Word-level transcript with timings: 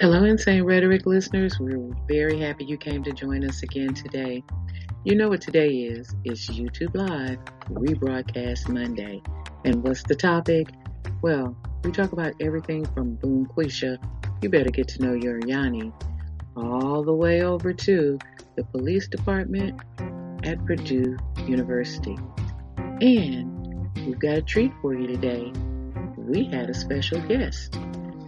Hello, 0.00 0.24
Insane 0.24 0.62
Rhetoric 0.62 1.04
listeners. 1.04 1.60
We're 1.60 1.90
very 2.08 2.40
happy 2.40 2.64
you 2.64 2.78
came 2.78 3.04
to 3.04 3.12
join 3.12 3.44
us 3.44 3.62
again 3.62 3.92
today. 3.92 4.42
You 5.04 5.14
know 5.14 5.28
what 5.28 5.42
today 5.42 5.68
is? 5.68 6.14
It's 6.24 6.48
YouTube 6.48 6.94
Live, 6.94 7.36
rebroadcast 7.68 8.70
Monday. 8.70 9.20
And 9.66 9.82
what's 9.82 10.02
the 10.04 10.14
topic? 10.14 10.68
Well, 11.20 11.54
we 11.84 11.92
talk 11.92 12.12
about 12.12 12.32
everything 12.40 12.86
from 12.86 13.16
Boom 13.16 13.46
Quisha, 13.54 13.98
you 14.40 14.48
better 14.48 14.70
get 14.70 14.88
to 14.88 15.02
know 15.02 15.12
your 15.12 15.38
Yanni, 15.46 15.92
all 16.56 17.02
the 17.02 17.12
way 17.12 17.42
over 17.42 17.74
to 17.74 18.18
the 18.56 18.64
police 18.64 19.06
department 19.06 19.78
at 20.44 20.64
Purdue 20.64 21.18
University. 21.46 22.16
And 23.02 23.94
we've 24.06 24.18
got 24.18 24.38
a 24.38 24.42
treat 24.42 24.72
for 24.80 24.94
you 24.94 25.08
today. 25.08 25.52
We 26.16 26.44
had 26.44 26.70
a 26.70 26.74
special 26.74 27.20
guest. 27.20 27.78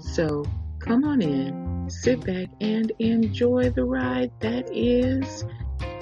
So 0.01 0.45
come 0.81 1.05
on 1.05 1.23
in, 1.23 1.72
sit 1.93 2.25
back, 2.25 2.49
and 2.61 2.91
enjoy 2.99 3.71
the 3.71 3.85
ride 3.85 4.31
that 4.41 4.69
is 4.73 5.45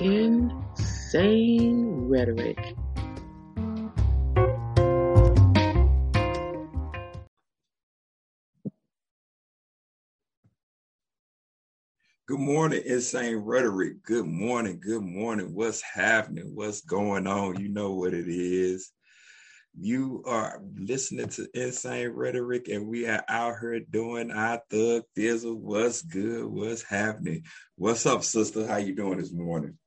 insane 0.00 0.58
rhetoric. 2.08 2.74
Good 12.26 12.38
morning, 12.38 12.82
Insane 12.86 13.38
Rhetoric. 13.38 14.04
Good 14.04 14.24
morning. 14.24 14.78
Good 14.80 15.02
morning. 15.02 15.52
What's 15.52 15.82
happening? 15.82 16.52
What's 16.54 16.80
going 16.80 17.26
on? 17.26 17.58
You 17.60 17.68
know 17.68 17.94
what 17.94 18.14
it 18.14 18.28
is. 18.28 18.92
You 19.82 20.22
are 20.26 20.60
listening 20.76 21.30
to 21.30 21.48
Insane 21.54 22.08
Rhetoric, 22.08 22.68
and 22.68 22.86
we 22.86 23.06
are 23.06 23.24
out 23.30 23.60
here 23.60 23.80
doing 23.80 24.30
our 24.30 24.60
thug 24.68 25.04
fizzle. 25.16 25.54
What's 25.54 26.02
good? 26.02 26.44
What's 26.44 26.82
happening? 26.82 27.44
What's 27.76 28.04
up, 28.04 28.22
sister? 28.22 28.66
How 28.66 28.76
you 28.76 28.94
doing 28.94 29.16
this 29.16 29.32
morning? 29.32 29.78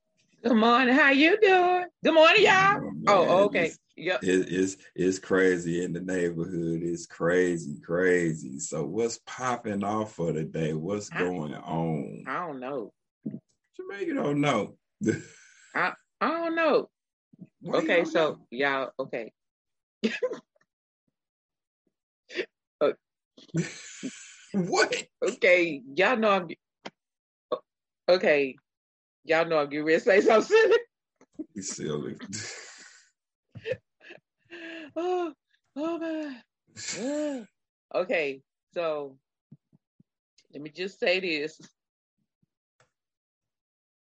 Good 0.42 0.56
morning. 0.56 0.96
How 0.96 1.10
you 1.12 1.38
doing? 1.40 1.84
Good 2.02 2.12
morning, 2.12 2.42
y'all. 2.42 2.90
Oh, 3.06 3.28
oh 3.28 3.44
okay. 3.44 3.66
It's, 3.66 3.78
yep. 3.96 4.24
It, 4.24 4.48
it's 4.52 4.76
it's 4.96 5.20
crazy 5.20 5.84
in 5.84 5.92
the 5.92 6.00
neighborhood. 6.00 6.80
It's 6.82 7.06
crazy, 7.06 7.78
crazy. 7.78 8.58
So 8.58 8.84
what's 8.84 9.20
popping 9.28 9.84
off 9.84 10.14
for 10.14 10.32
today? 10.32 10.72
What's 10.72 11.08
I, 11.12 11.20
going 11.20 11.54
on? 11.54 12.24
I 12.26 12.44
don't 12.48 12.58
know. 12.58 12.92
You 13.24 13.88
mean 13.88 14.08
you 14.08 14.14
don't 14.14 14.40
know? 14.40 14.74
I 15.72 15.92
I 16.20 16.28
don't 16.28 16.56
know. 16.56 16.90
Why 17.60 17.78
okay, 17.78 17.96
don't 17.98 18.06
so 18.06 18.30
know? 18.30 18.46
y'all 18.50 18.90
okay. 18.98 19.32
Uh, 22.80 22.92
what? 24.52 25.04
Okay, 25.22 25.82
y'all 25.94 26.16
know 26.16 26.30
I'm. 26.30 26.48
Okay, 28.08 28.56
y'all 29.24 29.46
know 29.46 29.58
I'm 29.58 29.68
getting 29.68 29.86
ready 29.86 29.98
to 29.98 30.04
say 30.04 30.20
something 30.20 30.56
silly. 30.56 30.78
You 31.54 31.62
silly. 31.62 32.16
oh, 34.96 35.32
oh 35.76 35.98
man. 35.98 36.42
okay, 37.94 38.40
so 38.72 39.16
let 40.52 40.62
me 40.62 40.70
just 40.70 41.00
say 41.00 41.20
this. 41.20 41.60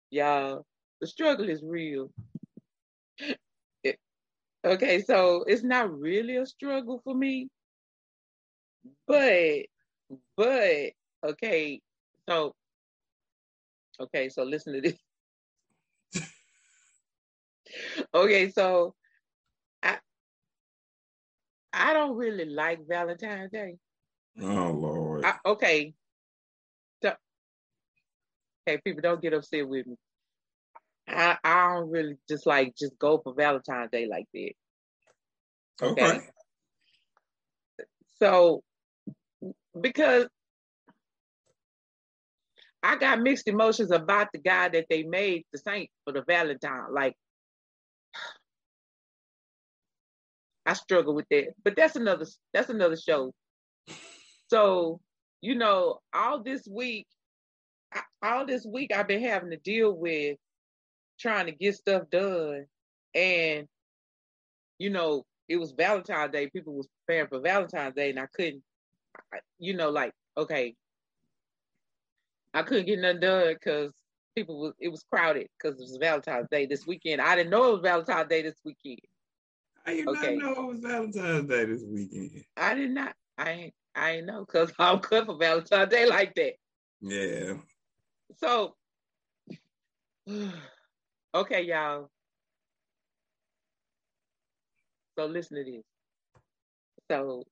Y'all, 0.09 0.66
the 1.00 1.08
struggle 1.08 1.50
is 1.50 1.64
real. 1.64 2.12
Okay, 4.64 5.02
so 5.02 5.44
it's 5.48 5.64
not 5.64 5.92
really 5.92 6.38
a 6.38 6.45
struggle 6.45 7.02
for 7.04 7.16
me. 7.16 7.50
But 9.08 9.66
but 10.38 10.92
okay, 11.23 11.81
so 12.28 12.56
okay, 14.00 14.30
so 14.30 14.44
listen 14.44 14.74
to 14.74 14.81
this. 14.81 14.97
okay, 18.13 18.52
so 18.52 18.94
I 19.81 19.97
I 21.74 21.94
don't 21.94 22.16
really 22.16 22.46
like 22.46 22.88
Valentine's 22.88 23.52
Day. 23.52 23.78
Oh 24.40 24.72
Lord. 24.72 25.25
I, 25.25 25.35
okay. 25.46 25.94
So, 27.03 27.14
okay, 28.68 28.80
people 28.84 29.02
don't 29.02 29.22
get 29.22 29.34
upset 29.34 29.68
with 29.68 29.88
me. 29.88 29.96
I, 31.08 31.38
I 31.44 31.74
don't 31.74 31.90
really 31.90 32.18
just 32.30 32.46
like 32.46 32.75
just 32.75 32.97
go 33.00 33.19
for 33.24 33.34
Valentine's 33.34 33.91
Day 33.91 34.08
like 34.08 34.25
that. 34.34 34.52
Okay. 35.81 36.06
okay. 36.06 36.19
So 38.19 38.62
because 39.80 40.28
I 42.84 42.96
got 42.96 43.22
mixed 43.22 43.47
emotions 43.47 43.91
about 43.91 44.30
the 44.34 44.40
guy 44.40 44.70
that 44.70 44.88
they 44.90 45.03
made 45.03 45.46
the 45.52 45.59
saint 45.59 45.90
for 46.03 46.14
the 46.14 46.24
Valentine. 46.24 46.91
Like 46.91 47.16
I 50.66 50.74
struggle 50.74 51.14
with 51.14 51.28
that. 51.30 51.53
But 51.64 51.75
that's 51.75 51.96
another 51.96 52.25
that's 52.53 52.70
another 52.70 52.97
show. 52.97 53.34
So, 54.47 55.00
you 55.41 55.56
know, 55.56 56.00
all 56.14 56.44
this 56.44 56.68
week 56.68 57.08
all 58.24 58.46
this 58.46 58.66
week 58.66 58.91
I've 58.96 59.08
been 59.08 59.24
having 59.24 59.52
to 59.52 59.58
deal 59.58 59.91
with 59.91 60.38
trying 61.20 61.47
to 61.47 61.52
get 61.52 61.75
stuff 61.75 62.03
done. 62.12 62.66
And, 63.14 63.68
you 64.80 64.90
know, 64.90 65.25
it 65.51 65.59
was 65.59 65.72
Valentine's 65.72 66.31
Day. 66.31 66.50
People 66.50 66.73
was 66.73 66.88
preparing 66.88 67.28
for 67.28 67.39
Valentine's 67.39 67.95
Day, 67.95 68.09
and 68.09 68.19
I 68.19 68.28
couldn't, 68.34 68.63
you 69.59 69.73
know, 69.73 69.89
like, 69.89 70.13
okay, 70.38 70.75
I 72.53 72.63
couldn't 72.63 72.85
get 72.85 73.00
nothing 73.00 73.19
done 73.19 73.53
because 73.53 73.91
people 74.35 74.59
was 74.59 74.73
it 74.79 74.90
was 74.90 75.03
crowded 75.03 75.47
because 75.57 75.79
it 75.79 75.84
was 75.84 75.97
Valentine's 76.00 76.47
Day 76.50 76.66
this 76.66 76.88
weekend. 76.88 77.22
I 77.22 77.35
didn't 77.35 77.50
know 77.50 77.69
it 77.69 77.72
was 77.73 77.81
Valentine's 77.81 78.29
Day 78.29 78.41
this 78.41 78.59
weekend. 78.63 79.00
I 79.85 79.95
did 79.95 80.07
okay. 80.07 80.35
not 80.35 80.56
know 80.56 80.63
it 80.63 80.67
was 80.67 80.79
Valentine's 80.79 81.50
Day 81.50 81.66
this 81.66 81.84
weekend. 81.84 82.44
I 82.57 82.73
did 82.73 82.91
not. 82.91 83.16
I 83.38 83.51
ain't. 83.51 83.73
I 83.94 84.11
ain't 84.11 84.25
know 84.25 84.45
because 84.45 84.72
I'm 84.79 85.00
cut 85.00 85.25
for 85.25 85.38
Valentine's 85.38 85.90
Day 85.90 86.06
like 86.07 86.34
that. 86.35 86.53
Yeah. 87.01 87.53
So 88.38 88.75
Okay, 91.34 91.61
y'all. 91.61 92.09
So 95.22 95.28
listen 95.28 95.58
to 95.58 95.64
this. 95.64 95.84
So 97.12 97.44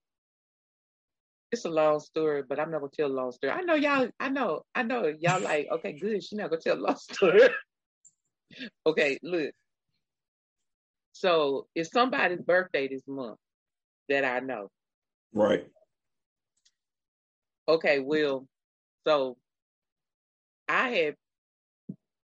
it's 1.51 1.65
a 1.65 1.69
long 1.69 1.99
story, 1.99 2.41
but 2.41 2.59
I'm 2.59 2.71
not 2.71 2.79
gonna 2.79 2.91
tell 2.91 3.05
a 3.05 3.13
long 3.13 3.31
story. 3.31 3.53
I 3.53 3.61
know 3.61 3.75
y'all, 3.75 4.09
I 4.19 4.29
know, 4.29 4.63
I 4.73 4.81
know 4.81 5.13
y'all 5.19 5.39
like, 5.39 5.67
okay, 5.73 5.93
good, 5.93 6.23
she's 6.23 6.33
not 6.33 6.49
gonna 6.49 6.63
tell 6.63 6.79
a 6.79 6.81
long 6.81 6.95
story. 7.11 7.41
okay, 8.87 9.19
look. 9.21 9.51
So 11.11 11.67
it's 11.75 11.91
somebody's 11.91 12.41
birthday 12.41 12.87
this 12.87 13.03
month 13.07 13.37
that 14.07 14.25
I 14.25 14.39
know. 14.39 14.69
Right. 15.31 15.67
Okay, 17.67 17.99
well, 17.99 18.47
so 19.05 19.37
I 20.67 20.89
had 20.89 21.15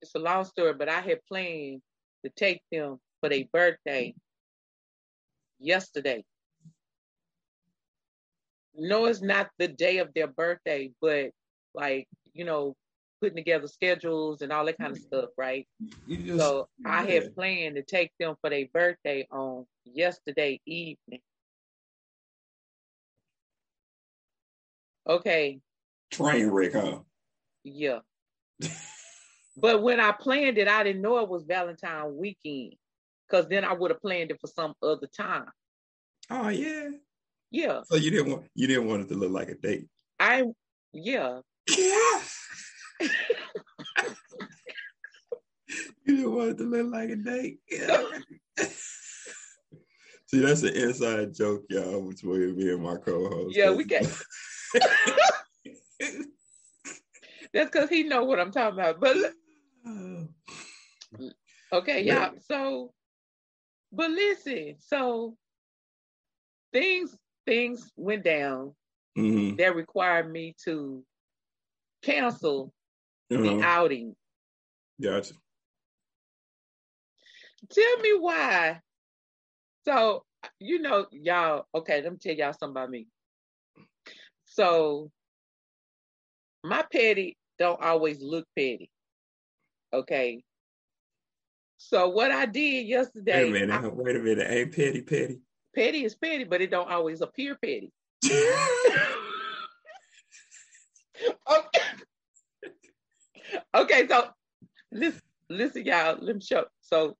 it's 0.02 0.16
a 0.16 0.20
long 0.20 0.46
story, 0.46 0.74
but 0.74 0.90
I 0.90 1.02
had 1.02 1.20
planned 1.28 1.84
to 2.24 2.32
take 2.36 2.64
them 2.72 2.98
for 3.20 3.30
their 3.30 3.44
birthday 3.54 4.16
yesterday. 5.60 6.24
No, 8.76 9.06
it's 9.06 9.22
not 9.22 9.50
the 9.58 9.68
day 9.68 10.00
of 10.00 10.14
their 10.14 10.28
birthday, 10.28 10.92
but 11.02 11.32
like, 11.74 12.08
you 12.34 12.46
know, 12.46 12.76
putting 13.22 13.38
together 13.38 13.68
schedules 13.68 14.42
and 14.42 14.52
all 14.52 14.66
that 14.66 14.78
kind 14.78 14.92
of 14.92 14.98
stuff, 14.98 15.30
right? 15.38 15.68
Just, 16.10 16.38
so 16.38 16.68
I 16.86 17.04
had 17.04 17.34
planned 17.34 17.76
to 17.76 17.84
take 17.84 18.12
them 18.20 18.36
for 18.42 18.50
their 18.50 18.66
birthday 18.74 19.28
on 19.32 19.66
yesterday 19.86 20.60
evening. 20.66 21.22
Okay. 25.08 25.59
Train 26.12 26.47
wreck, 26.47 26.74
huh? 26.74 27.00
Yeah. 27.64 28.00
But 29.58 29.82
when 29.82 30.02
I 30.02 30.12
planned 30.12 30.58
it, 30.58 30.68
I 30.68 30.84
didn't 30.84 31.02
know 31.02 31.20
it 31.20 31.29
was 31.29 31.44
Valentine 31.44 32.18
weekend 32.18 32.76
because 33.30 33.48
then 33.48 33.64
I 33.64 33.74
would 33.74 33.92
have 33.92 34.02
planned 34.02 34.32
it 34.32 34.40
for 34.40 34.48
some 34.48 34.74
other 34.82 35.08
time. 35.08 35.50
Oh 36.30 36.50
yeah. 36.50 36.90
Yeah. 37.52 37.82
So 37.86 37.96
you 37.96 38.12
didn't 38.12 38.32
want 38.32 38.48
you 38.56 38.68
didn't 38.68 38.88
want 38.88 39.04
it 39.04 39.10
to 39.10 39.16
look 39.16 39.32
like 39.32 39.50
a 39.50 39.56
date. 39.56 39.88
I 40.20 40.44
yeah. 40.94 41.40
Yeah. 41.70 42.20
you 46.06 46.18
didn't 46.18 46.36
want 46.36 46.50
it 46.52 46.58
to 46.58 46.64
look 46.64 46.92
like 46.92 47.10
a 47.10 47.16
date. 47.16 47.60
Yeah. 47.70 48.04
See, 50.28 50.40
that's 50.40 50.64
an 50.64 50.76
inside 50.76 51.36
joke, 51.36 51.66
y'all, 51.70 52.02
between 52.02 52.58
me 52.58 52.72
and 52.72 52.82
my 52.82 52.96
co-host. 52.96 53.56
Yeah, 53.56 53.72
we 53.72 53.86
can. 53.86 54.04
That's 57.54 57.70
because 57.72 57.90
he 57.90 58.04
know 58.04 58.24
what 58.24 58.40
I'm 58.40 58.52
talking 58.52 58.80
about. 58.80 59.00
But 59.00 59.18
okay, 61.72 62.04
yeah. 62.04 62.32
So, 62.50 62.92
but 63.96 64.12
listen, 64.12 64.76
so 64.80 65.36
things 66.74 67.16
things 67.46 67.92
went 67.96 68.24
down 68.24 68.74
mm-hmm. 69.18 69.56
that 69.56 69.76
required 69.76 70.32
me 70.32 70.56
to 70.66 71.03
cancel 72.03 72.74
uh-huh. 73.32 73.42
the 73.42 73.62
outing. 73.62 74.16
Gotcha. 75.02 75.34
Tell 77.72 77.97
me 78.00 78.18
why. 78.20 78.80
So, 79.86 80.24
you 80.59 80.80
know, 80.80 81.06
y'all, 81.12 81.66
okay, 81.74 82.02
let 82.02 82.12
me 82.12 82.18
tell 82.22 82.34
y'all 82.34 82.53
something 82.53 82.72
about 82.72 82.90
me. 82.90 83.08
So, 84.46 85.12
my 86.64 86.84
petty 86.91 87.38
don't 87.59 87.82
always 87.82 88.22
look 88.22 88.46
petty. 88.58 88.90
Okay. 89.94 90.44
So 91.78 92.10
what 92.10 92.32
I 92.32 92.46
did 92.46 92.88
yesterday. 92.88 93.44
Wait 93.44 93.50
a 93.50 93.68
minute. 93.68 93.84
I, 93.84 93.88
wait 93.94 94.16
a 94.16 94.20
minute. 94.20 94.48
Ain't 94.50 94.76
petty 94.76 95.02
petty. 95.02 95.40
Petty 95.76 96.06
is 96.06 96.16
petty, 96.16 96.46
but 96.46 96.62
it 96.62 96.72
don't 96.72 96.90
always 96.90 97.22
appear 97.22 97.56
petty. 97.56 97.92
okay. 101.50 101.80
okay, 103.76 104.08
so 104.08 104.30
listen, 104.92 105.22
listen, 105.50 105.86
y'all. 105.86 106.18
Let 106.20 106.36
me 106.36 106.42
show. 106.42 106.66
So, 106.82 107.16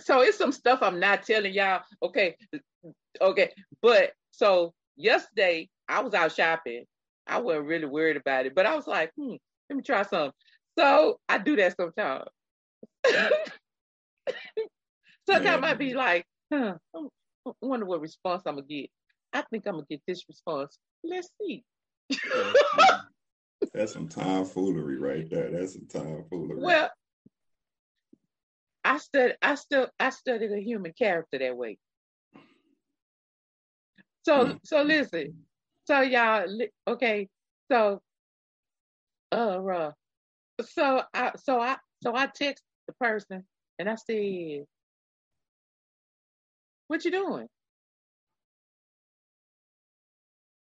so 0.00 0.22
it's 0.22 0.38
some 0.38 0.52
stuff 0.52 0.82
I'm 0.82 0.98
not 0.98 1.24
telling 1.24 1.52
y'all. 1.52 1.82
Okay, 2.02 2.36
okay, 3.20 3.52
but 3.82 4.12
so 4.30 4.72
yesterday 4.96 5.68
I 5.88 6.00
was 6.00 6.14
out 6.14 6.32
shopping. 6.32 6.84
I 7.26 7.38
wasn't 7.38 7.66
really 7.66 7.86
worried 7.86 8.16
about 8.16 8.46
it, 8.46 8.54
but 8.54 8.64
I 8.66 8.74
was 8.74 8.86
like, 8.86 9.12
hmm, 9.16 9.34
let 9.68 9.76
me 9.76 9.82
try 9.82 10.02
some. 10.02 10.32
So 10.78 11.18
I 11.28 11.38
do 11.38 11.56
that 11.56 11.76
sometimes. 11.76 12.28
sometimes 15.28 15.46
I 15.46 15.56
might 15.56 15.78
be 15.78 15.92
like, 15.92 16.24
huh, 16.52 16.74
I 16.94 17.50
wonder 17.60 17.84
what 17.84 18.00
response 18.00 18.44
I'm 18.46 18.54
gonna 18.54 18.66
get. 18.66 18.88
I 19.32 19.42
think 19.50 19.66
I'm 19.66 19.74
gonna 19.74 19.86
get 19.90 20.02
this 20.06 20.24
response. 20.28 20.78
Let's 21.02 21.30
see. 21.40 21.64
That's 23.74 23.92
some 23.92 24.08
tomfoolery 24.08 24.98
right 24.98 25.28
there. 25.28 25.50
That's 25.50 25.72
some 25.72 25.88
tomfoolery. 25.88 26.62
Well, 26.62 26.90
I 28.84 28.98
studied. 28.98 29.36
I 29.42 29.56
still. 29.56 29.88
I 29.98 30.10
studied 30.10 30.52
a 30.52 30.60
human 30.60 30.92
character 30.92 31.38
that 31.38 31.56
way. 31.56 31.78
So, 34.24 34.46
mm. 34.46 34.60
so 34.64 34.82
listen. 34.82 35.38
So 35.86 36.02
y'all, 36.02 36.46
okay. 36.86 37.28
So, 37.70 38.00
uh, 39.32 39.90
so 40.62 41.02
I, 41.14 41.32
so 41.36 41.60
I, 41.60 41.76
so 42.02 42.14
I 42.14 42.26
text 42.26 42.62
the 42.86 42.92
person 42.94 43.44
and 43.78 43.88
I 43.88 43.94
said, 43.94 44.66
"What 46.88 47.04
you 47.04 47.10
doing?" 47.10 47.48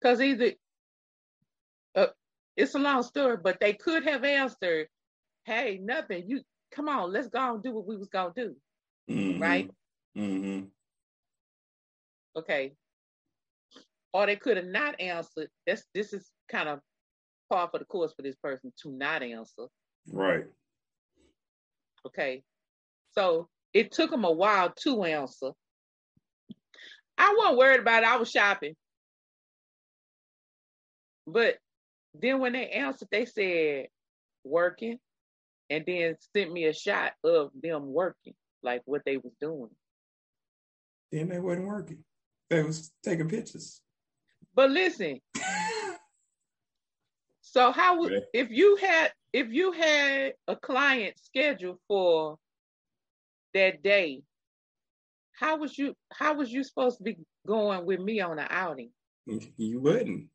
Because 0.00 0.20
either 0.20 0.52
uh, 1.94 2.06
it's 2.56 2.74
a 2.74 2.78
long 2.78 3.02
story, 3.02 3.36
but 3.42 3.58
they 3.60 3.72
could 3.72 4.04
have 4.04 4.24
answered, 4.24 4.88
"Hey, 5.44 5.78
nothing. 5.82 6.24
You 6.28 6.42
come 6.70 6.88
on, 6.88 7.12
let's 7.12 7.28
go 7.28 7.54
and 7.54 7.62
do 7.62 7.72
what 7.72 7.86
we 7.86 7.96
was 7.96 8.08
gonna 8.08 8.32
do." 8.34 8.56
Mm-hmm. 9.10 9.42
Right? 9.42 9.70
Mm-hmm. 10.16 10.66
Okay. 12.36 12.72
Or 14.12 14.26
they 14.26 14.36
could 14.36 14.56
have 14.56 14.66
not 14.66 15.00
answered. 15.00 15.48
This 15.66 15.84
this 15.94 16.12
is 16.12 16.30
kind 16.48 16.68
of 16.68 16.80
par 17.48 17.68
for 17.70 17.78
the 17.78 17.84
course 17.84 18.12
for 18.14 18.22
this 18.22 18.36
person 18.36 18.72
to 18.82 18.90
not 18.90 19.22
answer. 19.22 19.66
Right. 20.10 20.44
Okay. 22.06 22.42
So 23.12 23.48
it 23.72 23.92
took 23.92 24.10
them 24.10 24.24
a 24.24 24.32
while 24.32 24.72
to 24.82 25.04
answer. 25.04 25.52
I 27.16 27.34
wasn't 27.36 27.58
worried 27.58 27.80
about 27.80 28.02
it. 28.04 28.08
I 28.08 28.16
was 28.16 28.30
shopping. 28.30 28.74
But 31.26 31.56
then 32.14 32.40
when 32.40 32.52
they 32.52 32.68
answered, 32.68 33.08
they 33.10 33.26
said 33.26 33.88
working 34.44 34.98
and 35.68 35.84
then 35.86 36.16
sent 36.34 36.52
me 36.52 36.64
a 36.64 36.72
shot 36.72 37.12
of 37.22 37.50
them 37.60 37.92
working, 37.92 38.34
like 38.62 38.82
what 38.86 39.02
they 39.04 39.18
was 39.18 39.32
doing. 39.40 39.70
Then 41.12 41.28
they 41.28 41.38
wasn't 41.38 41.66
working. 41.66 42.04
They 42.48 42.62
was 42.62 42.92
taking 43.02 43.28
pictures. 43.28 43.80
But 44.54 44.70
listen. 44.70 45.20
so 47.50 47.72
how 47.72 48.00
would 48.00 48.24
if 48.34 48.50
you 48.50 48.76
had 48.76 49.10
if 49.32 49.48
you 49.50 49.72
had 49.72 50.34
a 50.46 50.56
client 50.56 51.14
scheduled 51.22 51.78
for 51.88 52.36
that 53.54 53.82
day, 53.82 54.22
how 55.32 55.56
was 55.56 55.78
you 55.78 55.94
how 56.12 56.34
was 56.34 56.52
you 56.52 56.62
supposed 56.62 56.98
to 56.98 57.04
be 57.04 57.16
going 57.46 57.86
with 57.86 58.00
me 58.00 58.20
on 58.20 58.38
an 58.38 58.48
outing? 58.50 58.90
You 59.56 59.80
wouldn't. 59.80 60.28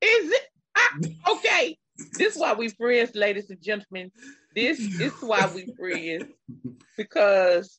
Is 0.00 0.32
it 0.32 0.48
I, 0.74 0.88
okay? 1.30 1.78
this 2.18 2.34
is 2.34 2.40
why 2.40 2.54
we 2.54 2.68
friends, 2.70 3.14
ladies 3.14 3.50
and 3.50 3.62
gentlemen. 3.62 4.10
This, 4.54 4.78
this 4.98 5.14
is 5.14 5.22
why 5.22 5.48
we 5.54 5.72
friends 5.78 6.24
because 6.96 7.78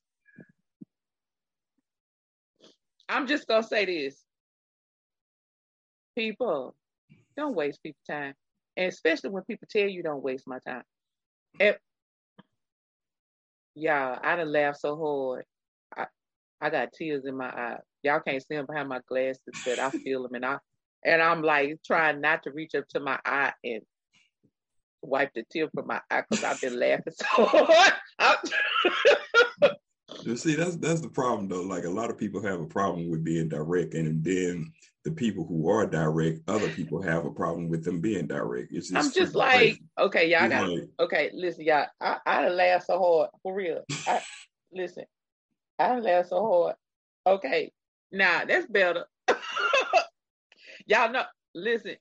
I'm 3.10 3.28
just 3.28 3.46
gonna 3.46 3.64
say 3.64 3.86
this: 3.86 4.24
people 6.18 6.76
don't 7.36 7.56
waste 7.56 7.84
people 7.84 8.00
time, 8.10 8.34
and 8.78 8.88
especially 8.88 9.30
when 9.30 9.44
people 9.44 9.68
tell 9.70 9.88
you 9.88 10.04
don't 10.04 10.24
waste 10.24 10.48
my 10.48 10.60
time. 10.60 10.84
And, 11.60 11.78
y'all, 13.76 14.20
I 14.22 14.36
done 14.36 14.52
laughed 14.52 14.80
so 14.80 14.96
hard. 14.96 15.46
I, 15.96 16.06
I 16.62 16.70
got 16.70 16.94
tears 16.94 17.26
in 17.26 17.36
my 17.36 17.52
eyes. 17.56 17.82
Y'all 18.02 18.20
can't 18.20 18.42
see 18.42 18.56
them 18.56 18.66
behind 18.66 18.90
my 18.90 19.00
glasses, 19.08 19.42
but 19.66 19.80
I 19.80 19.90
feel 19.90 20.24
them, 20.24 20.36
and 20.36 20.46
I 20.46 20.58
and 21.06 21.22
I'm 21.22 21.42
like 21.42 21.80
trying 21.86 22.22
not 22.22 22.44
to 22.44 22.52
reach 22.52 22.76
up 22.76 22.88
to 22.90 23.00
my 23.00 23.20
eye 23.26 23.54
and 23.64 23.82
wipe 25.02 25.34
the 25.34 25.44
tear 25.52 25.70
from 25.74 25.88
my 25.88 26.00
eye 26.10 26.24
because 26.30 26.44
I've 26.44 26.62
been 26.62 26.80
laughing 26.80 27.14
so 27.14 27.26
hard. 27.30 28.38
You 30.26 30.38
see, 30.38 30.56
that's 30.56 30.76
that's 30.78 31.02
the 31.02 31.10
problem 31.10 31.48
though. 31.48 31.62
Like 31.62 31.86
a 31.86 31.90
lot 31.90 32.10
of 32.10 32.18
people 32.18 32.42
have 32.44 32.60
a 32.60 32.66
problem 32.66 33.10
with 33.10 33.24
being 33.24 33.50
direct, 33.50 33.94
and 33.94 34.24
then 34.24 34.72
the 35.04 35.12
people 35.12 35.46
who 35.46 35.70
are 35.70 35.86
direct, 35.86 36.42
other 36.48 36.70
people 36.70 37.02
have 37.02 37.26
a 37.26 37.32
problem 37.32 37.70
with 37.70 37.84
them 37.84 38.00
being 38.00 38.28
direct. 38.28 38.72
It's 38.72 38.90
just 38.90 39.06
I'm 39.06 39.14
just 39.14 39.36
like, 39.36 39.58
crazy. 39.58 39.84
okay, 40.00 40.30
y'all 40.30 40.50
got 40.50 40.70
like, 40.70 40.90
okay. 41.00 41.32
Listen, 41.34 41.66
y'all, 41.66 41.88
I 42.00 42.18
I 42.26 42.50
laugh 42.50 42.86
so 42.86 43.00
hard 43.00 43.30
for 43.42 43.54
real. 43.54 43.84
I 44.08 44.22
listen, 44.72 45.06
I 45.80 46.00
laugh 46.00 46.28
so 46.28 46.46
hard. 46.46 46.76
Okay, 47.26 47.72
now 48.12 48.40
nah, 48.40 48.46
that's 48.46 48.68
better. 48.68 49.06
Y'all 50.86 51.12
know, 51.12 51.24
listen. 51.56 51.96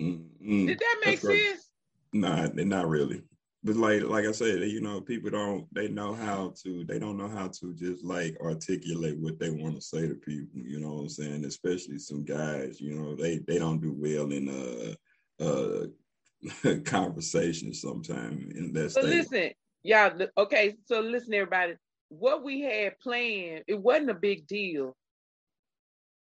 Mm-hmm. 0.00 0.66
Did 0.66 0.78
that 0.78 0.96
make 1.04 1.18
sense? 1.18 1.70
Nah, 2.12 2.46
not 2.54 2.88
really. 2.88 3.22
But 3.68 3.76
like 3.76 4.02
like 4.04 4.24
I 4.24 4.32
said, 4.32 4.62
you 4.62 4.80
know, 4.80 5.02
people 5.02 5.28
don't 5.28 5.66
they 5.74 5.88
know 5.88 6.14
how 6.14 6.54
to 6.62 6.84
they 6.84 6.98
don't 6.98 7.18
know 7.18 7.28
how 7.28 7.48
to 7.48 7.74
just 7.74 8.02
like 8.02 8.34
articulate 8.40 9.18
what 9.18 9.38
they 9.38 9.50
want 9.50 9.74
to 9.74 9.82
say 9.82 10.08
to 10.08 10.14
people. 10.14 10.62
You 10.62 10.80
know 10.80 10.94
what 10.94 11.02
I'm 11.02 11.08
saying? 11.10 11.44
Especially 11.44 11.98
some 11.98 12.24
guys. 12.24 12.80
You 12.80 12.94
know, 12.94 13.14
they 13.14 13.38
they 13.46 13.58
don't 13.58 13.82
do 13.82 13.92
well 13.92 14.32
in 14.32 14.48
uh 14.48 15.44
uh 15.44 16.78
conversations 16.86 17.82
sometimes. 17.82 18.54
Unless 18.56 18.94
but 18.94 19.02
they, 19.02 19.18
listen, 19.18 19.50
y'all. 19.82 20.18
Okay, 20.38 20.74
so 20.86 21.00
listen, 21.00 21.34
everybody. 21.34 21.74
What 22.08 22.42
we 22.42 22.62
had 22.62 22.98
planned, 23.00 23.64
it 23.68 23.78
wasn't 23.78 24.08
a 24.08 24.14
big 24.14 24.46
deal 24.46 24.96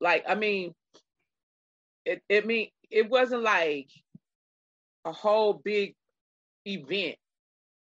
like, 0.01 0.25
I 0.27 0.35
mean, 0.35 0.75
it 2.07 2.23
it 2.29 2.47
mean 2.47 2.69
it 2.91 3.11
wasn't 3.11 3.43
like 3.43 3.91
a 5.05 5.13
whole 5.13 5.53
big 5.55 5.95
event. 6.67 7.17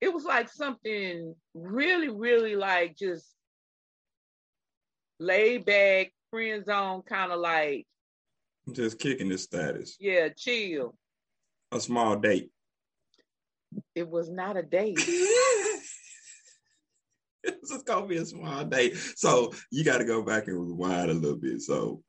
It 0.01 0.13
was 0.13 0.25
like 0.25 0.49
something 0.51 1.35
really, 1.55 2.09
really 2.09 2.57
like 2.57 2.97
just 2.97 3.27
laid 5.19 5.65
back, 5.65 6.13
friend 6.31 6.65
zone, 6.65 7.03
kind 7.03 7.33
of 7.33 7.41
like 7.41 7.87
just 8.73 8.99
kicking 8.99 9.29
the 9.29 9.39
status. 9.39 9.97
Yeah, 10.01 10.29
chill. 10.37 10.95
A 11.73 11.81
small 11.81 12.17
date. 12.17 12.51
It 13.95 14.09
was 14.09 14.31
not 14.31 14.57
a 14.57 14.63
date. 14.63 14.99
it's 17.45 17.71
just 17.71 17.85
gonna 17.87 18.07
be 18.07 18.17
a 18.17 18.25
small 18.25 18.65
date. 18.65 18.97
So 19.17 19.53
you 19.71 19.85
got 19.85 19.99
to 19.99 20.05
go 20.05 20.23
back 20.23 20.47
and 20.47 20.59
rewind 20.59 21.11
a 21.11 21.15
little 21.15 21.37
bit. 21.37 21.61
So 21.63 22.03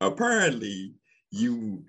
apparently, 0.00 0.94
you 1.30 1.84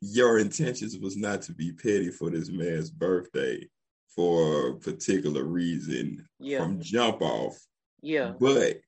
your 0.00 0.38
intentions 0.38 0.98
was 0.98 1.16
not 1.16 1.42
to 1.42 1.52
be 1.52 1.72
petty 1.72 2.10
for 2.10 2.30
this 2.30 2.50
man's 2.50 2.90
birthday 2.90 3.66
for 4.14 4.68
a 4.68 4.74
particular 4.74 5.44
reason 5.44 6.26
yeah. 6.38 6.58
from 6.58 6.80
jump 6.80 7.20
off. 7.20 7.56
Yeah. 8.02 8.32
But 8.38 8.80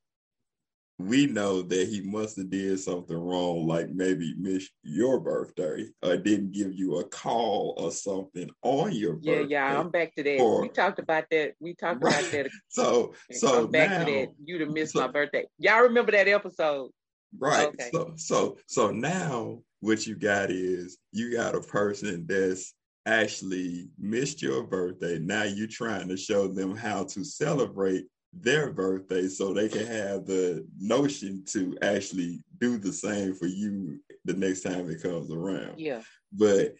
we 0.99 1.26
know 1.26 1.61
that 1.61 1.88
he 1.88 2.00
must 2.00 2.37
have 2.38 2.49
did 2.49 2.80
something 2.80 3.16
wrong, 3.16 3.66
like 3.66 3.90
maybe 3.90 4.35
missed 4.38 4.70
your 4.82 5.20
birthday 5.20 5.87
or 6.02 6.16
didn't 6.16 6.52
give 6.52 6.73
you 6.73 6.99
a 6.99 7.04
call 7.04 7.75
or 7.76 7.90
something 7.90 8.49
on 8.62 8.92
your 8.92 9.18
yeah, 9.20 9.35
birthday. 9.35 9.52
Yeah, 9.52 9.80
I'm 9.80 9.90
back 9.90 10.14
to 10.14 10.23
that. 10.23 10.40
Or, 10.40 10.62
we 10.62 10.68
talked 10.68 10.99
about 10.99 11.25
that. 11.30 11.52
We 11.61 11.75
talked 11.75 12.02
right. 12.02 12.18
about 12.18 12.32
that. 12.32 12.50
so, 12.68 13.14
so 13.30 13.64
I'm 13.64 13.70
back 13.70 13.90
now, 13.90 14.04
to 14.04 14.12
that. 14.12 14.28
You'd 14.42 14.62
have 14.62 14.70
missed 14.70 14.94
so, 14.94 15.00
my 15.00 15.08
birthday. 15.08 15.44
Y'all 15.58 15.82
remember 15.82 16.12
that 16.12 16.28
episode? 16.28 16.90
Right. 17.38 17.68
Okay. 17.68 17.90
So 17.92 18.12
so 18.16 18.58
so 18.66 18.90
now 18.90 19.61
what 19.80 20.06
you 20.06 20.16
got 20.16 20.50
is 20.50 20.96
you 21.12 21.32
got 21.32 21.54
a 21.54 21.61
person 21.61 22.25
that's 22.26 22.73
actually 23.07 23.89
missed 23.99 24.43
your 24.43 24.65
birthday. 24.65 25.19
Now 25.19 25.45
you're 25.45 25.69
trying 25.69 26.09
to 26.09 26.17
show 26.17 26.49
them 26.49 26.77
how 26.77 27.05
to 27.05 27.25
celebrate 27.25 28.05
their 28.33 28.73
birthday 28.73 29.29
so 29.29 29.53
they 29.53 29.69
can 29.69 29.87
have 29.87 30.27
the 30.27 30.67
notion 30.79 31.45
to 31.47 31.77
actually 31.81 32.43
do 32.59 32.79
the 32.79 32.93
same 32.93 33.35
for 33.35 33.47
you 33.47 33.99
the 34.25 34.35
next 34.35 34.63
time 34.63 34.91
it 34.91 35.03
comes 35.03 35.33
around. 35.33 35.79
Yeah. 35.79 36.03
But 36.33 36.75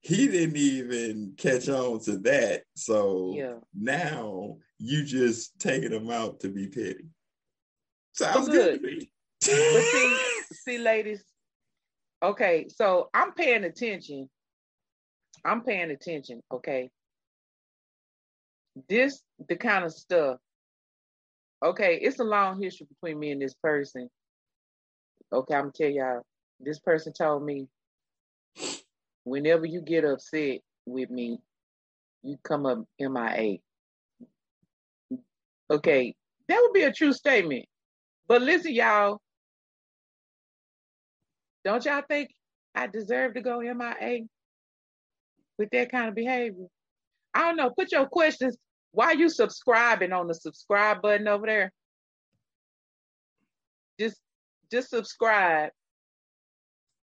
he 0.00 0.28
didn't 0.28 0.56
even 0.56 1.34
catch 1.36 1.68
on 1.68 2.00
to 2.00 2.18
that. 2.18 2.62
So 2.76 3.34
yeah. 3.36 3.54
now 3.74 4.58
you 4.78 5.04
just 5.04 5.58
taking 5.58 5.90
them 5.90 6.10
out 6.10 6.40
to 6.40 6.48
be 6.48 6.68
petty. 6.68 7.06
Sounds 8.14 8.48
good. 8.48 8.80
good 8.80 8.90
to 8.90 8.96
me. 8.96 9.10
but 9.40 9.82
see, 9.82 10.18
see, 10.52 10.78
ladies. 10.78 11.22
Okay, 12.22 12.66
so 12.68 13.10
I'm 13.12 13.32
paying 13.32 13.64
attention. 13.64 14.30
I'm 15.46 15.62
paying 15.62 15.90
attention. 15.90 16.42
Okay. 16.52 16.90
This 18.88 19.22
the 19.48 19.56
kind 19.56 19.84
of 19.84 19.92
stuff. 19.92 20.38
Okay, 21.64 21.98
it's 22.02 22.18
a 22.18 22.24
long 22.24 22.60
history 22.60 22.86
between 22.88 23.18
me 23.18 23.30
and 23.30 23.40
this 23.40 23.54
person. 23.54 24.10
Okay, 25.32 25.54
I'm 25.54 25.62
gonna 25.62 25.72
tell 25.72 25.88
y'all. 25.88 26.22
This 26.60 26.78
person 26.78 27.12
told 27.12 27.44
me 27.44 27.68
whenever 29.24 29.66
you 29.66 29.80
get 29.80 30.04
upset 30.04 30.60
with 30.84 31.10
me, 31.10 31.38
you 32.22 32.36
come 32.42 32.66
up 32.66 32.84
MIA. 32.98 33.58
Okay, 35.70 36.14
that 36.48 36.58
would 36.60 36.72
be 36.72 36.82
a 36.82 36.92
true 36.92 37.12
statement. 37.12 37.66
But 38.28 38.42
listen, 38.42 38.72
y'all, 38.72 39.20
don't 41.64 41.84
y'all 41.84 42.02
think 42.08 42.30
I 42.74 42.86
deserve 42.88 43.34
to 43.34 43.40
go 43.40 43.60
MIA 43.60 44.26
with 45.58 45.70
that 45.70 45.90
kind 45.90 46.08
of 46.08 46.14
behavior? 46.14 46.66
I 47.34 47.40
don't 47.40 47.56
know. 47.56 47.70
Put 47.70 47.92
your 47.92 48.06
questions. 48.06 48.56
Why 48.92 49.12
you 49.12 49.28
subscribing 49.28 50.12
on 50.12 50.26
the 50.26 50.34
subscribe 50.34 51.02
button 51.02 51.28
over 51.28 51.46
there? 51.46 51.72
Just 53.98 54.20
just 54.70 54.90
subscribe 54.90 55.70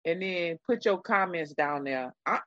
and 0.06 0.22
then 0.22 0.58
put 0.66 0.86
your 0.86 1.00
comments 1.00 1.54
down 1.54 1.84
there. 1.84 2.14
I, 2.26 2.40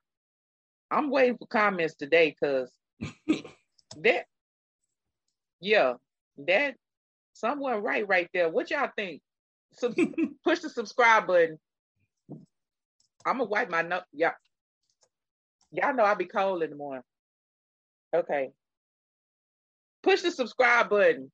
I'm 0.91 1.11
waiting 1.11 1.37
for 1.37 1.47
comments 1.47 1.95
today 1.95 2.35
because 2.39 2.73
that, 3.99 4.25
yeah, 5.61 5.95
that 6.47 6.75
someone 7.33 7.83
right 7.83 8.07
right 8.07 8.29
there. 8.33 8.49
What 8.49 8.71
y'all 8.71 8.91
think? 8.97 9.21
So 9.73 9.93
push 10.45 10.61
the 10.61 10.71
subscribe 10.71 11.27
button. 11.27 11.59
I'm 13.27 13.39
gonna 13.39 13.45
wipe 13.45 13.71
my 13.71 13.83
nose. 13.83 14.03
Yeah, 14.13 14.33
y'all 15.75 15.95
know 15.95 16.05
I 16.05 16.15
be 16.15 16.27
cold 16.27 16.63
in 16.63 16.71
the 16.71 16.77
morning. 16.77 17.03
Okay. 18.15 18.51
Push 20.03 20.23
the 20.23 20.31
subscribe 20.31 20.89
button. 20.89 21.31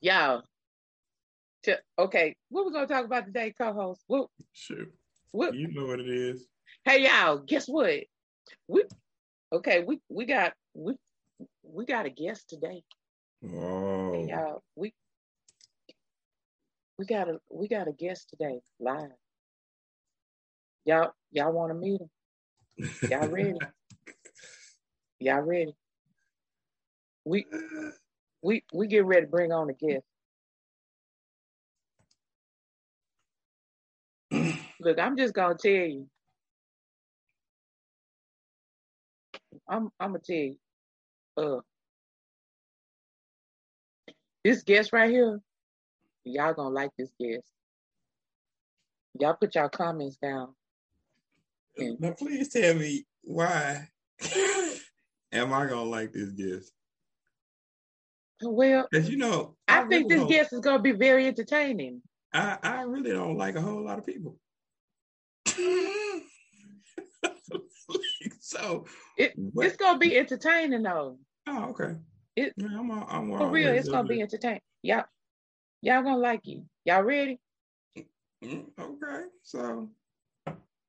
Y'all, 0.00 0.42
to, 1.62 1.78
okay, 1.96 2.34
what 2.48 2.66
we 2.66 2.72
gonna 2.72 2.88
talk 2.88 3.04
about 3.04 3.26
today, 3.26 3.54
co-host? 3.56 4.02
What, 4.08 4.28
sure. 4.52 4.86
What, 5.30 5.54
you 5.54 5.72
know 5.72 5.86
what 5.86 6.00
it 6.00 6.08
is. 6.08 6.46
Hey 6.84 7.04
y'all, 7.04 7.38
guess 7.38 7.66
what? 7.66 8.00
We 8.66 8.82
okay, 9.52 9.84
we 9.84 10.00
we 10.08 10.24
got 10.24 10.54
we 10.74 10.94
we 11.62 11.84
got 11.84 12.06
a 12.06 12.10
guest 12.10 12.48
today. 12.48 12.82
Oh. 13.44 14.12
Hey, 14.12 14.28
y'all, 14.30 14.62
we 14.74 14.92
we 16.98 17.06
got 17.06 17.28
a 17.28 17.38
we 17.50 17.68
got 17.68 17.86
a 17.86 17.92
guest 17.92 18.30
today 18.30 18.60
live. 18.80 19.10
Y'all 20.84 21.12
y'all 21.30 21.52
want 21.52 21.70
to 21.70 21.74
meet 21.74 22.00
him? 22.00 22.10
Y'all 22.78 23.28
ready? 23.28 23.54
y'all 25.20 25.40
ready? 25.42 25.74
We 27.24 27.46
we 28.42 28.64
we 28.72 28.86
get 28.88 29.04
ready 29.04 29.22
to 29.22 29.28
bring 29.28 29.52
on 29.52 29.70
a 29.70 29.74
guest. 29.74 30.04
Look, 34.80 34.98
I'm 34.98 35.16
just 35.16 35.34
gonna 35.34 35.56
tell 35.56 35.70
you. 35.72 36.08
I'm 39.68 39.90
I'm 40.00 40.12
gonna 40.12 40.20
tell 40.20 40.36
you. 40.36 40.56
Uh, 41.36 41.60
this 44.44 44.62
guest 44.62 44.92
right 44.92 45.10
here, 45.10 45.40
y'all 46.24 46.54
gonna 46.54 46.70
like 46.70 46.90
this 46.98 47.10
guest. 47.20 47.44
Y'all 49.20 49.34
put 49.34 49.54
y'all 49.54 49.68
comments 49.68 50.16
down. 50.16 50.54
Now, 51.76 52.12
please 52.12 52.48
tell 52.48 52.74
me 52.74 53.06
why 53.22 53.88
am 55.32 55.52
I 55.52 55.66
gonna 55.66 55.82
like 55.82 56.12
this 56.12 56.30
guest? 56.30 56.72
Well, 58.42 58.88
because 58.90 59.08
you 59.08 59.16
know, 59.16 59.56
I, 59.68 59.80
I 59.80 59.88
think 59.88 60.10
really 60.10 60.26
this 60.26 60.36
guest 60.38 60.52
is 60.52 60.60
gonna 60.60 60.82
be 60.82 60.92
very 60.92 61.26
entertaining. 61.26 62.02
I, 62.34 62.58
I 62.62 62.82
really 62.82 63.12
don't 63.12 63.36
like 63.36 63.56
a 63.56 63.60
whole 63.60 63.84
lot 63.84 63.98
of 63.98 64.06
people. 64.06 64.38
so 68.40 68.86
it, 69.16 69.34
it's 69.56 69.76
gonna 69.76 69.98
be 69.98 70.16
entertaining 70.16 70.82
though. 70.82 71.18
Oh, 71.46 71.64
okay. 71.70 71.96
It, 72.34 72.54
yeah, 72.56 72.68
I'm, 72.78 72.90
I'm 72.90 73.28
for 73.36 73.50
real, 73.50 73.72
it's 73.72 73.88
gonna 73.88 74.08
be 74.08 74.22
entertaining. 74.22 74.60
Y'all, 74.82 75.04
y'all 75.82 76.02
gonna 76.02 76.16
like 76.16 76.40
you. 76.44 76.64
Y'all 76.84 77.02
ready? 77.02 77.38
Mm, 78.42 78.66
okay, 78.78 79.24
so. 79.42 79.88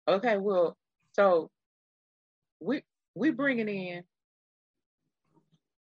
Okay, 0.07 0.37
well, 0.37 0.77
so 1.13 1.49
we 2.59 2.83
we 3.15 3.31
bringing 3.31 3.69
in 3.69 4.03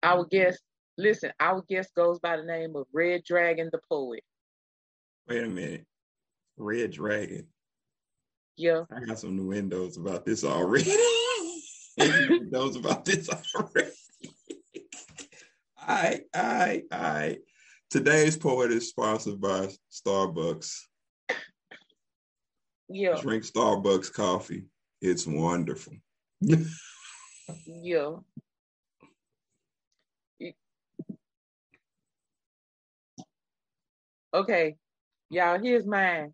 our 0.02 0.24
guest. 0.24 0.60
Listen, 0.98 1.32
our 1.40 1.62
guest 1.68 1.94
goes 1.96 2.18
by 2.20 2.36
the 2.36 2.44
name 2.44 2.76
of 2.76 2.86
Red 2.92 3.24
Dragon 3.24 3.70
the 3.72 3.80
poet. 3.88 4.22
Wait 5.28 5.42
a 5.42 5.48
minute, 5.48 5.86
Red 6.56 6.92
Dragon. 6.92 7.46
Yeah. 8.56 8.82
I 8.94 9.00
got 9.00 9.18
some 9.18 9.36
new 9.36 9.48
windows 9.48 9.96
about 9.96 10.24
this 10.24 10.44
already. 10.44 10.94
knows 12.50 12.76
about 12.76 13.04
this 13.04 13.28
already. 13.54 13.90
all 15.88 15.88
right, 15.88 16.20
all 16.34 16.42
right, 16.42 16.82
all 16.92 17.00
right. 17.00 17.38
Today's 17.90 18.36
poet 18.36 18.70
is 18.70 18.88
sponsored 18.88 19.40
by 19.40 19.68
Starbucks. 19.90 20.72
Yeah. 22.92 23.20
Drink 23.20 23.44
Starbucks 23.44 24.12
coffee. 24.12 24.64
It's 25.00 25.26
wonderful. 25.26 25.94
yeah. 27.66 28.10
Okay, 34.34 34.76
y'all, 35.28 35.58
here's 35.58 35.86
mine. 35.86 36.32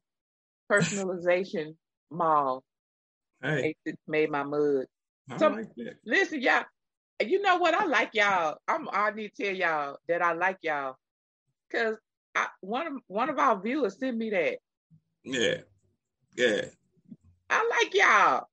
Personalization 0.71 1.75
mall. 2.11 2.63
Hey. 3.43 3.75
Made 4.07 4.31
my 4.31 4.43
mud. 4.43 4.87
I 5.31 5.37
so, 5.37 5.49
like 5.49 5.75
that. 5.77 5.95
Listen, 6.05 6.41
y'all. 6.41 6.65
You 7.21 7.43
know 7.43 7.57
what? 7.57 7.75
I 7.75 7.87
like 7.87 8.11
y'all. 8.15 8.59
I'm. 8.69 8.89
I 8.93 9.11
need 9.11 9.33
to 9.35 9.45
tell 9.45 9.55
y'all 9.55 9.97
that 10.09 10.23
I 10.23 10.35
like 10.35 10.59
y'all, 10.63 10.95
cause 11.73 11.97
I, 12.37 12.47
one 12.61 12.87
of 12.87 12.93
one 13.09 13.29
of 13.29 13.39
our 13.39 13.61
viewers 13.61 13.99
sent 13.99 14.17
me 14.17 14.31
that. 14.31 14.59
Yeah, 15.25 15.57
yeah. 16.37 16.63
I 17.51 17.69
like 17.69 17.95
y'all. 17.95 18.49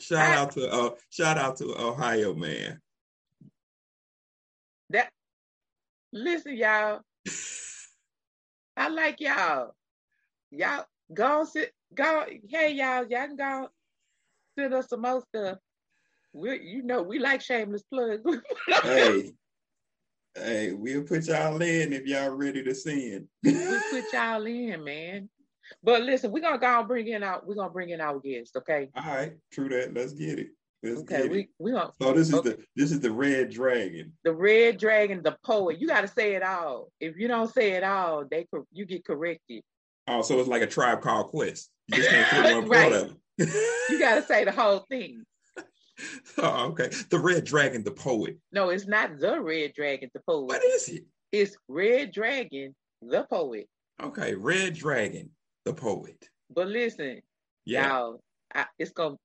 Shout 0.00 0.18
I, 0.18 0.36
out 0.36 0.52
to 0.52 0.70
uh, 0.70 0.90
shout 1.10 1.38
out 1.38 1.56
to 1.58 1.74
Ohio 1.80 2.34
man. 2.34 2.80
That 4.90 5.10
listen, 6.12 6.56
y'all. 6.56 7.00
I 8.76 8.88
like 8.88 9.20
y'all. 9.20 9.74
Y'all 10.50 10.84
go 11.12 11.44
sit 11.44 11.72
go, 11.94 12.24
hey 12.48 12.72
y'all, 12.72 13.06
y'all 13.08 13.26
can 13.26 13.36
go 13.36 13.68
send 14.58 14.74
us 14.74 14.88
some 14.88 15.02
more 15.02 15.22
stuff. 15.28 15.58
We, 16.32 16.60
you 16.60 16.82
know, 16.82 17.02
we 17.02 17.18
like 17.18 17.42
shameless 17.42 17.82
plugs. 17.82 18.22
hey, 18.82 19.32
hey, 20.34 20.72
we'll 20.72 21.02
put 21.02 21.26
y'all 21.26 21.60
in 21.60 21.92
if 21.92 22.06
y'all 22.06 22.30
ready 22.30 22.62
to 22.62 22.74
send. 22.74 23.28
we 23.42 23.80
put 23.90 24.04
y'all 24.12 24.46
in, 24.46 24.82
man. 24.82 25.28
But 25.82 26.02
listen, 26.02 26.32
we're 26.32 26.40
gonna 26.40 26.58
go 26.58 26.78
and 26.78 26.88
bring 26.88 27.08
in 27.08 27.22
our 27.22 27.42
we're 27.44 27.54
gonna 27.54 27.70
bring 27.70 27.90
in 27.90 28.00
our 28.00 28.18
guest, 28.18 28.56
okay? 28.56 28.88
All 28.96 29.04
right, 29.04 29.34
true 29.52 29.68
that. 29.68 29.94
Let's 29.94 30.12
get 30.12 30.38
it. 30.38 30.48
Let's 30.82 31.00
okay, 31.02 31.28
we 31.28 31.48
we 31.58 31.70
gonna, 31.70 31.92
so 32.00 32.12
this 32.12 32.28
is 32.28 32.34
okay. 32.34 32.50
the 32.50 32.64
this 32.74 32.90
is 32.90 33.00
the 33.00 33.12
red 33.12 33.50
dragon. 33.50 34.12
The 34.24 34.32
red 34.32 34.78
dragon, 34.78 35.22
the 35.22 35.36
poet. 35.44 35.78
You 35.78 35.86
got 35.86 36.00
to 36.00 36.08
say 36.08 36.34
it 36.34 36.42
all. 36.42 36.90
If 36.98 37.16
you 37.16 37.28
don't 37.28 37.52
say 37.52 37.72
it 37.72 37.84
all, 37.84 38.24
they 38.28 38.46
you 38.72 38.84
get 38.84 39.04
corrected. 39.04 39.62
Oh, 40.08 40.22
so 40.22 40.40
it's 40.40 40.48
like 40.48 40.62
a 40.62 40.66
tribe 40.66 41.00
called 41.00 41.28
Quest. 41.28 41.70
You 41.86 41.96
just 41.98 42.10
can't 42.10 42.28
put 42.28 42.44
one 42.54 42.68
right. 42.68 42.90
part 42.90 43.02
of 43.02 43.16
it. 43.38 43.90
you 43.90 43.98
got 43.98 44.16
to 44.16 44.22
say 44.22 44.44
the 44.44 44.52
whole 44.52 44.84
thing. 44.90 45.24
Oh, 46.38 46.68
okay. 46.70 46.90
The 47.10 47.18
Red 47.18 47.44
Dragon, 47.44 47.84
the 47.84 47.92
poet. 47.92 48.38
No, 48.50 48.70
it's 48.70 48.88
not 48.88 49.20
the 49.20 49.40
Red 49.40 49.72
Dragon, 49.74 50.10
the 50.12 50.20
poet. 50.26 50.46
What 50.46 50.64
is 50.64 50.88
it? 50.88 51.04
It's 51.30 51.56
Red 51.68 52.12
Dragon, 52.12 52.74
the 53.02 53.24
poet. 53.30 53.68
Okay, 54.02 54.34
Red 54.34 54.74
Dragon, 54.74 55.30
the 55.64 55.72
poet. 55.74 56.28
But 56.54 56.68
listen, 56.68 57.22
Yeah. 57.64 57.88
y'all, 57.88 58.20
I, 58.54 58.66
it's 58.78 58.92
gonna. 58.92 59.16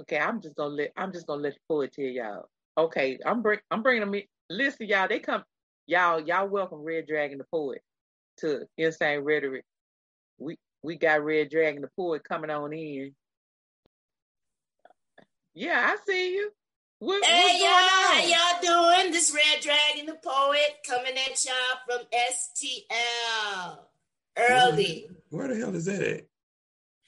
Okay, 0.00 0.18
I'm 0.18 0.40
just 0.40 0.54
gonna 0.56 0.74
let 0.74 0.92
I'm 0.96 1.12
just 1.12 1.26
gonna 1.26 1.42
let 1.42 1.54
the 1.54 1.60
poet 1.68 1.92
tell 1.92 2.04
y'all. 2.04 2.48
Okay, 2.78 3.18
I'm 3.24 3.42
bring 3.42 3.58
I'm 3.70 3.82
bringing 3.82 4.00
them. 4.00 4.14
In. 4.14 4.22
Listen, 4.50 4.86
y'all, 4.86 5.08
they 5.08 5.18
come. 5.18 5.44
Y'all, 5.86 6.20
y'all 6.20 6.48
welcome 6.48 6.80
Red 6.82 7.06
Dragon 7.06 7.38
the 7.38 7.44
poet 7.52 7.82
to 8.38 8.66
Insane 8.78 9.20
Rhetoric. 9.20 9.64
We 10.38 10.56
we 10.82 10.96
got 10.96 11.22
Red 11.24 11.50
Dragon 11.50 11.82
the 11.82 11.90
poet 11.96 12.22
coming 12.24 12.50
on 12.50 12.72
in. 12.72 13.14
Yeah, 15.54 15.82
I 15.84 15.96
see 16.06 16.34
you. 16.34 16.50
What, 17.00 17.24
Hey 17.24 17.58
what's 17.60 17.62
y'all, 17.62 17.68
going 17.68 17.84
how 17.90 18.22
on? 18.22 18.28
y'all 18.70 18.96
doing? 19.02 19.12
This 19.12 19.34
Red 19.34 19.60
Dragon 19.60 20.06
the 20.06 20.14
Poet 20.22 20.78
coming 20.88 21.14
at 21.18 21.44
y'all 21.44 21.80
from 21.84 22.06
STL. 22.12 23.78
Early. 24.36 25.08
Where 25.30 25.48
the 25.48 25.56
hell 25.56 25.74
is 25.74 25.84
that 25.86 26.02
at? 26.02 26.26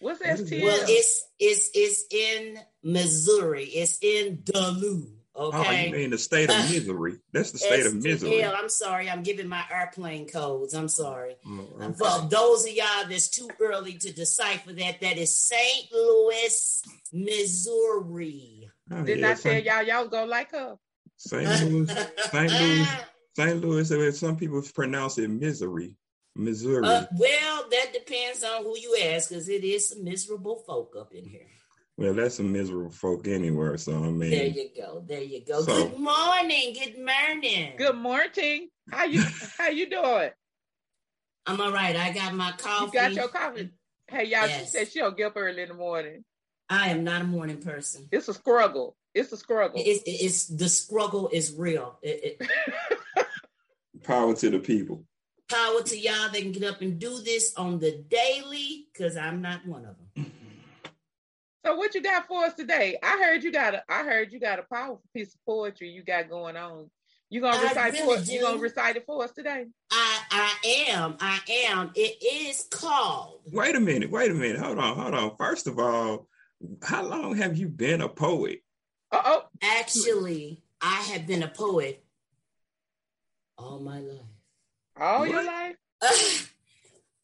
What's 0.01 0.21
What 0.21 0.41
is 0.41 0.51
STL? 0.51 0.63
Well, 0.63 0.85
it's 0.89 1.29
it's 1.39 1.71
it's 1.75 2.05
in 2.11 2.59
Missouri. 2.83 3.65
It's 3.65 3.99
in 4.03 4.41
Duluth. 4.45 5.09
Oh, 5.37 5.49
Okay. 5.49 5.87
you 5.89 5.93
mean 5.93 6.11
the 6.11 6.19
state 6.19 6.49
of 6.49 6.57
misery? 6.71 7.19
That's 7.33 7.51
the 7.51 7.59
state 7.59 7.87
of 7.87 7.95
misery. 7.97 8.31
STL. 8.31 8.55
I'm 8.57 8.69
sorry. 8.69 9.11
I'm 9.11 9.23
giving 9.23 9.49
my 9.49 9.65
airplane 9.73 10.29
codes. 10.29 10.75
I'm 10.75 10.89
sorry. 10.89 11.37
Oh, 11.47 11.69
okay. 11.81 11.93
For 11.99 12.29
those 12.29 12.67
of 12.67 12.73
y'all 12.73 13.09
that's 13.09 13.29
too 13.31 13.49
early 13.61 13.95
to 13.95 14.13
decipher 14.13 14.73
that, 14.75 15.01
that 15.01 15.19
is 15.19 15.35
St. 15.37 15.91
Louis, 15.93 16.83
Missouri. 17.13 18.71
Oh, 18.91 19.03
Didn't 19.03 19.21
yeah, 19.25 19.31
I 19.31 19.35
tell 19.35 19.59
y'all 19.59 19.83
y'all 19.83 20.09
go 20.09 20.25
like 20.25 20.53
her? 20.53 20.77
St. 21.17 21.45
Louis, 21.71 21.89
St. 22.31 22.53
Louis, 22.53 22.87
St. 23.37 23.61
Louis. 23.61 24.19
Some 24.19 24.37
people 24.37 24.63
pronounce 24.75 25.19
it 25.19 25.29
misery, 25.29 25.97
Missouri. 26.37 26.85
Uh, 26.85 27.05
well, 27.17 27.65
that 27.71 27.93
depends 27.93 28.43
on 28.43 28.63
who 28.65 28.77
you 28.79 28.97
ask, 29.03 29.29
because 29.29 29.49
it 29.49 29.65
is 29.65 29.89
some 29.91 30.05
miserable 30.05 30.63
folk 30.67 30.95
up 30.99 31.13
in 31.15 31.25
here. 31.25 31.47
well, 31.97 32.13
that's 32.15 32.37
some 32.37 32.53
miserable 32.53 32.91
folk 32.91 33.29
anywhere. 33.29 33.77
So 33.77 33.93
I 33.93 34.11
mean, 34.11 34.31
There 34.31 34.47
you 34.47 34.69
go. 34.77 35.03
There 35.07 35.23
you 35.23 35.45
go. 35.45 35.63
So- 35.63 35.89
good 35.89 35.99
morning. 35.99 36.75
Good 36.75 36.99
morning. 36.99 37.73
Good 37.77 37.97
morning. 37.97 38.69
How 38.91 39.05
you 39.05 39.23
how 39.59 39.69
you 39.69 39.89
doing? 39.89 40.31
I'm 41.47 41.61
all 41.61 41.73
right. 41.73 41.95
I 41.97 42.13
got 42.13 42.35
my 42.35 42.53
coffee. 42.59 42.87
You 42.87 42.93
got 42.93 43.13
your 43.15 43.29
coffee? 43.29 43.71
Hey 44.09 44.25
y'all, 44.25 44.47
Yes. 44.47 44.61
she 44.61 44.67
said 44.67 44.89
she 44.89 44.99
don't 44.99 45.17
get 45.17 45.27
up 45.29 45.37
early 45.37 45.63
in 45.63 45.69
the 45.69 45.75
morning. 45.75 46.25
I 46.69 46.91
am 46.91 47.05
not 47.05 47.23
a 47.23 47.25
morning 47.25 47.59
person. 47.59 48.09
It's 48.11 48.29
a 48.29 48.35
struggle. 48.35 48.97
It's 49.15 49.31
a 49.33 49.37
struggle. 49.37 49.81
It's, 49.85 50.03
it's 50.07 50.47
the 50.47 50.69
struggle 50.69 51.29
is 51.33 51.55
real. 51.57 51.99
It, 52.03 52.39
it, 52.41 53.27
power 54.03 54.35
to 54.35 54.51
the 54.51 54.59
people. 54.59 55.05
Power 55.55 55.83
to 55.83 55.99
y'all 55.99 56.31
that 56.31 56.41
can 56.41 56.53
get 56.53 56.65
up 56.65 56.81
and 56.81 56.99
do 56.99 57.21
this 57.21 57.55
on 57.57 57.79
the 57.79 58.05
daily, 58.09 58.87
because 58.93 59.17
I'm 59.17 59.41
not 59.41 59.67
one 59.67 59.85
of 59.85 59.97
them. 60.17 60.33
so 61.65 61.77
what 61.77 61.95
you 61.95 62.03
got 62.03 62.27
for 62.27 62.45
us 62.45 62.55
today? 62.55 62.99
I 63.03 63.19
heard 63.23 63.45
you 63.45 63.53
got 63.53 63.75
a 63.75 63.85
I 63.89 64.05
heard 64.05 64.33
you 64.33 64.41
got 64.41 64.59
a 64.59 64.63
powerful 64.63 65.03
piece 65.15 65.35
of 65.35 65.41
poetry 65.47 65.91
you 65.91 66.03
got 66.03 66.29
going 66.29 66.57
on. 66.57 66.91
You 67.31 67.41
gonna 67.41 67.57
I 67.57 67.63
recite 67.63 67.93
really 67.93 68.05
for 68.05 68.21
us? 68.21 68.31
You 68.31 68.41
gonna 68.41 68.59
recite 68.59 68.97
it 68.97 69.07
for 69.07 69.25
us 69.25 69.33
today? 69.33 69.67
I 69.91 70.19
I 70.31 70.55
am. 70.89 71.17
I 71.21 71.41
am. 71.69 71.91
It 71.95 72.23
is 72.23 72.67
called. 72.71 73.41
Wait 73.53 73.75
a 73.75 73.81
minute. 73.81 74.11
Wait 74.11 74.31
a 74.31 74.35
minute. 74.35 74.61
Hold 74.61 74.79
on. 74.79 74.97
Hold 74.97 75.15
on. 75.15 75.37
First 75.37 75.67
of 75.67 75.79
all, 75.79 76.29
how 76.83 77.05
long 77.05 77.37
have 77.37 77.57
you 77.57 77.69
been 77.69 78.01
a 78.01 78.09
poet? 78.09 78.61
Uh 79.11 79.23
oh. 79.25 79.45
Actually, 79.63 80.63
I 80.81 81.03
have 81.13 81.27
been 81.27 81.43
a 81.43 81.49
poet 81.49 82.05
all 83.57 83.81
my 83.81 84.01
life. 84.01 84.34
All 84.99 85.27
your 85.27 85.45
life? 85.45 85.77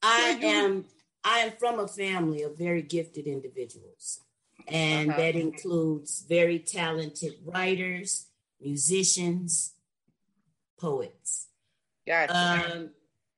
I 0.02 0.38
am 0.42 0.84
I 1.22 1.40
am 1.40 1.52
from 1.58 1.78
a 1.78 1.86
family 1.88 2.42
of 2.42 2.56
very 2.56 2.82
gifted 2.82 3.26
individuals. 3.26 4.20
And 4.66 5.10
Uh-huh. 5.10 5.20
that 5.20 5.36
includes 5.36 6.24
very 6.28 6.58
talented 6.58 7.34
writers, 7.44 8.26
musicians, 8.60 9.74
poets. 10.78 11.48
Gotcha. 12.06 12.34
Um, 12.34 12.90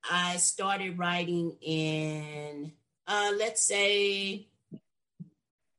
I 0.09 0.37
started 0.37 0.99
writing 0.99 1.57
in, 1.61 2.73
uh, 3.07 3.33
let's 3.37 3.65
say, 3.65 4.47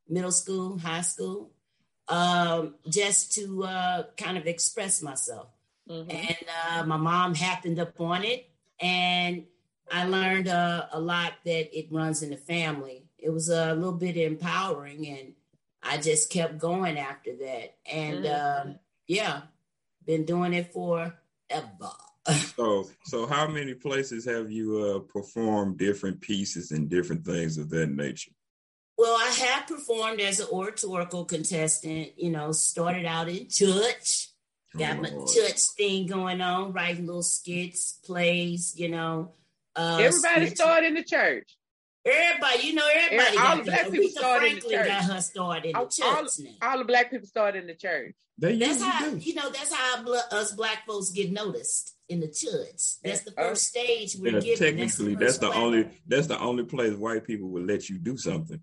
middle 0.08 0.32
school, 0.32 0.78
high 0.78 1.02
school, 1.02 1.52
um, 2.10 2.76
just 2.90 3.34
to 3.34 3.64
uh, 3.64 4.04
kind 4.18 4.38
of 4.38 4.46
express 4.48 5.02
myself. 5.02 5.48
Mhm. 5.90 6.14
And 6.14 6.46
uh, 6.70 6.86
my 6.86 6.98
mom 6.98 7.36
happened 7.36 7.80
upon 7.80 8.24
it, 8.24 8.50
and 8.80 9.46
I 9.92 10.06
learned 10.06 10.48
uh, 10.48 10.88
a 10.92 11.00
lot 11.00 11.34
that 11.46 11.78
it 11.78 11.92
runs 11.92 12.24
in 12.24 12.30
the 12.30 12.38
family. 12.38 13.06
It 13.18 13.30
was 13.30 13.50
a 13.50 13.74
little 13.74 13.92
bit 13.94 14.18
empowering, 14.18 15.08
and 15.08 15.34
I 15.82 15.98
just 15.98 16.30
kept 16.30 16.58
going 16.58 16.98
after 16.98 17.36
that. 17.38 17.78
And 17.86 18.26
Mhm. 18.26 18.62
um, 18.68 18.80
yeah, 19.08 19.42
been 20.06 20.26
doing 20.26 20.54
it 20.54 20.72
forever. 20.74 21.14
So, 22.56 22.90
so 23.06 23.26
how 23.28 23.48
many 23.48 23.74
places 23.74 24.24
have 24.26 24.50
you 24.50 24.78
uh, 24.78 25.00
performed 25.00 25.78
different 25.78 26.22
pieces 26.22 26.72
and 26.72 26.88
different 26.88 27.26
things 27.26 27.58
of 27.58 27.70
that 27.72 27.90
nature? 27.90 28.32
Well, 28.98 29.18
I 29.20 29.30
have 29.30 29.68
performed 29.68 30.22
as 30.22 30.40
an 30.40 30.48
oratorical 30.50 31.26
contestant, 31.26 32.18
you 32.18 32.30
know, 32.30 32.52
started 32.54 33.06
out 33.06 33.28
in 33.28 33.50
church, 33.50 34.30
got 34.78 35.02
my 35.02 35.10
Lord. 35.10 35.30
church 35.30 35.60
thing 35.78 36.08
going 36.08 36.42
on, 36.42 36.74
writing 36.74 37.06
little 37.06 37.24
skits, 37.24 38.00
plays, 38.06 38.74
you 38.78 38.90
know. 38.90 39.32
Uh, 39.76 39.98
Everybody 40.02 40.48
skits. 40.48 40.62
started 40.62 40.88
in 40.88 40.94
the 40.96 41.04
church. 41.04 41.58
Everybody, 42.06 42.68
you 42.68 42.74
know, 42.76 42.88
everybody. 42.94 43.38
all 43.38 43.58
the 43.58 43.64
black 43.64 43.90
people 43.92 44.10
started 44.10 44.48
in 44.50 44.56
the 44.56 44.62
Franklin 44.62 44.88
got 44.88 45.02
church. 45.04 45.12
her 45.16 45.22
started 45.22 45.66
in 45.68 45.72
the 45.72 45.78
All- 45.80 45.88
church 45.88 46.30
now. 46.40 46.50
All 46.62 46.78
the 46.80 46.84
black 46.86 47.12
people 47.12 47.28
started 47.28 47.60
in 47.62 47.68
the 47.68 47.76
church. 47.76 48.14
They 48.38 48.58
That's 48.58 48.82
how 48.82 49.10
do. 49.10 49.18
you 49.18 49.36
know. 49.36 49.50
That's 49.52 49.72
how 49.74 50.04
us 50.32 50.52
black 50.54 50.86
folks 50.88 51.12
get 51.12 51.32
noticed 51.32 51.96
in 52.10 52.20
the 52.20 52.28
church. 52.28 53.00
That's 53.04 53.22
the 53.22 53.32
Yeah. 53.38 53.48
first 53.50 53.64
stage 53.68 54.16
we're 54.18 54.34
Yeah, 54.34 54.40
given. 54.42 54.76
technically, 54.76 55.16
that's 55.16 55.38
the 55.38 55.48
first 55.48 55.58
only 55.60 55.88
that's 56.08 56.28
the 56.28 56.40
only 56.40 56.64
place 56.66 56.94
white 56.96 57.26
people 57.26 57.50
will 57.50 57.62
let 57.64 57.90
you 57.90 58.00
do 58.00 58.18
something. 58.18 58.60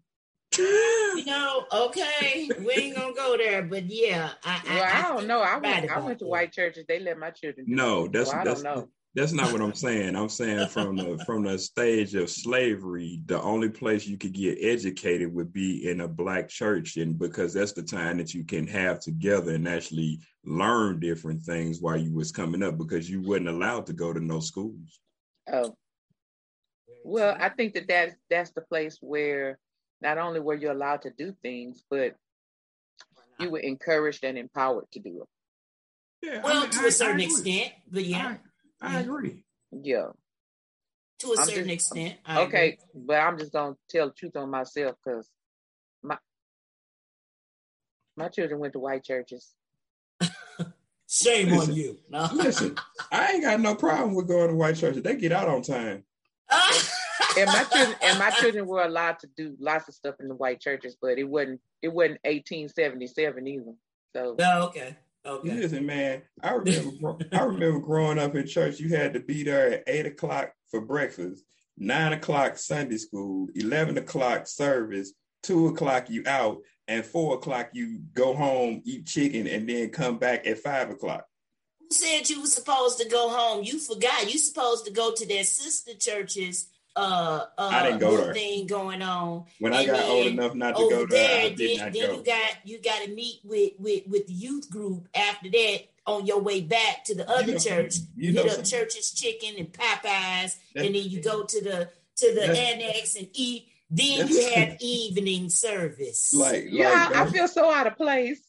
You 1.16 1.24
know, 1.26 1.64
okay, 1.72 2.48
we 2.64 2.72
ain't 2.72 2.96
gonna 2.96 3.12
go 3.14 3.36
there, 3.36 3.62
but 3.62 3.84
yeah, 3.86 4.30
I, 4.44 4.60
Well, 4.64 4.84
I, 4.84 5.02
don't 5.16 5.26
know. 5.26 5.40
I 5.40 5.58
went. 5.58 5.90
I 5.90 5.98
went 6.00 6.18
to 6.20 6.24
that. 6.24 6.30
white 6.30 6.52
churches. 6.52 6.84
They 6.88 7.00
let 7.00 7.18
my 7.18 7.30
children. 7.30 7.66
Do 7.66 7.74
No, 7.74 8.04
it. 8.04 8.12
that's 8.12 8.30
So 8.30 8.36
I 8.38 8.44
that's 8.44 8.62
don't 8.62 8.76
know. 8.76 8.88
that's 9.14 9.32
not 9.32 9.52
what 9.52 9.60
I'm 9.60 9.74
saying. 9.74 10.14
I'm 10.16 10.28
saying 10.28 10.68
from 10.68 10.96
the 10.96 11.22
from 11.26 11.42
the 11.42 11.58
stage 11.58 12.14
of 12.14 12.30
slavery, 12.30 13.22
the 13.26 13.42
only 13.42 13.68
place 13.68 14.06
you 14.06 14.16
could 14.16 14.32
get 14.32 14.58
educated 14.62 15.34
would 15.34 15.52
be 15.52 15.88
in 15.90 16.00
a 16.00 16.08
black 16.08 16.48
church, 16.48 16.96
and 16.96 17.18
because 17.18 17.52
that's 17.52 17.72
the 17.72 17.82
time 17.82 18.16
that 18.18 18.32
you 18.32 18.44
can 18.44 18.66
have 18.68 19.00
together 19.00 19.54
and 19.54 19.68
actually 19.68 20.20
learn 20.44 21.00
different 21.00 21.42
things 21.42 21.80
while 21.80 21.96
you 21.98 22.14
was 22.14 22.32
coming 22.32 22.62
up, 22.62 22.78
because 22.78 23.10
you 23.10 23.20
wasn't 23.20 23.48
allowed 23.48 23.84
to 23.86 23.92
go 23.92 24.12
to 24.12 24.20
no 24.20 24.40
schools. 24.40 25.00
Oh, 25.52 25.74
well, 27.04 27.36
I 27.38 27.48
think 27.50 27.74
that 27.74 27.88
that's 27.88 28.14
that's 28.30 28.50
the 28.52 28.62
place 28.62 28.98
where 29.00 29.58
not 30.00 30.18
only 30.18 30.40
were 30.40 30.54
you 30.54 30.70
allowed 30.72 31.02
to 31.02 31.10
do 31.10 31.34
things, 31.42 31.82
but 31.90 32.16
you 33.38 33.50
were 33.50 33.58
encouraged 33.58 34.24
and 34.24 34.36
empowered 34.38 34.90
to 34.92 34.98
do 35.00 35.26
Yeah, 36.22 36.40
well, 36.42 36.58
I 36.58 36.60
mean, 36.62 36.70
to 36.70 36.80
I- 36.80 36.86
a 36.86 36.90
certain 36.92 37.20
extent, 37.20 37.72
but 37.90 38.04
yeah, 38.04 38.36
I, 38.80 38.86
I 38.86 38.90
mm-hmm. 39.02 39.10
agree. 39.10 39.44
Yeah. 39.72 40.08
to 41.20 41.26
a 41.28 41.38
I'm 41.38 41.46
certain 41.46 41.64
just- 41.68 41.92
extent. 41.94 42.18
I 42.24 42.40
Okay, 42.42 42.68
agree. 42.72 42.78
but 43.06 43.16
I'm 43.16 43.38
just 43.38 43.52
gonna 43.52 43.76
tell 43.88 44.08
the 44.08 44.14
truth 44.14 44.36
on 44.36 44.50
myself 44.50 44.96
because 45.04 45.28
my 46.02 46.18
my 48.16 48.28
children 48.28 48.60
went 48.60 48.72
to 48.74 48.78
white 48.78 49.04
churches. 49.04 49.54
Shame 51.08 51.52
on 51.54 51.72
you. 51.74 51.98
No. 52.08 52.28
Listen, 52.34 52.76
I 53.10 53.32
ain't 53.32 53.42
got 53.42 53.60
no 53.60 53.74
problem 53.74 54.14
with 54.14 54.28
going 54.28 54.48
to 54.48 54.54
white 54.54 54.76
churches. 54.76 55.02
They 55.02 55.16
get 55.16 55.32
out 55.32 55.48
on 55.48 55.62
time. 55.62 56.04
And 57.38 57.46
my 57.46 57.64
children 57.64 57.96
and 58.02 58.18
my 58.18 58.30
children 58.30 58.66
were 58.66 58.82
allowed 58.82 59.18
to 59.20 59.28
do 59.36 59.56
lots 59.58 59.88
of 59.88 59.94
stuff 59.94 60.16
in 60.20 60.28
the 60.28 60.34
white 60.34 60.60
churches, 60.60 60.96
but 61.00 61.18
it 61.18 61.24
wasn't 61.24 61.60
it 61.82 61.88
wasn't 61.92 62.20
1877 62.24 63.46
either. 63.46 63.72
So 64.14 64.36
Oh, 64.38 64.66
okay. 64.68 64.96
Okay. 65.24 65.52
Listen, 65.54 65.84
man, 65.84 66.22
I 66.42 66.52
remember 66.52 67.18
I 67.32 67.42
remember 67.42 67.80
growing 67.80 68.18
up 68.18 68.34
in 68.34 68.46
church. 68.46 68.80
You 68.80 68.88
had 68.96 69.12
to 69.14 69.20
be 69.20 69.42
there 69.42 69.74
at 69.74 69.84
eight 69.86 70.06
o'clock 70.06 70.52
for 70.70 70.80
breakfast, 70.80 71.44
nine 71.76 72.14
o'clock 72.14 72.56
Sunday 72.56 72.96
school, 72.96 73.48
eleven 73.54 73.98
o'clock 73.98 74.46
service, 74.46 75.12
two 75.42 75.68
o'clock 75.68 76.08
you 76.08 76.22
out, 76.26 76.58
and 76.88 77.04
four 77.04 77.34
o'clock 77.34 77.70
you 77.74 78.00
go 78.14 78.34
home, 78.34 78.80
eat 78.86 79.06
chicken, 79.06 79.46
and 79.46 79.68
then 79.68 79.90
come 79.90 80.18
back 80.18 80.46
at 80.46 80.58
five 80.58 80.88
o'clock. 80.88 81.26
Who 81.80 81.88
said 81.90 82.30
you 82.30 82.40
were 82.40 82.46
supposed 82.46 82.98
to 83.00 83.08
go 83.08 83.28
home? 83.28 83.62
You 83.62 83.78
forgot. 83.78 84.32
You 84.32 84.38
supposed 84.38 84.86
to 84.86 84.90
go 84.90 85.12
to 85.12 85.26
their 85.26 85.44
sister 85.44 85.92
churches. 85.98 86.69
Uh, 86.96 87.44
uh, 87.56 87.68
I 87.72 87.84
didn't 87.84 88.00
go 88.00 88.10
little 88.10 88.24
there. 88.26 88.34
thing 88.34 88.66
going 88.66 89.00
on. 89.00 89.44
When 89.60 89.72
I 89.72 89.86
got 89.86 90.04
old 90.04 90.26
enough 90.26 90.54
not 90.54 90.76
to 90.76 90.88
go 90.90 91.06
there, 91.06 91.06
there, 91.06 91.46
I 91.46 91.48
did 91.50 91.58
then, 91.78 91.84
not 91.86 91.92
then 91.94 92.06
go. 92.08 92.16
you 92.16 92.24
got 92.24 92.50
you 92.64 92.82
got 92.82 93.02
to 93.04 93.10
meet 93.14 93.40
with 93.44 93.72
with 93.78 94.06
with 94.08 94.26
the 94.26 94.32
youth 94.32 94.68
group 94.70 95.06
after 95.14 95.48
that 95.50 95.78
on 96.06 96.26
your 96.26 96.40
way 96.40 96.60
back 96.60 97.04
to 97.04 97.14
the 97.14 97.28
other 97.30 97.46
You 97.46 97.52
know- 97.52 97.58
church. 97.58 97.94
you 98.16 98.28
You 98.28 98.32
know 98.32 98.44
eat 98.44 98.50
up 98.58 98.64
church's 98.64 99.12
chicken 99.12 99.54
and 99.58 99.72
Popeyes, 99.72 100.56
and 100.74 100.86
then 100.86 100.94
you 100.94 101.22
go 101.22 101.44
to 101.44 101.62
the 101.62 101.88
to 102.16 102.34
the 102.34 102.44
annex 102.50 103.14
and 103.16 103.28
eat. 103.34 103.66
Then 103.88 104.28
you 104.28 104.50
have 104.54 104.76
evening 104.80 105.48
service. 105.48 106.32
Like, 106.34 106.66
Yeah, 106.68 106.90
like, 106.90 107.16
I, 107.16 107.22
I 107.22 107.30
feel 107.30 107.48
so 107.48 107.72
out 107.72 107.86
of 107.88 107.96
place. 107.96 108.40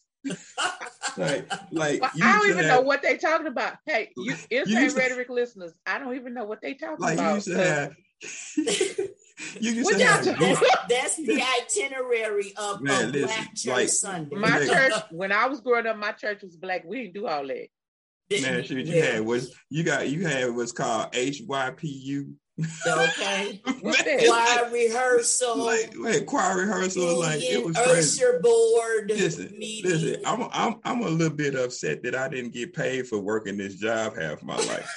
like, 1.16 1.50
like 1.72 2.00
Well, 2.00 2.10
you 2.14 2.24
I 2.24 2.32
don't 2.38 2.50
even 2.50 2.64
have- 2.64 2.66
know 2.76 2.80
what 2.82 3.02
they 3.02 3.16
talking 3.16 3.46
about. 3.46 3.74
Hey, 3.86 4.10
you 4.16 4.34
You 4.50 4.60
insane 4.62 4.82
used 4.82 4.96
to- 4.96 5.02
rhetoric 5.02 5.28
listeners, 5.30 5.72
I 5.86 5.98
don't 5.98 6.14
even 6.16 6.34
know 6.34 6.44
what 6.44 6.60
they 6.60 6.74
talking 6.74 6.98
like 7.00 7.14
about. 7.14 7.34
used 7.36 7.46
to 7.48 7.54
'cause 7.54 7.66
have. 7.66 7.96
You 8.56 9.72
used 9.72 9.84
What 9.84 9.94
to 9.94 9.98
y'all 9.98 10.08
have. 10.08 10.24
talking 10.24 10.54
group- 10.54 10.58
that's, 10.88 11.16
that's 11.16 11.16
the 11.16 11.42
itinerary 11.60 12.52
of, 12.56 12.80
Man, 12.80 13.06
of 13.06 13.10
listen, 13.12 13.26
Black 13.26 13.54
Church 13.54 13.66
like- 13.72 13.88
Sunday. 13.88 14.36
My 14.36 14.60
Yeah. 14.60 14.88
church, 14.88 15.02
when 15.10 15.32
I 15.32 15.46
was 15.46 15.60
growing 15.60 15.86
up, 15.86 15.96
my 15.96 16.12
church 16.12 16.42
was 16.42 16.56
black. 16.56 16.84
We 16.84 17.02
didn't 17.02 17.14
do 17.14 17.26
all 17.26 17.46
that. 17.46 17.66
Man, 18.40 18.62
shit, 18.64 18.86
you 18.86 18.94
Yeah. 18.94 19.04
had 19.12 19.20
was 19.26 19.54
you 19.68 19.82
got 19.84 20.08
you 20.08 20.26
had 20.26 20.54
what's 20.54 20.72
called 20.72 21.12
HYPU. 21.12 22.32
okay. 22.86 23.60
Choir 24.26 24.70
rehearsal. 24.70 25.56
like 25.58 25.92
wait, 25.96 26.26
choir 26.26 26.58
rehearsal, 26.58 27.18
like 27.18 27.42
it 27.42 27.62
was 27.64 27.76
crazy. 27.76 28.22
Usher 28.24 28.40
board 28.42 29.10
Listen, 29.14 29.52
meeting. 29.58 29.90
listen, 29.90 30.16
I'm 30.24 30.48
I'm 30.52 30.76
I'm 30.84 31.02
a 31.02 31.08
little 31.08 31.36
bit 31.36 31.54
upset 31.54 32.02
that 32.04 32.14
I 32.14 32.28
didn't 32.28 32.52
get 32.54 32.72
paid 32.74 33.06
for 33.06 33.18
working 33.18 33.56
this 33.58 33.74
job 33.74 34.16
half 34.16 34.42
my 34.42 34.56
life. 34.56 34.88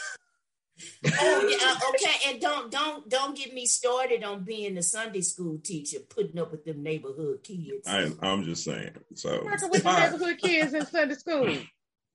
Oh 1.19 1.47
yeah, 1.49 1.57
uh, 1.71 1.89
okay, 1.89 2.29
and 2.31 2.41
don't 2.41 2.71
don't 2.71 3.07
don't 3.09 3.37
get 3.37 3.53
me 3.53 3.65
started 3.65 4.23
on 4.23 4.43
being 4.43 4.77
a 4.77 4.83
Sunday 4.83 5.21
school 5.21 5.57
teacher, 5.63 5.99
putting 6.09 6.39
up 6.39 6.51
with 6.51 6.65
them 6.65 6.83
neighborhood 6.83 7.43
kids. 7.43 7.87
I, 7.87 8.11
I'm 8.21 8.43
just 8.43 8.63
saying. 8.63 8.91
So 9.13 9.41
Working 9.45 9.69
with 9.69 9.83
the 9.83 9.99
neighborhood 9.99 10.37
kids 10.39 10.73
in 10.73 10.85
Sunday 10.85 11.15
school. 11.15 11.45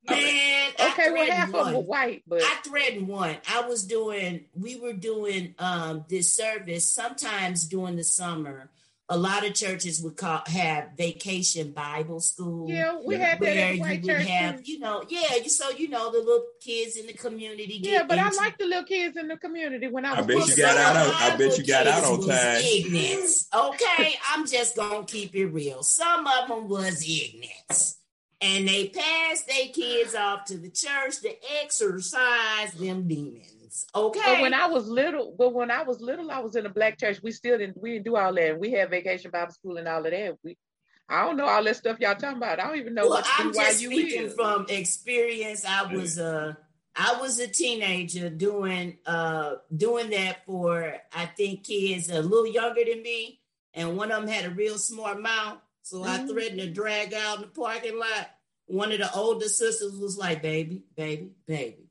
Man, 0.09 0.73
I 0.79 0.93
Okay, 0.93 1.11
well, 1.11 1.27
threatened 1.27 1.33
half 1.33 1.49
of 1.49 1.53
them 1.53 1.67
were 1.75 1.79
one. 1.81 1.87
white, 1.87 2.23
but 2.27 2.43
I 2.43 2.55
threatened 2.65 3.07
one. 3.09 3.37
I 3.49 3.69
was 3.69 3.85
doing, 3.85 4.47
we 4.55 4.77
were 4.81 4.95
doing 4.95 5.55
um 5.59 6.05
this 6.09 6.35
service 6.35 6.91
sometimes 6.91 7.67
during 7.67 7.97
the 7.97 8.05
summer. 8.05 8.71
A 9.13 9.19
lot 9.19 9.45
of 9.45 9.55
churches 9.55 10.01
would 10.03 10.17
call 10.17 10.41
have 10.47 10.91
vacation 10.97 11.73
Bible 11.73 12.21
school. 12.21 12.71
yeah, 12.71 12.97
we 13.05 13.17
had 13.17 13.39
that 13.39 13.41
Where 13.41 13.51
at 13.51 13.69
the 13.71 13.75
you 13.75 13.81
white 13.81 14.03
would 14.05 14.17
have, 14.23 14.63
too. 14.65 14.73
you 14.73 14.79
know, 14.79 15.03
yeah, 15.09 15.35
you 15.35 15.49
so 15.51 15.69
you 15.71 15.89
know 15.89 16.13
the 16.13 16.19
little 16.19 16.45
kids 16.61 16.97
in 16.97 17.07
the 17.09 17.13
community. 17.13 17.81
Get 17.81 17.93
Yeah, 17.93 18.03
but 18.05 18.19
I 18.21 18.31
like 18.31 18.57
the 18.57 18.67
little 18.67 18.85
kids 18.85 19.17
in 19.17 19.27
the 19.27 19.37
community 19.37 19.89
when 19.89 20.05
I 20.05 20.13
I 20.15 20.19
was 20.19 20.27
bet 20.27 20.37
Well, 20.37 20.49
you 20.49 20.57
got 20.57 20.77
out 20.77 20.97
of 20.97 21.09
on- 21.15 21.23
I 21.33 21.37
bet 21.37 21.59
you 21.59 21.67
got 21.67 21.87
out 21.89 22.05
on 22.05 22.21
time. 22.27 22.63
Ignorance. 22.65 23.49
Okay, 23.53 24.15
I'm 24.33 24.47
just 24.47 24.77
gonna 24.77 25.05
keep 25.05 25.35
it 25.35 25.47
real. 25.47 25.83
Some 25.83 26.27
of 26.27 26.49
them 26.49 26.69
was 26.69 27.03
ignorance. 27.03 27.97
And 28.41 28.67
they 28.69 28.89
passed 28.89 29.49
their 29.49 29.67
kids 29.69 30.15
off 30.15 30.45
to 30.47 30.57
the 30.57 30.71
church 30.71 31.21
to 31.23 31.35
exorcise 31.63 32.73
them 32.75 33.07
demons. 33.09 33.50
Okay. 33.95 34.21
But 34.25 34.41
when 34.41 34.55
I 34.55 34.67
was 34.67 34.89
little, 34.89 35.35
but 35.37 35.53
when 35.55 35.71
I 35.71 35.83
was 35.83 36.01
little, 36.01 36.31
I 36.31 36.39
was 36.41 36.57
in 36.57 36.67
a 36.67 36.71
black 36.71 36.99
church. 36.99 37.21
We 37.23 37.33
still 37.33 37.59
didn't 37.59 37.81
we 37.81 37.93
didn't 37.93 38.05
do 38.05 38.17
all 38.17 38.35
that. 38.35 38.59
We 38.59 38.73
had 38.73 38.91
vacation 38.91 39.31
Bible 39.31 39.53
school 39.53 39.77
and 39.77 39.87
all 39.89 40.05
of 40.05 40.11
that. 40.11 40.37
We 40.43 40.57
I 41.09 41.25
don't 41.25 41.37
know 41.37 41.47
all 41.47 41.65
that 41.65 41.77
stuff 41.77 41.99
y'all 42.01 42.15
talking 42.15 42.37
about. 42.37 42.61
I 42.61 42.67
don't 42.69 42.79
even 42.79 42.95
know 42.95 43.03
well, 43.03 43.19
what 43.19 43.27
I'm 43.39 43.53
just 43.53 43.83
BYU 43.83 43.87
speaking 43.93 44.25
is. 44.27 44.35
from 44.35 44.67
experience. 44.69 45.65
I 45.65 45.93
was 45.93 46.19
uh 46.19 46.55
I 46.97 47.19
was 47.21 47.39
a 47.39 47.49
teenager 47.49 48.31
doing 48.31 48.99
uh 49.07 49.57
doing 49.77 50.11
that 50.11 50.45
for 50.47 50.97
I 51.13 51.27
think 51.27 51.65
kids 51.65 52.11
a 52.11 52.23
little 52.23 52.47
younger 52.47 52.85
than 52.85 53.03
me, 53.03 53.41
and 53.75 53.97
one 53.97 54.11
of 54.13 54.21
them 54.21 54.29
had 54.33 54.45
a 54.47 54.55
real 54.55 54.79
smart 54.79 55.21
mouth. 55.21 55.59
So 55.83 56.05
I 56.05 56.19
Mhm. 56.19 56.29
threatened 56.29 56.61
to 56.61 56.71
drag 56.71 57.15
out 57.15 57.37
in 57.37 57.43
the 57.43 57.49
parking 57.49 57.99
lot. 57.99 58.31
One 58.67 58.93
of 58.93 58.99
the 58.99 59.13
older 59.13 59.49
sisters 59.49 59.97
was 59.97 60.17
like, 60.17 60.43
"Baby, 60.43 60.85
baby, 60.95 61.33
baby, 61.47 61.90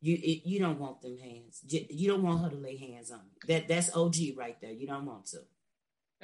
you 0.00 0.14
it, 0.14 0.46
you 0.46 0.58
don't 0.58 0.78
want 0.78 1.00
them 1.02 1.18
hands. 1.18 1.62
You 1.68 2.08
don't 2.08 2.22
want 2.22 2.42
her 2.42 2.50
to 2.50 2.56
lay 2.56 2.76
hands 2.76 3.10
on 3.10 3.20
you. 3.24 3.48
That 3.48 3.68
that's 3.68 3.94
OG 3.96 4.16
right 4.36 4.60
there. 4.60 4.72
You 4.72 4.86
don't 4.86 5.06
want 5.06 5.26
to." 5.26 5.38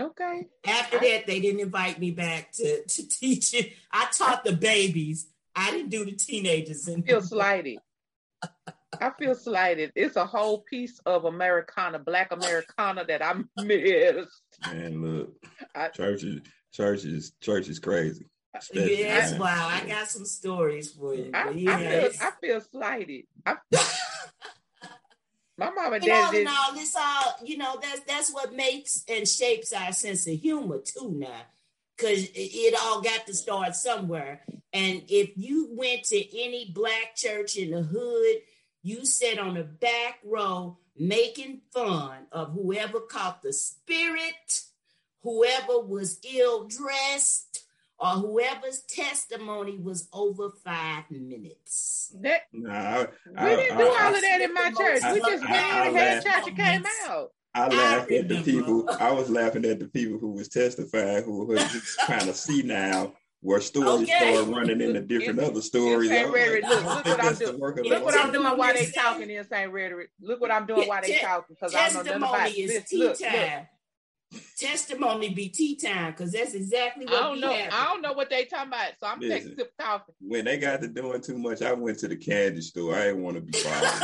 Okay. 0.00 0.48
After 0.66 0.98
that, 0.98 1.26
they 1.26 1.40
didn't 1.40 1.60
invite 1.60 1.98
me 1.98 2.12
back 2.12 2.52
to, 2.52 2.82
to 2.84 3.08
teach 3.20 3.52
it. 3.54 3.72
I 3.90 4.08
taught 4.12 4.44
the 4.44 4.52
babies. 4.52 5.26
I 5.54 5.70
didn't 5.70 5.90
do 5.90 6.04
the 6.04 6.12
teenagers. 6.12 6.88
And 6.88 7.04
feel 7.04 7.20
slighted. 7.20 7.78
I 9.00 9.10
feel 9.18 9.34
slighted. 9.34 9.92
It's 9.94 10.16
a 10.16 10.24
whole 10.24 10.62
piece 10.62 10.98
of 11.04 11.24
Americana, 11.24 11.98
black 11.98 12.32
Americana 12.32 13.04
that 13.06 13.22
I 13.22 13.34
missed. 13.62 14.42
Man, 14.66 15.02
look, 15.02 15.34
I- 15.74 15.88
church 15.88 16.24
is 16.24 16.40
church 16.72 17.04
is 17.04 17.32
church 17.40 17.68
is 17.68 17.78
crazy. 17.78 18.26
Especially, 18.54 18.98
yes, 18.98 19.30
man. 19.32 19.40
wow, 19.40 19.68
I 19.70 19.86
got 19.86 20.08
some 20.08 20.24
stories 20.24 20.92
for 20.92 21.14
you. 21.14 21.30
I, 21.32 21.44
But 21.44 21.56
I, 21.68 21.78
feel, 21.78 22.10
I 22.20 22.30
feel 22.40 22.60
slighted. 22.60 23.24
I, 23.46 23.56
my 25.58 25.70
mama 25.70 25.96
and 25.96 26.04
and 26.04 26.12
all 26.12 26.32
dad 26.32 26.34
in 26.34 26.44
did. 26.44 26.48
all, 26.48 26.74
this 26.74 26.96
all 26.96 27.36
you 27.44 27.56
know. 27.58 27.78
That's 27.80 28.00
that's 28.00 28.32
what 28.32 28.54
makes 28.54 29.04
and 29.08 29.26
shapes 29.26 29.72
our 29.72 29.92
sense 29.92 30.26
of 30.26 30.34
humor 30.40 30.78
too. 30.84 31.12
Now, 31.16 31.42
because 31.96 32.24
it, 32.24 32.30
it 32.34 32.74
all 32.82 33.00
got 33.00 33.26
to 33.26 33.34
start 33.34 33.74
somewhere. 33.74 34.42
And 34.72 35.02
if 35.08 35.30
you 35.36 35.68
went 35.72 36.04
to 36.04 36.40
any 36.40 36.70
black 36.74 37.14
church 37.14 37.56
in 37.56 37.70
the 37.70 37.82
hood, 37.82 38.36
you 38.82 39.04
sat 39.04 39.38
on 39.38 39.54
the 39.54 39.64
back 39.64 40.18
row 40.24 40.78
making 40.96 41.60
fun 41.72 42.26
of 42.32 42.52
whoever 42.52 43.00
caught 43.00 43.42
the 43.42 43.52
spirit, 43.52 44.62
whoever 45.22 45.78
was 45.80 46.18
ill 46.34 46.66
dressed, 46.68 47.64
or 48.02 48.08
whoever's 48.08 48.80
testimony 48.82 49.78
was 49.78 50.08
over 50.12 50.50
five 50.64 51.04
minutes. 51.10 52.12
That, 52.20 52.42
Nah, 52.52 53.06
we 53.30 53.36
I, 53.36 53.56
didn't 53.56 53.76
I, 53.76 53.78
do 53.78 53.84
I, 53.88 54.04
all 54.04 54.14
of 54.14 54.20
that 54.20 54.40
in 54.40 54.52
my 54.54 54.70
church. 54.76 55.02
We 55.02 55.08
I- 55.08 55.18
just 55.18 55.24
I- 55.24 55.30
went 55.30 55.44
in 55.44 55.52
I 55.52 55.86
and 55.86 55.96
had 55.96 56.14
laugh. 56.14 56.24
church 56.24 56.48
and 56.48 56.56
came 56.56 56.84
out. 57.08 57.30
I 57.54 57.68
laughed 57.68 58.10
at 58.10 58.28
the 58.28 58.42
people. 58.42 58.88
I 58.98 59.12
was 59.12 59.30
laughing 59.30 59.64
at 59.66 59.78
the 59.78 59.86
people 59.86 60.18
who 60.18 60.32
was 60.32 60.48
testifying, 60.48 61.22
who 61.24 61.44
were 61.44 61.56
just 61.56 61.98
kind 62.00 62.28
of 62.28 62.34
see 62.34 62.62
now 62.62 63.12
where 63.40 63.60
stories 63.60 64.08
Okay. 64.08 64.34
start 64.34 64.48
running 64.48 64.80
into 64.80 65.00
different 65.02 65.38
It's- 65.38 65.50
other 65.50 65.60
stories. 65.60 66.10
it's 66.10 66.20
I 66.20 66.24
was 66.24 66.32
rhetoric. 66.34 66.62
like, 66.64 66.70
Look, 66.72 66.80
I 66.80 66.84
don't 66.84 66.94
look 66.96 67.04
think 67.04 67.16
what 67.16 67.20
I'm 67.20 67.26
that's 67.26 67.38
the 67.38 67.44
doing. 67.46 67.60
work 67.60 67.76
Look 67.84 68.04
what 68.04 68.18
I'm 68.18 68.32
doing 68.32 68.44
while 68.58 68.72
they 68.74 68.80
Listen. 68.80 68.92
talking 69.02 69.30
Insane 69.30 69.68
Rhetoric. 69.70 70.10
Look 70.20 70.40
what 70.40 70.50
I'm 70.50 70.66
doing 70.66 70.88
while 70.88 71.02
they 71.02 71.12
te- 71.12 71.18
talking 71.20 71.56
because 71.56 71.74
I 71.74 71.88
don't 71.90 71.94
know 71.94 72.02
nothing 72.02 72.16
about 72.22 72.36
Testimony 72.38 72.62
is 72.64 72.70
this. 72.80 72.88
tea 72.88 72.98
Look, 72.98 73.20
look. 73.20 73.30
Time. 74.32 74.40
Testimony 74.58 75.34
be 75.34 75.48
tea 75.48 75.76
time 75.76 76.12
because 76.12 76.32
that's 76.32 76.54
exactly 76.54 77.06
I 77.06 77.10
what 77.12 77.20
don't 77.20 77.40
know. 77.40 77.52
happening. 77.52 77.72
I 77.72 77.84
don't 77.84 78.02
know 78.02 78.12
what 78.12 78.30
they 78.30 78.44
talking 78.44 78.68
about. 78.68 78.92
So 79.00 79.06
I'm 79.06 79.20
Listen. 79.20 79.36
taking 79.36 79.52
a 79.52 79.56
sip 79.56 79.72
of 79.78 79.84
coffee. 79.84 80.12
When 80.20 80.44
they 80.44 80.58
got 80.58 80.80
to 80.82 80.88
doing 80.88 81.20
too 81.20 81.38
much, 81.38 81.62
I 81.62 81.72
went 81.72 81.98
to 82.00 82.08
the 82.08 82.16
candy 82.16 82.60
store. 82.60 82.94
I 82.94 83.04
didn't 83.06 83.22
want 83.22 83.36
to 83.36 83.42
be 83.42 83.52
bothered. 83.62 84.02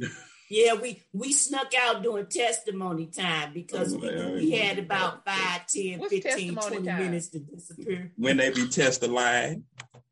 yeah, 0.50 0.74
we 0.74 1.02
we 1.12 1.32
snuck 1.32 1.72
out 1.80 2.02
during 2.02 2.26
testimony 2.26 3.06
time 3.06 3.52
because 3.54 3.94
Oh, 3.94 3.98
we, 3.98 4.10
man, 4.10 4.34
we 4.34 4.50
had 4.52 4.78
about 4.78 5.24
5, 5.24 5.66
10, 5.66 5.98
What's 6.00 6.12
15, 6.12 6.54
20 6.56 6.86
time? 6.86 6.98
minutes 6.98 7.28
to 7.28 7.38
disappear. 7.40 8.12
when 8.16 8.36
they 8.36 8.50
be 8.50 8.68
test 8.68 9.00
the 9.00 9.08
line, 9.08 9.64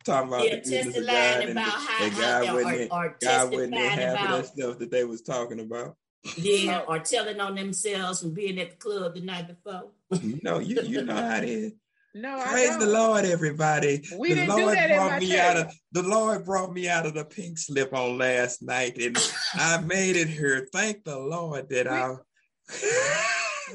talking 0.04 0.28
about 0.28 0.44
Yeah, 0.44 0.56
the 0.56 0.60
goodness 0.62 0.84
test 0.84 0.92
the 0.94 1.00
of 1.00 1.06
line 1.06 1.14
God, 1.14 1.42
and, 1.42 1.50
about 1.52 1.64
how, 1.64 2.04
and 2.04 2.14
how 2.14 2.20
God 2.20 2.48
or, 2.48 2.54
wasn't 2.54 2.92
or, 2.92 3.06
in, 3.06 3.14
God 3.22 3.50
wasn't 3.52 3.62
in 3.62 3.70
testifying 3.72 3.98
half 3.98 4.24
of 4.24 4.28
that 4.30 4.46
stuff 4.46 4.78
that 4.78 4.90
they 4.90 5.04
was 5.04 5.22
talking 5.22 5.60
about. 5.60 5.96
yeah, 6.36 6.80
or 6.86 6.98
telling 7.00 7.40
on 7.40 7.54
themselves 7.54 8.20
from 8.20 8.32
being 8.34 8.58
at 8.60 8.70
the 8.70 8.76
club 8.76 9.14
the 9.14 9.20
night 9.20 9.48
before. 9.48 9.90
You 10.22 10.38
know, 10.42 10.58
you 10.58 10.80
you 10.82 11.02
know 11.02 11.14
how 11.16 11.36
it 11.38 11.44
is. 11.48 11.72
No, 12.14 12.42
Praise 12.46 12.68
don't. 12.68 12.80
the 12.80 12.86
Lord, 12.86 13.24
everybody. 13.24 14.02
We 14.18 14.28
the 14.30 14.34
didn't 14.34 14.56
do 14.56 14.62
Lord 14.64 14.76
that 14.76 14.90
in 14.90 14.96
brought 14.96 15.10
my 15.12 15.18
me 15.20 15.38
out 15.38 15.56
church. 15.56 15.66
of 15.66 15.74
the 15.92 16.02
Lord 16.02 16.44
brought 16.44 16.72
me 16.72 16.88
out 16.88 17.06
of 17.06 17.14
the 17.14 17.24
pink 17.24 17.58
slip 17.58 17.94
on 17.94 18.18
last 18.18 18.62
night, 18.62 18.98
and 18.98 19.16
I 19.54 19.80
made 19.86 20.16
it 20.16 20.28
here. 20.28 20.68
Thank 20.72 21.04
the 21.04 21.18
Lord 21.18 21.70
that 21.70 21.88
I. 21.88 22.16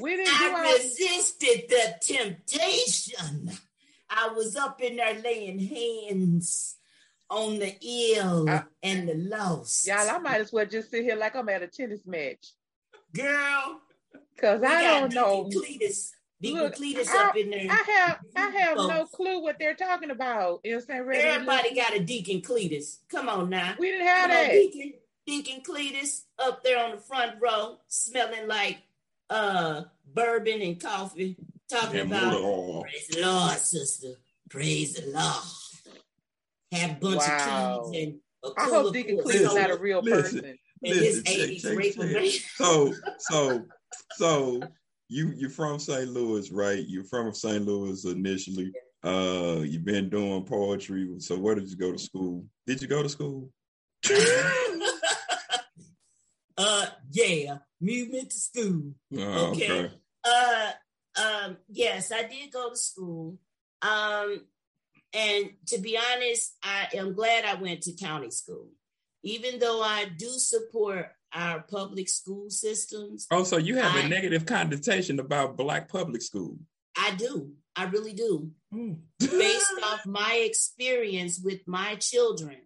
We 0.00 0.16
didn't 0.16 0.38
do 0.38 0.54
I 0.54 0.64
all. 0.64 0.72
resisted 0.74 1.64
the 1.68 1.94
temptation. 2.00 3.50
I 4.08 4.28
was 4.28 4.54
up 4.56 4.80
in 4.80 4.96
there 4.96 5.20
laying 5.20 5.58
hands 5.58 6.77
on 7.30 7.58
the 7.58 7.74
ill 7.82 8.48
I- 8.48 8.64
and 8.82 9.08
the 9.08 9.14
lost. 9.14 9.86
Y'all, 9.86 10.08
I 10.10 10.18
might 10.18 10.40
as 10.40 10.52
well 10.52 10.66
just 10.66 10.90
sit 10.90 11.02
here 11.04 11.16
like 11.16 11.36
I'm 11.36 11.48
at 11.48 11.62
a 11.62 11.66
tennis 11.66 12.00
match. 12.06 12.52
Girl, 13.14 13.80
Cause 14.40 14.62
I 14.62 14.82
don't 14.82 15.12
know. 15.14 15.48
Deacon 15.50 15.62
Cletus, 15.80 16.10
Look, 16.42 16.76
Cletus 16.76 17.08
I- 17.08 17.28
up 17.28 17.36
in 17.36 17.50
there. 17.50 17.66
I 17.70 17.82
have 17.90 18.18
I 18.36 18.50
have 18.60 18.76
no 18.76 19.04
clue 19.06 19.40
what 19.42 19.58
they're 19.58 19.74
talking 19.74 20.10
about. 20.10 20.60
You 20.64 20.72
know 20.72 20.76
what 20.86 20.94
I'm 20.94 21.06
saying? 21.12 21.24
Everybody 21.26 21.74
got 21.74 21.94
a 21.94 22.00
Deacon 22.00 22.40
Cletus. 22.40 22.98
Come 23.10 23.28
on 23.28 23.50
now. 23.50 23.74
We 23.78 23.90
didn't 23.90 24.06
have 24.06 24.30
Come 24.30 24.36
on, 24.38 24.44
that. 24.44 24.52
Deacon, 24.52 24.92
Deacon 25.26 25.60
Cletus 25.62 26.22
up 26.38 26.62
there 26.62 26.78
on 26.84 26.92
the 26.92 26.98
front 26.98 27.32
row, 27.40 27.78
smelling 27.88 28.46
like 28.46 28.78
uh 29.30 29.82
bourbon 30.14 30.62
and 30.62 30.80
coffee, 30.80 31.36
talking 31.70 32.00
And 32.00 32.12
about 32.12 32.32
motor. 32.40 32.82
Praise 32.88 33.08
the 33.08 33.20
Lord, 33.22 33.58
sister. 33.58 34.08
Praise 34.48 34.94
the 34.94 35.10
Lord. 35.10 35.44
Have 36.72 36.90
a 36.90 36.94
bunch 36.94 37.16
Wow. 37.16 37.80
of 37.86 37.92
keys 37.92 38.04
and 38.04 38.20
a 38.44 38.48
I 38.60 38.64
cooler 38.66 38.82
hope 38.82 38.92
Deacon 38.92 39.10
full 39.16 39.18
of 39.20 39.24
Cleve's 39.24 39.42
Listen, 39.42 39.60
not 39.62 39.70
a 39.70 39.76
real 39.78 40.02
listen. 40.02 40.40
person. 40.40 40.58
and 40.84 40.94
his 40.94 41.22
check, 41.24 41.36
80s 41.36 41.62
check, 41.62 41.76
rape 41.78 41.94
check. 41.96 42.42
So 42.56 42.94
so 43.18 43.64
so 44.12 44.60
you 45.08 45.32
you're 45.36 45.50
from 45.50 45.78
St. 45.78 46.08
Louis, 46.08 46.50
right? 46.52 46.84
You're 46.86 47.04
from 47.04 47.32
St. 47.32 47.64
Louis 47.64 48.04
initially. 48.04 48.72
Uh, 49.02 49.60
you've 49.64 49.84
been 49.84 50.08
doing 50.10 50.44
poetry. 50.44 51.08
So 51.18 51.38
where 51.38 51.54
did 51.54 51.68
you 51.70 51.76
go 51.76 51.92
to 51.92 51.98
school? 51.98 52.44
Did 52.66 52.82
you 52.82 52.88
go 52.88 53.02
to 53.02 53.08
school? 53.08 53.50
uh, 56.58 56.86
yeah, 57.10 57.58
movement 57.80 58.30
to 58.30 58.38
school. 58.38 58.92
Oh, 59.16 59.50
okay. 59.52 59.70
okay. 59.84 59.94
Uh, 60.24 60.70
um, 61.20 61.56
yes, 61.68 62.12
I 62.12 62.24
did 62.24 62.52
go 62.52 62.70
to 62.70 62.76
school. 62.76 63.38
Um, 63.82 64.46
and 65.12 65.50
to 65.68 65.78
be 65.78 65.98
honest, 65.98 66.56
I 66.62 66.88
am 66.94 67.14
glad 67.14 67.44
I 67.44 67.54
went 67.54 67.82
to 67.82 67.92
county 67.92 68.30
school, 68.30 68.68
even 69.22 69.58
though 69.58 69.82
I 69.82 70.06
do 70.16 70.28
support 70.28 71.06
our 71.32 71.60
public 71.70 72.08
school 72.08 72.50
systems. 72.50 73.26
Oh, 73.30 73.44
so 73.44 73.58
you 73.58 73.76
have 73.76 73.94
I, 73.96 74.00
a 74.00 74.08
negative 74.08 74.46
connotation 74.46 75.18
about 75.20 75.56
black 75.56 75.88
public 75.88 76.22
school? 76.22 76.58
I 76.96 77.14
do. 77.14 77.52
I 77.76 77.84
really 77.84 78.12
do. 78.12 78.50
Mm. 78.74 78.98
Based 79.20 79.72
off 79.84 80.04
my 80.04 80.42
experience 80.44 81.40
with 81.42 81.60
my 81.66 81.94
children, 81.96 82.56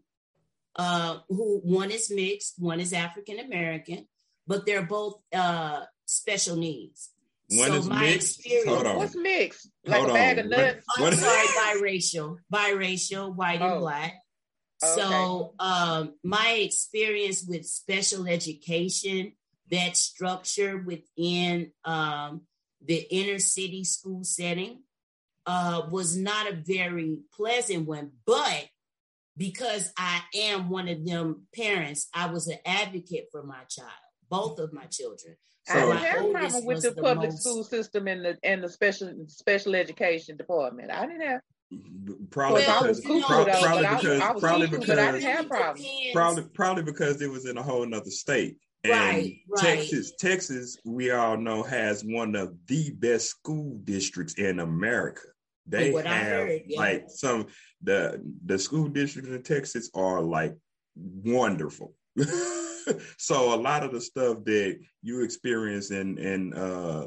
uh, 0.77 1.19
who 1.29 1.61
one 1.65 1.91
is 1.91 2.11
mixed, 2.11 2.55
one 2.59 2.81
is 2.81 2.93
African 2.93 3.39
American, 3.39 4.07
but 4.47 4.65
they're 4.65 4.87
both 4.87 5.21
uh, 5.35 5.83
special 6.07 6.57
needs. 6.57 7.11
One 7.59 7.69
so 7.69 7.75
is 7.75 7.89
mixed. 7.89 8.49
Hold 8.67 8.87
on. 8.87 8.97
What's 8.97 9.17
mixed? 9.17 9.71
Like 9.87 9.99
Hold 9.99 10.11
a 10.11 10.13
bag 10.15 10.39
on. 10.39 10.45
of 10.45 10.51
nuts? 10.51 10.87
I'm 10.99 11.13
sorry, 11.15 11.47
biracial, 11.81 12.37
biracial, 12.53 13.35
white 13.35 13.61
oh. 13.61 13.73
and 13.73 13.81
black. 13.81 14.15
Oh, 14.83 14.97
so 14.97 15.55
um, 15.59 16.15
my 16.25 16.59
experience 16.61 17.45
with 17.47 17.65
special 17.67 18.27
education, 18.27 19.33
that 19.71 19.97
structure 19.97 20.79
within 20.79 21.73
um, 21.85 22.43
the 22.85 23.07
inner 23.11 23.39
city 23.39 23.85
school 23.85 24.25
setting, 24.25 24.83
uh, 25.47 25.83
was 25.91 26.17
not 26.17 26.51
a 26.51 26.55
very 26.55 27.21
pleasant 27.35 27.87
one. 27.87 28.13
But 28.27 28.69
because 29.37 29.93
I 29.97 30.21
am 30.35 30.69
one 30.69 30.89
of 30.89 31.05
them 31.05 31.47
parents, 31.55 32.09
I 32.15 32.27
was 32.27 32.49
an 32.49 32.59
advocate 32.65 33.29
for 33.31 33.43
my 33.43 33.65
child, 33.69 33.91
both 34.33 34.59
of 34.59 34.73
my 34.73 34.87
children. 34.87 35.37
So 35.65 35.75
I 35.75 35.81
didn't 35.81 35.99
have 35.99 36.25
a 36.25 36.31
problem 36.31 36.65
with 36.65 36.83
the, 36.83 36.91
the 36.91 37.03
public 37.03 37.31
most... 37.31 37.43
school 37.43 37.63
system 37.63 38.09
and 38.09 38.25
the 38.25 38.37
and 38.43 38.65
the 38.65 38.69
special 38.69 39.09
special 39.29 39.77
education 39.77 40.37
department. 40.37 40.91
I 40.91 41.07
didn't 41.07 41.29
have 41.29 41.41
probably 42.31 42.65
well, 42.67 42.83
because, 42.83 43.01
cool 43.01 43.23
pro- 43.23 43.45
probably 43.45 43.87
because 43.87 44.21
I, 44.21 44.31
I 44.31 44.41
probably 44.41 44.69
cool, 44.69 44.81
because 44.81 44.99
I 44.99 45.13
didn't 45.13 45.37
have 45.37 45.49
problems. 45.49 45.87
Probably 46.13 46.45
probably 46.55 46.83
because 46.83 47.23
it 47.23 47.31
was 47.31 47.47
in 47.47 47.59
a 47.59 47.63
whole 47.63 47.87
nother 47.87 48.11
state. 48.11 48.57
And 48.85 48.93
right, 48.93 49.37
right. 49.49 49.65
Texas, 49.65 50.13
Texas, 50.19 50.77
we 50.85 51.13
all 51.13 51.37
know 51.37 51.63
has 51.63 52.03
one 52.05 52.35
of 52.35 52.55
the 52.67 52.91
best 52.91 53.29
school 53.29 53.79
districts 53.85 54.35
in 54.35 54.59
America. 54.59 55.23
They 55.67 55.93
have 55.93 56.05
heard, 56.05 56.63
yeah. 56.67 56.81
like 56.81 57.05
some 57.07 57.47
the 57.83 58.21
the 58.45 58.59
school 58.59 58.89
districts 58.89 59.31
in 59.31 59.43
Texas 59.45 59.91
are 59.95 60.21
like 60.21 60.57
wonderful. 60.97 61.95
so 63.19 63.55
a 63.55 63.57
lot 63.57 63.83
of 63.83 63.93
the 63.93 64.01
stuff 64.01 64.39
that 64.45 64.79
you 65.03 65.23
experience 65.23 65.91
in 65.91 66.19
in 66.19 66.53
uh, 66.55 67.07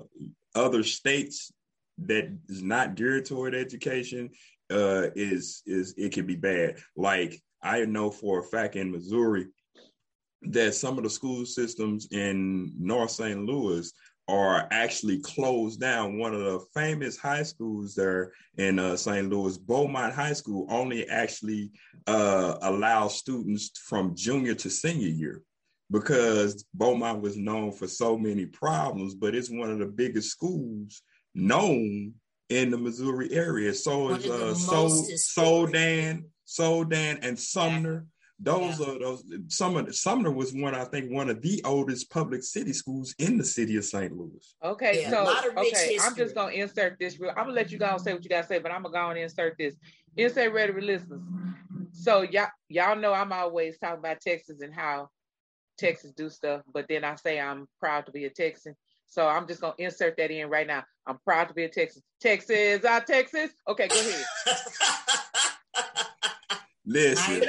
other 0.55 0.83
states 0.83 1.51
that 1.97 2.29
is 2.49 2.61
not 2.61 2.95
geared 2.95 3.25
toward 3.25 3.55
education 3.55 4.29
uh, 4.71 5.07
is 5.15 5.61
is 5.65 5.93
it 5.97 6.11
can 6.11 6.25
be 6.25 6.35
bad. 6.35 6.77
Like 6.95 7.41
I 7.61 7.85
know 7.85 8.11
for 8.11 8.39
a 8.39 8.43
fact 8.43 8.75
in 8.75 8.91
Missouri 8.91 9.47
that 10.43 10.75
some 10.75 10.97
of 10.97 11.03
the 11.03 11.09
school 11.09 11.45
systems 11.45 12.07
in 12.11 12.73
North 12.79 13.11
St. 13.11 13.43
Louis 13.43 13.91
are 14.27 14.67
actually 14.71 15.19
closed 15.19 15.79
down. 15.79 16.17
One 16.17 16.33
of 16.33 16.41
the 16.41 16.59
famous 16.73 17.17
high 17.17 17.43
schools 17.43 17.93
there 17.93 18.31
in 18.57 18.79
uh, 18.79 18.97
St. 18.97 19.29
Louis, 19.29 19.57
Beaumont 19.57 20.13
High 20.13 20.33
School, 20.33 20.65
only 20.69 21.07
actually 21.07 21.71
uh, 22.07 22.57
allows 22.61 23.17
students 23.17 23.71
from 23.85 24.15
junior 24.15 24.55
to 24.55 24.69
senior 24.69 25.07
year 25.07 25.41
because 25.91 26.65
Beaumont 26.73 27.21
was 27.21 27.37
known 27.37 27.71
for 27.71 27.87
so 27.87 28.17
many 28.17 28.45
problems, 28.45 29.13
but 29.13 29.35
it's 29.35 29.51
one 29.51 29.69
of 29.69 29.79
the 29.79 29.85
biggest 29.85 30.31
schools 30.31 31.03
known 31.35 32.13
in 32.49 32.71
the 32.71 32.77
Missouri 32.77 33.31
area. 33.31 33.73
So 33.73 34.11
is 34.11 34.29
uh, 34.29 34.55
so 34.55 34.87
Soldan, 34.87 36.25
Soldan, 36.47 37.19
and 37.21 37.37
Sumner. 37.37 38.05
Those 38.39 38.79
yeah. 38.79 38.87
are 38.87 38.99
those. 38.99 39.23
Sumner, 39.47 39.91
Sumner 39.93 40.31
was 40.31 40.53
one, 40.53 40.75
I 40.75 40.83
think, 40.83 41.09
one 41.11 41.29
of 41.29 41.41
the 41.41 41.61
oldest 41.63 42.09
public 42.09 42.43
city 42.43 42.73
schools 42.73 43.15
in 43.17 43.37
the 43.37 43.45
city 43.45 43.77
of 43.77 43.85
St. 43.85 44.11
Louis. 44.15 44.55
Okay, 44.63 45.03
yeah, 45.03 45.09
so 45.09 45.49
okay, 45.57 45.69
history. 45.69 45.99
I'm 46.01 46.15
just 46.15 46.35
gonna 46.35 46.51
insert 46.51 46.97
this. 46.99 47.19
Real, 47.19 47.31
I'm 47.31 47.45
gonna 47.45 47.53
let 47.53 47.71
you 47.71 47.77
go 47.77 47.87
and 47.87 48.01
say 48.01 48.13
what 48.13 48.23
you 48.23 48.29
gotta 48.29 48.47
say, 48.47 48.59
but 48.59 48.71
I'm 48.71 48.83
gonna 48.83 48.93
go 48.93 49.09
and 49.09 49.19
insert 49.19 49.55
this. 49.57 49.75
Insert 50.17 50.53
ready 50.53 50.73
listeners. 50.81 51.21
So 51.93 52.23
y'all, 52.23 52.49
y'all 52.67 52.97
know 52.97 53.13
I'm 53.13 53.31
always 53.31 53.77
talking 53.79 53.99
about 53.99 54.19
Texas 54.19 54.59
and 54.59 54.73
how 54.73 55.09
Texas 55.77 56.11
do 56.11 56.29
stuff, 56.29 56.61
but 56.73 56.87
then 56.89 57.05
I 57.05 57.15
say 57.15 57.39
I'm 57.39 57.67
proud 57.79 58.05
to 58.07 58.11
be 58.11 58.25
a 58.25 58.29
Texan. 58.29 58.75
So 59.07 59.25
I'm 59.25 59.47
just 59.47 59.61
gonna 59.61 59.75
insert 59.77 60.17
that 60.17 60.31
in 60.31 60.49
right 60.49 60.67
now. 60.67 60.83
I'm 61.07 61.19
proud 61.23 61.47
to 61.47 61.53
be 61.53 61.63
a 61.63 61.69
Texas. 61.69 62.01
Texas, 62.19 62.83
I 62.83 62.99
Texas. 62.99 63.51
Okay, 63.67 63.87
go 63.87 63.95
ahead. 63.97 64.25
listen, 66.85 67.39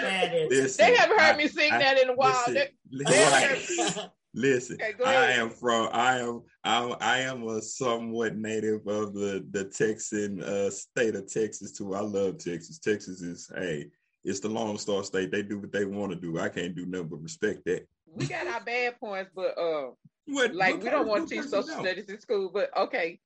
listen, 0.51 0.87
they 0.87 0.95
haven't 0.97 1.19
heard 1.19 1.35
I, 1.35 1.37
me 1.37 1.49
sing 1.49 1.73
I, 1.73 1.79
that 1.79 1.99
in 1.99 2.11
a 2.11 2.15
while. 2.15 2.45
Listen, 2.47 2.55
they, 2.91 4.11
listen 4.35 4.77
okay, 4.83 5.05
I 5.05 5.33
am 5.33 5.51
from 5.51 5.89
I 5.93 6.19
am 6.19 6.43
I, 6.63 6.95
I 7.01 7.19
am 7.21 7.47
a 7.49 7.63
somewhat 7.63 8.37
native 8.37 8.87
of 8.87 9.15
the 9.15 9.47
the 9.51 9.65
Texan 9.65 10.43
uh, 10.43 10.71
state 10.71 11.15
of 11.15 11.33
Texas 11.33 11.73
too. 11.73 11.95
I 11.95 12.01
love 12.01 12.39
Texas. 12.39 12.79
Texas 12.79 13.23
is 13.23 13.51
hey, 13.57 13.87
it's 14.25 14.41
the 14.41 14.49
Lone 14.49 14.77
Star 14.77 15.03
State. 15.05 15.31
They 15.31 15.43
do 15.43 15.59
what 15.59 15.73
they 15.73 15.85
want 15.85 16.13
to 16.13 16.19
do. 16.19 16.39
I 16.39 16.49
can't 16.49 16.77
do 16.77 16.85
nothing 16.87 17.09
but 17.09 17.23
respect 17.23 17.65
that. 17.65 17.87
We 18.15 18.27
got 18.27 18.47
our 18.47 18.61
bad 18.61 19.01
points, 19.01 19.31
but 19.35 19.59
uh, 19.59 19.91
what, 20.27 20.55
like 20.55 20.83
we 20.83 20.91
don't 20.91 21.09
want 21.09 21.29
to 21.29 21.35
teach 21.35 21.45
social 21.45 21.81
studies 21.81 22.09
in 22.09 22.21
school. 22.21 22.51
But 22.53 22.77
okay. 22.77 23.21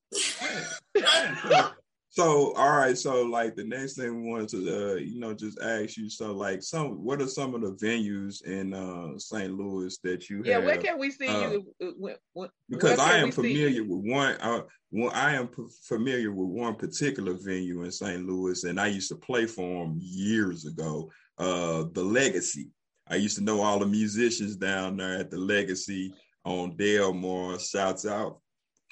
So 2.13 2.53
all 2.55 2.77
right, 2.77 2.99
so 2.99 3.23
like 3.23 3.55
the 3.55 3.63
next 3.63 3.95
thing 3.95 4.23
we 4.23 4.29
wanted 4.29 4.49
to 4.49 4.57
uh, 4.59 4.95
you 4.97 5.21
know 5.21 5.33
just 5.33 5.61
ask 5.61 5.97
you. 5.97 6.11
So 6.11 6.33
like 6.33 6.61
some, 6.61 7.05
what 7.05 7.23
are 7.23 7.29
some 7.29 7.55
of 7.55 7.61
the 7.61 7.73
venues 7.75 8.45
in 8.45 8.75
uh 8.75 9.17
St. 9.17 9.53
Louis 9.57 9.97
that 10.03 10.29
you 10.29 10.43
yeah, 10.45 10.55
have? 10.55 10.65
where 10.65 10.79
can 10.79 10.99
we 10.99 11.13
see 11.13 11.29
uh, 11.29 11.51
you? 11.51 11.95
When, 11.97 12.17
when, 12.33 12.49
because 12.69 12.99
I 12.99 13.19
am 13.19 13.31
familiar 13.31 13.85
with 13.85 14.13
one. 14.13 14.35
Uh, 14.41 14.63
well, 14.91 15.13
I 15.15 15.35
am 15.35 15.47
p- 15.47 15.63
familiar 15.85 16.33
with 16.33 16.49
one 16.49 16.75
particular 16.75 17.35
venue 17.35 17.85
in 17.85 17.93
St. 17.93 18.27
Louis, 18.27 18.65
and 18.65 18.81
I 18.81 18.89
used 18.89 19.09
to 19.11 19.17
play 19.17 19.47
for 19.47 19.85
them 19.85 19.97
years 20.01 20.67
ago. 20.67 21.13
Uh, 21.39 21.85
the 21.93 22.03
Legacy. 22.03 22.71
I 23.07 23.17
used 23.17 23.37
to 23.37 23.45
know 23.45 23.61
all 23.63 23.79
the 23.79 23.87
musicians 23.87 24.57
down 24.57 24.97
there 24.97 25.17
at 25.17 25.31
the 25.31 25.39
Legacy 25.39 26.13
on 26.45 26.77
Delmar. 26.77 27.61
Shouts 27.61 28.05
out 28.05 28.41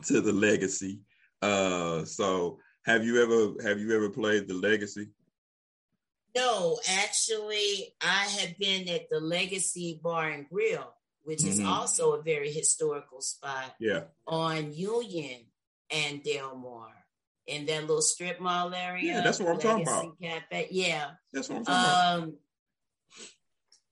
to 0.04 0.20
the 0.20 0.32
Legacy. 0.32 1.00
Uh, 1.42 2.04
so 2.04 2.58
have 2.88 3.04
you 3.04 3.22
ever 3.22 3.68
have 3.68 3.78
you 3.78 3.94
ever 3.94 4.08
played 4.08 4.48
the 4.48 4.54
Legacy? 4.54 5.08
No, 6.34 6.78
actually, 6.88 7.94
I 8.00 8.24
have 8.40 8.58
been 8.58 8.88
at 8.88 9.10
the 9.10 9.20
Legacy 9.20 10.00
Bar 10.02 10.30
and 10.30 10.48
Grill, 10.48 10.94
which 11.22 11.40
mm-hmm. 11.40 11.48
is 11.48 11.60
also 11.60 12.12
a 12.12 12.22
very 12.22 12.50
historical 12.50 13.20
spot. 13.20 13.74
Yeah. 13.78 14.04
On 14.26 14.72
Union 14.72 15.40
and 15.90 16.22
Delmar 16.22 16.92
in 17.46 17.66
that 17.66 17.82
little 17.82 18.02
strip 18.02 18.40
mall 18.40 18.74
area. 18.74 19.14
Yeah, 19.14 19.20
that's 19.22 19.38
what 19.40 19.48
I'm 19.48 19.56
Legacy 19.56 19.84
talking 19.84 20.28
about. 20.28 20.50
Cafe. 20.50 20.68
Yeah. 20.70 21.10
That's 21.32 21.48
what 21.48 21.58
I'm 21.58 21.64
talking 21.64 22.22
um, 22.22 22.22
about. 22.22 22.34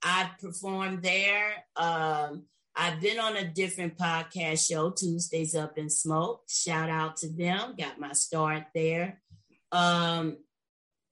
I 0.02 0.30
performed 0.40 1.02
there. 1.02 1.52
Um, 1.74 2.44
I've 2.78 3.00
been 3.00 3.18
on 3.18 3.36
a 3.36 3.44
different 3.44 3.96
podcast 3.96 4.68
show, 4.68 4.90
Tuesdays 4.90 5.54
Up 5.54 5.78
in 5.78 5.88
Smoke. 5.88 6.42
Shout 6.46 6.90
out 6.90 7.16
to 7.18 7.28
them. 7.28 7.74
Got 7.78 7.98
my 7.98 8.12
start 8.12 8.64
there. 8.74 9.22
Um, 9.72 10.36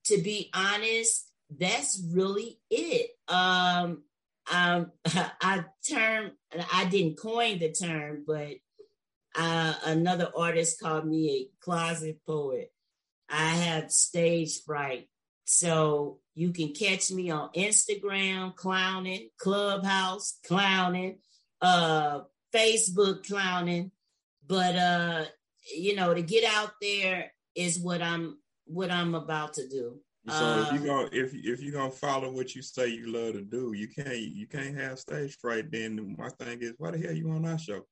to 0.05 0.21
be 0.21 0.51
honest, 0.53 1.31
that's 1.59 2.03
really 2.13 2.59
it. 2.71 3.11
Um, 3.29 4.03
um, 4.53 4.93
I 5.07 5.65
term 5.89 6.33
I 6.73 6.85
didn't 6.85 7.19
coin 7.19 7.59
the 7.59 7.73
term, 7.73 8.25
but 8.27 8.57
uh, 9.35 9.75
another 9.87 10.31
artist 10.37 10.81
called 10.81 11.07
me 11.07 11.31
a 11.31 11.65
closet 11.65 12.21
poet. 12.27 12.73
I 13.31 13.49
have 13.49 13.91
stage 13.91 14.63
fright, 14.67 15.09
so 15.47 16.19
you 16.35 16.53
can 16.53 16.75
catch 16.75 17.11
me 17.11 17.31
on 17.31 17.49
Instagram 17.57 18.55
clowning, 18.55 19.31
Clubhouse 19.39 20.39
clowning, 20.47 21.19
uh, 21.65 22.21
Facebook 22.55 23.27
clowning. 23.27 23.91
But 24.47 24.77
uh, 24.77 25.25
you 25.75 25.97
know, 25.97 26.15
to 26.15 26.23
get 26.23 26.45
out 26.45 26.73
there 26.81 27.33
is 27.55 27.79
what 27.79 28.03
I'm 28.03 28.39
what 28.67 28.91
I'm 28.91 29.15
about 29.15 29.55
to 29.55 29.69
do. 29.69 30.01
So 30.29 30.35
uh, 30.35 30.67
if 30.67 30.81
you 30.81 30.87
go 30.87 31.09
if 31.13 31.35
if 31.35 31.61
you're 31.63 31.73
gonna 31.73 31.91
follow 31.91 32.31
what 32.31 32.55
you 32.55 32.63
say 32.63 32.89
you 32.89 33.07
love 33.07 33.35
to 33.35 33.43
do, 33.43 33.73
you 33.75 33.89
can't 33.89 34.17
you 34.17 34.47
can't 34.47 34.77
have 34.77 34.99
stage 34.99 35.37
fright. 35.41 35.71
Then 35.71 36.17
my 36.19 36.29
thing 36.31 36.63
is, 36.63 36.75
why 36.79 36.93
the 36.93 36.99
hell 36.99 37.13
you 37.13 37.31
on 37.31 37.47
our 37.47 37.59
show? 37.59 37.83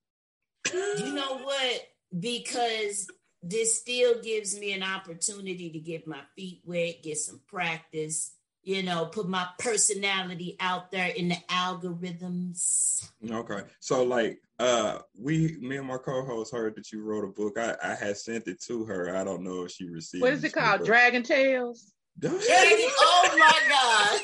You 0.72 1.12
know 1.12 1.38
what? 1.38 1.82
Because 2.18 3.08
this 3.42 3.78
still 3.78 4.20
gives 4.22 4.58
me 4.58 4.72
an 4.72 4.82
opportunity 4.82 5.70
to 5.70 5.78
get 5.78 6.06
my 6.06 6.20
feet 6.36 6.62
wet, 6.64 7.02
get 7.02 7.18
some 7.18 7.40
practice, 7.48 8.32
you 8.62 8.82
know, 8.82 9.06
put 9.06 9.28
my 9.28 9.46
personality 9.58 10.56
out 10.60 10.90
there 10.90 11.08
in 11.08 11.28
the 11.28 11.36
algorithms. 11.48 13.10
Okay. 13.28 13.62
So 13.80 14.04
like 14.04 14.40
uh 14.58 14.98
we 15.18 15.56
me 15.60 15.76
and 15.78 15.86
my 15.86 15.96
co-host 15.96 16.52
heard 16.52 16.76
that 16.76 16.92
you 16.92 17.02
wrote 17.02 17.24
a 17.24 17.28
book. 17.28 17.58
I, 17.58 17.74
I 17.82 17.94
had 17.94 18.16
sent 18.16 18.46
it 18.46 18.62
to 18.62 18.84
her. 18.84 19.16
I 19.16 19.24
don't 19.24 19.42
know 19.42 19.64
if 19.64 19.72
she 19.72 19.88
received 19.88 20.22
What 20.22 20.32
is 20.32 20.44
it 20.44 20.52
called? 20.52 20.84
Dragon 20.84 21.22
Tales? 21.22 21.92
Dragon, 22.18 22.42
oh 22.48 23.36
my 23.38 23.58
God. 23.68 24.20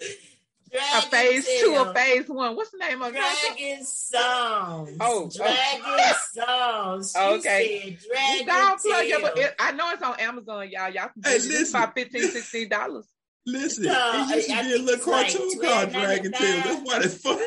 Dragon 0.72 0.98
a 0.98 1.02
phase 1.02 1.44
Tales. 1.44 1.60
two, 1.60 1.74
a 1.76 1.94
phase 1.94 2.28
one. 2.28 2.56
What's 2.56 2.70
the 2.70 2.78
name 2.78 3.02
of 3.02 3.14
it? 3.14 3.20
Dragon 3.20 3.84
Songs? 3.84 4.96
Oh, 5.00 5.30
Dragon 5.34 5.82
oh. 5.84 6.22
Songs. 6.32 7.12
She 7.12 7.18
okay. 7.18 7.98
Dragon 8.08 8.78
Tales. 8.78 9.54
I 9.58 9.72
know 9.72 9.90
it's 9.90 10.02
on 10.02 10.18
Amazon, 10.18 10.70
y'all. 10.70 10.88
Y'all 10.90 11.08
can 11.08 11.22
hey, 11.24 11.34
listen. 11.34 11.76
about 11.76 11.94
15 11.94 12.22
16 12.22 12.68
dollars. 12.68 13.06
Listen, 13.44 13.84
no, 13.84 13.92
uh, 13.92 14.26
it 14.30 14.36
used 14.36 14.48
to 14.48 14.62
be 14.62 14.72
a 14.72 14.78
little 14.78 15.04
cartoon 15.04 15.48
like 15.48 15.68
called 15.68 15.90
Dragon 15.92 16.32
Tales. 16.32 16.64
That's 16.64 16.80
why 16.84 17.00
it's 17.02 17.18
funny. 17.18 17.44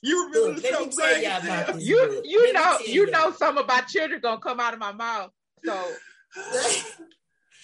You 0.00 0.26
remember 0.26 0.52
Look, 0.54 0.62
the 0.62 0.68
show 0.68 0.88
Dragon 0.90 1.42
Tales? 1.42 1.84
You 1.84 2.22
you 2.24 2.52
know 2.52 2.78
you 2.86 3.10
know 3.10 3.32
something 3.32 3.64
about 3.64 3.88
children 3.88 4.20
gonna 4.20 4.40
come 4.40 4.60
out 4.60 4.72
of 4.72 4.80
my 4.80 4.92
mouth. 4.92 5.30
So 5.64 5.74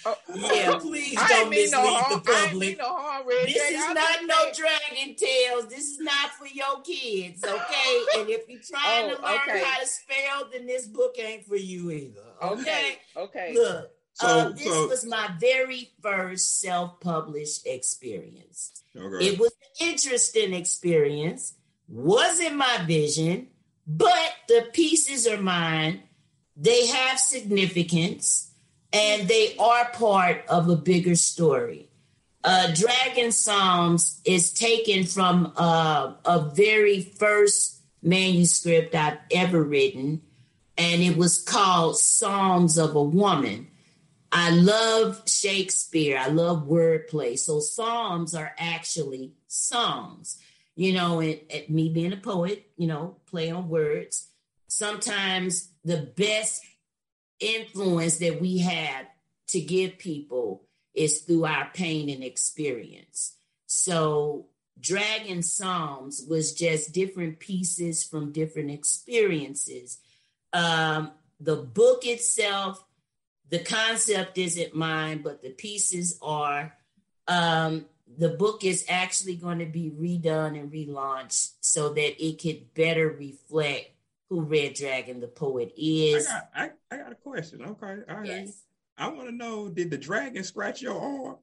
Oh, 0.07 0.17
yeah, 0.35 0.79
please 0.81 1.19
don't 1.29 1.51
mislead 1.51 1.73
no 1.73 2.15
the 2.15 2.21
public. 2.21 2.79
No 2.79 3.23
this 3.45 3.57
is 3.57 3.95
not 3.95 4.19
no 4.27 4.53
dragon 4.53 5.15
tales. 5.17 5.69
This 5.69 5.93
is 5.93 5.99
not 6.01 6.31
for 6.33 6.47
your 6.47 6.83
kids, 6.83 7.43
okay? 7.43 8.03
and 8.19 8.29
if 8.29 8.49
you're 8.49 8.61
trying 8.61 9.11
oh, 9.11 9.17
to 9.17 9.23
learn 9.23 9.41
okay. 9.49 9.63
how 9.65 9.81
to 9.81 9.87
spell, 9.87 10.49
then 10.53 10.67
this 10.67 10.87
book 10.87 11.17
ain't 11.19 11.47
for 11.47 11.57
you 11.57 11.91
either. 11.91 12.21
Okay. 12.43 12.99
Okay. 13.17 13.55
Look, 13.55 13.91
so, 14.15 14.27
uh, 14.27 14.49
this 14.51 14.65
so, 14.65 14.89
was 14.89 15.07
my 15.07 15.31
very 15.41 15.91
first 16.03 16.61
self-published 16.61 17.67
experience. 17.67 18.83
Okay. 18.97 19.27
It 19.27 19.39
was 19.39 19.53
an 19.53 19.89
interesting 19.89 20.55
experience. 20.55 21.55
Wasn't 21.89 22.57
my 22.57 22.79
vision, 22.87 23.49
but 23.87 24.33
the 24.49 24.69
pieces 24.73 25.27
are 25.27 25.41
mine. 25.41 26.03
They 26.57 26.87
have 26.87 27.19
significance 27.19 28.54
and 28.95 29.27
they 29.27 29.57
are 29.59 29.91
part 29.91 30.45
of 30.49 30.69
a 30.69 30.77
bigger 30.77 31.17
story. 31.17 31.91
Uh, 32.45 32.73
Dragon 32.73 33.33
Psalms 33.33 34.21
is 34.25 34.53
taken 34.53 35.05
from 35.05 35.53
uh, 35.57 36.13
a 36.25 36.51
very 36.55 37.01
first 37.01 37.83
manuscript 38.03 38.95
I've 38.95 39.19
ever 39.33 39.63
written, 39.63 40.23
and 40.79 41.03
it 41.03 41.17
was 41.17 41.43
called 41.43 41.99
Psalms 41.99 42.79
of 42.79 42.95
a 42.95 43.03
Woman. 43.03 43.67
I 44.31 44.51
love 44.51 45.23
Shakespeare. 45.27 46.19
I 46.19 46.29
love 46.29 46.67
wordplay. 46.69 47.39
So 47.39 47.61
psalms 47.61 48.35
are 48.35 48.53
actually 48.59 49.33
songs. 49.47 50.39
You 50.77 50.93
know, 50.93 51.21
and, 51.21 51.39
and 51.51 51.69
me 51.69 51.89
being 51.89 52.13
a 52.13 52.17
poet, 52.17 52.67
you 52.77 52.89
know, 52.89 53.17
play 53.27 53.51
on 53.51 53.69
words. 53.69 54.29
Sometimes 54.67 55.69
the 55.85 56.13
best 56.17 56.65
influence 57.45 58.19
that 58.19 58.41
we 58.41 58.59
have 58.59 59.07
to 59.49 59.61
give 59.61 59.99
people 59.99 60.65
is 60.95 61.21
through 61.21 61.45
our 61.45 61.71
pain 61.75 62.09
and 62.09 62.23
experience. 62.23 63.37
So, 63.67 64.47
Dragon 64.81 65.43
Psalms 65.43 66.25
was 66.29 66.53
just 66.53 66.93
different 66.93 67.39
pieces 67.39 68.03
from 68.03 68.33
different 68.33 68.71
experiences. 68.71 69.99
Um, 70.53 71.13
the 71.41 71.57
book 71.57 72.05
itself, 72.07 72.85
the 73.51 73.61
concept 73.61 74.39
isn't 74.39 74.75
mine, 74.75 75.23
but 75.23 75.43
the 75.43 75.51
pieces 75.51 76.19
are. 76.23 76.75
Um, 77.29 77.87
the 78.19 78.31
book 78.31 78.65
is 78.65 78.85
actually 78.89 79.37
going 79.37 79.59
to 79.61 79.67
be 79.67 79.91
redone 79.91 80.59
and 80.59 80.71
relaunched 80.71 81.53
so 81.61 81.93
that 81.95 82.25
it 82.25 82.41
could 82.41 82.75
better 82.75 83.09
reflect 83.09 83.94
who 84.31 84.43
Red 84.43 84.75
Dragon 84.75 85.21
the 85.21 85.29
poet 85.29 85.73
is. 85.77 86.27
I 86.27 86.33
got, 86.33 86.51
I, 86.55 86.71
I 86.91 86.99
got 86.99 87.13
a 87.13 87.17
question. 87.17 87.63
Okay. 87.63 87.97
All 88.09 88.17
right. 88.17 88.27
Yes. 88.27 88.63
I 88.97 89.09
want 89.09 89.29
to 89.29 89.35
know 89.35 89.69
did 89.69 89.91
the 89.91 89.99
dragon 89.99 90.45
scratch 90.45 90.81
your 90.81 90.99
arm? 90.99 91.37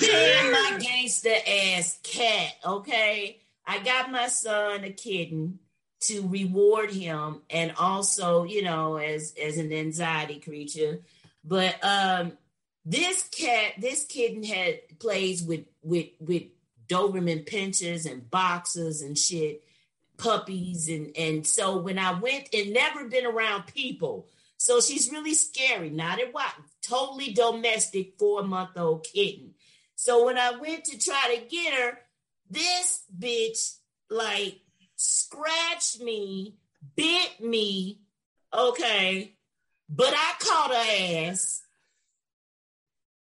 Man, 0.00 0.52
my 0.52 0.78
gangster 0.80 1.34
ass 1.46 1.98
cat. 2.02 2.52
Okay. 2.64 3.40
I 3.66 3.78
got 3.82 4.10
my 4.10 4.28
son 4.28 4.84
a 4.84 4.90
kitten 4.90 5.58
to 6.00 6.26
reward 6.28 6.90
him 6.90 7.42
and 7.48 7.72
also, 7.78 8.44
you 8.44 8.62
know, 8.62 8.96
as 8.96 9.34
as 9.42 9.56
an 9.56 9.72
anxiety 9.72 10.40
creature. 10.40 11.02
But 11.44 11.76
um 11.84 12.32
this 12.84 13.28
cat, 13.28 13.74
this 13.78 14.04
kitten 14.04 14.42
had 14.42 14.80
plays 14.98 15.42
with 15.42 15.64
with 15.82 16.08
with 16.18 16.44
Doberman 16.88 17.48
pinschers 17.48 18.10
and 18.10 18.30
boxers 18.30 19.00
and 19.00 19.16
shit 19.16 19.62
puppies 20.16 20.88
and 20.88 21.16
and 21.16 21.46
so 21.46 21.76
when 21.76 21.98
I 21.98 22.18
went 22.18 22.48
and 22.52 22.72
never 22.72 23.08
been 23.08 23.26
around 23.26 23.66
people, 23.66 24.28
so 24.56 24.80
she's 24.80 25.10
really 25.10 25.34
scary. 25.34 25.90
Not 25.90 26.20
at 26.20 26.32
what 26.32 26.52
totally 26.82 27.32
domestic 27.32 28.14
four 28.18 28.42
month 28.42 28.76
old 28.76 29.04
kitten. 29.04 29.54
So 29.96 30.26
when 30.26 30.38
I 30.38 30.52
went 30.52 30.84
to 30.84 30.98
try 30.98 31.36
to 31.36 31.48
get 31.48 31.74
her, 31.74 31.98
this 32.50 33.04
bitch 33.16 33.76
like 34.10 34.60
scratched 34.96 36.00
me, 36.00 36.56
bit 36.96 37.40
me, 37.40 38.00
okay, 38.52 39.34
but 39.88 40.14
I 40.14 40.32
caught 40.38 40.70
her 40.70 41.26
ass. 41.28 41.62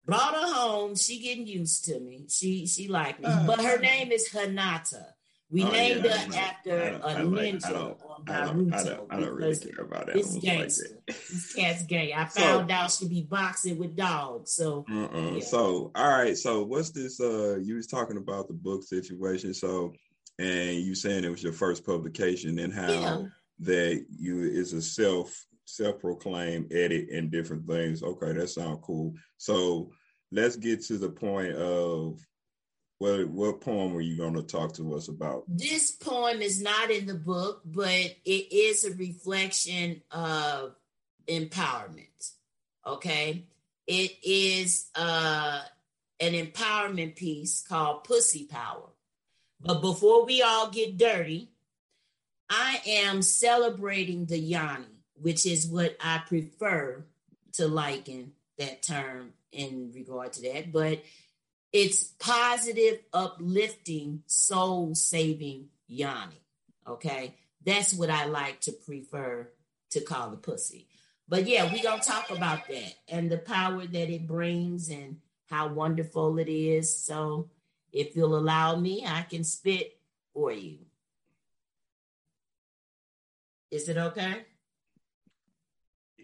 Brought 0.04 0.34
her 0.34 0.54
home. 0.54 0.96
She 0.96 1.20
getting 1.20 1.46
used 1.46 1.84
to 1.84 2.00
me. 2.00 2.24
She 2.30 2.66
she 2.66 2.88
like 2.88 3.20
me. 3.20 3.26
Uh, 3.26 3.46
but 3.46 3.60
her 3.60 3.78
name 3.78 4.10
is 4.10 4.30
Hinata. 4.30 5.04
We 5.50 5.64
oh, 5.64 5.70
named 5.70 6.04
yeah, 6.04 6.18
her 6.18 6.34
after 6.34 6.78
a 7.02 7.14
ninja 7.24 7.96
on 8.06 8.24
Naruto. 8.26 9.06
I 9.10 9.18
don't, 9.18 9.32
really 9.32 9.56
care 9.56 9.84
about 9.84 10.06
that. 10.06 10.14
This 10.14 10.36
gangster. 10.36 10.88
Like 11.06 11.16
this 11.16 11.54
cat's 11.54 11.82
gay. 11.84 12.12
I 12.12 12.26
found 12.26 12.68
so, 12.68 12.74
out 12.74 12.92
she 12.92 13.08
be 13.08 13.22
boxing 13.22 13.78
with 13.78 13.96
dogs. 13.96 14.52
So 14.52 14.84
uh-uh. 14.90 15.32
yeah. 15.32 15.40
so 15.40 15.90
all 15.94 16.08
right. 16.08 16.36
So 16.36 16.64
what's 16.64 16.90
this? 16.90 17.18
Uh, 17.18 17.58
you 17.62 17.76
was 17.76 17.86
talking 17.86 18.18
about 18.18 18.48
the 18.48 18.54
book 18.54 18.82
situation. 18.82 19.54
So 19.54 19.94
and 20.38 20.76
you 20.76 20.94
saying 20.94 21.24
it 21.24 21.30
was 21.30 21.42
your 21.42 21.52
first 21.52 21.84
publication 21.84 22.58
and 22.58 22.72
how 22.72 22.90
yeah. 22.90 23.22
that 23.60 24.06
you 24.18 24.42
is 24.42 24.72
a 24.74 24.82
self 24.82 25.46
self-proclaimed 25.64 26.72
edit 26.72 27.08
and 27.10 27.30
different 27.30 27.66
things. 27.66 28.02
Okay, 28.02 28.32
that 28.32 28.48
sounds 28.48 28.80
cool. 28.82 29.14
So 29.36 29.90
let's 30.30 30.56
get 30.56 30.82
to 30.86 30.98
the 30.98 31.10
point 31.10 31.54
of 31.54 32.20
what 32.98 33.28
what 33.28 33.60
poem 33.60 33.94
were 33.94 34.00
you 34.00 34.16
going 34.16 34.34
to 34.34 34.42
talk 34.42 34.74
to 34.74 34.94
us 34.94 35.08
about? 35.08 35.44
This 35.46 35.92
poem 35.92 36.42
is 36.42 36.60
not 36.60 36.90
in 36.90 37.06
the 37.06 37.14
book, 37.14 37.62
but 37.64 38.16
it 38.24 38.52
is 38.52 38.84
a 38.84 38.94
reflection 38.94 40.02
of 40.10 40.74
empowerment. 41.28 42.32
Okay, 42.86 43.44
it 43.86 44.12
is 44.22 44.88
uh, 44.94 45.60
an 46.20 46.32
empowerment 46.32 47.16
piece 47.16 47.64
called 47.66 48.04
"Pussy 48.04 48.44
Power." 48.44 48.90
But 49.60 49.80
before 49.80 50.24
we 50.24 50.42
all 50.42 50.70
get 50.70 50.98
dirty, 50.98 51.50
I 52.50 52.80
am 52.86 53.22
celebrating 53.22 54.26
the 54.26 54.38
Yanni, 54.38 54.86
which 55.14 55.46
is 55.46 55.66
what 55.66 55.96
I 56.00 56.22
prefer 56.26 57.04
to 57.54 57.68
liken 57.68 58.32
that 58.58 58.82
term 58.82 59.32
in 59.52 59.92
regard 59.94 60.32
to 60.34 60.42
that. 60.42 60.72
But 60.72 61.02
it's 61.72 62.04
positive, 62.18 63.00
uplifting, 63.12 64.22
soul 64.26 64.94
saving 64.94 65.68
Yanni. 65.86 66.42
Okay. 66.86 67.34
That's 67.64 67.92
what 67.92 68.10
I 68.10 68.24
like 68.26 68.60
to 68.62 68.72
prefer 68.72 69.50
to 69.90 70.00
call 70.00 70.30
the 70.30 70.36
pussy. 70.36 70.88
But 71.28 71.46
yeah, 71.46 71.64
we're 71.64 71.82
going 71.82 72.00
to 72.00 72.08
talk 72.08 72.30
about 72.30 72.66
that 72.68 72.94
and 73.08 73.30
the 73.30 73.36
power 73.36 73.84
that 73.84 74.10
it 74.10 74.26
brings 74.26 74.88
and 74.88 75.18
how 75.50 75.68
wonderful 75.68 76.38
it 76.38 76.48
is. 76.48 77.04
So 77.04 77.50
if 77.92 78.16
you'll 78.16 78.38
allow 78.38 78.76
me, 78.76 79.04
I 79.06 79.22
can 79.22 79.44
spit 79.44 79.98
for 80.32 80.52
you. 80.52 80.78
Is 83.70 83.90
it 83.90 83.98
okay? 83.98 84.46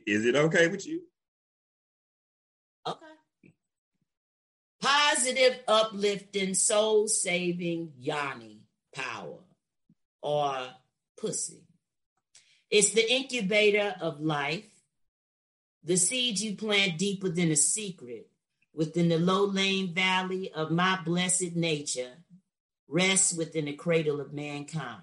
Is 0.07 0.25
it 0.25 0.37
okay 0.37 0.69
with 0.69 0.87
you? 0.87 1.03
Okay 2.87 3.14
positive, 4.85 5.59
uplifting, 5.67 6.55
soul 6.55 7.09
saving 7.09 7.93
Yanni 7.99 8.61
power 8.95 9.39
or 10.23 10.69
pussy. 11.17 11.63
It's 12.71 12.91
the 12.91 13.11
incubator 13.11 13.95
of 14.01 14.21
life, 14.21 14.69
the 15.83 15.97
seed 15.97 16.39
you 16.39 16.57
plant 16.57 16.99
deeper 16.99 17.31
than 17.31 17.51
a 17.51 17.57
secret, 17.57 18.29
within 18.75 19.09
the 19.09 19.19
low 19.19 19.45
lane 19.45 19.95
valley 19.95 20.53
of 20.53 20.71
my 20.71 20.99
blessed 21.05 21.55
nature, 21.55 22.19
rests 22.89 23.33
within 23.33 23.67
the 23.67 23.73
cradle 23.73 24.21
of 24.21 24.33
mankind. 24.33 25.03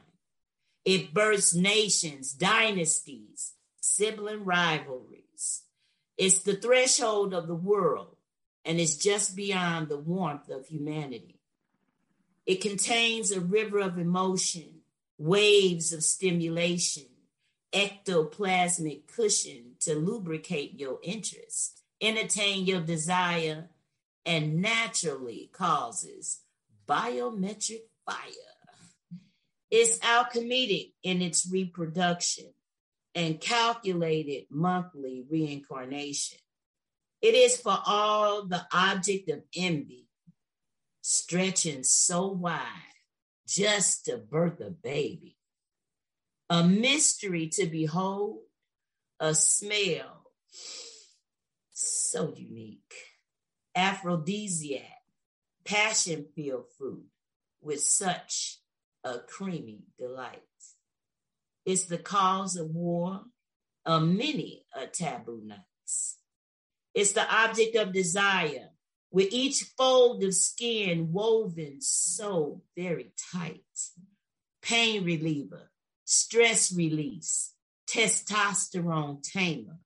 It 0.86 1.14
births 1.14 1.56
nations, 1.56 2.34
dynasties, 2.34 3.54
sibling 3.82 4.46
rivalries. 4.46 5.64
It's 6.18 6.40
the 6.40 6.56
threshold 6.56 7.34
of 7.34 7.48
the 7.48 7.56
world 7.56 8.18
and 8.66 8.80
it's 8.80 8.96
just 8.96 9.36
beyond 9.36 9.90
the 9.90 9.98
warmth 9.98 10.50
of 10.50 10.68
humanity. 10.68 11.40
It 12.46 12.62
contains 12.62 13.32
a 13.32 13.40
river 13.40 13.80
of 13.80 13.98
emotion, 13.98 14.82
waves 15.18 15.94
of 15.94 16.04
stimulation, 16.04 17.06
ectoplasmic 17.72 19.08
cushion 19.08 19.76
to 19.80 19.96
lubricate 19.96 20.80
your 20.80 21.00
interest, 21.04 21.82
entertain 22.02 22.66
your 22.66 22.82
desire, 22.82 23.70
and 24.26 24.62
naturally 24.62 25.50
causes 25.54 26.42
biometric 26.88 27.84
fire. 28.06 28.52
It's 29.70 30.04
alchemic 30.04 30.94
in 31.04 31.22
its 31.22 31.50
reproduction 31.50 32.54
and 33.16 33.40
calculated 33.40 34.46
monthly 34.50 35.24
reincarnation. 35.30 36.40
It 37.22 37.36
is 37.36 37.58
for 37.58 37.78
all 37.86 38.46
the 38.46 38.66
object 38.74 39.30
of 39.30 39.44
envy, 39.56 40.08
stretching 41.02 41.84
so 41.84 42.28
wide 42.28 42.62
just 43.48 44.06
to 44.06 44.18
birth 44.18 44.60
a 44.60 44.72
baby. 44.72 45.38
A 46.50 46.64
mystery 46.64 47.48
to 47.50 47.68
behold, 47.68 48.40
a 49.20 49.36
smell 49.36 50.32
so 51.72 52.34
unique, 52.36 52.94
aphrodisiac, 53.76 55.02
passion 55.64 56.26
filled 56.36 56.66
fruit 56.78 57.06
with 57.62 57.82
such 57.82 58.60
a 59.04 59.20
creamy 59.20 59.84
delight. 59.98 60.42
It's 61.66 61.86
the 61.86 61.98
cause 61.98 62.56
of 62.56 62.72
war 62.72 63.22
of 63.86 64.04
many 64.04 64.66
a 64.76 64.88
taboo 64.88 65.42
nights. 65.44 66.18
It's 66.94 67.14
the 67.14 67.34
object 67.34 67.76
of 67.76 67.94
desire, 67.94 68.70
with 69.12 69.30
each 69.32 69.64
fold 69.78 70.24
of 70.24 70.34
skin 70.34 71.12
woven 71.12 71.78
so 71.80 72.62
very 72.76 73.14
tight. 73.32 73.62
Pain 74.62 75.04
reliever, 75.04 75.72
stress 76.06 76.74
release, 76.74 77.54
testosterone 77.88 79.24
tamer. 79.24 79.80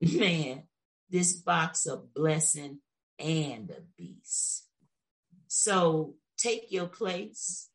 Man, 0.00 0.64
this 1.10 1.34
box 1.34 1.86
of 1.86 2.14
blessing 2.14 2.80
and 3.18 3.70
a 3.70 3.82
beast. 3.96 4.66
So 5.46 6.14
take 6.38 6.72
your 6.72 6.86
place, 6.86 7.68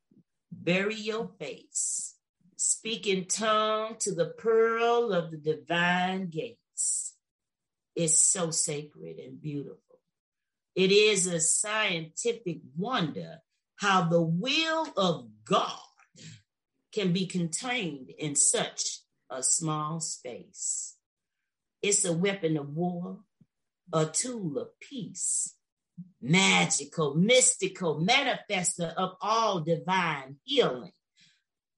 bury 0.51 0.95
your 0.95 1.29
face, 1.39 2.15
speak 2.55 3.05
in 3.05 3.25
tongue 3.25 3.97
to 3.99 4.13
the 4.13 4.27
pearl 4.27 5.13
of 5.13 5.31
the 5.31 5.37
divine 5.37 6.29
gates 6.29 7.14
is 7.95 8.21
so 8.21 8.51
sacred 8.51 9.17
and 9.19 9.41
beautiful. 9.41 9.99
It 10.75 10.91
is 10.91 11.27
a 11.27 11.39
scientific 11.39 12.59
wonder 12.77 13.39
how 13.77 14.03
the 14.03 14.21
will 14.21 14.87
of 14.97 15.29
God 15.45 15.79
can 16.93 17.13
be 17.13 17.25
contained 17.25 18.09
in 18.17 18.35
such 18.35 18.99
a 19.29 19.43
small 19.43 19.99
space. 19.99 20.95
It's 21.81 22.05
a 22.05 22.13
weapon 22.13 22.57
of 22.57 22.69
war, 22.69 23.19
a 23.93 24.05
tool 24.05 24.57
of 24.57 24.79
peace, 24.79 25.55
magical, 26.21 27.15
mystical, 27.15 28.01
manifester 28.01 28.93
of 28.95 29.15
all 29.21 29.61
divine 29.61 30.37
healing. 30.43 30.91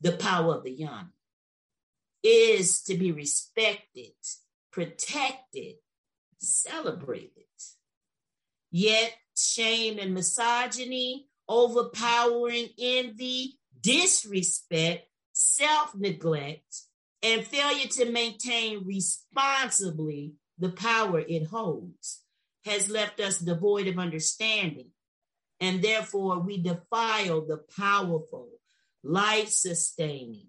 The 0.02 0.14
power 0.14 0.56
of 0.56 0.64
the 0.64 0.72
yoni 0.72 1.10
is 2.24 2.84
to 2.84 2.96
be 2.96 3.12
respected, 3.12 4.14
protected, 4.72 5.76
celebrated. 6.40 7.32
Yet 8.72 9.14
shame 9.36 10.00
and 10.00 10.14
misogyny, 10.14 11.28
overpowering 11.48 12.70
envy, 12.78 13.60
disrespect, 13.80 15.08
self 15.32 15.96
neglect, 15.96 16.82
and 17.24 17.46
failure 17.46 17.88
to 17.88 18.12
maintain 18.12 18.86
responsibly 18.86 20.34
the 20.58 20.70
power 20.70 21.20
it 21.20 21.48
holds 21.48 22.24
has 22.66 22.90
left 22.90 23.20
us 23.20 23.40
devoid 23.40 23.88
of 23.88 23.98
understanding. 23.98 24.90
And 25.60 25.82
therefore, 25.82 26.40
we 26.40 26.62
defile 26.62 27.42
the 27.42 27.64
powerful, 27.76 28.50
life 29.04 29.50
sustaining, 29.50 30.48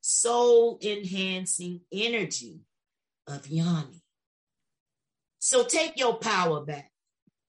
soul 0.00 0.78
enhancing 0.82 1.82
energy 1.92 2.60
of 3.26 3.46
Yoni. 3.46 4.02
So 5.48 5.64
take 5.64 5.98
your 5.98 6.18
power 6.18 6.62
back, 6.62 6.92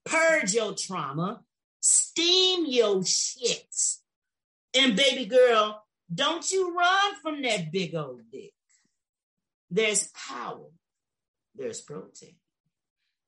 purge 0.06 0.54
your 0.54 0.74
trauma, 0.74 1.42
steam 1.82 2.66
your 2.66 3.04
shit. 3.04 3.76
And 4.74 4.96
baby 4.96 5.26
girl, 5.26 5.84
don't 6.16 6.50
you 6.50 6.74
run 6.78 7.16
from 7.22 7.42
that 7.42 7.74
big 7.74 7.96
old 7.96 8.22
dick. 8.32 8.54
There's 9.70 10.10
power, 10.12 10.70
there's 11.56 11.82
protein. 11.82 12.38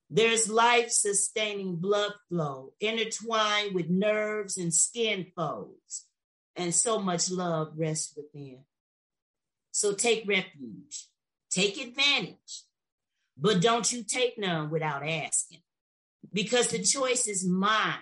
There's 0.09 0.47
life 0.47 0.89
sustaining 0.89 1.75
blood 1.75 2.13
flow 2.29 2.71
intertwined 2.79 3.75
with 3.75 3.89
nerves 3.89 4.55
and 4.55 4.73
skin 4.73 5.33
folds, 5.35 6.05
and 6.55 6.73
so 6.73 6.97
much 6.97 7.29
love 7.29 7.73
rests 7.75 8.15
within. 8.15 8.63
So 9.71 9.91
take 9.91 10.25
refuge, 10.25 11.09
take 11.49 11.77
advantage, 11.77 12.63
but 13.41 13.59
don't 13.61 13.91
you 13.91 14.03
take 14.03 14.37
none 14.37 14.69
without 14.69 15.05
asking, 15.07 15.61
because 16.31 16.67
the 16.67 16.83
choice 16.83 17.27
is 17.27 17.45
mine 17.45 17.95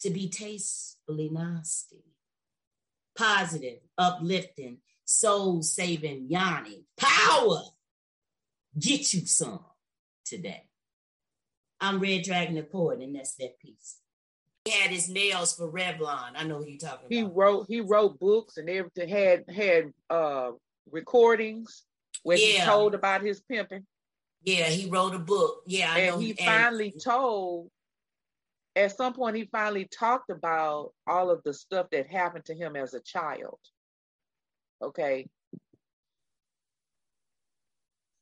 to 0.00 0.10
be 0.10 0.28
tastefully 0.28 1.30
nasty, 1.32 2.04
positive, 3.16 3.78
uplifting, 3.96 4.78
soul 5.04 5.62
saving, 5.62 6.26
yawning, 6.28 6.84
power. 6.98 7.62
Get 8.78 9.14
you 9.14 9.26
some 9.26 9.64
today. 10.24 10.64
I'm 11.80 11.98
Red 11.98 12.22
Dragon 12.24 12.54
the 12.54 12.62
Poet, 12.62 13.00
and 13.00 13.14
that's 13.14 13.34
that 13.36 13.58
piece. 13.58 13.98
He 14.64 14.72
had 14.72 14.90
his 14.90 15.08
nails 15.08 15.54
for 15.56 15.70
Revlon. 15.70 16.32
I 16.36 16.44
know 16.44 16.58
who 16.58 16.66
you're 16.66 16.78
talking 16.78 17.06
He 17.08 17.20
about. 17.20 17.36
wrote 17.36 17.66
he 17.68 17.80
wrote 17.80 18.20
books 18.20 18.58
and 18.58 18.68
everything. 18.68 19.08
Had 19.08 19.44
had 19.48 19.92
uh 20.10 20.50
recordings 20.90 21.84
where 22.22 22.36
he 22.36 22.58
told 22.58 22.94
about 22.94 23.22
his 23.22 23.40
pimping, 23.40 23.86
Yeah, 24.42 24.64
he 24.64 24.88
wrote 24.88 25.14
a 25.14 25.18
book. 25.18 25.62
Yeah, 25.66 25.92
I 25.92 26.06
know. 26.06 26.14
and 26.14 26.22
he 26.22 26.30
and- 26.30 26.38
finally 26.38 26.92
told. 27.02 27.70
At 28.76 28.96
some 28.96 29.12
point, 29.14 29.36
he 29.36 29.48
finally 29.50 29.86
talked 29.86 30.30
about 30.30 30.92
all 31.06 31.30
of 31.30 31.42
the 31.44 31.52
stuff 31.52 31.88
that 31.90 32.06
happened 32.06 32.44
to 32.46 32.54
him 32.54 32.76
as 32.76 32.94
a 32.94 33.00
child. 33.00 33.58
Okay. 34.80 35.26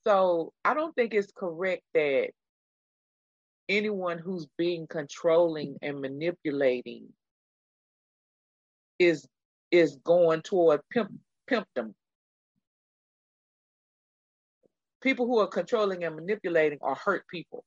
So 0.07 0.55
I 0.65 0.73
don't 0.73 0.95
think 0.97 1.13
it's 1.13 1.31
correct 1.37 1.83
that 1.93 2.31
anyone 3.69 4.19
who's 4.19 4.47
being 4.57 4.87
controlling 4.87 5.77
and 5.83 6.01
manipulating 6.01 7.09
is 8.99 9.27
is 9.71 9.97
going 10.03 10.41
toward 10.43 10.81
pimp 10.91 11.13
pimpdom. 11.49 11.93
People 15.01 15.27
who 15.27 15.39
are 15.39 15.47
controlling 15.47 16.05
and 16.05 16.17
manipulating 16.17 16.79
are 16.83 16.95
hurt 16.97 17.27
people 17.29 17.65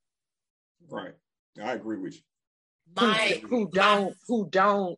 Right. 0.89 1.13
I 1.61 1.73
agree 1.73 1.97
with 1.97 2.15
you. 2.15 2.21
who, 2.97 3.05
my, 3.07 3.41
who 3.49 3.63
my- 3.65 3.69
don't 3.73 4.15
who 4.27 4.47
don't 4.49 4.97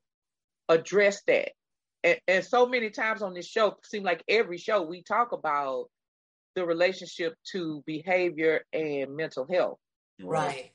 address 0.70 1.22
that. 1.28 1.50
And, 2.04 2.18
and 2.28 2.44
so 2.46 2.66
many 2.66 2.90
times 2.90 3.22
on 3.22 3.34
this 3.34 3.48
show, 3.48 3.76
seem 3.84 4.04
like 4.04 4.24
every 4.28 4.58
show 4.58 4.82
we 4.82 5.04
talk 5.04 5.32
about 5.32 5.86
the 6.56 6.66
relationship 6.66 7.34
to 7.52 7.84
behavior 7.86 8.62
and 8.74 9.16
mental 9.16 9.48
health. 9.50 9.80
right. 10.22 10.72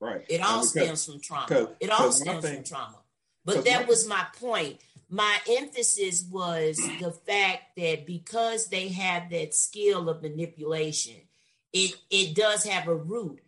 Right. 0.00 0.24
It 0.28 0.40
all 0.40 0.62
because- 0.62 0.70
stems 0.70 1.06
from 1.06 1.20
trauma. 1.20 1.68
it 1.78 1.90
all 1.90 2.10
stems 2.10 2.44
thing- 2.44 2.56
from 2.56 2.64
trauma. 2.64 2.98
But 3.44 3.64
that 3.64 3.82
my- 3.82 3.86
was 3.88 4.06
my 4.08 4.26
point. 4.40 4.80
My 5.12 5.36
emphasis 5.46 6.24
was 6.30 6.78
the 6.78 7.12
fact 7.26 7.76
that 7.76 8.06
because 8.06 8.68
they 8.68 8.88
have 8.88 9.28
that 9.28 9.54
skill 9.54 10.08
of 10.08 10.22
manipulation, 10.22 11.16
it 11.70 11.94
it 12.08 12.34
does 12.34 12.64
have 12.64 12.88
a 12.88 12.94
root 12.94 13.42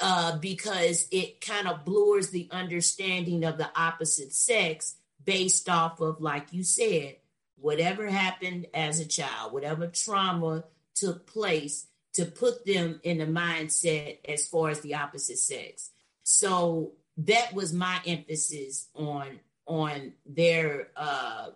uh, 0.00 0.38
because 0.38 1.06
it 1.12 1.40
kind 1.40 1.68
of 1.68 1.84
blurs 1.84 2.30
the 2.30 2.48
understanding 2.50 3.44
of 3.44 3.58
the 3.58 3.70
opposite 3.76 4.32
sex 4.32 4.96
based 5.24 5.68
off 5.68 6.00
of, 6.00 6.20
like 6.20 6.52
you 6.52 6.64
said, 6.64 7.14
whatever 7.58 8.08
happened 8.08 8.66
as 8.74 8.98
a 8.98 9.06
child, 9.06 9.52
whatever 9.52 9.86
trauma 9.86 10.64
took 10.96 11.28
place 11.28 11.86
to 12.14 12.24
put 12.24 12.66
them 12.66 12.98
in 13.04 13.18
the 13.18 13.26
mindset 13.26 14.18
as 14.28 14.48
far 14.48 14.70
as 14.70 14.80
the 14.80 14.96
opposite 14.96 15.38
sex. 15.38 15.90
So 16.24 16.94
that 17.18 17.54
was 17.54 17.72
my 17.72 18.00
emphasis 18.04 18.88
on 18.96 19.38
on 19.66 20.12
their 20.26 20.88
uh 20.96 21.48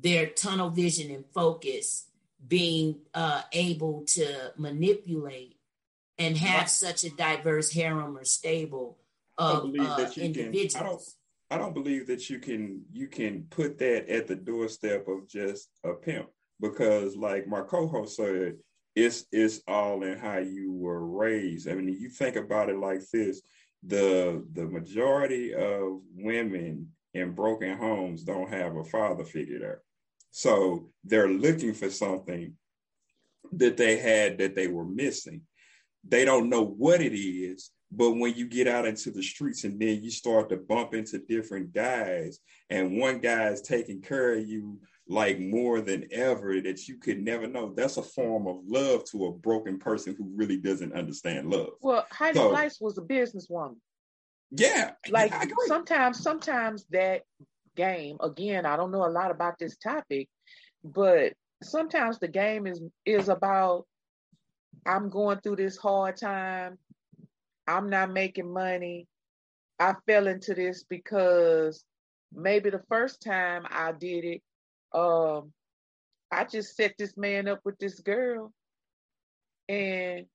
their 0.00 0.26
tunnel 0.26 0.70
vision 0.70 1.10
and 1.10 1.24
focus 1.34 2.06
being 2.46 2.96
uh, 3.14 3.42
able 3.52 4.04
to 4.06 4.52
manipulate 4.56 5.56
and 6.18 6.36
have 6.36 6.60
right. 6.60 6.70
such 6.70 7.04
a 7.04 7.10
diverse 7.10 7.72
harem 7.72 8.16
or 8.16 8.24
stable 8.24 8.96
of 9.36 9.74
uh, 9.78 10.06
individuals. 10.16 10.74
Can, 10.74 10.82
I 10.82 10.86
don't, 10.86 11.02
I 11.50 11.58
don't 11.58 11.74
believe 11.74 12.06
that 12.08 12.28
you 12.30 12.38
can 12.38 12.82
you 12.92 13.08
can 13.08 13.46
put 13.50 13.78
that 13.78 14.08
at 14.08 14.26
the 14.26 14.36
doorstep 14.36 15.08
of 15.08 15.28
just 15.28 15.68
a 15.84 15.94
pimp 15.94 16.28
because, 16.60 17.16
like 17.16 17.46
my 17.46 17.62
co-host 17.62 18.16
said, 18.16 18.56
it's 18.94 19.24
it's 19.32 19.60
all 19.66 20.02
in 20.02 20.18
how 20.18 20.38
you 20.38 20.72
were 20.72 21.04
raised. 21.04 21.68
I 21.68 21.74
mean, 21.74 21.88
you 21.88 22.08
think 22.08 22.36
about 22.36 22.68
it 22.68 22.78
like 22.78 23.00
this: 23.12 23.42
the 23.84 24.44
the 24.52 24.66
majority 24.66 25.54
of 25.54 26.00
women 26.14 26.88
in 27.14 27.32
broken 27.32 27.76
homes 27.76 28.22
don't 28.22 28.52
have 28.52 28.76
a 28.76 28.84
father 28.84 29.24
figure 29.24 29.58
there, 29.58 29.82
so 30.30 30.90
they're 31.04 31.28
looking 31.28 31.74
for 31.74 31.90
something 31.90 32.54
that 33.52 33.76
they 33.76 33.96
had 33.98 34.38
that 34.38 34.54
they 34.54 34.66
were 34.66 34.84
missing. 34.84 35.42
They 36.06 36.24
don't 36.24 36.48
know 36.48 36.64
what 36.64 37.00
it 37.00 37.16
is, 37.16 37.70
but 37.90 38.12
when 38.12 38.34
you 38.34 38.46
get 38.46 38.68
out 38.68 38.86
into 38.86 39.10
the 39.10 39.22
streets 39.22 39.64
and 39.64 39.80
then 39.80 40.02
you 40.02 40.10
start 40.10 40.50
to 40.50 40.56
bump 40.56 40.94
into 40.94 41.18
different 41.18 41.72
guys, 41.72 42.38
and 42.70 42.98
one 42.98 43.18
guy 43.18 43.48
is 43.48 43.62
taking 43.62 44.00
care 44.00 44.34
of 44.34 44.46
you 44.46 44.78
like 45.08 45.40
more 45.40 45.80
than 45.80 46.06
ever 46.12 46.60
that 46.60 46.86
you 46.86 46.98
could 46.98 47.22
never 47.22 47.46
know. 47.46 47.72
That's 47.74 47.96
a 47.96 48.02
form 48.02 48.46
of 48.46 48.58
love 48.66 49.04
to 49.06 49.26
a 49.26 49.32
broken 49.32 49.78
person 49.78 50.14
who 50.16 50.30
really 50.36 50.58
doesn't 50.58 50.92
understand 50.92 51.50
love. 51.50 51.70
Well, 51.80 52.06
Heidi 52.10 52.38
so, 52.38 52.50
was 52.80 52.98
a 52.98 53.02
businesswoman. 53.02 53.76
Yeah. 54.50 54.92
Like 55.10 55.32
sometimes, 55.66 56.22
sometimes 56.22 56.86
that 56.90 57.22
game, 57.76 58.16
again, 58.20 58.66
I 58.66 58.76
don't 58.76 58.90
know 58.90 59.06
a 59.06 59.10
lot 59.10 59.30
about 59.30 59.58
this 59.58 59.76
topic, 59.76 60.28
but 60.82 61.34
sometimes 61.62 62.18
the 62.18 62.28
game 62.28 62.66
is 62.66 62.80
is 63.04 63.28
about 63.28 63.86
I'm 64.86 65.10
going 65.10 65.40
through 65.40 65.56
this 65.56 65.76
hard 65.76 66.16
time. 66.16 66.78
I'm 67.66 67.90
not 67.90 68.10
making 68.10 68.52
money. 68.52 69.06
I 69.78 69.94
fell 70.06 70.26
into 70.26 70.54
this 70.54 70.84
because 70.88 71.84
maybe 72.32 72.70
the 72.70 72.82
first 72.88 73.22
time 73.22 73.66
I 73.70 73.92
did 73.92 74.24
it, 74.24 74.42
um, 74.92 75.52
I 76.30 76.44
just 76.44 76.74
set 76.76 76.94
this 76.98 77.16
man 77.16 77.48
up 77.48 77.60
with 77.64 77.78
this 77.78 78.00
girl, 78.00 78.52
and 79.68 80.26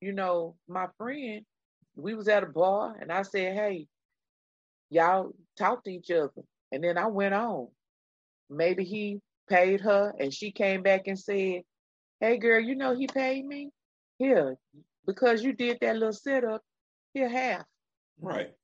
you 0.00 0.12
know, 0.12 0.56
my 0.68 0.86
friend, 0.98 1.44
we 1.96 2.14
was 2.14 2.28
at 2.28 2.42
a 2.42 2.46
bar, 2.46 2.96
and 3.00 3.12
I 3.12 3.22
said, 3.22 3.54
"Hey, 3.54 3.86
y'all 4.90 5.32
talk 5.56 5.84
to 5.84 5.90
each 5.90 6.10
other," 6.10 6.30
and 6.72 6.82
then 6.82 6.98
I 6.98 7.06
went 7.06 7.34
on. 7.34 7.68
Maybe 8.48 8.84
he 8.84 9.20
paid 9.48 9.80
her, 9.80 10.14
and 10.18 10.32
she 10.32 10.50
came 10.50 10.82
back 10.82 11.06
and 11.06 11.18
said, 11.18 11.62
"Hey, 12.20 12.38
girl, 12.38 12.60
you 12.60 12.74
know 12.74 12.94
he 12.94 13.06
paid 13.06 13.46
me 13.46 13.70
here 14.18 14.56
because 15.06 15.42
you 15.42 15.52
did 15.52 15.78
that 15.80 15.96
little 15.96 16.12
setup. 16.12 16.62
Here 17.14 17.28
half." 17.28 17.64
Right, 18.20 18.54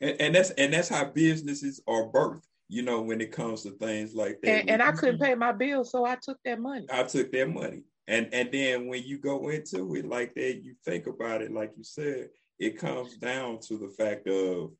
and, 0.00 0.20
and 0.20 0.34
that's 0.34 0.50
and 0.50 0.72
that's 0.72 0.88
how 0.88 1.04
businesses 1.06 1.80
are 1.86 2.10
birthed 2.10 2.46
you 2.70 2.82
know, 2.82 3.02
when 3.02 3.20
it 3.20 3.32
comes 3.32 3.64
to 3.64 3.72
things 3.72 4.14
like 4.14 4.40
that. 4.42 4.48
And, 4.48 4.70
and 4.70 4.82
I 4.82 4.92
couldn't 4.92 5.20
pay 5.20 5.34
my 5.34 5.50
bills, 5.50 5.90
so 5.90 6.04
I 6.04 6.16
took 6.22 6.38
that 6.44 6.60
money. 6.60 6.86
I 6.90 7.02
took 7.02 7.32
that 7.32 7.52
money. 7.52 7.82
And 8.06 8.28
and 8.32 8.50
then 8.52 8.86
when 8.86 9.02
you 9.02 9.18
go 9.18 9.48
into 9.48 9.94
it 9.96 10.06
like 10.06 10.34
that, 10.34 10.62
you 10.62 10.74
think 10.84 11.08
about 11.08 11.42
it, 11.42 11.52
like 11.52 11.72
you 11.76 11.82
said, 11.82 12.28
it 12.60 12.78
comes 12.78 13.16
down 13.16 13.58
to 13.60 13.78
the 13.78 13.88
fact 13.88 14.28
of 14.28 14.72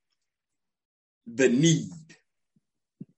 the 1.27 1.49
need. 1.49 1.91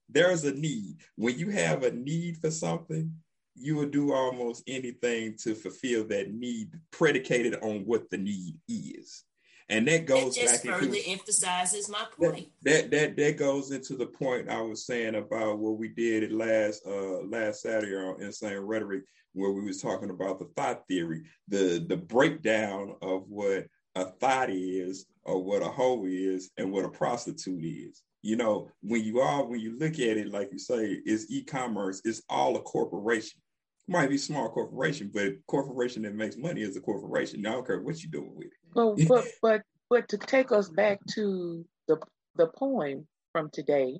There's 0.09 0.43
a 0.45 0.53
need. 0.53 0.97
When 1.15 1.37
you 1.37 1.49
have 1.49 1.83
a 1.83 1.91
need 1.91 2.37
for 2.37 2.49
something, 2.49 3.13
you 3.55 3.75
will 3.75 3.89
do 3.89 4.13
almost 4.13 4.63
anything 4.67 5.35
to 5.43 5.53
fulfill 5.53 6.05
that 6.07 6.33
need 6.33 6.71
predicated 6.91 7.55
on 7.61 7.85
what 7.85 8.09
the 8.09 8.17
need 8.17 8.57
is 8.67 9.23
and 9.69 9.87
that 9.87 10.05
goes 10.05 10.37
it 10.37 10.41
just 10.41 10.63
back 10.63 10.79
further 10.79 10.95
into, 10.95 11.09
emphasizes 11.09 11.89
my 11.89 12.05
point. 12.17 12.49
That, 12.63 12.91
that, 12.91 12.91
that 12.91 13.15
that 13.17 13.37
goes 13.37 13.71
into 13.71 13.95
the 13.95 14.05
point 14.05 14.49
I 14.49 14.61
was 14.61 14.85
saying 14.85 15.15
about 15.15 15.59
what 15.59 15.77
we 15.77 15.89
did 15.89 16.31
last 16.31 16.85
uh 16.85 17.21
last 17.23 17.61
Saturday 17.61 17.95
on 17.95 18.21
Insane 18.21 18.57
Rhetoric, 18.57 19.03
where 19.33 19.51
we 19.51 19.63
was 19.63 19.81
talking 19.81 20.09
about 20.09 20.39
the 20.39 20.49
thought 20.55 20.87
theory, 20.87 21.23
the 21.47 21.83
the 21.87 21.97
breakdown 21.97 22.95
of 23.01 23.29
what 23.29 23.67
a 23.95 24.05
thought 24.05 24.49
is, 24.49 25.05
or 25.23 25.43
what 25.43 25.61
a 25.61 25.67
hoe 25.67 26.05
is, 26.05 26.51
and 26.57 26.71
what 26.71 26.85
a 26.85 26.89
prostitute 26.89 27.63
is. 27.63 28.01
You 28.21 28.37
know, 28.37 28.69
when 28.81 29.03
you 29.03 29.19
are 29.19 29.45
when 29.45 29.59
you 29.59 29.77
look 29.77 29.93
at 29.93 30.17
it, 30.17 30.31
like 30.31 30.49
you 30.51 30.59
say, 30.59 31.01
it's 31.05 31.29
e-commerce, 31.29 32.01
it's 32.05 32.21
all 32.29 32.55
a 32.55 32.61
corporation 32.61 33.39
might 33.87 34.09
be 34.09 34.17
small 34.17 34.49
corporation, 34.49 35.11
but 35.13 35.33
corporation 35.47 36.03
that 36.03 36.15
makes 36.15 36.37
money 36.37 36.61
is 36.61 36.77
a 36.77 36.81
corporation. 36.81 37.45
I 37.45 37.51
don't 37.51 37.67
care 37.67 37.81
what 37.81 38.01
you're 38.01 38.11
doing 38.11 38.35
with 38.35 38.47
it. 38.47 38.53
Well, 38.73 38.95
but 39.07 39.25
but 39.41 39.61
but 39.89 40.07
to 40.09 40.17
take 40.17 40.51
us 40.51 40.69
back 40.69 40.99
to 41.15 41.65
the 41.87 41.97
the 42.35 42.47
poem 42.47 43.07
from 43.31 43.49
today, 43.51 43.99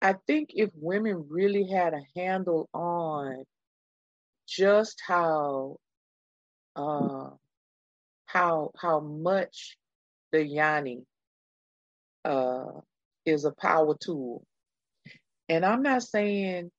I 0.00 0.14
think 0.26 0.50
if 0.54 0.70
women 0.74 1.26
really 1.28 1.68
had 1.68 1.94
a 1.94 2.18
handle 2.18 2.68
on 2.72 3.44
just 4.48 5.00
how 5.06 5.76
uh, 6.74 7.30
how 8.32 8.70
how 8.80 9.00
much 9.00 9.76
the 10.32 10.44
yoni 10.44 11.02
uh, 12.24 12.80
is 13.24 13.44
a 13.44 13.52
power 13.52 13.96
tool, 13.98 14.44
and 15.48 15.64
I'm 15.64 15.82
not 15.82 16.02
saying 16.02 16.70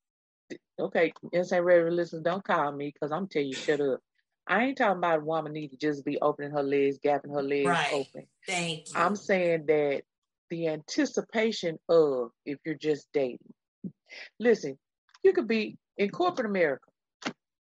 okay, 0.79 1.13
insane 1.31 1.61
red 1.61 1.91
listeners, 1.93 2.23
don't 2.23 2.43
call 2.43 2.71
me 2.71 2.91
because 2.93 3.11
I'm 3.11 3.27
telling 3.27 3.49
you 3.49 3.53
shut 3.53 3.81
up. 3.81 3.99
I 4.47 4.63
ain't 4.65 4.77
talking 4.77 4.97
about 4.97 5.19
a 5.19 5.23
woman 5.23 5.53
need 5.53 5.69
to 5.69 5.77
just 5.77 6.03
be 6.03 6.19
opening 6.19 6.51
her 6.51 6.63
legs, 6.63 6.97
gapping 7.03 7.33
her 7.33 7.43
legs 7.43 7.67
right. 7.67 7.93
open. 7.93 8.27
Thank 8.47 8.89
you. 8.89 8.99
I'm 8.99 9.15
saying 9.15 9.65
that 9.67 10.01
the 10.49 10.67
anticipation 10.67 11.77
of 11.87 12.31
if 12.45 12.57
you're 12.65 12.75
just 12.75 13.07
dating. 13.13 13.53
Listen, 14.39 14.77
you 15.23 15.33
could 15.33 15.47
be 15.47 15.77
in 15.97 16.09
corporate 16.09 16.47
America, 16.47 16.89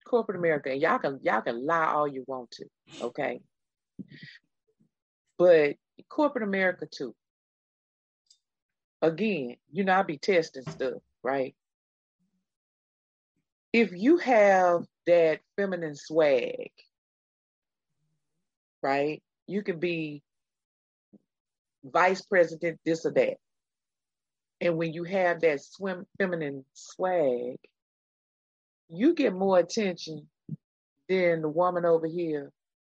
corporate 0.06 0.38
America, 0.38 0.72
and 0.72 0.82
y'all 0.82 1.00
can 1.00 1.20
y'all 1.24 1.42
can 1.42 1.66
lie 1.66 1.86
all 1.86 2.08
you 2.08 2.24
want 2.28 2.52
to, 2.52 2.66
okay? 3.02 3.40
But 5.38 5.76
corporate 6.10 6.44
America 6.44 6.86
too. 6.86 7.16
Again, 9.02 9.58
you 9.72 9.84
know 9.84 9.94
I 9.94 10.04
be 10.04 10.18
testing 10.18 10.64
stuff, 10.64 11.02
right? 11.24 11.56
if 13.76 13.92
you 13.92 14.16
have 14.16 14.86
that 15.06 15.42
feminine 15.58 15.96
swag, 15.98 16.72
right? 18.82 19.22
You 19.48 19.64
can 19.64 19.80
be 19.80 20.24
vice 21.84 22.22
president, 22.22 22.80
this 22.86 23.06
or 23.06 23.12
that. 23.12 23.36
And 24.62 24.78
when 24.78 24.94
you 24.94 25.04
have 25.04 25.42
that 25.42 25.62
swim 25.62 26.08
feminine 26.18 26.64
swag, 26.74 27.58
you 28.88 29.14
get 29.14 29.34
more 29.34 29.60
attention 29.60 30.30
than 31.10 31.42
the 31.42 31.50
woman 31.50 31.84
over 31.84 32.08
here 32.08 32.54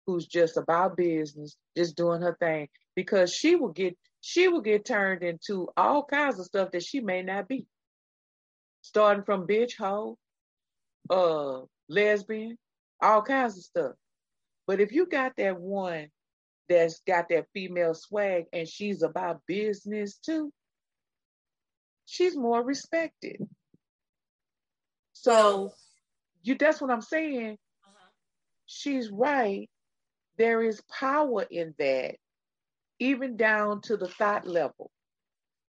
who's 0.06 0.26
just 0.26 0.56
about 0.56 0.96
business, 0.96 1.56
just 1.76 1.96
doing 1.96 2.22
her 2.22 2.36
thing, 2.38 2.68
because 2.94 3.32
she 3.32 3.56
will 3.56 3.72
get 3.72 3.96
she 4.20 4.48
will 4.48 4.60
get 4.60 4.84
turned 4.84 5.22
into 5.22 5.68
all 5.76 6.04
kinds 6.04 6.38
of 6.38 6.46
stuff 6.46 6.70
that 6.72 6.82
she 6.82 7.00
may 7.00 7.22
not 7.22 7.48
be. 7.48 7.66
Starting 8.82 9.24
from 9.24 9.46
bitch 9.46 9.76
hoe 9.76 10.16
uh 11.10 11.60
lesbian, 11.88 12.56
all 13.00 13.22
kinds 13.22 13.56
of 13.56 13.64
stuff. 13.64 13.92
But 14.66 14.80
if 14.80 14.92
you 14.92 15.06
got 15.06 15.32
that 15.36 15.60
one 15.60 16.08
that's 16.68 17.00
got 17.06 17.28
that 17.28 17.46
female 17.52 17.94
swag 17.94 18.46
and 18.52 18.68
she's 18.68 19.02
about 19.02 19.42
business 19.46 20.18
too, 20.18 20.52
she's 22.06 22.36
more 22.36 22.62
respected. 22.62 23.46
So 25.12 25.72
you 26.42 26.56
that's 26.56 26.80
what 26.80 26.90
I'm 26.90 27.02
saying. 27.02 27.58
Uh-huh. 27.84 28.08
She's 28.66 29.10
right. 29.10 29.68
There 30.38 30.62
is 30.62 30.82
power 30.82 31.42
in 31.50 31.74
that, 31.78 32.16
even 32.98 33.36
down 33.36 33.80
to 33.82 33.96
the 33.96 34.08
thought 34.08 34.46
level. 34.46 34.90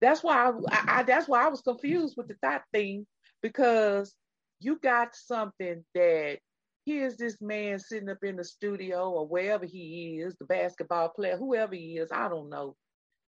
That's 0.01 0.24
why 0.24 0.51
I, 0.72 0.99
I, 0.99 1.03
that's 1.03 1.28
why 1.28 1.45
I 1.45 1.49
was 1.49 1.61
confused 1.61 2.16
with 2.18 2.28
the 2.28 2.36
thought 2.41 2.63
thing 2.74 3.05
because 3.41 4.13
you 4.59 4.78
got 4.80 5.16
something 5.16 5.84
that 5.93 6.39
here's 6.86 7.18
this 7.18 7.41
man 7.41 7.80
sitting 7.80 8.09
up 8.09 8.24
in 8.24 8.36
the 8.36 8.43
studio 8.43 9.09
or 9.09 9.28
wherever 9.28 9.66
he 9.66 10.20
is, 10.20 10.36
the 10.36 10.45
basketball 10.45 11.09
player, 11.09 11.38
whoever 11.38 11.76
he 11.76 11.97
is, 11.97 12.11
I 12.11 12.30
don't 12.30 12.49
know. 12.49 12.76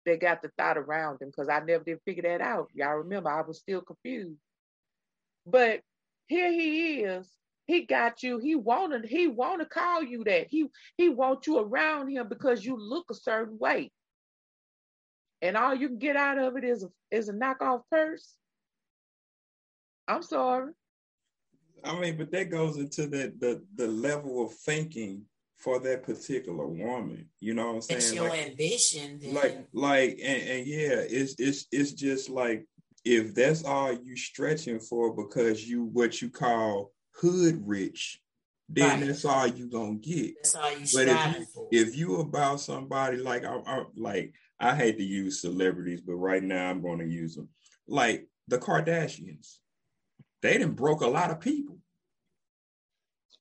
They 0.04 0.16
got 0.16 0.42
the 0.42 0.50
thought 0.56 0.78
around 0.78 1.20
him 1.20 1.28
because 1.28 1.48
I 1.48 1.60
never 1.60 1.82
did 1.82 1.98
figure 2.04 2.22
that 2.22 2.40
out. 2.40 2.68
Y'all 2.74 2.94
remember 2.94 3.30
I 3.30 3.42
was 3.42 3.58
still 3.58 3.80
confused. 3.80 4.38
But 5.44 5.80
here 6.28 6.52
he 6.52 7.00
is. 7.00 7.28
He 7.66 7.84
got 7.84 8.22
you. 8.22 8.38
He 8.38 8.54
wanted. 8.54 9.04
He 9.04 9.26
want 9.26 9.60
to 9.60 9.66
call 9.66 10.02
you 10.02 10.22
that. 10.24 10.46
He 10.48 10.66
he 10.96 11.08
want 11.08 11.46
you 11.46 11.58
around 11.58 12.08
him 12.08 12.28
because 12.28 12.64
you 12.64 12.76
look 12.78 13.06
a 13.10 13.14
certain 13.14 13.58
way. 13.58 13.90
And 15.42 15.56
all 15.56 15.74
you 15.74 15.88
can 15.88 15.98
get 15.98 16.16
out 16.16 16.38
of 16.38 16.56
it 16.56 16.64
is 16.64 16.84
a, 16.84 16.88
is 17.10 17.28
a 17.28 17.32
knockoff 17.32 17.82
purse. 17.90 18.34
I'm 20.08 20.22
sorry. 20.22 20.72
I 21.84 21.98
mean, 21.98 22.16
but 22.16 22.30
that 22.32 22.50
goes 22.50 22.76
into 22.76 23.06
the 23.06 23.32
the 23.38 23.62
the 23.74 23.88
level 23.88 24.44
of 24.44 24.54
thinking 24.54 25.22
for 25.56 25.80
that 25.80 26.04
particular 26.04 26.66
woman. 26.66 27.28
You 27.40 27.54
know 27.54 27.66
what 27.66 27.74
I'm 27.74 27.80
saying? 27.82 27.98
It's 27.98 28.14
your 28.14 28.28
like, 28.28 28.50
ambition. 28.50 29.18
Then. 29.20 29.34
Like, 29.34 29.66
like, 29.72 30.20
and, 30.22 30.42
and 30.42 30.66
yeah, 30.66 31.02
it's 31.08 31.34
it's 31.38 31.66
it's 31.72 31.92
just 31.92 32.30
like 32.30 32.64
if 33.04 33.34
that's 33.34 33.64
all 33.64 33.92
you 33.92 34.16
stretching 34.16 34.78
for 34.78 35.14
because 35.14 35.66
you 35.68 35.84
what 35.84 36.22
you 36.22 36.30
call 36.30 36.92
hood 37.20 37.62
rich, 37.66 38.20
then 38.68 39.00
right. 39.00 39.06
that's 39.06 39.24
all 39.24 39.46
you 39.46 39.68
gonna 39.68 39.94
get. 39.94 40.34
That's 40.42 40.54
all 40.54 40.70
you 40.70 40.86
but 40.92 41.08
if 41.08 41.38
you, 41.38 41.44
for. 41.46 41.68
if 41.70 41.96
you 41.96 42.16
about 42.20 42.60
somebody 42.60 43.18
like 43.18 43.44
I, 43.44 43.56
I 43.66 43.84
like 43.96 44.34
I 44.58 44.74
hate 44.74 44.96
to 44.98 45.04
use 45.04 45.40
celebrities, 45.40 46.00
but 46.00 46.14
right 46.14 46.42
now 46.42 46.70
I'm 46.70 46.80
going 46.80 46.98
to 46.98 47.06
use 47.06 47.34
them. 47.34 47.48
Like 47.86 48.26
the 48.48 48.58
Kardashians, 48.58 49.58
they 50.42 50.52
didn't 50.54 50.76
broke 50.76 51.02
a 51.02 51.06
lot 51.06 51.30
of 51.30 51.40
people. 51.40 51.78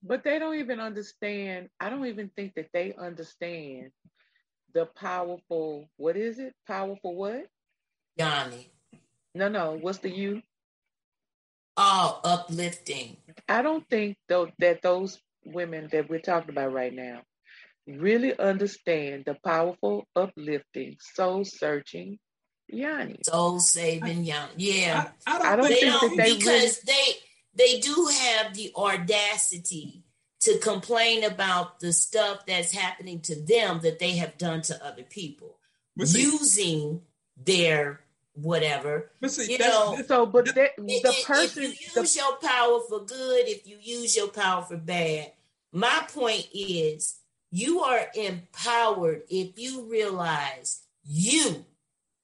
But 0.04 0.24
they 0.24 0.38
don't 0.38 0.56
even 0.56 0.80
understand. 0.80 1.70
I 1.80 1.90
don't 1.90 2.06
even 2.06 2.30
think 2.36 2.54
that 2.56 2.70
they 2.74 2.94
understand 2.94 3.92
the 4.74 4.86
powerful. 4.86 5.90
What 5.98 6.18
is 6.18 6.38
it? 6.38 6.54
Powerful 6.68 7.16
what? 7.16 7.48
Yanni. 8.18 8.72
No, 9.34 9.50
no. 9.50 9.78
What's 9.82 10.00
the 10.00 10.10
you? 10.10 10.42
Oh, 11.78 12.22
uplifting. 12.24 13.18
I 13.50 13.62
don't 13.62 13.88
think 13.90 14.18
though 14.28 14.50
that 14.60 14.82
those 14.82 15.20
women 15.46 15.90
that 15.92 16.10
we're 16.10 16.20
talking 16.20 16.50
about 16.50 16.74
right 16.74 16.94
now 16.94 17.22
really 17.88 18.38
understand 18.38 19.26
the 19.26 19.36
powerful, 19.44 20.08
uplifting, 20.16 20.98
soul 21.00 21.46
searching 21.46 22.18
Yanni. 22.68 23.20
Soul 23.24 23.60
saving 23.60 24.24
Yanni. 24.24 24.54
Yeah. 24.58 25.10
I, 25.28 25.36
I, 25.36 25.38
don't, 25.38 25.48
I 25.48 25.56
don't 25.56 25.68
think, 25.68 25.82
they 25.82 25.90
don't, 25.90 26.18
they 26.18 26.36
because 26.36 26.82
really... 26.88 27.16
they 27.56 27.74
they 27.74 27.80
do 27.80 28.10
have 28.12 28.54
the 28.54 28.72
audacity 28.76 30.04
to 30.42 30.58
complain 30.60 31.24
about 31.24 31.80
the 31.80 31.94
stuff 31.94 32.46
that's 32.46 32.72
happening 32.72 33.20
to 33.22 33.36
them 33.36 33.80
that 33.82 34.00
they 34.00 34.12
have 34.18 34.38
done 34.38 34.62
to 34.64 34.86
other 34.86 35.04
people 35.04 35.58
using 35.96 37.02
their 37.38 38.02
whatever 38.36 39.10
see, 39.28 39.54
you 39.54 39.58
know 39.58 39.98
so 40.08 40.26
but 40.26 40.46
that, 40.56 40.72
the 40.78 41.24
person 41.26 41.64
if 41.64 41.96
you 41.96 42.02
use 42.02 42.14
the, 42.14 42.20
your 42.20 42.36
power 42.38 42.80
for 42.88 43.00
good 43.06 43.48
if 43.48 43.66
you 43.66 43.78
use 43.82 44.16
your 44.16 44.28
power 44.28 44.62
for 44.62 44.78
bad 44.78 45.32
my 45.72 46.06
point 46.14 46.48
is 46.54 47.18
you 47.52 47.80
are 47.82 48.08
empowered 48.16 49.22
if 49.30 49.58
you 49.58 49.90
realize 49.90 50.82
you 51.06 51.66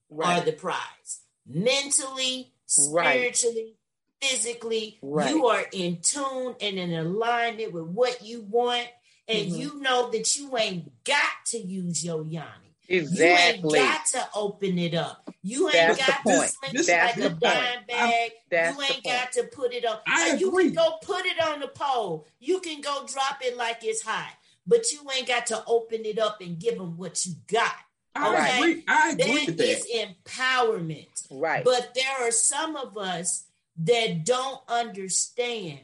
right. 0.10 0.42
are 0.42 0.46
the 0.46 0.52
prize 0.52 1.22
mentally 1.48 2.52
spiritually 2.66 3.76
right. 4.22 4.30
physically 4.30 5.00
right. 5.02 5.30
you 5.30 5.48
are 5.48 5.64
in 5.72 5.98
tune 6.02 6.56
and 6.60 6.78
in 6.78 6.94
alignment 6.94 7.72
with 7.72 7.86
what 7.86 8.26
you 8.26 8.42
want 8.42 8.88
and 9.28 9.48
mm-hmm. 9.50 9.62
you 9.62 9.80
know 9.82 10.12
that 10.12 10.36
you 10.36 10.58
ain't 10.58 10.92
got 11.06 11.46
to 11.46 11.58
use 11.58 12.04
your 12.04 12.26
yanni 12.26 12.71
Exactly. 12.92 13.80
You 13.80 13.84
ain't 13.84 13.94
got 13.94 14.06
to 14.08 14.30
open 14.36 14.78
it 14.78 14.94
up. 14.94 15.34
You 15.44 15.68
ain't 15.68 15.74
That's 15.74 15.98
got 15.98 16.24
to 16.24 16.48
sling 16.48 16.72
it 16.74 16.88
like 16.88 17.18
a 17.18 17.30
dime 17.30 17.80
bag. 17.88 18.32
you 18.52 18.82
ain't 18.84 19.04
got 19.04 19.32
to 19.34 19.44
put 19.44 19.74
it 19.74 19.86
on. 19.86 19.98
I 20.08 20.32
uh, 20.32 20.36
you 20.36 20.52
can 20.52 20.74
go 20.74 20.98
put 21.02 21.26
it 21.26 21.42
on 21.42 21.62
the 21.62 21.68
pole. 21.70 22.28
You 22.40 22.60
can 22.60 22.82
go 22.82 23.06
drop 23.08 23.38
it 23.42 23.58
like 23.58 23.80
it's 23.82 24.02
hot. 24.02 24.32
But 24.68 24.92
you 24.92 25.00
ain't 25.16 25.28
got 25.28 25.48
to 25.48 25.64
open 25.66 26.06
it 26.06 26.20
up 26.20 26.42
and 26.42 26.60
give 26.60 26.78
them 26.78 26.98
what 26.98 27.26
you 27.26 27.34
got. 27.48 27.74
I 28.14 28.58
agree. 28.58 28.84
I 28.88 29.12
agree 29.12 29.46
that 29.48 29.58
that. 29.58 29.68
is 29.68 29.88
empowerment. 29.96 31.08
Right. 31.32 31.64
But 31.64 31.94
there 31.96 32.28
are 32.28 32.32
some 32.32 32.76
of 32.76 32.98
us 32.98 33.46
that 33.78 34.26
don't 34.26 34.62
understand 34.68 35.80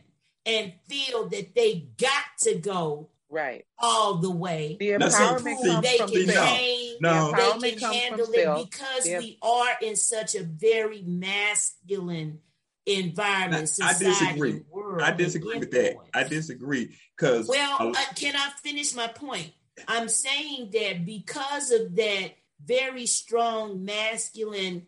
and 0.45 0.73
feel 0.87 1.27
that 1.29 1.55
they 1.55 1.87
got 1.97 2.25
to 2.41 2.55
go 2.55 3.09
right 3.29 3.65
all 3.79 4.15
the 4.15 4.31
way. 4.31 4.77
The 4.79 4.91
empowerment 4.91 5.61
comes 5.63 5.81
they 5.81 5.97
from 5.97 6.09
can 6.09 6.27
self. 6.27 6.49
Change, 6.49 6.97
no. 7.01 7.31
The 7.31 7.59
they 7.61 7.71
can 7.73 7.93
handle 7.93 8.27
it 8.31 8.69
because 8.69 9.05
we 9.05 9.37
are 9.41 9.69
in 9.81 9.95
such 9.95 10.35
a 10.35 10.43
very 10.43 11.01
masculine 11.03 12.39
environment, 12.87 13.69
I 13.83 13.93
disagree. 13.93 14.63
I 15.01 15.11
disagree 15.11 15.59
with 15.59 15.71
that. 15.71 15.95
I 16.13 16.23
disagree 16.23 16.95
because. 17.17 17.47
Well, 17.47 17.77
uh, 17.79 17.93
can 18.15 18.35
I 18.35 18.49
finish 18.63 18.95
my 18.95 19.07
point? 19.07 19.51
I'm 19.87 20.09
saying 20.09 20.71
that 20.73 21.05
because 21.05 21.71
of 21.71 21.95
that 21.95 22.31
very 22.65 23.05
strong 23.05 23.85
masculine 23.85 24.87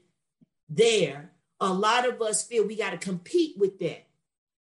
there, 0.68 1.32
a 1.60 1.72
lot 1.72 2.08
of 2.08 2.22
us 2.22 2.46
feel 2.46 2.66
we 2.66 2.76
got 2.76 2.92
to 2.92 2.98
compete 2.98 3.58
with 3.58 3.80
that. 3.80 4.08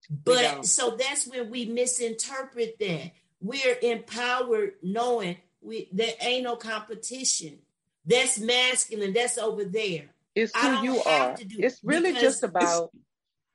But 0.09 0.65
so 0.65 0.97
that's 0.97 1.27
when 1.27 1.49
we 1.49 1.65
misinterpret 1.65 2.77
that. 2.79 3.11
We're 3.41 3.77
empowered 3.81 4.73
knowing 4.83 5.37
we 5.61 5.89
there 5.91 6.13
ain't 6.21 6.43
no 6.43 6.55
competition. 6.55 7.59
That's 8.05 8.39
masculine. 8.39 9.13
That's 9.13 9.37
over 9.37 9.65
there. 9.65 10.09
It's 10.35 10.55
who 10.55 10.83
you 10.83 11.01
are. 11.03 11.35
It's 11.39 11.79
really 11.83 12.13
just 12.13 12.43
about. 12.43 12.91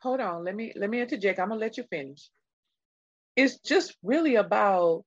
Hold 0.00 0.20
on. 0.20 0.44
Let 0.44 0.54
me 0.54 0.72
let 0.76 0.90
me 0.90 1.00
interject. 1.00 1.38
I'm 1.38 1.48
gonna 1.48 1.60
let 1.60 1.76
you 1.76 1.84
finish. 1.84 2.28
It's 3.36 3.58
just 3.58 3.96
really 4.02 4.36
about 4.36 5.04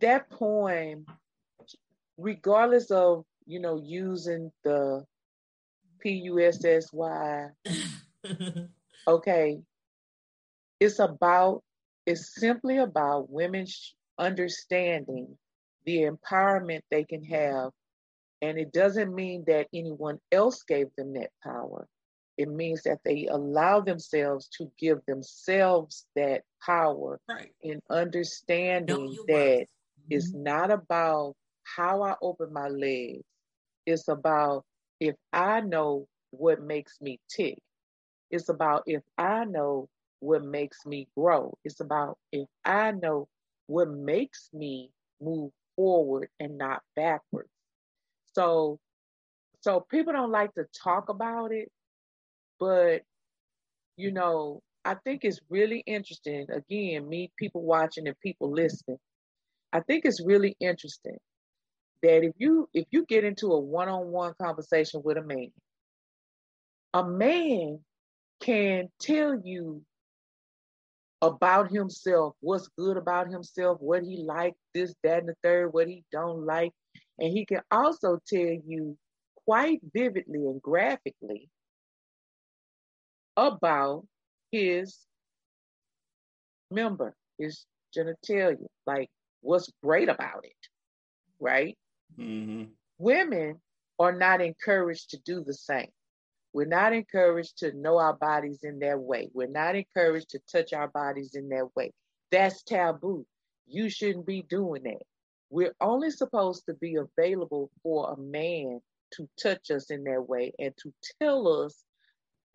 that 0.00 0.30
poem, 0.30 1.06
regardless 2.16 2.90
of 2.90 3.24
you 3.46 3.58
know 3.60 3.80
using 3.82 4.52
the 4.62 5.04
P 6.00 6.10
U 6.10 6.40
S 6.40 6.64
S 6.64 6.92
Y. 6.92 7.48
Okay, 9.06 9.60
it's 10.80 10.98
about 10.98 11.62
it's 12.06 12.34
simply 12.34 12.78
about 12.78 13.30
women 13.30 13.66
understanding 14.18 15.36
the 15.84 16.02
empowerment 16.02 16.80
they 16.90 17.04
can 17.04 17.24
have. 17.24 17.70
And 18.42 18.58
it 18.58 18.72
doesn't 18.72 19.14
mean 19.14 19.44
that 19.46 19.68
anyone 19.72 20.18
else 20.30 20.62
gave 20.64 20.88
them 20.96 21.14
that 21.14 21.30
power. 21.42 21.86
It 22.36 22.48
means 22.48 22.82
that 22.82 22.98
they 23.04 23.26
allow 23.26 23.80
themselves 23.80 24.48
to 24.58 24.70
give 24.78 24.98
themselves 25.06 26.04
that 26.16 26.42
power 26.64 27.20
right. 27.28 27.52
in 27.62 27.80
understanding 27.88 29.16
that 29.28 29.66
mm-hmm. 29.66 30.10
it's 30.10 30.32
not 30.34 30.70
about 30.70 31.34
how 31.62 32.02
I 32.02 32.16
open 32.20 32.52
my 32.52 32.68
legs. 32.68 33.22
It's 33.86 34.08
about 34.08 34.64
if 35.00 35.14
I 35.32 35.60
know 35.60 36.06
what 36.30 36.60
makes 36.60 37.00
me 37.00 37.20
tick. 37.34 37.58
It's 38.30 38.48
about 38.48 38.82
if 38.86 39.02
I 39.16 39.44
know 39.44 39.88
what 40.24 40.44
makes 40.44 40.86
me 40.86 41.06
grow. 41.16 41.56
It's 41.64 41.80
about 41.80 42.18
if 42.32 42.48
I 42.64 42.92
know 42.92 43.28
what 43.66 43.90
makes 43.90 44.48
me 44.52 44.90
move 45.20 45.52
forward 45.76 46.28
and 46.40 46.56
not 46.56 46.82
backwards. 46.96 47.50
So 48.32 48.78
so 49.60 49.80
people 49.80 50.12
don't 50.12 50.30
like 50.30 50.54
to 50.54 50.64
talk 50.82 51.08
about 51.08 51.52
it, 51.52 51.70
but 52.58 53.02
you 53.96 54.12
know, 54.12 54.62
I 54.84 54.94
think 54.94 55.24
it's 55.24 55.40
really 55.48 55.82
interesting. 55.86 56.46
Again, 56.50 57.08
me, 57.08 57.30
people 57.38 57.62
watching 57.62 58.06
and 58.06 58.18
people 58.20 58.50
listening. 58.50 58.98
I 59.72 59.80
think 59.80 60.04
it's 60.04 60.22
really 60.24 60.56
interesting 60.60 61.18
that 62.02 62.24
if 62.24 62.32
you 62.38 62.68
if 62.72 62.86
you 62.90 63.04
get 63.06 63.24
into 63.24 63.52
a 63.52 63.60
one-on-one 63.60 64.34
conversation 64.40 65.02
with 65.04 65.16
a 65.16 65.22
man, 65.22 65.52
a 66.94 67.04
man 67.06 67.80
can 68.40 68.88
tell 69.00 69.40
you 69.42 69.82
about 71.26 71.70
himself, 71.70 72.34
what's 72.40 72.68
good 72.76 72.96
about 72.96 73.30
himself, 73.30 73.78
what 73.80 74.02
he 74.02 74.18
like, 74.18 74.54
this, 74.74 74.94
that, 75.02 75.20
and 75.20 75.28
the 75.28 75.34
third, 75.42 75.72
what 75.72 75.88
he 75.88 76.04
don't 76.12 76.44
like. 76.44 76.72
And 77.18 77.32
he 77.32 77.46
can 77.46 77.60
also 77.70 78.18
tell 78.26 78.58
you 78.66 78.96
quite 79.46 79.80
vividly 79.94 80.40
and 80.40 80.60
graphically 80.60 81.48
about 83.36 84.06
his 84.52 84.98
member, 86.70 87.14
his 87.38 87.64
genitalia, 87.96 88.66
like 88.86 89.08
what's 89.40 89.70
great 89.82 90.08
about 90.08 90.44
it, 90.44 90.52
right? 91.40 91.76
Mm-hmm. 92.18 92.64
Women 92.98 93.60
are 93.98 94.12
not 94.12 94.40
encouraged 94.40 95.10
to 95.10 95.18
do 95.24 95.42
the 95.42 95.54
same. 95.54 95.90
We're 96.54 96.66
not 96.66 96.92
encouraged 96.92 97.58
to 97.58 97.76
know 97.76 97.98
our 97.98 98.14
bodies 98.14 98.60
in 98.62 98.78
that 98.78 99.00
way. 99.00 99.28
We're 99.34 99.48
not 99.48 99.74
encouraged 99.74 100.30
to 100.30 100.40
touch 100.50 100.72
our 100.72 100.86
bodies 100.86 101.34
in 101.34 101.48
that 101.48 101.74
way. 101.74 101.92
That's 102.30 102.62
taboo. 102.62 103.26
You 103.66 103.90
shouldn't 103.90 104.24
be 104.24 104.42
doing 104.42 104.84
that. 104.84 105.02
We're 105.50 105.74
only 105.80 106.12
supposed 106.12 106.66
to 106.66 106.74
be 106.74 106.94
available 106.94 107.72
for 107.82 108.12
a 108.12 108.16
man 108.16 108.80
to 109.14 109.28
touch 109.42 109.72
us 109.72 109.90
in 109.90 110.04
that 110.04 110.28
way 110.28 110.52
and 110.60 110.72
to 110.82 110.92
tell 111.20 111.64
us 111.64 111.82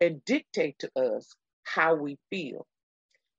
and 0.00 0.24
dictate 0.24 0.78
to 0.78 0.90
us 0.98 1.34
how 1.64 1.94
we 1.94 2.18
feel. 2.30 2.66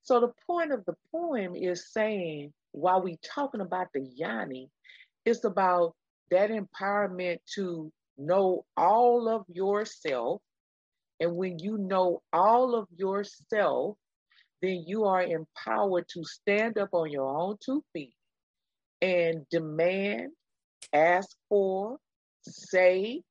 So 0.03 0.20
the 0.20 0.34
point 0.45 0.72
of 0.72 0.86
the 0.86 0.95
poem 1.12 1.55
is 1.55 1.91
saying 1.91 2.53
while 2.72 3.01
we're 3.01 3.18
talking 3.24 3.62
about 3.62 3.88
the 3.95 4.07
yanni, 4.16 4.70
it's 5.26 5.43
about 5.43 5.95
that 6.30 6.51
empowerment 6.51 7.39
to 7.55 7.91
know 8.16 8.64
all 8.78 9.28
of 9.28 9.45
yourself 9.49 10.41
and 11.22 11.36
when 11.36 11.59
you 11.59 11.78
know 11.78 12.24
all 12.34 12.74
of 12.76 12.88
yourself, 12.97 13.95
then 14.61 14.84
you 14.88 15.05
are 15.05 15.22
empowered 15.22 16.05
to 16.09 16.24
stand 16.24 16.80
up 16.80 16.89
on 16.93 17.11
your 17.11 17.30
own 17.30 17.57
two 17.63 17.84
feet 17.93 18.15
and 19.03 19.45
demand, 19.51 20.32
ask 20.91 21.30
for, 21.47 21.97
say 22.41 23.22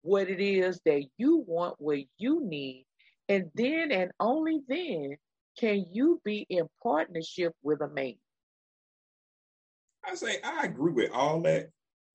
what 0.00 0.30
it 0.30 0.40
is 0.40 0.80
that 0.86 1.04
you 1.18 1.44
want, 1.46 1.76
what 1.78 1.98
you 2.16 2.40
need. 2.42 2.86
And 3.28 3.50
then 3.54 3.92
and 3.92 4.10
only 4.18 4.60
then 4.66 5.16
can 5.58 5.84
you 5.92 6.22
be 6.24 6.46
in 6.48 6.66
partnership 6.82 7.52
with 7.62 7.82
a 7.82 7.88
man. 7.88 8.14
I 10.06 10.14
say 10.14 10.38
I 10.42 10.64
agree 10.64 10.92
with 10.92 11.10
all 11.12 11.42
that, 11.42 11.68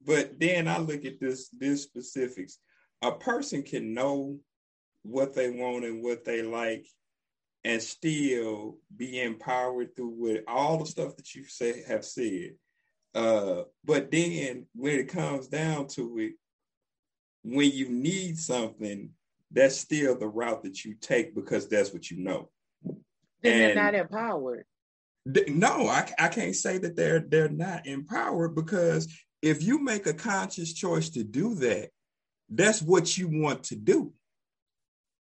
but 0.04 0.40
then 0.40 0.68
I 0.68 0.80
look 0.80 1.06
at 1.06 1.20
this 1.20 1.50
this 1.50 1.84
specifics. 1.84 2.58
A 3.02 3.12
person 3.12 3.64
can 3.64 3.94
know 3.94 4.40
what 5.04 5.34
they 5.34 5.50
want 5.50 5.86
and 5.86 6.04
what 6.04 6.26
they 6.26 6.42
like 6.42 6.86
and 7.64 7.82
still 7.82 8.78
be 8.96 9.22
empowered 9.22 9.96
through 9.96 10.16
with 10.18 10.44
all 10.48 10.78
the 10.78 10.86
stuff 10.86 11.16
that 11.18 11.36
you 11.36 11.44
say 11.46 11.84
have 11.88 12.06
said. 12.06 12.52
Uh, 13.14 13.64
but 13.84 14.12
then 14.12 14.66
when 14.76 15.00
it 15.00 15.10
comes 15.10 15.48
down 15.48 15.88
to 15.88 16.18
it, 16.20 16.34
when 17.44 17.72
you 17.72 17.90
need 17.90 18.38
something, 18.38 19.10
that's 19.52 19.78
still 19.78 20.18
the 20.18 20.28
route 20.28 20.64
that 20.64 20.86
you 20.86 20.96
take 21.00 21.34
because 21.34 21.68
that's 21.68 21.92
what 21.92 22.12
you 22.12 22.24
know. 22.24 22.50
Then 23.42 23.54
and 23.54 23.62
they're 23.62 23.76
not 23.76 23.96
empowered. 23.96 24.66
Th- 25.34 25.50
no, 25.50 25.88
I, 25.88 26.12
I 26.20 26.28
can't 26.28 26.56
say 26.56 26.78
that 26.78 26.96
they're 26.96 27.20
they're 27.20 27.50
not 27.50 27.88
empowered 27.88 28.56
because 28.56 29.08
if 29.42 29.64
you 29.64 29.84
make 29.84 30.06
a 30.06 30.14
conscious 30.14 30.74
choice 30.74 31.10
to 31.12 31.24
do 31.24 31.56
that, 31.56 31.90
that's 32.50 32.82
what 32.82 33.18
you 33.18 33.28
want 33.28 33.64
to 33.66 33.76
do. 33.76 34.14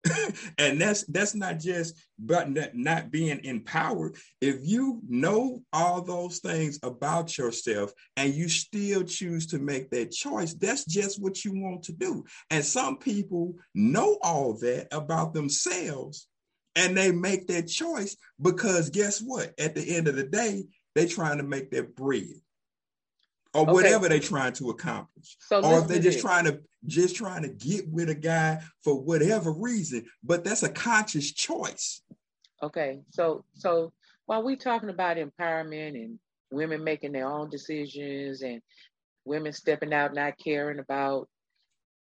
and 0.57 0.79
that's 0.79 1.03
that's 1.05 1.35
not 1.35 1.59
just 1.59 1.95
but 2.17 2.49
not 2.73 3.11
being 3.11 3.43
empowered. 3.43 4.15
If 4.41 4.57
you 4.61 5.01
know 5.07 5.61
all 5.73 6.01
those 6.01 6.39
things 6.39 6.79
about 6.83 7.37
yourself 7.37 7.91
and 8.15 8.33
you 8.33 8.47
still 8.47 9.03
choose 9.03 9.47
to 9.47 9.59
make 9.59 9.89
that 9.91 10.11
choice 10.11 10.53
that's 10.53 10.85
just 10.85 11.21
what 11.21 11.43
you 11.43 11.53
want 11.53 11.83
to 11.83 11.91
do. 11.93 12.23
And 12.49 12.63
some 12.63 12.97
people 12.97 13.55
know 13.75 14.17
all 14.21 14.53
that 14.59 14.87
about 14.91 15.33
themselves 15.33 16.27
and 16.75 16.95
they 16.95 17.11
make 17.11 17.47
that 17.47 17.67
choice 17.67 18.15
because 18.41 18.89
guess 18.89 19.19
what? 19.19 19.53
At 19.59 19.75
the 19.75 19.95
end 19.95 20.07
of 20.07 20.15
the 20.15 20.23
day 20.23 20.65
they're 20.95 21.07
trying 21.07 21.37
to 21.37 21.43
make 21.43 21.71
that 21.71 21.95
bread 21.95 22.23
or 23.53 23.63
okay. 23.63 23.71
whatever 23.71 24.09
they're 24.09 24.19
trying 24.19 24.53
to 24.53 24.69
accomplish. 24.69 25.37
So 25.39 25.63
or 25.63 25.79
if 25.79 25.87
they're 25.87 25.99
just 25.99 26.19
trying 26.19 26.45
to 26.45 26.61
just 26.85 27.15
trying 27.15 27.41
to 27.43 27.49
get 27.49 27.89
with 27.89 28.09
a 28.09 28.15
guy 28.15 28.59
for 28.83 29.01
whatever 29.01 29.51
reason, 29.51 30.05
but 30.23 30.43
that's 30.43 30.63
a 30.63 30.69
conscious 30.69 31.31
choice. 31.31 32.01
Okay. 32.61 32.99
So 33.09 33.45
so 33.55 33.91
while 34.25 34.43
we're 34.43 34.55
talking 34.55 34.89
about 34.89 35.17
empowerment 35.17 35.95
and 35.95 36.19
women 36.51 36.83
making 36.83 37.11
their 37.11 37.27
own 37.27 37.49
decisions 37.49 38.41
and 38.41 38.61
women 39.25 39.53
stepping 39.53 39.93
out 39.93 40.13
not 40.13 40.33
caring 40.43 40.79
about 40.79 41.27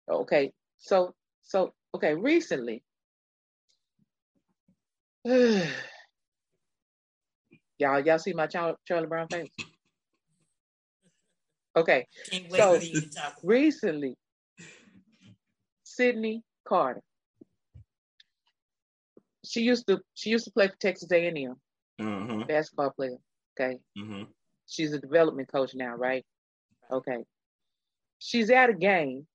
okay. 0.09 0.51
So 0.79 1.13
so 1.43 1.73
okay, 1.95 2.13
recently 2.13 2.83
y'all 5.25 5.65
y'all 7.79 8.19
see 8.19 8.33
my 8.33 8.47
Charlie 8.47 9.07
Brown 9.07 9.27
face? 9.29 9.49
Okay. 11.77 12.07
so 12.49 12.79
recently, 13.43 14.15
Sydney 15.83 16.41
Carter. 16.67 17.01
She 19.45 19.61
used 19.61 19.85
to 19.87 19.99
she 20.15 20.31
used 20.31 20.45
to 20.45 20.51
play 20.51 20.67
for 20.67 20.75
Texas 20.81 21.11
A&M, 21.11 21.55
mm-hmm. 22.01 22.41
basketball 22.47 22.91
player. 22.91 23.17
Okay. 23.59 23.77
Mm-hmm. 23.97 24.23
She's 24.67 24.91
a 24.91 24.99
development 24.99 25.49
coach 25.51 25.71
now, 25.75 25.93
right? 25.95 26.25
Okay. 26.91 27.23
She's 28.19 28.49
at 28.49 28.71
a 28.71 28.73
game. 28.73 29.27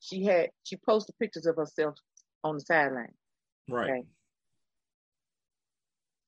She 0.00 0.24
had 0.24 0.50
she 0.64 0.76
posted 0.76 1.14
pictures 1.18 1.46
of 1.46 1.56
herself 1.56 1.94
on 2.42 2.56
the 2.56 2.60
sideline. 2.60 3.14
Right. 3.70 3.90
Okay. 3.90 4.02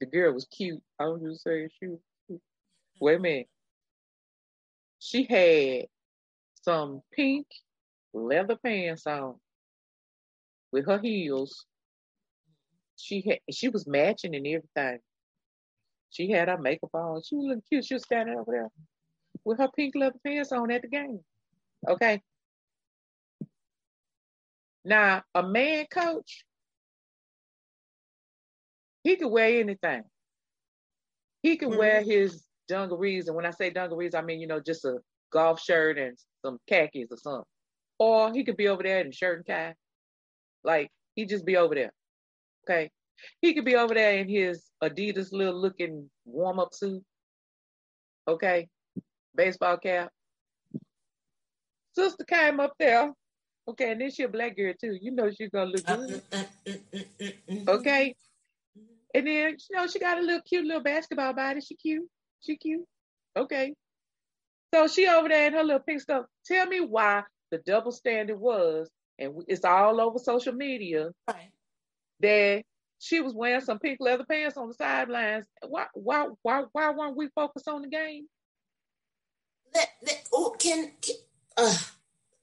The 0.01 0.07
girl 0.07 0.32
was 0.32 0.47
cute. 0.47 0.80
I 1.01 1.07
was 1.07 1.22
just 1.22 1.43
saying 1.43 1.70
she 1.80 1.89
was 1.89 1.99
cute. 2.28 2.41
Wait 3.01 3.16
a 3.16 3.18
minute 3.18 3.49
she 4.99 5.24
had 5.24 5.86
some 6.62 7.03
pink 7.12 7.47
leather 8.12 8.57
pants 8.57 9.07
on 9.07 9.36
with 10.72 10.86
her 10.86 10.99
heels. 10.99 11.66
She 12.97 13.22
had 13.28 13.38
she 13.55 13.68
was 13.68 13.86
matching 13.86 14.34
and 14.34 14.47
everything. 14.47 14.99
She 16.11 16.30
had 16.30 16.49
her 16.49 16.59
makeup 16.59 16.94
on. 16.94 17.22
She 17.22 17.36
was 17.36 17.47
looking 17.47 17.62
cute. 17.68 17.84
She 17.84 17.94
was 17.94 18.05
standing 18.05 18.38
over 18.38 18.53
there 18.53 18.68
with 19.44 19.59
her 19.59 19.68
pink 19.76 19.94
leather 19.94 20.18
pants 20.24 20.53
on 20.53 20.70
at 20.70 20.82
the 20.82 20.88
game. 20.88 21.20
Okay. 21.86 22.22
Now, 24.84 25.24
a 25.34 25.42
man 25.42 25.86
coach, 25.90 26.44
he 29.03 29.16
could 29.16 29.28
wear 29.28 29.61
anything. 29.61 30.05
He 31.42 31.57
could 31.57 31.70
mm-hmm. 31.70 31.78
wear 31.78 32.03
his 32.03 32.45
dungarees. 32.68 33.28
And 33.28 33.36
when 33.36 33.46
I 33.46 33.50
say 33.50 33.70
dungarees, 33.70 34.14
I 34.14 34.22
mean, 34.22 34.40
you 34.40 34.46
know, 34.46 34.60
just 34.60 34.84
a 34.84 34.98
golf 35.32 35.60
shirt 35.60 35.98
and 35.98 36.16
some 36.44 36.58
khakis 36.66 37.08
or 37.10 37.16
something. 37.16 37.44
Or 37.98 38.32
he 38.32 38.44
could 38.44 38.56
be 38.56 38.68
over 38.68 38.82
there 38.82 39.00
in 39.00 39.12
shirt 39.12 39.38
and 39.38 39.46
tie. 39.46 39.74
Like 40.64 40.90
he 41.14 41.24
just 41.26 41.46
be 41.46 41.56
over 41.56 41.74
there. 41.74 41.92
Okay. 42.64 42.90
He 43.40 43.54
could 43.54 43.64
be 43.64 43.76
over 43.76 43.94
there 43.94 44.18
in 44.18 44.28
his 44.28 44.64
Adidas 44.82 45.32
little 45.32 45.58
looking 45.58 46.10
warm 46.24 46.58
up 46.58 46.74
suit. 46.74 47.02
Okay. 48.28 48.68
Baseball 49.34 49.78
cap. 49.78 50.10
Sister 51.94 52.24
came 52.24 52.60
up 52.60 52.74
there. 52.78 53.12
Okay, 53.68 53.90
and 53.90 54.00
then 54.00 54.10
she 54.10 54.22
a 54.22 54.28
black 54.28 54.56
girl 54.56 54.72
too. 54.80 54.96
You 55.00 55.10
know 55.12 55.30
she's 55.30 55.50
gonna 55.50 55.70
look 55.70 55.84
good. 55.86 56.22
Okay. 57.68 58.14
And 59.14 59.26
then 59.26 59.56
you 59.70 59.76
know 59.76 59.86
she 59.86 59.98
got 59.98 60.18
a 60.18 60.20
little 60.20 60.42
cute 60.42 60.66
little 60.66 60.82
basketball 60.82 61.32
body. 61.32 61.60
She 61.60 61.74
cute. 61.74 62.08
She 62.41 62.57
cute. 62.57 62.84
Okay. 63.37 63.74
So 64.74 64.89
she 64.89 65.07
over 65.07 65.28
there 65.28 65.47
in 65.47 65.53
her 65.55 65.64
little 65.64 65.80
pink 65.80 66.01
stuff. 66.01 66.26
Tell 66.47 66.66
me 66.66 66.80
why 66.80 67.22
the 67.51 67.59
double 67.59 67.93
standard 67.93 68.39
was, 68.39 68.89
and 69.18 69.43
it's 69.49 69.64
all 69.64 70.01
over 70.01 70.18
social 70.18 70.53
media, 70.53 71.11
right. 71.28 71.51
that 72.20 72.62
she 72.99 73.20
was 73.20 73.34
wearing 73.34 73.61
some 73.61 73.78
pink 73.78 73.99
leather 74.01 74.24
pants 74.24 74.57
on 74.57 74.68
the 74.68 74.74
sidelines. 74.74 75.47
Why, 75.66 75.87
why, 75.95 76.28
why, 76.43 76.64
why 76.72 76.91
weren't 76.91 77.16
we 77.16 77.28
focused 77.34 77.68
on 77.68 77.82
the 77.82 77.89
game? 77.89 78.26
Let, 79.74 79.89
let, 80.07 80.28
oh, 80.32 80.57
can, 80.59 80.91
can 81.01 81.16
uh, 81.57 81.74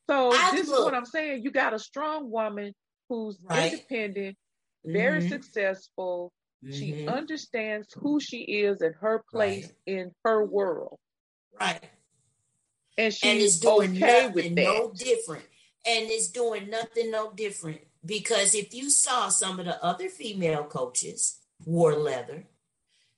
so 0.10 0.32
I 0.32 0.52
this 0.52 0.68
look. 0.68 0.80
is 0.80 0.86
what 0.86 0.94
I'm 0.94 1.06
saying. 1.06 1.44
You 1.44 1.52
got 1.52 1.74
a 1.74 1.80
strong 1.80 2.30
woman 2.30 2.74
who's 3.10 3.38
right. 3.50 3.74
independent, 3.74 4.38
very 4.86 5.20
mm-hmm. 5.20 5.30
successful, 5.30 6.32
Mm-hmm. 6.64 6.74
She 6.74 7.08
understands 7.08 7.94
who 7.94 8.20
she 8.20 8.40
is 8.40 8.82
and 8.82 8.96
her 9.02 9.24
place 9.30 9.66
right. 9.66 9.98
in 9.98 10.12
her 10.24 10.46
world. 10.46 10.98
Right. 11.60 11.82
And 12.98 13.14
she's 13.14 13.24
and 13.30 13.40
it's 13.40 13.60
doing 13.60 13.98
okay 13.98 14.28
nothing 14.28 14.56
no 14.56 14.92
different. 14.96 15.44
And 15.86 16.10
it's 16.10 16.30
doing 16.30 16.70
nothing 16.70 17.12
no 17.12 17.32
different. 17.34 17.82
Because 18.06 18.56
if 18.56 18.74
you 18.74 18.90
saw 18.90 19.30
some 19.30 19.60
of 19.60 19.66
the 19.66 19.84
other 19.84 20.10
female 20.10 20.64
coaches 20.64 21.40
wore 21.66 21.96
leather, 21.96 22.46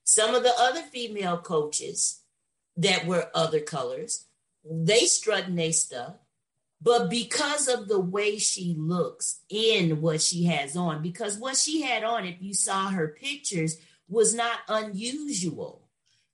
some 0.03 0.35
of 0.35 0.43
the 0.43 0.53
other 0.57 0.81
female 0.81 1.37
coaches 1.37 2.21
that 2.77 3.05
were 3.05 3.29
other 3.33 3.59
colors, 3.59 4.25
they 4.63 5.05
strutting 5.05 5.55
their 5.55 5.71
stuff. 5.71 6.15
But 6.85 7.09
because 7.09 7.67
of 7.67 7.87
the 7.87 7.99
way 7.99 8.37
she 8.37 8.75
looks 8.77 9.39
in 9.49 10.01
what 10.01 10.21
she 10.21 10.43
has 10.43 10.77
on, 10.77 11.01
because 11.01 11.35
what 11.35 11.57
she 11.57 11.81
had 11.81 12.03
on, 12.03 12.25
if 12.25 12.35
you 12.39 12.53
saw 12.53 12.89
her 12.89 13.07
pictures, 13.07 13.77
was 14.07 14.35
not 14.35 14.59
unusual. 14.69 15.81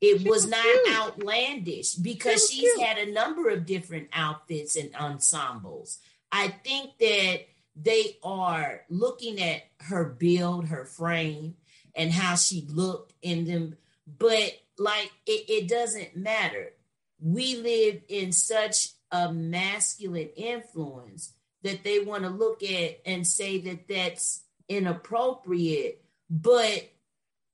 It 0.01 0.27
was, 0.27 0.43
was, 0.43 0.49
not 0.49 0.61
cute. 0.61 0.97
outlandish 0.97 1.93
because 1.93 2.49
she's 2.49 2.73
cute. 2.73 2.81
had 2.81 2.97
a 2.97 3.13
number 3.13 3.49
of 3.49 3.65
different 3.65 4.09
outfits 4.11 4.75
and 4.75 4.93
ensembles. 4.93 5.99
I 6.33 6.49
think 6.49 6.97
that 6.99 7.45
they 7.77 8.17
are 8.21 8.81
looking 8.89 9.41
at 9.41 9.61
her 9.79 10.03
build, 10.03 10.65
her 10.65 10.83
frame, 10.83 11.55
and 11.95 12.11
how 12.11 12.35
she 12.35 12.67
looked 12.67 13.13
in 13.21 13.45
them. 13.45 13.77
But 14.19 14.59
like 14.77 15.11
it, 15.25 15.49
it 15.49 15.67
doesn't 15.69 16.17
matter. 16.17 16.73
We 17.21 17.55
live 17.55 18.01
in 18.09 18.33
such 18.33 18.89
a 19.11 19.31
masculine 19.33 20.29
influence 20.35 21.33
that 21.63 21.83
they 21.83 21.99
want 21.99 22.23
to 22.23 22.29
look 22.29 22.63
at 22.63 23.01
and 23.05 23.27
say 23.27 23.59
that 23.59 23.87
that's 23.87 24.41
inappropriate. 24.69 26.03
But 26.29 26.89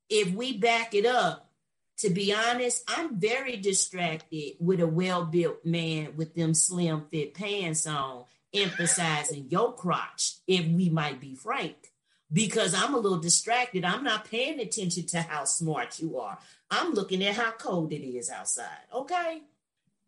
if 0.10 0.32
we 0.34 0.58
back 0.58 0.94
it 0.94 1.06
up, 1.06 1.50
to 1.98 2.10
be 2.12 2.34
honest, 2.34 2.84
I'm 2.88 3.20
very 3.20 3.58
distracted 3.58 4.54
with 4.60 4.80
a 4.82 4.88
well 4.88 5.26
built 5.26 5.66
man 5.66 6.16
with 6.16 6.36
them 6.36 6.54
slim 6.54 7.06
fit 7.12 7.34
pants 7.34 7.88
on, 7.88 8.26
emphasizing 8.54 9.48
your 9.50 9.74
crotch, 9.74 10.36
if 10.48 10.66
we 10.68 10.90
might 10.90 11.20
be 11.20 11.36
frank. 11.36 11.76
because 12.32 12.74
I'm 12.74 12.94
a 12.94 12.98
little 13.00 13.20
distracted. 13.20 13.86
I'm 13.86 14.04
not 14.04 14.30
paying 14.30 14.60
attention 14.60 15.06
to 15.08 15.22
how 15.22 15.46
smart 15.46 16.00
you 16.00 16.20
are. 16.20 16.38
I'm 16.70 16.94
looking 16.94 17.24
at 17.24 17.36
how 17.36 17.52
cold 17.52 17.94
it 17.94 18.06
is 18.06 18.30
outside. 18.30 18.68
Okay. 18.94 19.42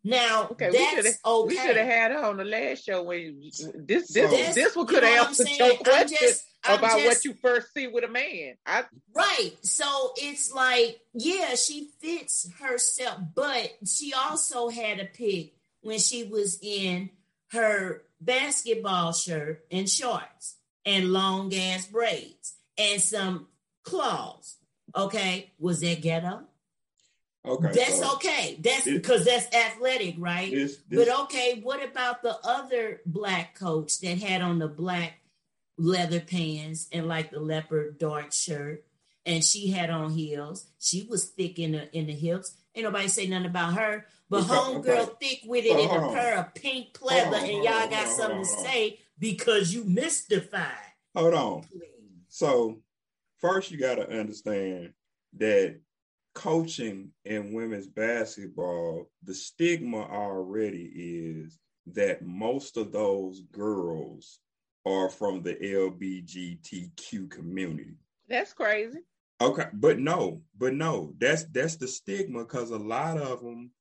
Now 0.10 0.48
okay, 0.52 0.72
we 0.72 0.78
okay. 0.78 1.48
We 1.48 1.56
should 1.56 1.78
have 1.78 1.86
had 1.88 2.12
her 2.12 2.26
on 2.26 2.38
the 2.38 2.44
last 2.44 2.84
show 2.84 3.04
when 3.04 3.20
you, 3.20 3.52
this 3.76 4.12
this 4.12 4.56
this 4.56 4.76
one 4.76 4.88
could 4.88 5.04
have 5.04 5.28
answered 5.28 5.48
your 5.50 5.76
question 5.78 6.18
just, 6.20 6.46
about 6.66 7.00
just, 7.00 7.06
what 7.06 7.26
you 7.26 7.34
first 7.40 7.74
see 7.74 7.88
with 7.88 8.04
a 8.04 8.08
man. 8.08 8.56
I, 8.66 8.86
right. 9.16 9.52
So 9.62 10.14
it's 10.18 10.52
like, 10.52 11.00
yeah, 11.14 11.54
she 11.54 11.90
fits 12.02 12.50
herself, 12.60 13.20
but 13.36 13.72
she 13.86 14.14
also 14.14 14.70
had 14.70 15.00
a 15.00 15.06
pick 15.06 15.54
when 15.82 16.00
she 16.00 16.24
was 16.24 16.58
in 16.62 17.12
her 17.52 18.02
basketball 18.20 19.14
shirt 19.14 19.64
and 19.72 19.88
shorts 19.88 20.56
and 20.86 21.14
long 21.14 21.54
ass 21.54 21.86
braids 21.86 22.56
and 22.78 23.00
some 23.00 23.48
claws. 23.84 24.56
Okay, 24.96 25.52
was 25.60 25.82
that 25.82 26.02
ghetto? 26.02 26.42
Okay, 27.46 27.72
that's 27.74 28.00
so 28.00 28.14
okay. 28.16 28.60
That's 28.62 28.86
because 28.86 29.26
that's 29.26 29.54
athletic, 29.56 30.16
right? 30.18 30.54
But 30.92 31.08
okay, 31.22 31.60
what 31.64 31.84
about 31.84 32.22
the 32.22 32.38
other 32.44 33.02
black 33.06 33.58
coach 33.58 34.00
that 34.02 34.18
had 34.18 34.42
on 34.42 34.60
the 34.60 34.68
black 34.68 35.20
leather 35.78 36.20
pants 36.20 36.88
and 36.92 37.08
like 37.08 37.32
the 37.32 37.40
leopard 37.40 37.98
dark 37.98 38.34
shirt, 38.34 38.84
and 39.26 39.44
she 39.44 39.70
had 39.70 39.90
on 39.90 40.12
heels. 40.12 40.66
She 40.80 41.08
was 41.10 41.26
thick 41.26 41.60
in 41.60 41.72
the 41.72 41.98
in 41.98 42.08
the 42.08 42.14
hips. 42.14 42.56
Ain't 42.76 42.84
nobody 42.84 43.08
say 43.08 43.28
nothing 43.28 43.48
about 43.48 43.76
her. 43.76 44.06
But 44.30 44.44
homegirl 44.44 44.86
okay. 44.86 45.12
thick 45.20 45.40
with 45.46 45.66
it 45.66 45.80
in 45.80 45.90
a 45.90 46.12
pair 46.12 46.38
of 46.38 46.54
pink 46.54 46.94
pleather, 46.94 47.42
and 47.42 47.64
y'all 47.64 47.90
got 47.90 48.10
something 48.10 48.44
to 48.44 48.46
say 48.46 49.00
because 49.18 49.74
you 49.74 49.86
mystified. 49.86 50.74
Hold 51.16 51.34
on. 51.34 51.66
So 52.28 52.80
first, 53.38 53.72
you 53.72 53.80
got 53.80 53.96
to 53.96 54.08
understand 54.20 54.94
that 55.38 55.80
coaching 56.36 57.12
in 57.26 57.54
women's 57.54 57.88
basketball, 57.88 59.10
the 59.24 59.34
stigma 59.34 59.98
already 59.98 60.92
is 60.96 61.58
that 61.88 62.22
most 62.22 62.78
of 62.78 62.92
those 62.92 63.42
girls 63.52 64.40
are 64.86 65.10
from 65.10 65.42
the 65.42 65.56
LBGTQ 65.56 67.30
community. 67.30 67.96
That's 68.28 68.54
crazy. 68.54 69.00
Okay, 69.42 69.68
but 69.74 70.00
no, 70.00 70.42
but 70.58 70.74
no, 70.74 71.14
that's 71.18 71.46
that's 71.46 71.78
the 71.78 71.88
stigma 71.88 72.40
because 72.40 72.72
a 72.72 72.78
lot 72.78 73.18
of 73.18 73.42
them 73.42 73.72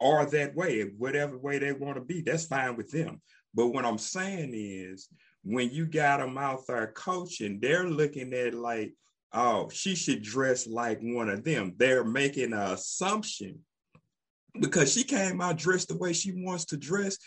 are 0.00 0.24
that 0.26 0.54
way, 0.54 0.82
whatever 0.96 1.36
way 1.36 1.58
they 1.58 1.72
want 1.72 1.96
to 1.96 2.00
be. 2.00 2.22
That's 2.22 2.46
fine 2.46 2.76
with 2.76 2.90
them. 2.90 3.20
But 3.54 3.68
what 3.68 3.84
I'm 3.84 3.98
saying 3.98 4.52
is, 4.54 5.08
when 5.42 5.70
you 5.70 5.86
got 5.86 6.20
them 6.20 6.38
out 6.38 6.66
there 6.66 6.92
coaching, 6.94 7.58
they're 7.60 7.88
looking 7.88 8.32
at 8.32 8.54
like, 8.54 8.94
oh, 9.32 9.68
she 9.70 9.94
should 9.94 10.22
dress 10.22 10.66
like 10.66 11.00
one 11.00 11.28
of 11.28 11.44
them. 11.44 11.74
They're 11.76 12.04
making 12.04 12.52
an 12.52 12.58
assumption 12.58 13.60
because 14.58 14.92
she 14.92 15.04
came 15.04 15.40
out 15.40 15.58
dressed 15.58 15.88
the 15.88 15.96
way 15.96 16.12
she 16.12 16.32
wants 16.32 16.66
to 16.66 16.76
dress. 16.76 17.18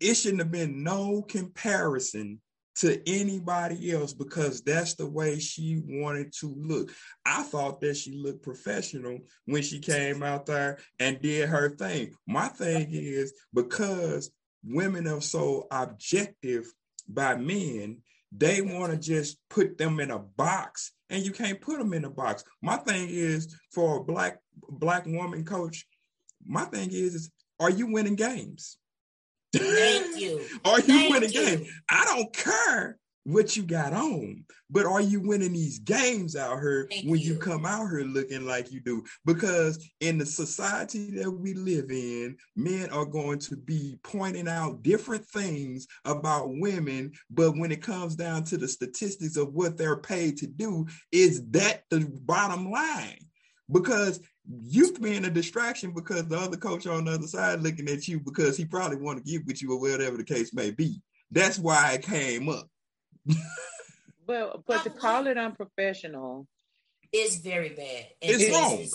It 0.00 0.14
shouldn't 0.14 0.40
have 0.42 0.50
been 0.50 0.82
no 0.82 1.22
comparison 1.22 2.40
to 2.76 3.02
anybody 3.08 3.90
else 3.90 4.12
because 4.12 4.62
that's 4.62 4.94
the 4.94 5.06
way 5.06 5.38
she 5.40 5.82
wanted 5.84 6.32
to 6.32 6.54
look. 6.56 6.92
I 7.26 7.42
thought 7.42 7.80
that 7.80 7.96
she 7.96 8.12
looked 8.12 8.44
professional 8.44 9.18
when 9.46 9.62
she 9.62 9.80
came 9.80 10.22
out 10.22 10.46
there 10.46 10.78
and 11.00 11.20
did 11.20 11.48
her 11.48 11.70
thing. 11.70 12.14
My 12.26 12.46
thing 12.46 12.88
is 12.90 13.32
because 13.52 14.30
women 14.64 15.08
are 15.08 15.20
so 15.20 15.66
objective 15.72 16.72
by 17.08 17.34
men, 17.34 17.98
they 18.32 18.60
want 18.60 18.92
to 18.92 18.98
just 18.98 19.38
put 19.48 19.78
them 19.78 20.00
in 20.00 20.10
a 20.10 20.18
box 20.18 20.92
and 21.10 21.24
you 21.24 21.32
can't 21.32 21.60
put 21.60 21.78
them 21.78 21.92
in 21.94 22.04
a 22.04 22.10
box. 22.10 22.44
My 22.62 22.76
thing 22.76 23.08
is 23.10 23.56
for 23.72 23.98
a 23.98 24.04
black 24.04 24.40
black 24.68 25.06
woman 25.06 25.44
coach, 25.44 25.86
my 26.46 26.64
thing 26.64 26.90
is, 26.90 27.14
is 27.14 27.30
are 27.60 27.70
you 27.70 27.86
winning 27.86 28.16
games? 28.16 28.76
Thank 29.52 30.20
you. 30.20 30.42
are 30.64 30.78
you 30.78 30.86
Thank 30.86 31.14
winning 31.14 31.32
you. 31.32 31.44
games? 31.44 31.68
I 31.90 32.04
don't 32.04 32.32
care 32.32 32.98
what 33.28 33.58
you 33.58 33.62
got 33.62 33.92
on, 33.92 34.42
but 34.70 34.86
are 34.86 35.02
you 35.02 35.20
winning 35.20 35.52
these 35.52 35.78
games 35.80 36.34
out 36.34 36.60
here 36.60 36.88
Thank 36.90 37.04
when 37.06 37.20
you. 37.20 37.34
you 37.34 37.38
come 37.38 37.66
out 37.66 37.90
here 37.90 38.04
looking 38.04 38.46
like 38.46 38.72
you 38.72 38.80
do? 38.80 39.04
Because 39.26 39.86
in 40.00 40.16
the 40.16 40.24
society 40.24 41.10
that 41.10 41.30
we 41.30 41.52
live 41.52 41.90
in, 41.90 42.38
men 42.56 42.88
are 42.88 43.04
going 43.04 43.38
to 43.40 43.56
be 43.56 43.98
pointing 44.02 44.48
out 44.48 44.82
different 44.82 45.26
things 45.26 45.86
about 46.06 46.48
women, 46.48 47.12
but 47.30 47.52
when 47.58 47.70
it 47.70 47.82
comes 47.82 48.16
down 48.16 48.44
to 48.44 48.56
the 48.56 48.66
statistics 48.66 49.36
of 49.36 49.52
what 49.52 49.76
they're 49.76 49.98
paid 49.98 50.38
to 50.38 50.46
do, 50.46 50.86
is 51.12 51.46
that 51.50 51.82
the 51.90 52.10
bottom 52.22 52.70
line? 52.70 53.18
Because 53.70 54.20
you 54.64 54.90
being 54.94 55.26
a 55.26 55.30
distraction 55.30 55.92
because 55.92 56.26
the 56.28 56.38
other 56.38 56.56
coach 56.56 56.86
on 56.86 57.04
the 57.04 57.12
other 57.12 57.26
side 57.26 57.60
looking 57.60 57.90
at 57.90 58.08
you 58.08 58.20
because 58.20 58.56
he 58.56 58.64
probably 58.64 58.96
want 58.96 59.22
to 59.22 59.30
get 59.30 59.46
with 59.46 59.60
you 59.60 59.70
or 59.72 59.80
whatever 59.80 60.16
the 60.16 60.24
case 60.24 60.54
may 60.54 60.70
be. 60.70 61.02
That's 61.30 61.58
why 61.58 61.92
it 61.92 62.02
came 62.02 62.48
up. 62.48 62.70
Well, 64.26 64.62
but 64.66 64.84
to 64.84 64.90
call 64.90 65.26
it 65.26 65.36
unprofessional 65.36 66.46
is 67.12 67.38
very 67.38 67.70
bad. 67.70 68.06
And 68.22 68.40
it's 68.40 68.50
wrong. 68.50 68.86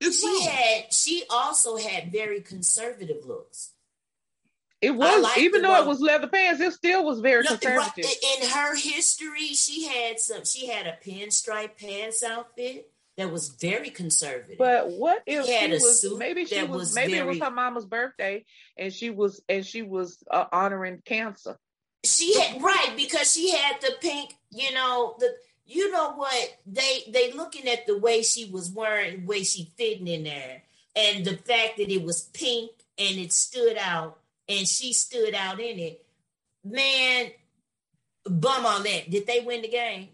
It's 0.00 0.20
she 0.20 0.26
wrong. 0.26 0.42
had 0.42 0.92
she 0.92 1.24
also 1.30 1.76
had 1.76 2.12
very 2.12 2.40
conservative 2.40 3.24
looks. 3.26 3.72
It 4.80 4.94
was 4.94 5.36
even 5.36 5.60
though 5.60 5.78
it 5.78 5.86
was 5.86 6.00
leather 6.00 6.28
pants, 6.28 6.60
it 6.60 6.72
still 6.72 7.04
was 7.04 7.20
very 7.20 7.42
no, 7.42 7.50
conservative. 7.50 8.06
In 8.40 8.48
her 8.48 8.74
history, 8.74 9.48
she 9.48 9.86
had 9.86 10.18
some. 10.18 10.44
She 10.44 10.68
had 10.68 10.86
a 10.86 10.96
pinstripe 11.04 11.78
pants 11.78 12.22
outfit 12.22 12.90
that 13.20 13.30
was 13.30 13.50
very 13.50 13.90
conservative. 13.90 14.56
But 14.56 14.90
what 14.90 15.22
if 15.26 15.44
she, 15.44 15.52
she 15.52 15.70
was 15.70 16.18
maybe 16.18 16.46
she 16.46 16.62
was, 16.62 16.80
was, 16.80 16.94
maybe 16.94 17.12
very, 17.12 17.26
it 17.26 17.28
was 17.28 17.40
her 17.40 17.50
mama's 17.50 17.84
birthday 17.84 18.46
and 18.78 18.92
she 18.92 19.10
was 19.10 19.42
and 19.48 19.66
she 19.66 19.82
was 19.82 20.22
uh, 20.30 20.46
honoring 20.50 21.02
cancer. 21.04 21.58
She 22.04 22.40
had 22.40 22.62
right 22.62 22.92
because 22.96 23.32
she 23.32 23.50
had 23.50 23.80
the 23.80 23.92
pink, 24.00 24.34
you 24.50 24.72
know, 24.72 25.16
the 25.18 25.34
you 25.66 25.90
know 25.90 26.12
what 26.12 26.58
they 26.66 27.04
they 27.08 27.32
looking 27.32 27.68
at 27.68 27.86
the 27.86 27.98
way 27.98 28.22
she 28.22 28.46
was 28.46 28.70
wearing, 28.70 29.20
the 29.20 29.26
way 29.26 29.42
she 29.42 29.72
fitting 29.76 30.08
in 30.08 30.24
there, 30.24 30.62
and 30.96 31.24
the 31.24 31.36
fact 31.36 31.76
that 31.76 31.90
it 31.90 32.02
was 32.02 32.22
pink 32.22 32.70
and 32.98 33.18
it 33.18 33.32
stood 33.32 33.76
out, 33.78 34.18
and 34.48 34.66
she 34.66 34.92
stood 34.92 35.34
out 35.34 35.60
in 35.60 35.78
it. 35.78 36.04
Man, 36.64 37.30
bum 38.24 38.66
on 38.66 38.82
that. 38.82 39.10
Did 39.10 39.26
they 39.26 39.40
win 39.40 39.62
the 39.62 39.68
game? 39.68 40.08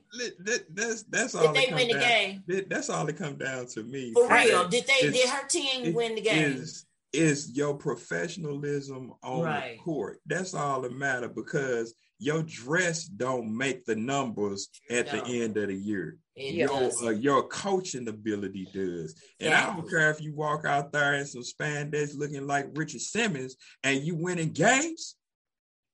That, 0.44 0.66
that's 0.74 1.02
that's 1.04 1.34
all. 1.34 1.52
Did 1.52 1.70
they 1.70 1.74
win 1.74 1.88
the 1.88 1.94
down, 1.94 2.42
game? 2.48 2.66
that's 2.68 2.88
all 2.88 3.06
it 3.08 3.16
come 3.16 3.36
down 3.36 3.66
to 3.68 3.82
me. 3.82 4.12
For 4.12 4.28
real, 4.28 4.68
did 4.68 4.86
they? 4.86 5.10
Did 5.10 5.28
her 5.28 5.46
team 5.46 5.94
win 5.94 6.14
the 6.14 6.20
game? 6.20 6.52
Is, 6.54 6.84
is 7.12 7.56
your 7.56 7.74
professionalism 7.74 9.12
on 9.22 9.42
right. 9.42 9.76
the 9.76 9.82
court? 9.82 10.18
That's 10.26 10.54
all 10.54 10.82
that 10.82 10.92
matter 10.92 11.28
because 11.28 11.94
your 12.18 12.42
dress 12.42 13.04
don't 13.04 13.56
make 13.56 13.84
the 13.84 13.96
numbers 13.96 14.68
at 14.90 15.12
no. 15.12 15.20
the 15.20 15.42
end 15.42 15.56
of 15.56 15.68
the 15.68 15.74
year. 15.74 16.16
It 16.34 16.54
your 16.54 16.90
uh, 17.02 17.10
your 17.10 17.48
coaching 17.48 18.08
ability 18.08 18.68
does, 18.72 19.14
and 19.40 19.54
I 19.54 19.74
don't 19.74 19.88
care 19.88 20.10
if 20.10 20.20
you 20.20 20.34
walk 20.34 20.66
out 20.66 20.92
there 20.92 21.14
in 21.14 21.24
some 21.24 21.42
spandex 21.42 22.16
looking 22.16 22.46
like 22.46 22.66
Richard 22.74 23.00
Simmons 23.00 23.56
and 23.82 24.02
you 24.02 24.14
winning 24.14 24.52
games. 24.52 25.16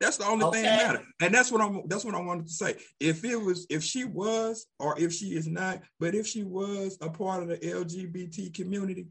That's 0.01 0.17
the 0.17 0.27
only 0.27 0.45
okay. 0.47 0.57
thing 0.57 0.65
that 0.65 0.87
matters. 0.87 1.07
And 1.21 1.33
that's 1.33 1.53
what 1.53 1.61
I'm 1.61 1.87
that's 1.87 2.05
what 2.05 2.17
I 2.17 2.21
wanted 2.21 2.49
to 2.49 2.53
say. 2.53 2.75
If 2.99 3.25
it 3.25 3.37
was 3.37 3.67
if 3.71 3.85
she 3.85 4.03
was 4.03 4.67
or 4.81 4.99
if 4.99 5.13
she 5.13 5.27
is 5.27 5.47
not, 5.47 5.81
but 6.01 6.17
if 6.17 6.27
she 6.27 6.43
was 6.43 6.99
a 7.01 7.09
part 7.09 7.45
of 7.45 7.49
the 7.49 7.59
LGBT 7.59 8.53
community, 8.53 9.07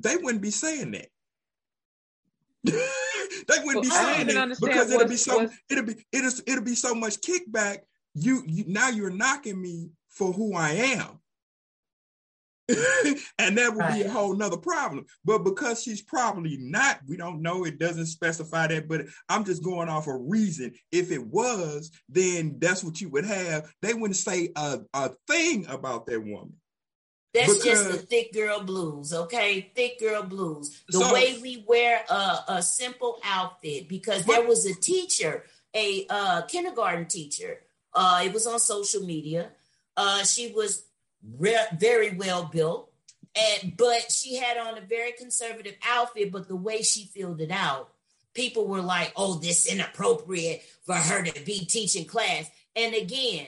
they 0.00 0.16
wouldn't 0.16 0.42
be 0.42 0.50
saying 0.50 0.90
that. 0.92 1.06
they 2.72 3.64
wouldn't 3.64 3.74
well, 3.74 3.82
be 3.82 3.90
saying 3.90 4.28
it 4.30 4.58
because 4.60 4.90
it'll 4.90 5.08
be 5.08 5.16
so 5.16 5.48
it'll 5.70 5.84
be 5.84 5.94
it'll, 6.12 6.32
it'll 6.46 6.64
be 6.64 6.74
so 6.74 6.94
much 6.94 7.20
kickback. 7.20 7.78
You, 8.14 8.42
you 8.46 8.64
now 8.66 8.88
you're 8.88 9.10
knocking 9.10 9.60
me 9.60 9.90
for 10.08 10.32
who 10.32 10.54
I 10.54 10.70
am. 10.70 11.20
and 13.38 13.58
that 13.58 13.72
would 13.74 13.80
right. 13.80 13.94
be 13.94 14.02
a 14.02 14.10
whole 14.10 14.34
nother 14.34 14.56
problem. 14.56 15.04
But 15.22 15.44
because 15.44 15.82
she's 15.82 16.00
probably 16.00 16.56
not, 16.58 17.00
we 17.06 17.18
don't 17.18 17.42
know. 17.42 17.64
It 17.66 17.78
doesn't 17.78 18.06
specify 18.06 18.68
that, 18.68 18.88
but 18.88 19.02
I'm 19.28 19.44
just 19.44 19.62
going 19.62 19.90
off 19.90 20.06
a 20.06 20.16
reason. 20.16 20.72
If 20.90 21.10
it 21.10 21.26
was, 21.26 21.90
then 22.08 22.56
that's 22.58 22.82
what 22.82 23.02
you 23.02 23.10
would 23.10 23.26
have. 23.26 23.70
They 23.82 23.92
wouldn't 23.92 24.16
say 24.16 24.48
a, 24.56 24.80
a 24.94 25.10
thing 25.28 25.66
about 25.68 26.06
that 26.06 26.24
woman. 26.24 26.54
That's 27.34 27.52
because, 27.52 27.64
just 27.64 27.90
the 27.90 27.98
thick 27.98 28.32
girl 28.32 28.60
blues, 28.62 29.12
okay? 29.12 29.72
Thick 29.74 29.98
girl 29.98 30.22
blues. 30.22 30.82
The 30.88 31.00
so, 31.00 31.12
way 31.12 31.36
we 31.42 31.64
wear 31.66 32.04
a, 32.08 32.38
a 32.46 32.62
simple 32.62 33.18
outfit, 33.24 33.88
because 33.88 34.24
there 34.24 34.46
was 34.46 34.64
a 34.66 34.74
teacher, 34.74 35.44
a 35.74 36.06
uh, 36.08 36.42
kindergarten 36.42 37.06
teacher. 37.06 37.58
Uh, 37.92 38.22
it 38.24 38.32
was 38.32 38.46
on 38.46 38.60
social 38.60 39.02
media. 39.02 39.50
Uh, 39.96 40.22
she 40.22 40.52
was 40.52 40.84
re- 41.36 41.66
very 41.76 42.14
well 42.14 42.44
built, 42.44 42.92
and 43.34 43.76
but 43.76 44.12
she 44.12 44.36
had 44.36 44.56
on 44.56 44.78
a 44.78 44.82
very 44.82 45.10
conservative 45.12 45.74
outfit. 45.84 46.30
But 46.30 46.46
the 46.46 46.56
way 46.56 46.82
she 46.82 47.06
filled 47.06 47.40
it 47.40 47.50
out, 47.50 47.92
people 48.32 48.68
were 48.68 48.82
like, 48.82 49.12
"Oh, 49.16 49.34
this 49.34 49.66
inappropriate 49.66 50.62
for 50.84 50.94
her 50.94 51.24
to 51.24 51.44
be 51.44 51.64
teaching 51.64 52.04
class." 52.04 52.48
And 52.76 52.94
again, 52.94 53.46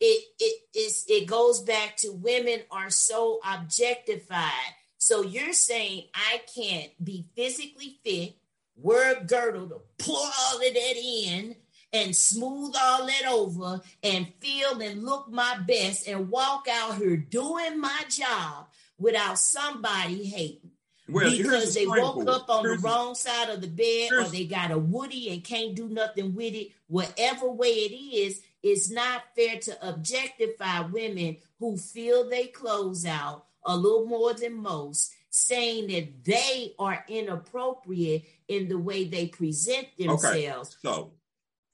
it 0.00 0.24
it 0.38 0.62
is 0.76 1.04
it 1.08 1.26
goes 1.26 1.60
back 1.60 1.96
to 1.98 2.12
women 2.12 2.60
are 2.70 2.90
so 2.90 3.40
objectified. 3.44 4.74
So 4.98 5.22
you're 5.22 5.52
saying 5.52 6.04
I 6.14 6.40
can't 6.54 6.90
be 7.02 7.26
physically 7.36 7.98
fit, 8.04 8.34
wear 8.76 9.16
a 9.16 9.24
girdle 9.24 9.68
to 9.68 9.80
pull 9.98 10.16
all 10.16 10.56
of 10.56 10.74
that 10.74 10.96
in 10.96 11.56
and 11.92 12.14
smooth 12.14 12.74
all 12.80 13.06
that 13.06 13.26
over 13.28 13.80
and 14.02 14.32
feel 14.40 14.80
and 14.80 15.04
look 15.04 15.30
my 15.30 15.58
best 15.66 16.06
and 16.06 16.30
walk 16.30 16.66
out 16.70 16.96
here 16.96 17.16
doing 17.16 17.80
my 17.80 18.02
job 18.08 18.66
without 18.98 19.38
somebody 19.38 20.24
hating. 20.24 20.70
Well, 21.08 21.30
because 21.30 21.74
the 21.74 21.80
they 21.80 21.86
woke 21.86 22.28
up 22.28 22.50
on 22.50 22.64
here's 22.64 22.82
the 22.82 22.88
wrong 22.88 23.14
side 23.14 23.48
of 23.48 23.62
the 23.62 23.66
bed 23.66 24.12
or 24.12 24.24
they 24.24 24.44
got 24.44 24.70
a 24.70 24.78
woody 24.78 25.30
and 25.30 25.42
can't 25.42 25.74
do 25.74 25.88
nothing 25.88 26.34
with 26.34 26.54
it. 26.54 26.68
Whatever 26.86 27.50
way 27.50 27.68
it 27.68 27.94
is, 27.94 28.42
it's 28.68 28.90
not 28.90 29.22
fair 29.34 29.58
to 29.58 29.88
objectify 29.88 30.80
women 30.80 31.36
who 31.58 31.76
feel 31.76 32.28
they 32.28 32.46
close 32.46 33.06
out 33.06 33.46
a 33.64 33.76
little 33.76 34.06
more 34.06 34.34
than 34.34 34.54
most, 34.54 35.12
saying 35.30 35.88
that 35.88 36.24
they 36.24 36.74
are 36.78 37.04
inappropriate 37.08 38.24
in 38.48 38.68
the 38.68 38.78
way 38.78 39.04
they 39.04 39.26
present 39.26 39.88
themselves. 39.98 40.76
Okay. 40.84 40.94
So 40.94 41.12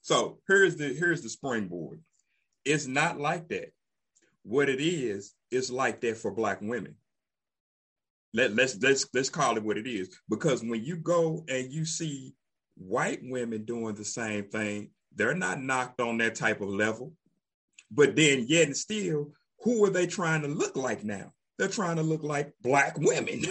so 0.01 0.37
here's 0.47 0.75
the 0.75 0.93
here's 0.93 1.21
the 1.21 1.29
springboard. 1.29 2.01
It's 2.63 2.87
not 2.87 3.19
like 3.19 3.49
that. 3.49 3.71
What 4.43 4.69
it 4.69 4.79
is, 4.79 5.33
is 5.49 5.71
like 5.71 6.01
that 6.01 6.17
for 6.17 6.31
black 6.31 6.59
women. 6.61 6.95
Let, 8.33 8.53
let's 8.53 8.77
let's 8.81 9.07
let's 9.13 9.29
call 9.29 9.57
it 9.57 9.63
what 9.63 9.77
it 9.77 9.87
is. 9.87 10.09
Because 10.29 10.63
when 10.63 10.83
you 10.83 10.97
go 10.97 11.43
and 11.47 11.71
you 11.71 11.85
see 11.85 12.35
white 12.75 13.21
women 13.23 13.65
doing 13.65 13.95
the 13.95 14.05
same 14.05 14.45
thing, 14.45 14.89
they're 15.15 15.35
not 15.35 15.61
knocked 15.61 16.01
on 16.01 16.17
that 16.17 16.35
type 16.35 16.61
of 16.61 16.69
level. 16.69 17.13
But 17.91 18.15
then 18.15 18.45
yet 18.47 18.67
and 18.67 18.77
still, 18.77 19.31
who 19.63 19.85
are 19.85 19.89
they 19.89 20.07
trying 20.07 20.41
to 20.41 20.47
look 20.47 20.75
like 20.75 21.03
now? 21.03 21.33
They're 21.57 21.67
trying 21.67 21.95
to 21.97 22.03
look 22.03 22.23
like 22.23 22.53
black 22.61 22.97
women. 22.97 23.43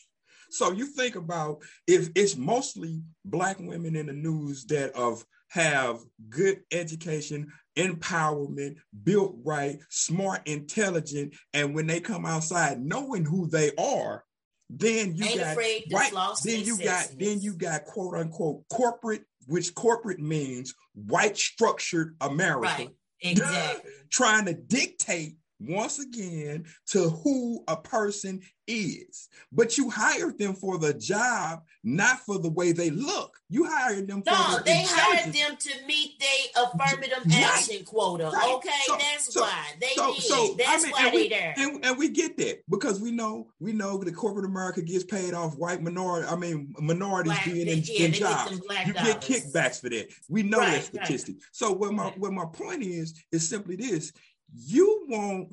so 0.50 0.72
you 0.72 0.86
think 0.86 1.16
about 1.16 1.62
if 1.86 2.08
it's 2.14 2.36
mostly 2.36 3.02
black 3.24 3.58
women 3.58 3.96
in 3.96 4.06
the 4.06 4.12
news 4.12 4.64
that 4.66 4.92
of 4.92 5.24
have 5.48 5.98
good 6.28 6.60
education, 6.70 7.52
empowerment, 7.76 8.76
built 9.02 9.36
right, 9.44 9.78
smart, 9.88 10.46
intelligent, 10.46 11.34
and 11.52 11.74
when 11.74 11.86
they 11.86 12.00
come 12.00 12.24
outside 12.24 12.80
knowing 12.80 13.24
who 13.24 13.48
they 13.48 13.72
are, 13.76 14.24
then 14.70 15.16
you 15.16 15.24
Ain't 15.24 15.40
got 15.40 15.56
right, 15.56 16.34
then 16.44 16.64
you 16.64 16.78
got 16.78 17.08
then 17.18 17.40
you 17.40 17.54
got 17.54 17.84
quote 17.84 18.14
unquote 18.14 18.62
corporate, 18.68 19.24
which 19.50 19.74
corporate 19.74 20.20
means 20.20 20.74
white 20.94 21.36
structured 21.36 22.16
America. 22.20 22.66
Right. 22.68 22.90
Exactly. 23.22 23.90
trying 24.10 24.46
to 24.46 24.54
dictate 24.54 25.34
once 25.60 25.98
again 25.98 26.64
to 26.86 27.10
who 27.10 27.62
a 27.68 27.76
person 27.76 28.40
is. 28.66 29.28
But 29.52 29.76
you 29.76 29.90
hired 29.90 30.38
them 30.38 30.54
for 30.54 30.78
the 30.78 30.94
job, 30.94 31.62
not 31.82 32.20
for 32.20 32.38
the 32.38 32.50
way 32.50 32.72
they 32.72 32.90
look. 32.90 33.36
You 33.48 33.64
hired 33.68 34.06
them 34.06 34.22
for 34.22 34.30
no, 34.30 34.58
the 34.58 34.62
they 34.64 34.84
hired 34.86 35.32
them 35.32 35.56
to 35.56 35.86
meet 35.86 36.20
their 36.20 36.64
affirmative 36.64 37.24
right. 37.26 37.42
action 37.42 37.84
quota. 37.84 38.30
Right. 38.32 38.54
Okay, 38.54 38.70
so, 38.86 38.96
that's 38.96 39.34
so, 39.34 39.40
why 39.42 39.66
they 39.80 39.88
so, 39.94 40.14
did. 40.14 40.22
So, 40.22 40.54
that's 40.56 40.84
I 40.84 40.86
mean, 40.86 40.92
why 40.92 41.10
they 41.10 41.28
there. 41.28 41.54
And, 41.56 41.84
and, 41.84 41.98
we 41.98 42.08
get 42.08 42.36
that 42.38 42.62
because 42.70 43.00
we 43.00 43.10
know 43.10 43.48
we 43.58 43.72
know 43.72 43.98
the 43.98 44.12
corporate 44.12 44.44
America 44.44 44.82
gets 44.82 45.04
paid 45.04 45.34
off 45.34 45.56
white 45.56 45.82
minority. 45.82 46.28
I 46.28 46.36
mean 46.36 46.72
minorities 46.78 47.32
black, 47.32 47.44
being 47.44 47.68
in, 47.68 47.82
yeah, 47.84 48.06
in 48.06 48.12
jobs. 48.12 48.52
You 48.86 48.92
dollars. 48.92 49.06
get 49.06 49.20
kickbacks 49.20 49.80
for 49.80 49.88
that. 49.90 50.08
We 50.28 50.44
know 50.44 50.58
right, 50.58 50.74
that 50.74 50.84
statistic. 50.84 51.36
So 51.50 51.72
what 51.72 51.92
my 51.92 52.12
what 52.16 52.32
my 52.32 52.46
point 52.46 52.82
is 52.82 53.14
is 53.32 53.48
simply 53.48 53.76
this: 53.76 54.12
you 54.54 55.06
want 55.08 55.50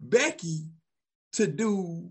Becky 0.00 0.66
to 1.34 1.46
do 1.46 2.10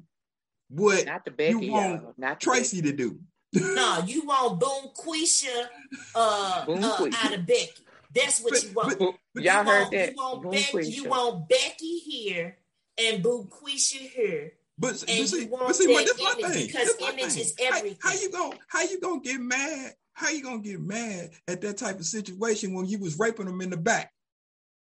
what 0.69 1.05
not 1.05 1.25
the 1.25 1.31
Becky, 1.31 1.65
you 1.65 1.71
want 1.71 2.17
not 2.17 2.39
Tracy 2.39 2.81
Becky. 2.81 2.91
to 2.91 2.97
do. 2.97 3.19
no, 3.75 4.03
you 4.05 4.25
want 4.25 4.59
Boom 4.59 4.89
Quisha 4.97 5.67
uh, 6.15 6.65
Boom 6.65 6.83
uh, 6.83 7.09
out 7.23 7.33
of 7.33 7.45
Becky. 7.45 7.83
That's 8.13 8.41
what 8.41 8.53
but, 8.53 8.63
you 8.63 8.73
want. 8.73 8.99
But, 8.99 9.15
but 9.33 9.43
y'all 9.43 9.63
you 9.63 9.69
heard 9.69 9.81
want, 9.81 9.91
that. 9.91 10.09
You 10.09 10.15
want, 10.15 10.51
Becky, 10.51 10.89
you 10.89 11.09
want 11.09 11.49
Becky 11.49 11.99
here 11.99 12.57
and 12.99 13.23
Boom 13.23 13.47
Quisha 13.47 13.97
here. 13.97 14.53
But, 14.77 14.91
but 14.91 14.97
see, 14.99 15.45
but 15.45 15.75
see, 15.75 15.95
that's 15.95 16.21
my 16.21 16.49
thing. 16.49 16.67
Because 16.67 16.95
that's 16.97 17.01
image 17.01 17.33
thing. 17.33 17.41
is 17.41 17.55
everything. 17.59 17.97
How, 18.01 18.09
how, 18.09 18.15
you 18.15 18.31
gonna 18.31 18.55
how 18.67 18.81
you 18.81 18.99
gonna 18.99 19.21
get 19.21 19.39
mad? 19.39 19.93
How 20.13 20.29
you 20.29 20.43
gonna 20.43 20.59
get 20.59 20.79
mad 20.79 21.31
at 21.47 21.61
that 21.61 21.77
type 21.77 21.99
of 21.99 22.05
situation 22.05 22.73
when 22.73 22.85
you 22.85 22.99
was 22.99 23.19
raping 23.19 23.45
them 23.45 23.61
in 23.61 23.69
the 23.69 23.77
back? 23.77 24.11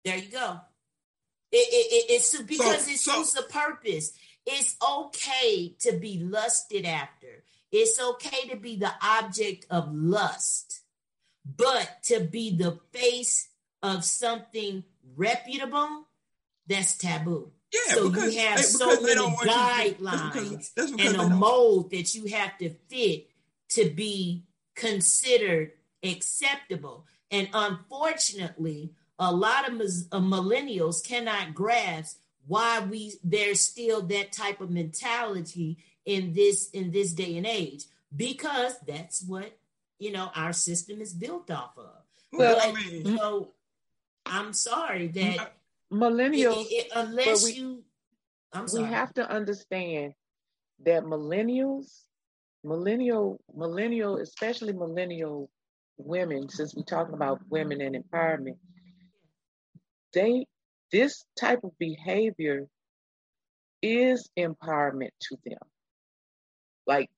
There 0.05 0.17
you 0.17 0.31
go. 0.31 0.61
It, 1.57 1.69
it, 1.73 2.13
it's 2.13 2.43
because 2.43 2.85
so, 2.85 2.91
it 2.91 2.99
suits 2.99 3.33
so, 3.33 3.41
the 3.41 3.49
purpose. 3.49 4.13
It's 4.45 4.77
okay 4.87 5.75
to 5.81 5.93
be 5.93 6.19
lusted 6.19 6.85
after. 6.85 7.45
It's 7.71 8.01
okay 8.01 8.49
to 8.49 8.57
be 8.57 8.77
the 8.77 8.93
object 9.01 9.67
of 9.71 9.93
lust, 9.93 10.81
but 11.45 11.89
to 12.05 12.21
be 12.21 12.57
the 12.57 12.79
face 12.93 13.49
of 13.83 14.05
something 14.05 14.83
reputable, 15.17 16.09
that's 16.67 16.97
taboo. 16.97 17.53
Yeah, 17.73 17.95
so 17.95 18.11
because, 18.11 18.35
you 18.35 18.41
have 18.41 18.61
so 18.61 19.01
many 19.01 19.21
guidelines 19.21 19.99
that's 20.01 20.23
because, 20.35 20.71
that's 20.77 20.93
and 20.93 21.17
a 21.17 21.29
mold 21.29 21.91
that 21.91 22.15
you 22.15 22.27
have 22.35 22.57
to 22.59 22.71
fit 22.89 23.29
to 23.71 23.91
be 23.91 24.45
considered 24.75 25.73
acceptable. 26.03 27.07
And 27.31 27.49
unfortunately, 27.53 28.93
a 29.19 29.33
lot 29.33 29.69
of 29.69 29.81
uh, 29.81 30.21
millennials 30.21 31.07
cannot 31.07 31.55
grasp 31.55 32.19
why 32.47 32.81
we 32.81 33.15
there's 33.23 33.61
still 33.61 34.03
that 34.03 34.33
type 34.33 34.61
of 34.61 34.71
mentality 34.71 35.79
in 36.05 36.33
this 36.33 36.71
in 36.71 36.91
this 36.91 37.13
day 37.13 37.37
and 37.37 37.47
age 37.47 37.85
because 38.15 38.79
that's 38.87 39.23
what 39.23 39.57
you 39.99 40.13
know 40.13 40.31
our 40.35 40.53
system 40.53 41.01
is 41.01 41.13
built 41.13 41.51
off 41.51 41.73
of. 41.79 41.91
Well, 42.33 42.57
but, 42.57 42.69
I 42.69 42.73
mean, 42.73 43.07
you 43.07 43.15
know, 43.15 43.49
I'm 44.27 44.53
sorry 44.53 45.09
that 45.09 45.55
millennials, 45.93 46.67
it, 46.67 46.87
it, 46.87 46.93
unless 46.95 47.45
we, 47.45 47.53
you, 47.53 47.85
I'm 48.53 48.69
sorry. 48.69 48.85
we 48.85 48.91
have 48.91 49.15
to 49.15 49.31
understand 49.31 50.15
that 50.85 51.05
millennials, 51.05 52.03
millennial, 52.65 53.41
millennial, 53.55 54.17
especially 54.17 54.73
millennial 54.73 55.49
women, 55.97 56.49
since 56.49 56.75
we're 56.75 56.83
talking 56.83 57.15
about 57.15 57.41
women 57.49 57.81
and 57.81 57.95
empowerment, 57.95 58.57
they 60.15 60.47
this 60.93 61.25
type 61.39 61.65
of 61.65 61.77
behavior 61.79 62.67
is 63.83 64.31
empowerment 64.39 65.11
to 65.21 65.37
them. 65.45 65.59
Like 66.87 67.11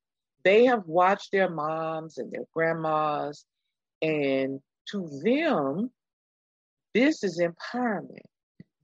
they 0.44 0.64
have 0.64 0.86
watched 0.86 1.32
their 1.32 1.51
moms 1.51 2.18
and 2.18 2.32
their 2.32 2.47
grandmas, 2.55 3.44
and 4.01 4.61
to 4.90 5.09
them, 5.22 5.90
this 6.94 7.22
is 7.22 7.40
empowerment. 7.40 8.18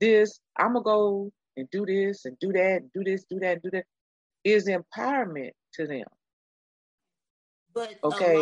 This, 0.00 0.40
I'm 0.58 0.74
gonna 0.74 0.84
go 0.84 1.32
and 1.56 1.68
do 1.70 1.86
this 1.86 2.24
and 2.24 2.38
do 2.38 2.52
that, 2.52 2.82
and 2.82 2.92
do 2.92 3.04
this, 3.04 3.24
do 3.30 3.38
that, 3.40 3.62
do 3.62 3.70
that, 3.70 3.84
is 4.44 4.68
empowerment 4.68 5.52
to 5.74 5.86
them. 5.86 6.06
But 7.74 7.94
okay, 8.04 8.36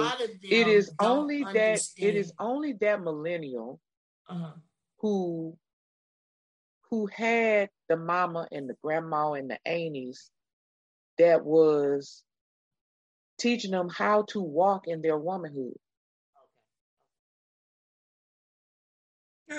it 0.51 0.67
is 0.67 0.93
only 0.99 1.45
understand. 1.45 1.79
that 1.79 2.07
it 2.09 2.17
is 2.17 2.33
only 2.41 2.73
that 2.81 3.03
millennial 3.03 3.79
uh-huh 4.29 4.55
who 5.01 5.57
who 6.91 7.07
had 7.07 7.71
the 7.89 7.97
mama 7.97 8.49
and 8.51 8.69
the 8.69 8.77
grandma 8.83 9.33
and 9.33 9.51
the 9.51 9.59
aunties 9.67 10.31
that 11.19 11.45
was 11.45 12.25
teaching 13.39 13.71
them 13.71 13.89
how 13.89 14.25
to 14.29 14.41
walk 14.41 14.87
in 14.87 15.01
their 15.01 15.19
womanhood. 15.19 15.79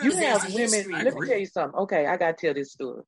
You 0.04 0.16
have 0.16 0.54
women, 0.54 0.92
let 0.92 1.14
me 1.14 1.28
tell 1.28 1.38
you 1.38 1.46
something. 1.46 1.80
Okay, 1.82 2.06
I 2.06 2.18
gotta 2.18 2.34
tell 2.34 2.54
this 2.54 2.72
story. 2.72 3.04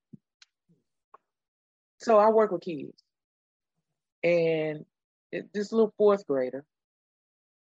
So 2.00 2.18
I 2.18 2.30
work 2.30 2.52
with 2.52 2.62
kids. 2.62 3.02
And 4.24 4.86
this 5.54 5.72
little 5.72 5.94
fourth 5.98 6.26
grader, 6.28 6.64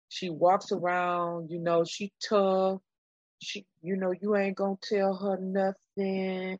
she 0.09 0.29
walks 0.29 0.71
around, 0.71 1.51
you 1.51 1.59
know, 1.59 1.83
she 1.83 2.11
tough, 2.23 2.81
she, 3.41 3.65
you 3.81 3.97
know, 3.97 4.13
you 4.21 4.35
ain't 4.35 4.57
gonna 4.57 4.75
tell 4.81 5.15
her 5.15 5.37
nothing. 5.37 6.59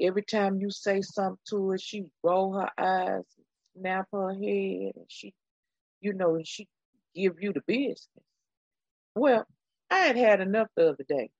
Every 0.00 0.22
time 0.22 0.60
you 0.60 0.70
say 0.70 1.02
something 1.02 1.38
to 1.50 1.70
her, 1.70 1.78
she 1.78 2.04
roll 2.22 2.54
her 2.54 2.70
eyes, 2.78 3.24
snap 3.76 4.08
her 4.12 4.32
head, 4.32 4.92
and 4.96 5.06
she, 5.08 5.34
you 6.00 6.12
know, 6.14 6.40
she 6.44 6.68
give 7.14 7.42
you 7.42 7.52
the 7.52 7.62
business. 7.66 8.08
Well, 9.14 9.46
I 9.90 9.98
had 10.00 10.16
had 10.16 10.40
enough 10.40 10.68
the 10.76 10.90
other 10.90 11.04
day, 11.08 11.30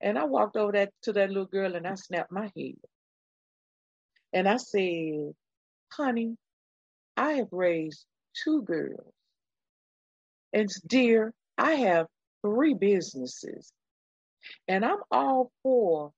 and 0.00 0.18
I 0.18 0.24
walked 0.24 0.56
over 0.56 0.72
that 0.72 0.92
to 1.02 1.12
that 1.14 1.30
little 1.30 1.46
girl 1.46 1.76
and 1.76 1.86
I 1.86 1.94
snapped 1.94 2.32
my 2.32 2.50
head, 2.56 2.76
and 4.32 4.48
I 4.48 4.56
said, 4.58 5.34
"Honey, 5.92 6.36
I 7.16 7.34
have 7.34 7.48
raised 7.52 8.06
two 8.44 8.62
girls, 8.62 9.14
and 10.52 10.70
dear, 10.86 11.32
I 11.58 11.74
have 11.74 12.06
three 12.48 12.74
businesses. 12.74 13.72
And 14.66 14.84
I'm 14.84 15.00
all 15.10 15.50
for 15.62 16.12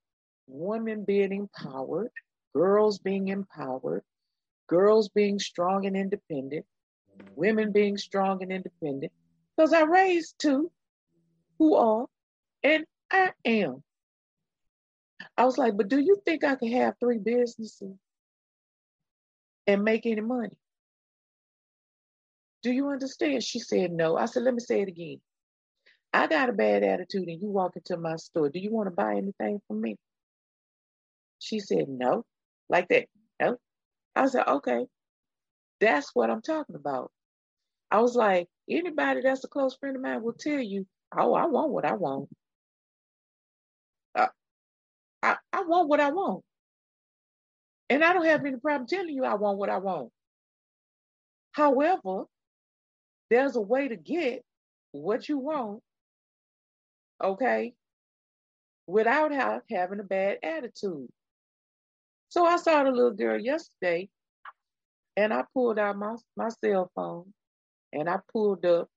women 0.47 1.05
being 1.05 1.33
empowered, 1.33 2.11
girls 2.55 2.99
being 2.99 3.28
empowered, 3.28 4.03
girls 4.68 5.09
being 5.09 5.39
strong 5.39 5.87
and 5.87 5.97
independent, 5.97 6.64
women 7.35 7.72
being 7.72 7.97
strong 7.97 8.43
and 8.43 8.53
independent. 8.53 9.12
Because 9.57 9.72
I 9.72 9.83
raised 9.83 10.37
two 10.39 10.70
who 11.59 11.74
are, 11.74 12.07
and 12.62 12.85
I 13.11 13.33
am. 13.45 13.83
I 15.37 15.45
was 15.45 15.59
like, 15.59 15.76
but 15.76 15.89
do 15.89 15.99
you 15.99 16.20
think 16.24 16.45
I 16.45 16.55
can 16.55 16.72
have 16.72 16.95
three 16.99 17.18
businesses 17.18 17.95
and 19.66 19.83
make 19.83 20.07
any 20.07 20.20
money? 20.20 20.57
Do 22.62 22.70
you 22.70 22.89
understand? 22.89 23.43
She 23.43 23.59
said 23.59 23.91
no. 23.91 24.16
I 24.16 24.26
said, 24.26 24.43
let 24.43 24.55
me 24.55 24.61
say 24.61 24.83
it 24.83 24.89
again. 24.89 25.20
I 26.13 26.27
got 26.27 26.49
a 26.49 26.53
bad 26.53 26.83
attitude 26.83 27.29
and 27.29 27.41
you 27.41 27.49
walk 27.49 27.77
into 27.77 27.97
my 27.97 28.17
store. 28.17 28.49
Do 28.49 28.59
you 28.59 28.73
want 28.73 28.89
to 28.89 28.95
buy 28.95 29.13
anything 29.13 29.61
from 29.69 29.81
me? 29.81 29.97
She 31.39 31.61
said, 31.61 31.89
no. 31.89 32.25
Like 32.69 32.89
that. 32.89 33.07
No. 33.41 33.57
I 34.17 34.27
said, 34.27 34.47
okay. 34.47 34.87
That's 35.81 36.11
what 36.15 36.31
I'm 36.31 36.43
talking 36.43 36.75
about. 36.75 37.11
I 37.91 38.01
was 38.01 38.15
like, 38.15 38.49
anybody 38.69 39.21
that's 39.23 39.45
a 39.45 39.49
close 39.49 39.77
friend 39.77 39.97
of 39.97 40.03
mine 40.03 40.23
will 40.23 40.33
tell 40.33 40.61
you, 40.61 40.87
oh, 41.17 41.35
I 41.35 41.47
want 41.47 41.71
what 41.73 41.85
I 41.85 41.95
want. 41.95 42.29
Uh, 44.15 44.27
I, 45.23 45.37
I 45.53 45.63
want 45.63 45.89
what 45.89 46.01
I 46.01 46.11
want. 46.11 46.45
And 47.89 48.05
I 48.05 48.13
don't 48.13 48.27
have 48.27 48.45
any 48.45 48.57
problem 48.57 48.87
telling 48.87 49.15
you 49.15 49.25
I 49.25 49.35
want 49.35 49.59
what 49.59 49.71
I 49.71 49.79
want. 49.79 50.11
However, 51.53 52.25
there's 53.31 53.57
a 53.57 53.61
way 53.61 53.89
to 53.89 53.97
get 53.97 54.43
what 54.93 55.29
you 55.29 55.39
want, 55.39 55.83
okay, 57.23 57.75
without 58.87 59.33
having 59.71 60.01
a 60.01 60.05
bad 60.05 60.39
attitude. 60.43 61.09
So 62.29 62.45
I 62.45 62.57
saw 62.57 62.85
the 62.85 62.91
little 62.91 63.12
girl 63.12 63.39
yesterday 63.39 64.09
and 65.16 65.33
I 65.33 65.45
pulled 65.53 65.79
out 65.79 65.97
my, 65.97 66.16
my 66.37 66.49
cell 66.49 66.91
phone 66.95 67.33
and 67.93 68.09
I 68.09 68.18
pulled 68.33 68.64
up 68.64 68.89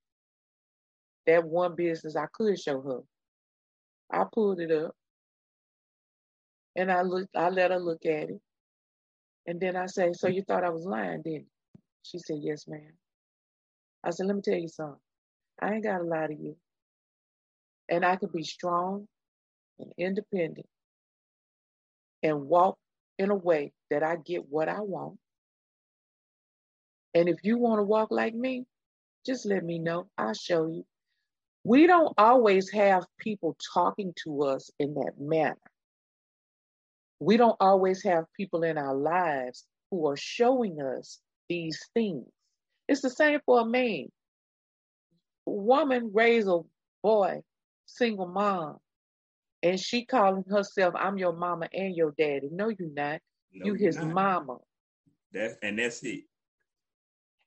that 1.25 1.43
one 1.43 1.75
business 1.75 2.15
I 2.15 2.27
could 2.31 2.59
show 2.59 2.81
her. 2.81 2.99
I 4.11 4.25
pulled 4.31 4.59
it 4.59 4.71
up 4.71 4.95
and 6.75 6.91
I 6.91 7.01
looked, 7.01 7.35
I 7.35 7.49
let 7.49 7.71
her 7.71 7.79
look 7.79 8.05
at 8.05 8.29
it. 8.29 8.41
And 9.47 9.59
then 9.59 9.75
I 9.75 9.87
say, 9.87 10.13
So 10.13 10.27
you 10.27 10.43
thought 10.43 10.63
I 10.63 10.69
was 10.69 10.85
lying, 10.85 11.21
didn't 11.21 11.41
you? 11.41 11.81
She 12.03 12.19
said, 12.19 12.37
Yes, 12.41 12.67
ma'am. 12.67 12.93
I 14.03 14.09
said, 14.09 14.27
let 14.27 14.35
me 14.35 14.41
tell 14.41 14.55
you 14.57 14.67
something. 14.67 14.99
I 15.61 15.73
ain't 15.73 15.83
got 15.83 16.01
a 16.01 16.03
lot 16.03 16.31
of 16.31 16.39
you. 16.39 16.55
And 17.89 18.05
I 18.05 18.15
could 18.15 18.31
be 18.31 18.43
strong 18.43 19.07
and 19.79 19.91
independent 19.97 20.67
and 22.23 22.47
walk 22.47 22.77
in 23.19 23.29
a 23.29 23.35
way 23.35 23.73
that 23.89 24.03
I 24.03 24.15
get 24.15 24.49
what 24.49 24.69
I 24.69 24.79
want. 24.81 25.17
And 27.13 27.29
if 27.29 27.37
you 27.43 27.57
want 27.57 27.79
to 27.79 27.83
walk 27.83 28.09
like 28.11 28.33
me, 28.33 28.65
just 29.25 29.45
let 29.45 29.63
me 29.63 29.79
know. 29.79 30.07
I'll 30.17 30.33
show 30.33 30.67
you. 30.67 30.85
We 31.63 31.87
don't 31.87 32.13
always 32.17 32.69
have 32.71 33.05
people 33.19 33.55
talking 33.73 34.13
to 34.23 34.43
us 34.43 34.69
in 34.79 34.95
that 34.95 35.13
manner. 35.19 35.57
We 37.19 37.37
don't 37.37 37.55
always 37.59 38.03
have 38.03 38.25
people 38.35 38.63
in 38.63 38.77
our 38.77 38.95
lives 38.95 39.65
who 39.91 40.07
are 40.07 40.17
showing 40.17 40.81
us 40.81 41.19
these 41.47 41.79
things. 41.93 42.27
It's 42.87 43.01
the 43.01 43.09
same 43.09 43.39
for 43.45 43.61
a 43.61 43.65
man. 43.65 44.07
Woman 45.45 46.11
raise 46.13 46.47
a 46.47 46.59
boy, 47.01 47.41
single 47.85 48.27
mom, 48.27 48.77
and 49.61 49.79
she 49.79 50.05
calling 50.05 50.43
herself, 50.49 50.93
I'm 50.97 51.17
your 51.17 51.33
mama 51.33 51.67
and 51.73 51.95
your 51.95 52.13
daddy. 52.17 52.49
No, 52.51 52.69
you're 52.69 52.89
not. 52.93 53.21
No, 53.53 53.65
you 53.65 53.73
his 53.73 53.97
not. 53.97 54.13
mama. 54.13 54.57
That 55.31 55.57
and 55.61 55.79
that's 55.79 56.03
it. 56.03 56.23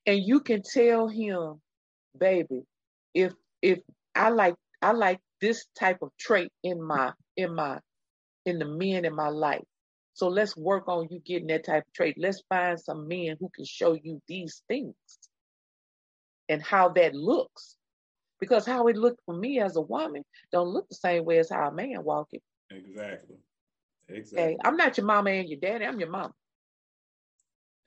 And 0.06 0.22
you 0.24 0.40
can 0.40 0.62
tell 0.62 1.08
him, 1.08 1.60
baby, 2.18 2.62
if 3.14 3.32
if 3.62 3.80
I 4.14 4.30
like 4.30 4.54
I 4.82 4.92
like 4.92 5.20
this 5.40 5.66
type 5.78 5.98
of 6.02 6.10
trait 6.18 6.50
in 6.62 6.82
my 6.82 7.12
in 7.36 7.54
my 7.54 7.80
in 8.44 8.58
the 8.58 8.64
men 8.64 9.04
in 9.04 9.14
my 9.14 9.28
life. 9.28 9.64
So 10.14 10.28
let's 10.28 10.56
work 10.56 10.88
on 10.88 11.08
you 11.10 11.20
getting 11.20 11.48
that 11.48 11.66
type 11.66 11.84
of 11.86 11.92
trait. 11.92 12.16
Let's 12.18 12.42
find 12.48 12.80
some 12.80 13.06
men 13.06 13.36
who 13.38 13.50
can 13.54 13.66
show 13.66 13.92
you 13.92 14.22
these 14.26 14.62
things 14.66 14.94
and 16.48 16.62
how 16.62 16.88
that 16.90 17.14
looks. 17.14 17.75
Because 18.40 18.66
how 18.66 18.86
it 18.88 18.96
looked 18.96 19.20
for 19.24 19.34
me 19.34 19.60
as 19.60 19.76
a 19.76 19.80
woman 19.80 20.22
don't 20.52 20.68
look 20.68 20.88
the 20.88 20.94
same 20.94 21.24
way 21.24 21.38
as 21.38 21.50
how 21.50 21.68
a 21.68 21.72
man 21.72 22.02
walking. 22.02 22.40
Exactly. 22.70 23.36
Exactly. 24.08 24.42
Okay? 24.42 24.56
I'm 24.64 24.76
not 24.76 24.96
your 24.96 25.06
mama 25.06 25.30
and 25.30 25.48
your 25.48 25.58
daddy, 25.58 25.84
I'm 25.84 25.98
your 25.98 26.10
mama. 26.10 26.32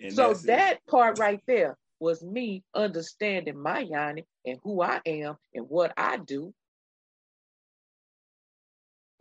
And 0.02 0.14
so 0.14 0.34
that 0.34 0.74
it. 0.74 0.80
part 0.88 1.20
right 1.20 1.42
there 1.46 1.78
was 2.00 2.24
me 2.24 2.64
understanding 2.74 3.62
my 3.62 3.80
Yanni 3.80 4.26
and 4.46 4.58
who 4.64 4.82
I 4.82 5.02
am 5.06 5.36
and 5.54 5.66
what 5.68 5.94
I 5.98 6.18
do. 6.18 6.54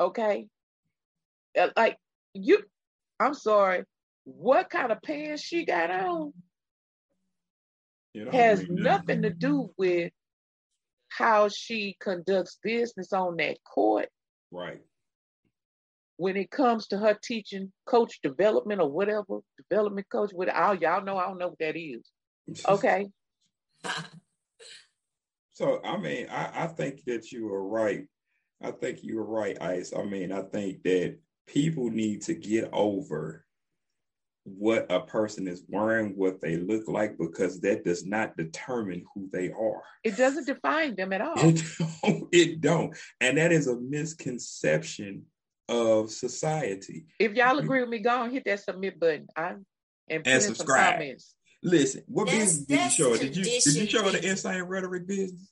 Okay. 0.01 0.47
Uh, 1.59 1.69
like 1.77 1.97
you 2.35 2.63
I'm 3.19 3.35
sorry, 3.35 3.85
what 4.25 4.71
kind 4.71 4.93
of 4.93 5.03
pants 5.03 5.43
she 5.43 5.65
got 5.65 5.91
on 5.91 6.33
has 8.31 8.65
nothing 8.69 9.23
to 9.23 9.31
do 9.31 9.71
with 9.77 10.13
how 11.19 11.49
she 11.49 11.97
conducts 12.01 12.59
business 12.63 13.13
on 13.13 13.37
that 13.37 13.59
court. 13.65 14.09
Right. 14.53 14.81
When 16.17 16.37
it 16.37 16.51
comes 16.51 16.87
to 16.89 16.99
her 16.99 17.19
teaching 17.23 17.73
coach 17.87 18.21
development 18.23 18.81
or 18.81 18.91
whatever, 18.91 19.41
development 19.69 20.07
coach, 20.11 20.31
with 20.33 20.49
all 20.49 20.75
y'all 20.75 21.05
know 21.05 21.17
I 21.17 21.27
don't 21.27 21.39
know 21.39 21.49
what 21.49 21.59
that 21.59 21.77
is. 21.77 22.09
Okay. 22.69 23.07
so 25.53 25.81
I 25.85 25.99
mean, 25.99 26.29
I, 26.31 26.65
I 26.65 26.67
think 26.69 27.05
that 27.05 27.31
you 27.31 27.53
are 27.53 27.67
right. 27.67 28.07
I 28.63 28.71
think 28.71 29.03
you 29.03 29.19
are 29.19 29.25
right, 29.25 29.61
Ice. 29.61 29.93
I 29.97 30.03
mean, 30.05 30.33
I 30.33 30.43
think 30.43 30.83
that 30.85 31.19
people 31.47 31.91
need 31.91 32.23
to 32.23 32.35
get 32.35 32.71
over 32.73 33.45
what 34.57 34.91
a 34.91 35.01
person 35.01 35.49
is 35.49 35.65
wearing, 35.69 36.17
what 36.17 36.41
they 36.41 36.57
look 36.57 36.89
like, 36.89 37.19
because 37.19 37.61
that 37.61 37.85
does 37.85 38.07
not 38.07 38.37
determine 38.37 39.05
who 39.15 39.29
they 39.33 39.51
are. 39.51 39.83
It 40.05 40.17
doesn't 40.17 40.47
define 40.47 40.97
them 40.97 41.13
at 41.13 41.21
all. 41.21 41.35
It 41.37 41.63
don't. 42.03 42.29
It 42.33 42.61
don't. 42.61 42.97
And 43.21 43.39
that 43.39 43.53
is 43.53 43.67
a 43.67 43.77
misconception 43.77 45.25
of 45.69 46.11
society. 46.11 47.07
If 47.19 47.35
y'all 47.35 47.59
agree 47.59 47.81
with 47.81 47.91
me, 47.91 47.99
go 47.99 48.23
and 48.23 48.33
hit 48.33 48.45
that 48.47 48.61
submit 48.61 48.99
button. 48.99 49.27
I 49.37 49.55
and, 50.09 50.27
and 50.27 50.43
subscribe. 50.43 51.03
Listen, 51.63 52.05
what 52.07 52.29
business 52.29 52.59
did 52.59 52.81
you 52.81 52.91
show? 52.91 53.17
Did 53.17 53.37
you 53.37 53.45
did 53.45 53.75
you 53.75 53.87
show 53.87 54.09
the 54.11 54.25
insane 54.29 54.63
rhetoric 54.63 55.07
business? 55.07 55.51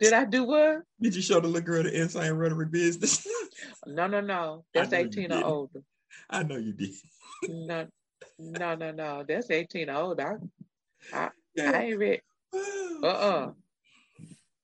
Did 0.00 0.12
I 0.12 0.24
do 0.24 0.44
what? 0.44 0.82
Did 1.00 1.14
you 1.14 1.22
show 1.22 1.40
the 1.40 1.48
little 1.48 1.62
girl 1.62 1.82
the 1.82 2.00
insane 2.00 2.32
rhetoric 2.32 2.70
business? 2.70 3.26
no, 3.86 4.06
no, 4.06 4.20
no. 4.20 4.64
That's 4.74 4.92
18 4.92 5.32
or 5.32 5.44
older. 5.44 5.82
I 6.28 6.42
know 6.42 6.56
you 6.56 6.72
did. 6.72 6.90
no, 7.48 7.86
no, 8.38 8.74
no, 8.74 8.92
no. 8.92 9.24
That's 9.26 9.50
18 9.50 9.90
or 9.90 9.96
older. 9.96 10.40
I, 11.12 11.16
I, 11.16 11.30
yeah. 11.54 11.70
I 11.72 11.82
ain't 11.82 11.98
read. 11.98 12.22
Uh-uh. 13.02 13.50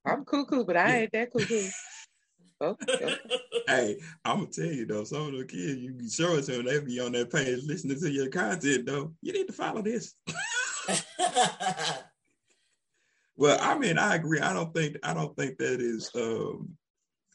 I'm 0.04 0.24
cuckoo, 0.24 0.64
but 0.64 0.76
I 0.76 1.02
ain't 1.02 1.12
that 1.12 1.32
cuckoo. 1.32 1.68
Okay. 2.62 3.16
hey, 3.66 3.96
I'm 4.24 4.38
gonna 4.38 4.50
tell 4.50 4.66
you 4.66 4.86
though, 4.86 5.02
some 5.02 5.26
of 5.26 5.32
the 5.32 5.44
kids 5.44 5.80
you 5.80 5.94
be 5.94 6.08
showing 6.08 6.44
to 6.44 6.52
them, 6.52 6.64
they 6.64 6.78
be 6.80 7.00
on 7.00 7.10
that 7.12 7.32
page 7.32 7.64
listening 7.66 7.98
to 7.98 8.08
your 8.10 8.28
content 8.28 8.86
though. 8.86 9.12
You 9.20 9.32
need 9.32 9.48
to 9.48 9.52
follow 9.52 9.82
this. 9.82 10.14
well, 13.36 13.58
I 13.60 13.76
mean, 13.78 13.98
I 13.98 14.14
agree. 14.14 14.38
I 14.38 14.52
don't 14.52 14.72
think 14.72 14.96
I 15.02 15.12
don't 15.12 15.36
think 15.36 15.58
that 15.58 15.80
is 15.80 16.08
um, 16.14 16.76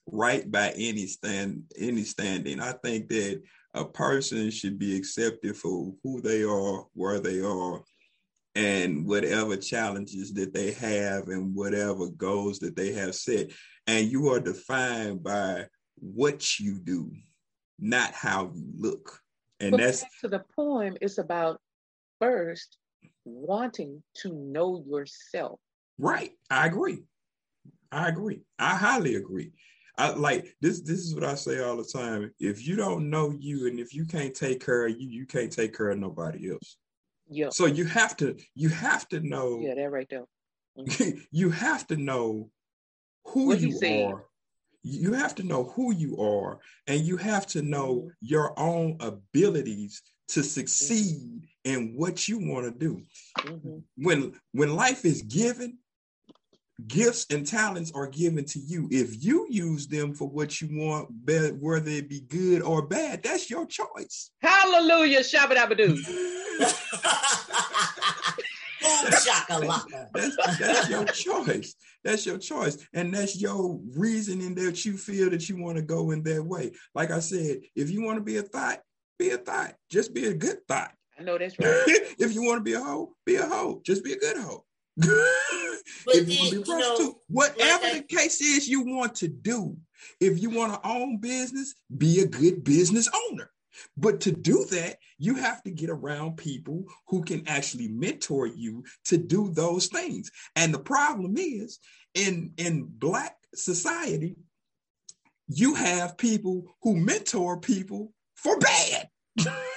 right 0.06 0.49
by 0.49 0.73
any 0.77 1.07
stand 1.07 1.64
any 1.77 2.03
standing. 2.03 2.61
I 2.61 2.72
think 2.72 3.10
that 3.10 3.41
a 3.77 3.85
person 3.85 4.49
should 4.49 4.79
be 4.79 4.95
accepted 4.97 5.55
for 5.55 5.93
who 6.03 6.21
they 6.21 6.43
are, 6.43 6.85
where 6.93 7.19
they 7.19 7.41
are, 7.41 7.83
and 8.55 9.05
whatever 9.05 9.55
challenges 9.55 10.33
that 10.33 10.53
they 10.53 10.71
have 10.71 11.27
and 11.27 11.53
whatever 11.53 12.09
goals 12.09 12.59
that 12.59 12.75
they 12.75 12.91
have 12.93 13.13
set. 13.13 13.51
And 13.85 14.11
you 14.11 14.29
are 14.29 14.39
defined 14.39 15.23
by 15.23 15.67
what 15.99 16.59
you 16.59 16.79
do, 16.79 17.11
not 17.79 18.11
how 18.13 18.51
you 18.55 18.65
look. 18.75 19.19
And 19.59 19.71
but 19.71 19.77
that's 19.77 20.03
to 20.21 20.27
the 20.27 20.43
poem, 20.55 20.97
it's 21.01 21.19
about 21.19 21.61
first 22.19 22.77
wanting 23.25 24.01
to 24.21 24.33
know 24.33 24.83
yourself. 24.87 25.59
Right. 25.99 26.31
I 26.49 26.67
agree. 26.67 27.03
I 27.91 28.09
agree. 28.09 28.41
I 28.57 28.75
highly 28.75 29.15
agree. 29.15 29.51
I 29.97 30.11
like 30.11 30.55
this. 30.61 30.81
This 30.81 30.99
is 30.99 31.15
what 31.15 31.23
I 31.23 31.35
say 31.35 31.59
all 31.59 31.77
the 31.77 31.83
time. 31.83 32.31
If 32.39 32.65
you 32.67 32.75
don't 32.75 33.09
know 33.09 33.31
you, 33.39 33.67
and 33.67 33.79
if 33.79 33.93
you 33.93 34.05
can't 34.05 34.33
take 34.35 34.63
care 34.63 34.85
of 34.85 34.91
you, 34.91 35.07
you 35.09 35.25
can't 35.25 35.51
take 35.51 35.75
care 35.75 35.89
of 35.89 35.97
nobody 35.99 36.51
else. 36.51 36.77
Yeah. 37.29 37.49
So 37.49 37.65
you 37.65 37.85
have 37.85 38.15
to. 38.17 38.35
You 38.55 38.69
have 38.69 39.07
to 39.09 39.19
know. 39.19 39.59
Yeah, 39.61 39.75
that 39.75 39.91
right 39.91 40.07
there. 40.09 40.25
Mm-hmm. 40.77 41.19
you 41.31 41.49
have 41.49 41.87
to 41.87 41.97
know 41.97 42.51
who 43.25 43.47
what 43.47 43.59
you 43.59 43.79
are. 44.05 44.25
You 44.83 45.13
have 45.13 45.35
to 45.35 45.43
know 45.43 45.65
who 45.75 45.93
you 45.93 46.17
are, 46.21 46.59
and 46.85 47.01
you 47.01 47.17
have 47.17 47.47
to 47.47 47.61
know 47.61 47.95
Mm-hmm. 47.95 48.09
your 48.21 48.57
own 48.59 48.97
abilities 48.99 50.01
to 50.29 50.43
succeed 50.43 51.47
in 51.63 51.95
what 51.97 52.27
you 52.27 52.37
want 52.39 52.65
to 52.65 52.71
do. 52.71 53.01
Mhm. 53.39 53.83
When 53.97 54.39
when 54.51 54.75
life 54.75 55.05
is 55.05 55.21
given, 55.23 55.79
gifts 56.85 57.25
and 57.31 57.45
talents 57.45 57.91
are 57.95 58.07
given 58.07 58.45
to 58.45 58.59
you. 58.59 58.87
If 58.91 59.23
you 59.23 59.47
use 59.49 59.87
them 59.87 60.13
for 60.13 60.27
what 60.27 60.61
you 60.61 60.69
want, 60.71 61.25
be- 61.25 61.49
whether 61.49 61.89
it 61.89 62.09
be 62.09 62.21
good 62.21 62.61
or 62.61 62.85
bad, 62.85 63.23
that's 63.23 63.49
your 63.49 63.65
choice. 63.65 64.31
Hallelujah, 64.41 65.21
shabba 65.21 65.55
dabba 65.55 65.75
doo. 65.75 65.95
Boom 65.95 66.03
oh, 68.83 69.09
shakalaka. 69.11 70.07
That's, 70.13 70.35
that's 70.59 70.89
your 70.89 71.05
choice. 71.05 71.75
That's 72.03 72.25
your 72.25 72.37
choice. 72.37 72.77
And 72.93 73.13
that's 73.13 73.41
your 73.41 73.79
reasoning 73.95 74.55
that 74.55 74.85
you 74.85 74.97
feel 74.97 75.29
that 75.31 75.49
you 75.49 75.61
want 75.61 75.77
to 75.77 75.81
go 75.81 76.11
in 76.11 76.23
that 76.23 76.43
way. 76.43 76.71
Like 76.93 77.11
I 77.11 77.19
said, 77.19 77.57
if 77.75 77.89
you 77.89 78.03
want 78.03 78.17
to 78.17 78.23
be 78.23 78.37
a 78.37 78.43
thought, 78.43 78.79
be 79.17 79.31
a 79.31 79.37
thought. 79.37 79.73
Just 79.89 80.13
be 80.13 80.25
a 80.25 80.33
good 80.33 80.57
thought. 80.67 80.91
I 81.19 81.23
know 81.23 81.37
that's 81.37 81.57
right. 81.57 81.83
if 82.19 82.35
you 82.35 82.43
want 82.43 82.59
to 82.59 82.63
be 82.63 82.73
a 82.73 82.79
hoe, 82.79 83.13
be 83.25 83.35
a 83.35 83.45
hoe. 83.45 83.81
Just 83.83 84.03
be 84.03 84.13
a 84.13 84.17
good 84.17 84.37
hoe. 84.37 84.63
But 86.05 86.15
if 86.15 86.27
then, 86.27 86.37
you 86.37 86.61
want 86.61 86.99
you 86.99 87.05
know, 87.05 87.19
whatever 87.27 87.83
like 87.83 88.07
the 88.07 88.15
case 88.15 88.41
is 88.41 88.67
you 88.67 88.81
want 88.83 89.15
to 89.15 89.27
do, 89.27 89.75
if 90.19 90.41
you 90.41 90.49
want 90.49 90.73
to 90.73 90.87
own 90.87 91.17
business, 91.17 91.75
be 91.97 92.21
a 92.21 92.27
good 92.27 92.63
business 92.63 93.09
owner. 93.29 93.51
But 93.95 94.21
to 94.21 94.31
do 94.31 94.65
that, 94.71 94.97
you 95.17 95.35
have 95.35 95.61
to 95.63 95.71
get 95.71 95.89
around 95.89 96.37
people 96.37 96.85
who 97.07 97.23
can 97.23 97.47
actually 97.47 97.89
mentor 97.89 98.47
you 98.47 98.83
to 99.05 99.17
do 99.17 99.49
those 99.49 99.87
things. 99.87 100.31
And 100.55 100.73
the 100.73 100.79
problem 100.79 101.35
is 101.37 101.79
in, 102.13 102.53
in 102.57 102.87
Black 102.89 103.35
society, 103.53 104.35
you 105.47 105.75
have 105.75 106.17
people 106.17 106.75
who 106.81 106.95
mentor 106.95 107.59
people 107.59 108.13
for 108.35 108.57
bad. 108.59 109.09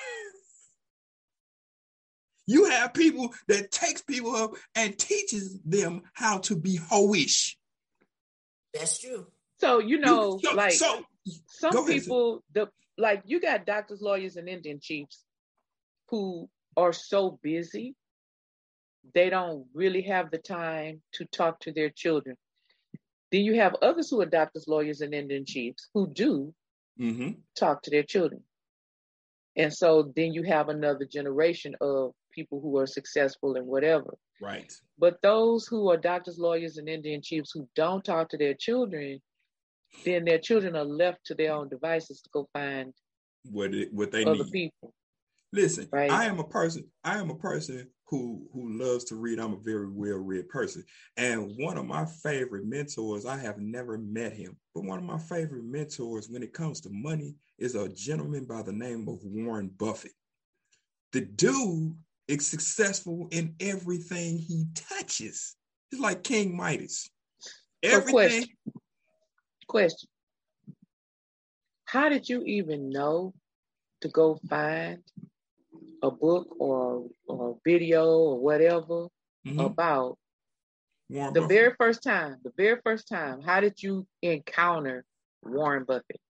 you 2.51 2.65
have 2.65 2.93
people 2.95 3.33
that 3.49 3.71
takes 3.71 4.03
people 4.03 4.35
up 4.35 4.53
and 4.75 4.99
teaches 4.99 5.61
them 5.65 6.03
how 6.15 6.39
to 6.39 6.57
be 6.57 6.79
hoish. 6.79 7.55
That's 8.75 8.99
true. 8.99 9.27
So 9.59 9.79
you 9.79 9.99
know, 9.99 10.39
so, 10.43 10.55
like 10.55 10.73
so 10.73 11.05
go 11.27 11.35
some 11.47 11.73
ahead, 11.85 11.87
sis. 11.87 12.05
people, 12.05 12.43
the 12.53 12.69
like 12.99 13.23
you 13.25 13.41
got 13.41 13.67
doctors, 13.67 14.01
lawyers, 14.03 14.37
and 14.37 14.49
Indian 14.49 14.81
chiefs 14.81 15.25
who 16.09 16.49
are 16.77 16.93
so 16.93 17.39
busy 17.43 17.95
they 19.15 19.31
don't 19.31 19.67
really 19.75 20.03
have 20.03 20.31
the 20.31 20.39
time 20.39 21.01
to 21.13 21.25
talk 21.27 21.59
to 21.61 21.73
their 21.73 21.91
children. 21.91 22.37
Then 23.33 23.43
you 23.43 23.55
have 23.55 23.75
others 23.81 24.11
who 24.11 24.21
are 24.21 24.27
doctors, 24.27 24.67
lawyers, 24.69 25.01
and 25.01 25.15
Indian 25.15 25.45
chiefs 25.47 25.89
who 25.95 26.13
do 26.13 26.55
Mhm. 26.99 27.43
talk 27.55 27.83
to 27.83 27.91
their 27.91 28.03
children. 28.03 28.45
And 29.57 29.73
so 29.73 30.13
then 30.15 30.33
you 30.33 30.43
have 30.45 30.69
another 30.69 31.05
generation 31.05 31.75
of 31.81 32.15
people 32.41 32.61
who 32.61 32.79
are 32.79 32.87
successful 32.87 33.57
and 33.57 33.67
whatever. 33.67 34.15
right. 34.41 34.73
But 34.99 35.21
those 35.23 35.67
who 35.67 35.91
are 35.91 35.97
doctors, 35.97 36.39
lawyers, 36.39 36.77
and 36.79 36.89
Indian 36.89 37.23
chiefs 37.23 37.51
who 37.55 37.69
don't 37.75 38.05
talk 38.05 38.29
to 38.31 38.39
their 38.39 38.55
children, 38.55 39.21
then 40.05 40.25
their 40.25 40.39
children 40.39 40.77
are 40.77 40.85
left 41.03 41.21
to 41.27 41.35
their 41.35 41.53
own 41.53 41.69
devices 41.69 42.21
to 42.23 42.31
go 42.33 42.49
find 42.53 42.93
What 43.45 43.75
it, 43.75 43.93
what 43.93 44.11
they 44.13 44.25
other 44.25 44.45
need. 44.45 44.53
people. 44.53 44.95
Listen, 45.53 45.89
Right. 45.93 46.11
I 46.11 46.27
am 46.27 46.39
a 46.39 46.45
person. 46.59 46.85
I 47.03 47.19
am 47.19 47.31
a 47.31 47.35
person 47.35 47.89
who 48.11 48.49
who 48.53 48.63
loves 48.79 49.05
to 49.05 49.17
read. 49.17 49.39
I'm 49.41 49.55
a 49.55 49.61
very 49.71 49.89
well 49.89 50.19
read 50.19 50.49
person, 50.49 50.85
and 51.17 51.53
one 51.59 51.77
of 51.77 51.87
my 51.87 52.05
favorite 52.23 52.65
mentors. 52.67 53.27
I 53.27 53.37
have 53.37 53.59
never 53.59 53.99
met 53.99 54.33
him, 54.33 54.57
but 54.75 54.85
one 54.85 54.99
of 54.99 55.05
my 55.05 55.19
favorite 55.19 55.65
mentors 55.65 56.29
when 56.29 56.43
it 56.43 56.53
comes 56.53 56.81
to 56.83 56.91
money 56.91 57.35
is 57.59 57.75
a 57.75 57.89
gentleman 57.89 58.45
by 58.45 58.63
the 58.63 58.73
name 58.73 59.09
of 59.09 59.19
Warren 59.25 59.71
Buffett. 59.77 60.13
The 61.13 61.23
dude 61.23 61.97
is 62.31 62.47
successful 62.47 63.29
in 63.31 63.55
everything 63.61 64.39
he 64.39 64.67
touches. 64.75 65.57
He's 65.91 66.01
like 66.01 66.23
King 66.23 66.57
Midas. 66.57 67.11
So 67.41 67.51
Everything. 67.83 68.13
question. 68.13 68.49
Question. 69.67 70.09
How 71.87 72.09
did 72.09 72.29
you 72.29 72.43
even 72.45 72.91
know 72.91 73.35
to 74.03 74.09
go 74.09 74.39
find 74.49 75.03
a 76.03 76.11
book 76.11 76.47
or 76.59 77.09
or 77.27 77.51
a 77.51 77.55
video 77.69 78.07
or 78.07 78.39
whatever 78.41 79.09
Mhm. 79.47 79.67
about 79.67 80.19
Warren 81.09 81.35
the 81.35 81.41
Buffett. 81.41 81.57
very 81.57 81.75
first 81.77 82.03
time? 82.03 82.37
The 82.45 82.53
very 82.57 82.81
first 82.83 83.09
time. 83.09 83.41
How 83.43 83.61
did 83.61 83.83
you 83.83 84.07
encounter 84.23 85.05
Warren 85.43 85.85
Buffett? 85.85 86.21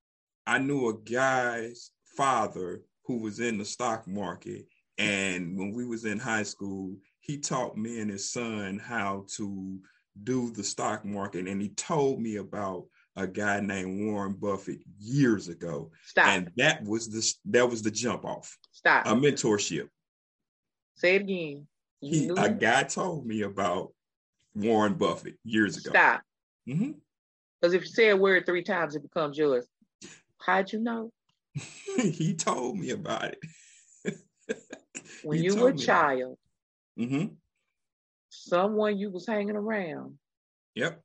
I 0.46 0.58
knew 0.58 0.88
a 0.88 0.98
guy's 0.98 1.92
father 2.16 2.82
who 3.04 3.18
was 3.18 3.40
in 3.40 3.58
the 3.58 3.64
stock 3.64 4.06
market, 4.06 4.66
and 5.00 5.58
when 5.58 5.72
we 5.72 5.86
was 5.86 6.04
in 6.04 6.18
high 6.18 6.42
school, 6.42 6.94
he 7.20 7.38
taught 7.38 7.76
me 7.76 8.00
and 8.00 8.10
his 8.10 8.30
son 8.30 8.78
how 8.78 9.24
to 9.36 9.78
do 10.24 10.50
the 10.50 10.62
stock 10.62 11.04
market, 11.04 11.48
and 11.48 11.60
he 11.62 11.70
told 11.70 12.20
me 12.20 12.36
about 12.36 12.84
a 13.16 13.26
guy 13.26 13.60
named 13.60 14.04
Warren 14.04 14.34
Buffett 14.34 14.80
years 14.98 15.48
ago, 15.48 15.90
Stop. 16.04 16.26
and 16.26 16.50
that 16.56 16.84
was 16.84 17.08
the 17.08 17.50
that 17.50 17.68
was 17.68 17.82
the 17.82 17.90
jump 17.90 18.24
off 18.24 18.56
Stop. 18.72 19.06
a 19.06 19.10
mentorship. 19.10 19.88
Say 20.96 21.16
it 21.16 21.22
again. 21.22 21.66
He, 22.00 22.28
a 22.28 22.50
guy 22.50 22.82
told 22.82 23.26
me 23.26 23.42
about 23.42 23.92
Warren 24.54 24.94
Buffett 24.94 25.36
years 25.44 25.78
ago. 25.78 25.90
Stop. 25.90 26.22
Mm-hmm. 26.68 26.92
Because 27.60 27.74
if 27.74 27.82
you 27.82 27.88
say 27.88 28.08
a 28.10 28.16
word 28.16 28.44
three 28.46 28.62
times, 28.62 28.96
it 28.96 29.02
becomes 29.02 29.36
yours. 29.36 29.66
How'd 30.38 30.72
you 30.72 30.80
know? 30.80 31.10
he 31.96 32.34
told 32.34 32.78
me 32.78 32.90
about 32.90 33.34
it. 34.04 34.16
When 35.22 35.38
He 35.38 35.42
you 35.42 35.56
were 35.56 35.70
a 35.70 35.74
child, 35.74 36.38
hmm 36.96 37.36
someone 38.30 38.98
you 38.98 39.10
was 39.10 39.26
hanging 39.26 39.56
around 39.56 40.18
Yep. 40.74 41.02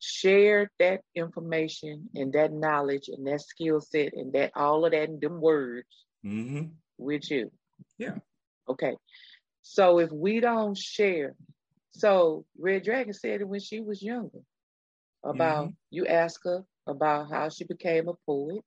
shared 0.00 0.68
that 0.78 1.00
information 1.14 2.08
and 2.14 2.32
that 2.32 2.52
knowledge 2.52 3.08
and 3.08 3.26
that 3.26 3.40
skill 3.40 3.80
set 3.80 4.12
and 4.14 4.32
that 4.32 4.52
all 4.56 4.84
of 4.84 4.92
that 4.92 5.08
and 5.08 5.20
them 5.20 5.40
words 5.40 6.06
hmm 6.22 6.76
with 6.98 7.30
you. 7.30 7.50
Yeah. 7.98 8.18
Okay. 8.68 8.96
So 9.62 9.98
if 9.98 10.10
we 10.12 10.40
don't 10.40 10.76
share, 10.76 11.34
so 11.92 12.44
Red 12.58 12.84
Dragon 12.84 13.12
said 13.12 13.40
it 13.40 13.48
when 13.48 13.60
she 13.60 13.80
was 13.80 14.02
younger 14.02 14.40
about 15.24 15.72
Mm-hmm. 15.72 15.74
you 15.90 16.06
ask 16.06 16.40
her 16.44 16.64
about 16.86 17.30
how 17.30 17.48
she 17.48 17.64
became 17.64 18.08
a 18.08 18.14
poet. 18.26 18.62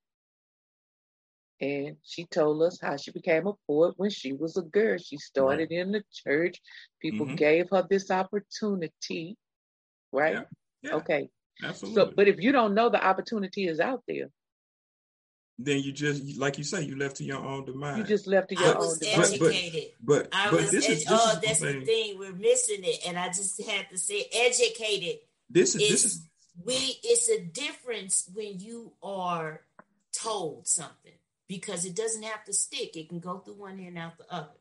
And 1.61 1.95
she 2.03 2.25
told 2.25 2.61
us 2.63 2.79
how 2.81 2.97
she 2.97 3.11
became 3.11 3.47
a 3.47 3.53
poet 3.65 3.93
when 3.97 4.09
she 4.09 4.33
was 4.33 4.57
a 4.57 4.61
girl. 4.61 4.97
She 4.97 5.17
started 5.17 5.71
in 5.71 5.93
the 5.93 6.03
church. 6.11 6.61
People 7.01 7.25
Mhm. 7.27 7.37
gave 7.37 7.69
her 7.69 7.87
this 7.89 8.11
opportunity, 8.11 9.37
right? 10.11 10.33
Yeah. 10.33 10.43
Yeah. 10.81 10.95
Okay. 10.95 11.29
Absolutely. 11.63 12.01
So, 12.03 12.11
but 12.15 12.27
if 12.27 12.41
you 12.41 12.51
don't 12.51 12.73
know 12.73 12.89
the 12.89 13.01
opportunity 13.03 13.67
is 13.67 13.79
out 13.79 14.03
there, 14.07 14.29
then 15.57 15.79
you 15.81 15.93
just 15.93 16.37
like 16.37 16.57
you 16.57 16.65
say, 16.65 16.83
you 16.83 16.97
left 16.97 17.15
to 17.17 17.23
your 17.23 17.39
own 17.39 17.63
demise. 17.63 17.97
you 17.99 18.03
just 18.03 18.27
left 18.27 18.49
to 18.49 18.57
I 18.57 18.61
your 18.65 18.75
was 18.77 18.85
own 18.93 18.99
but- 18.99 19.05
device. 19.29 19.37
but- 19.39 19.47
educated. 19.55 19.91
but 20.01 20.29
I 20.33 20.51
but 20.51 20.61
was 20.61 20.71
this 20.71 20.89
is 20.89 21.05
edu- 21.05 21.09
this 21.09 21.19
oh, 21.21 21.29
is 21.31 21.39
that's 21.39 21.59
the 21.61 21.65
the 21.67 21.73
thing. 21.73 21.85
thing. 21.85 22.19
We're 22.19 22.33
missing 22.33 22.81
it, 22.83 23.07
and 23.07 23.17
I 23.17 23.27
just 23.27 23.61
have 23.61 23.89
to 23.89 23.97
say 23.97 24.27
educated. 24.33 25.19
This 25.49 25.75
is 25.75 25.89
this 25.89 26.03
is 26.05 26.21
we. 26.65 26.73
It's 27.03 27.29
a 27.29 27.39
difference 27.39 28.29
when 28.33 28.59
you 28.59 28.91
are 29.01 29.65
told 30.11 30.67
something 30.67 31.13
because 31.47 31.85
it 31.85 31.95
doesn't 31.95 32.23
have 32.23 32.43
to 32.45 32.53
stick. 32.53 32.95
It 32.95 33.09
can 33.09 33.19
go 33.19 33.39
through 33.39 33.55
one 33.55 33.79
ear 33.79 33.89
and 33.89 33.97
out 33.97 34.17
the 34.17 34.33
other. 34.33 34.51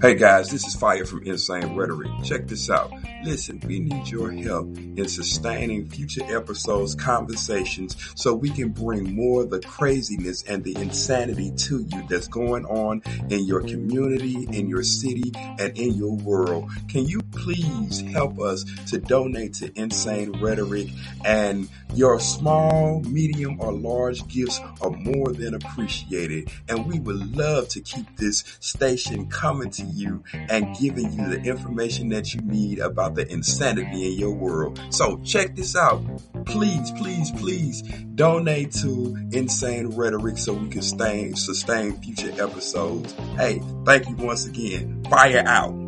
Hey 0.00 0.14
guys, 0.14 0.48
this 0.48 0.64
is 0.64 0.76
Fire 0.76 1.04
from 1.04 1.24
Insane 1.24 1.74
Rhetoric. 1.74 2.08
Check 2.22 2.46
this 2.46 2.70
out. 2.70 2.92
Listen, 3.24 3.60
we 3.66 3.80
need 3.80 4.08
your 4.08 4.30
help 4.30 4.68
in 4.78 5.08
sustaining 5.08 5.88
future 5.88 6.22
episodes, 6.28 6.94
conversations, 6.94 7.96
so 8.14 8.32
we 8.32 8.48
can 8.48 8.68
bring 8.68 9.16
more 9.16 9.42
of 9.42 9.50
the 9.50 9.58
craziness 9.58 10.44
and 10.44 10.62
the 10.62 10.76
insanity 10.76 11.50
to 11.56 11.80
you 11.80 12.06
that's 12.08 12.28
going 12.28 12.64
on 12.66 13.02
in 13.28 13.44
your 13.44 13.60
community, 13.62 14.46
in 14.56 14.68
your 14.68 14.84
city, 14.84 15.32
and 15.34 15.76
in 15.76 15.94
your 15.94 16.14
world. 16.14 16.70
Can 16.86 17.08
you 17.08 17.20
please 17.38 18.00
help 18.12 18.38
us 18.40 18.64
to 18.90 18.98
donate 18.98 19.54
to 19.54 19.72
Insane 19.78 20.40
Rhetoric? 20.40 20.88
And 21.24 21.68
your 21.94 22.20
small, 22.20 23.00
medium, 23.00 23.60
or 23.60 23.72
large 23.72 24.26
gifts 24.28 24.60
are 24.80 24.90
more 24.90 25.32
than 25.32 25.54
appreciated. 25.54 26.50
And 26.68 26.86
we 26.86 27.00
would 27.00 27.36
love 27.36 27.68
to 27.68 27.80
keep 27.80 28.16
this 28.16 28.44
station 28.60 29.28
coming 29.28 29.70
to 29.70 29.84
you 29.84 30.22
and 30.32 30.76
giving 30.76 31.12
you 31.12 31.28
the 31.28 31.40
information 31.42 32.08
that 32.10 32.34
you 32.34 32.40
need 32.42 32.78
about 32.78 33.14
the 33.14 33.30
insanity 33.30 34.12
in 34.12 34.18
your 34.18 34.34
world. 34.34 34.80
So 34.90 35.18
check 35.24 35.56
this 35.56 35.76
out. 35.76 36.02
Please, 36.44 36.90
please, 36.92 37.30
please 37.32 37.82
donate 38.14 38.72
to 38.72 39.16
Insane 39.32 39.88
Rhetoric 39.88 40.38
so 40.38 40.52
we 40.52 40.68
can 40.68 40.82
stay, 40.82 41.32
sustain 41.32 42.00
future 42.00 42.32
episodes. 42.42 43.12
Hey, 43.36 43.60
thank 43.84 44.08
you 44.08 44.16
once 44.16 44.46
again. 44.46 45.04
Fire 45.08 45.44
out. 45.46 45.87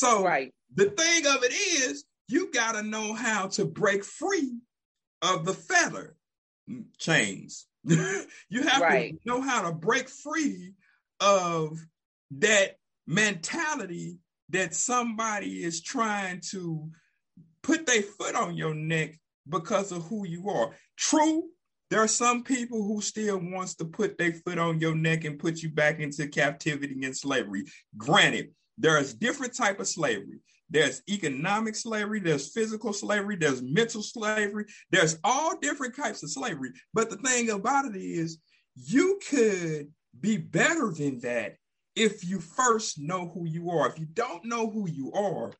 So 0.00 0.24
Right. 0.24 0.54
the 0.74 0.88
thing 0.88 1.26
of 1.26 1.44
it 1.44 1.52
is, 1.52 2.04
you 2.26 2.50
got 2.50 2.72
to 2.72 2.82
know 2.82 3.12
how 3.12 3.48
to 3.48 3.66
break 3.66 4.02
free 4.02 4.50
of 5.20 5.44
the 5.44 5.52
fetter 5.52 6.16
chains. 6.96 7.66
you 7.84 8.62
have 8.62 8.80
Right. 8.80 9.12
to 9.12 9.18
know 9.26 9.42
how 9.42 9.68
to 9.68 9.72
break 9.72 10.08
free 10.08 10.72
of 11.20 11.78
that 12.30 12.76
mentality 13.06 14.16
that 14.48 14.74
somebody 14.74 15.62
is 15.62 15.82
trying 15.82 16.40
to 16.52 16.90
put 17.62 17.84
their 17.84 18.00
foot 18.00 18.34
on 18.34 18.56
your 18.56 18.74
neck 18.74 19.20
because 19.46 19.92
of 19.92 20.04
who 20.04 20.26
you 20.26 20.48
are. 20.48 20.74
True, 20.96 21.50
there 21.90 22.00
are 22.00 22.08
some 22.08 22.42
people 22.42 22.82
who 22.82 23.02
still 23.02 23.38
wants 23.38 23.74
to 23.74 23.84
put 23.84 24.16
their 24.16 24.32
foot 24.32 24.58
on 24.58 24.80
your 24.80 24.94
neck 24.94 25.24
and 25.24 25.38
put 25.38 25.58
you 25.58 25.68
back 25.68 26.00
into 26.00 26.26
captivity 26.26 27.04
and 27.04 27.14
slavery. 27.14 27.64
Granted, 27.98 28.54
there's 28.80 29.14
different 29.14 29.54
type 29.54 29.78
of 29.78 29.88
slavery. 29.88 30.40
There's 30.70 31.02
economic 31.08 31.74
slavery, 31.74 32.20
there's 32.20 32.52
physical 32.52 32.92
slavery, 32.92 33.36
there's 33.36 33.60
mental 33.60 34.02
slavery, 34.02 34.66
there's 34.90 35.18
all 35.24 35.58
different 35.58 35.96
types 35.96 36.22
of 36.22 36.30
slavery. 36.30 36.70
But 36.94 37.10
the 37.10 37.16
thing 37.16 37.50
about 37.50 37.86
it 37.86 37.98
is, 37.98 38.38
you 38.76 39.18
could 39.28 39.88
be 40.18 40.36
better 40.36 40.92
than 40.92 41.18
that 41.20 41.56
if 41.96 42.24
you 42.24 42.40
first 42.40 43.00
know 43.00 43.30
who 43.34 43.46
you 43.46 43.70
are. 43.70 43.88
If 43.88 43.98
you 43.98 44.06
don't 44.06 44.44
know 44.44 44.70
who 44.70 44.88
you 44.88 45.12
are, 45.12 45.52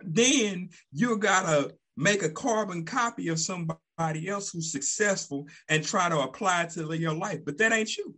then 0.00 0.70
you 0.92 1.18
gotta 1.18 1.74
make 1.96 2.22
a 2.22 2.30
carbon 2.30 2.84
copy 2.84 3.28
of 3.28 3.38
somebody 3.38 4.28
else 4.28 4.50
who's 4.50 4.72
successful 4.72 5.46
and 5.68 5.84
try 5.84 6.08
to 6.08 6.20
apply 6.20 6.62
it 6.62 6.70
to 6.70 6.96
your 6.96 7.14
life. 7.14 7.40
But 7.44 7.58
that 7.58 7.72
ain't 7.72 7.96
you. 7.96 8.14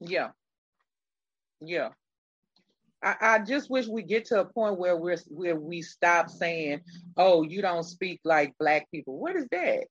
Yeah. 0.00 0.30
Yeah. 1.60 1.90
I, 3.06 3.16
I 3.20 3.38
just 3.38 3.70
wish 3.70 3.86
we 3.86 4.02
get 4.02 4.24
to 4.26 4.40
a 4.40 4.44
point 4.44 4.78
where 4.78 4.96
we're 4.96 5.18
where 5.28 5.54
we 5.54 5.80
stop 5.80 6.28
saying, 6.28 6.80
"Oh, 7.16 7.42
you 7.44 7.62
don't 7.62 7.84
speak 7.84 8.20
like 8.24 8.54
black 8.58 8.90
people." 8.90 9.16
What 9.20 9.36
is 9.36 9.46
that? 9.52 9.84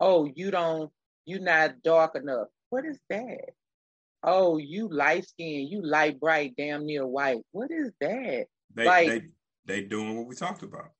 Oh, 0.00 0.24
you 0.34 0.50
don't. 0.50 0.90
You're 1.26 1.40
not 1.40 1.82
dark 1.82 2.16
enough. 2.16 2.48
What 2.70 2.86
is 2.86 2.98
that? 3.10 3.50
Oh, 4.22 4.56
you 4.56 4.88
light 4.88 5.28
skin. 5.28 5.68
You 5.68 5.82
light 5.82 6.18
bright, 6.18 6.54
damn 6.56 6.86
near 6.86 7.06
white. 7.06 7.42
What 7.52 7.70
is 7.70 7.92
that? 8.00 8.46
They 8.74 8.84
Like- 8.86 9.08
they 9.08 9.22
they 9.66 9.82
doing 9.82 10.16
what 10.16 10.26
we 10.26 10.34
talked 10.34 10.62
about. 10.62 10.92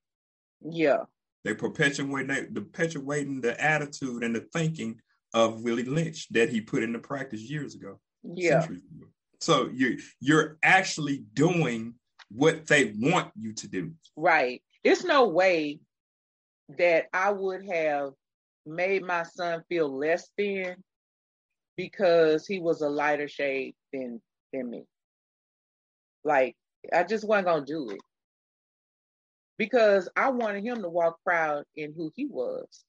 Yeah. 0.60 1.04
They 1.42 1.54
perpetuating 1.54 2.26
they 2.26 2.44
perpetuating 2.44 3.40
the 3.40 3.58
attitude 3.62 4.24
and 4.24 4.36
the 4.36 4.46
thinking 4.52 5.00
of 5.32 5.62
Willie 5.62 5.84
Lynch 5.84 6.28
that 6.30 6.50
he 6.50 6.60
put 6.60 6.82
into 6.82 6.98
practice 6.98 7.40
years 7.40 7.74
ago. 7.74 7.98
Yeah. 8.22 8.60
centuries 8.60 8.82
ago. 8.94 9.06
So 9.44 9.68
you 9.74 9.98
you're 10.20 10.56
actually 10.62 11.18
doing 11.34 11.94
what 12.30 12.66
they 12.66 12.94
want 12.96 13.30
you 13.38 13.52
to 13.52 13.68
do. 13.68 13.92
Right. 14.16 14.62
It's 14.82 15.04
no 15.04 15.28
way 15.28 15.80
that 16.78 17.08
I 17.12 17.30
would 17.30 17.66
have 17.70 18.12
made 18.64 19.04
my 19.04 19.22
son 19.24 19.62
feel 19.68 19.94
less 19.94 20.30
than 20.38 20.76
because 21.76 22.46
he 22.46 22.58
was 22.58 22.80
a 22.80 22.88
lighter 22.88 23.28
shade 23.28 23.74
than 23.92 24.22
than 24.54 24.70
me. 24.70 24.84
Like 26.24 26.56
I 26.90 27.04
just 27.04 27.28
wasn't 27.28 27.48
gonna 27.48 27.66
do 27.66 27.90
it. 27.90 28.00
Because 29.58 30.08
I 30.16 30.30
wanted 30.30 30.64
him 30.64 30.80
to 30.80 30.88
walk 30.88 31.18
proud 31.22 31.64
in 31.76 31.92
who 31.94 32.10
he 32.16 32.24
was. 32.24 32.84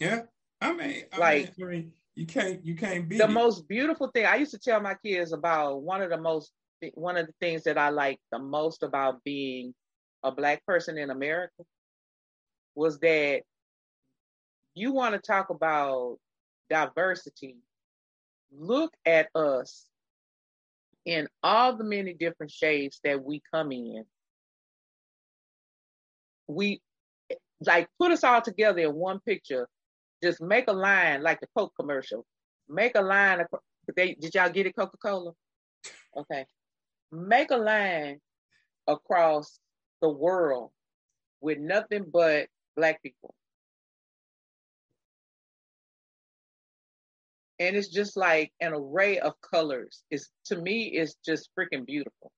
Yeah. 0.00 0.22
I 0.60 0.72
mean, 0.72 1.04
I 1.12 1.18
Like- 1.18 1.56
mean, 1.56 1.92
you 2.16 2.26
can't 2.26 2.64
you 2.64 2.74
can't 2.76 3.08
beat 3.08 3.18
the 3.18 3.24
it. 3.24 3.30
most 3.30 3.68
beautiful 3.68 4.08
thing 4.08 4.26
I 4.26 4.36
used 4.36 4.52
to 4.52 4.58
tell 4.58 4.80
my 4.80 4.94
kids 5.04 5.32
about 5.32 5.82
one 5.82 6.02
of 6.02 6.10
the 6.10 6.18
most 6.18 6.52
one 6.94 7.16
of 7.16 7.26
the 7.26 7.34
things 7.40 7.64
that 7.64 7.78
I 7.78 7.88
like 7.88 8.20
the 8.30 8.38
most 8.38 8.82
about 8.82 9.24
being 9.24 9.74
a 10.22 10.30
black 10.30 10.64
person 10.66 10.98
in 10.98 11.10
America 11.10 11.62
was 12.74 12.98
that 13.00 13.42
you 14.74 14.92
want 14.92 15.14
to 15.14 15.20
talk 15.20 15.50
about 15.50 16.18
diversity. 16.68 17.56
Look 18.56 18.92
at 19.06 19.28
us 19.34 19.86
in 21.04 21.28
all 21.42 21.76
the 21.76 21.84
many 21.84 22.14
different 22.14 22.52
shades 22.52 23.00
that 23.04 23.22
we 23.22 23.42
come 23.52 23.72
in. 23.72 24.04
We 26.48 26.80
like 27.60 27.88
put 27.98 28.12
us 28.12 28.24
all 28.24 28.42
together 28.42 28.80
in 28.80 28.94
one 28.94 29.20
picture 29.20 29.68
just 30.24 30.40
make 30.40 30.68
a 30.68 30.72
line 30.72 31.22
like 31.22 31.40
the 31.40 31.46
Coke 31.56 31.72
commercial. 31.78 32.24
Make 32.68 32.96
a 32.96 33.02
line. 33.02 33.40
Of, 33.40 33.46
they, 33.94 34.14
did 34.14 34.34
y'all 34.34 34.48
get 34.50 34.66
it, 34.66 34.74
Coca 34.74 34.96
Cola? 34.96 35.32
Okay. 36.16 36.46
Make 37.12 37.50
a 37.50 37.56
line 37.56 38.20
across 38.88 39.60
the 40.00 40.08
world 40.08 40.70
with 41.40 41.58
nothing 41.58 42.06
but 42.10 42.48
black 42.74 43.02
people. 43.02 43.34
And 47.60 47.76
it's 47.76 47.88
just 47.88 48.16
like 48.16 48.50
an 48.60 48.72
array 48.72 49.18
of 49.18 49.34
colors. 49.40 50.02
It's 50.10 50.30
to 50.46 50.56
me, 50.56 50.86
it's 50.86 51.14
just 51.24 51.50
freaking 51.56 51.86
beautiful. 51.86 52.32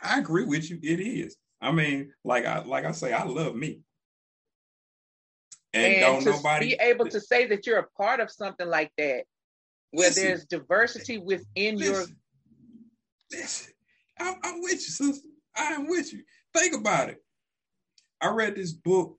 I 0.00 0.18
agree 0.18 0.44
with 0.44 0.70
you. 0.70 0.78
It 0.82 1.00
is. 1.00 1.36
I 1.60 1.70
mean, 1.70 2.12
like 2.24 2.46
I 2.46 2.60
like 2.62 2.86
I 2.86 2.92
say, 2.92 3.12
I 3.12 3.24
love 3.24 3.54
me. 3.54 3.80
And, 5.74 5.94
And, 5.94 6.00
don't 6.00 6.22
to 6.24 6.30
nobody 6.30 6.68
be 6.70 6.74
able 6.80 7.06
to 7.08 7.20
say 7.20 7.46
that 7.46 7.66
you're 7.66 7.78
a 7.78 7.88
part 7.96 8.20
of 8.20 8.30
something 8.30 8.68
like 8.68 8.92
that, 8.98 9.24
where 9.90 10.08
Listen. 10.08 10.24
there's 10.24 10.44
diversity 10.44 11.18
within 11.18 11.78
your 11.78 12.00
listen, 12.00 12.16
listen. 13.30 13.72
I'm, 14.20 14.34
I'm 14.42 14.60
with 14.60 14.72
you, 14.72 14.78
sister. 14.78 15.28
I 15.56 15.72
am 15.74 15.88
with 15.88 16.12
you. 16.12 16.22
Think 16.54 16.74
about 16.74 17.08
it. 17.08 17.22
I 18.20 18.28
read 18.28 18.56
this 18.56 18.72
book 18.72 19.18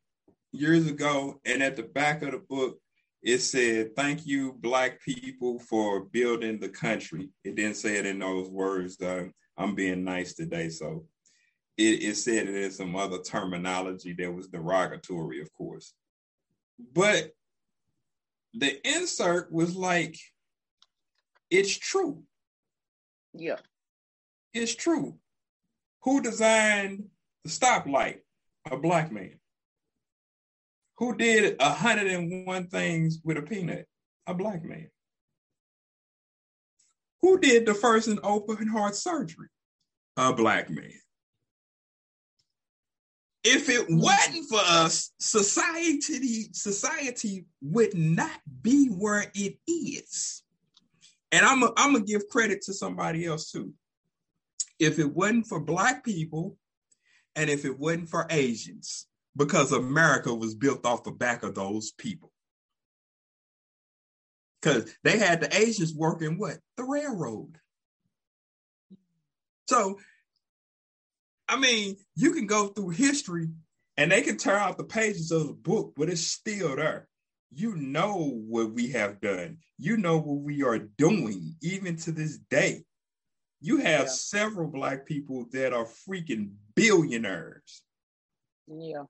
years 0.51 0.87
ago, 0.87 1.41
and 1.45 1.63
at 1.63 1.75
the 1.75 1.83
back 1.83 2.21
of 2.21 2.31
the 2.31 2.37
book, 2.37 2.77
it 3.23 3.39
said, 3.39 3.95
Thank 3.95 4.25
you, 4.25 4.53
Black 4.53 5.01
people, 5.01 5.59
for 5.59 6.01
building 6.01 6.59
the 6.59 6.69
country. 6.69 7.29
It 7.43 7.55
didn't 7.55 7.77
say 7.77 7.97
it 7.97 8.05
in 8.05 8.19
those 8.19 8.49
words. 8.49 8.97
Though. 8.97 9.29
I'm 9.57 9.75
being 9.75 10.03
nice 10.03 10.33
today. 10.33 10.69
So 10.69 11.05
it, 11.77 12.03
it 12.03 12.15
said 12.15 12.47
it 12.47 12.55
in 12.55 12.71
some 12.71 12.95
other 12.95 13.19
terminology 13.19 14.13
that 14.13 14.33
was 14.33 14.47
derogatory, 14.47 15.41
of 15.41 15.51
course. 15.53 15.93
But 16.79 17.31
the 18.53 18.85
insert 18.87 19.51
was 19.51 19.75
like, 19.75 20.17
It's 21.49 21.75
true. 21.77 22.23
yeah. 23.33 23.57
It's 24.53 24.75
true. 24.75 25.17
Who 26.03 26.21
designed 26.21 27.05
the 27.43 27.49
stoplight? 27.49 28.19
A 28.69 28.77
black 28.77 29.11
man. 29.11 29.39
Who 30.97 31.15
did 31.17 31.55
a 31.59 31.69
hundred 31.73 32.07
and 32.07 32.45
one 32.45 32.67
things 32.67 33.19
with 33.23 33.37
a 33.37 33.41
peanut? 33.41 33.87
A 34.27 34.33
black 34.35 34.63
man. 34.63 34.89
Who 37.23 37.39
did 37.39 37.65
the 37.65 37.73
first 37.73 38.07
and 38.07 38.19
open 38.21 38.67
heart 38.67 38.95
surgery? 38.95 39.47
A 40.17 40.33
black 40.33 40.69
man. 40.69 40.91
If 43.43 43.67
it 43.67 43.87
wasn't 43.89 44.47
for 44.47 44.59
us, 44.59 45.11
society 45.19 46.47
society 46.53 47.45
would 47.61 47.93
not 47.93 48.39
be 48.61 48.87
where 48.87 49.25
it 49.33 49.57
is. 49.67 50.43
And 51.31 51.45
I'm 51.45 51.63
i 51.63 51.69
I'm 51.75 51.93
gonna 51.93 52.05
give 52.05 52.29
credit 52.29 52.61
to 52.63 52.73
somebody 52.73 53.25
else 53.25 53.51
too. 53.51 53.73
If 54.79 54.97
it 54.99 55.13
wasn't 55.13 55.47
for 55.47 55.59
black 55.59 56.05
people, 56.05 56.57
and 57.35 57.49
if 57.49 57.65
it 57.65 57.77
wasn't 57.77 58.09
for 58.09 58.27
Asians, 58.29 59.07
because 59.35 59.71
America 59.71 60.33
was 60.33 60.55
built 60.55 60.85
off 60.85 61.03
the 61.03 61.11
back 61.11 61.43
of 61.43 61.55
those 61.55 61.91
people. 61.91 62.31
Because 64.61 64.95
they 65.03 65.17
had 65.17 65.41
the 65.41 65.55
Asians 65.55 65.93
working 65.93 66.37
what? 66.37 66.57
The 66.77 66.83
railroad. 66.83 67.57
So, 69.67 69.99
I 71.47 71.57
mean, 71.59 71.97
you 72.15 72.31
can 72.33 72.47
go 72.47 72.67
through 72.67 72.89
history 72.89 73.49
and 73.97 74.11
they 74.11 74.21
can 74.21 74.37
tear 74.37 74.57
out 74.57 74.77
the 74.77 74.83
pages 74.83 75.31
of 75.31 75.47
the 75.47 75.53
book, 75.53 75.93
but 75.95 76.09
it's 76.09 76.21
still 76.25 76.75
there. 76.75 77.07
You 77.51 77.75
know 77.75 78.31
what 78.47 78.73
we 78.73 78.89
have 78.91 79.21
done. 79.21 79.57
You 79.77 79.97
know 79.97 80.17
what 80.17 80.39
we 80.41 80.63
are 80.63 80.79
doing, 80.79 81.55
even 81.61 81.97
to 81.97 82.11
this 82.11 82.37
day. 82.37 82.85
You 83.61 83.77
have 83.77 84.01
Yeah. 84.01 84.07
several 84.07 84.67
black 84.69 85.05
people 85.05 85.45
that 85.51 85.73
are 85.73 85.85
freaking 85.85 86.53
billionaires. 86.75 87.83
Yeah. 88.67 89.03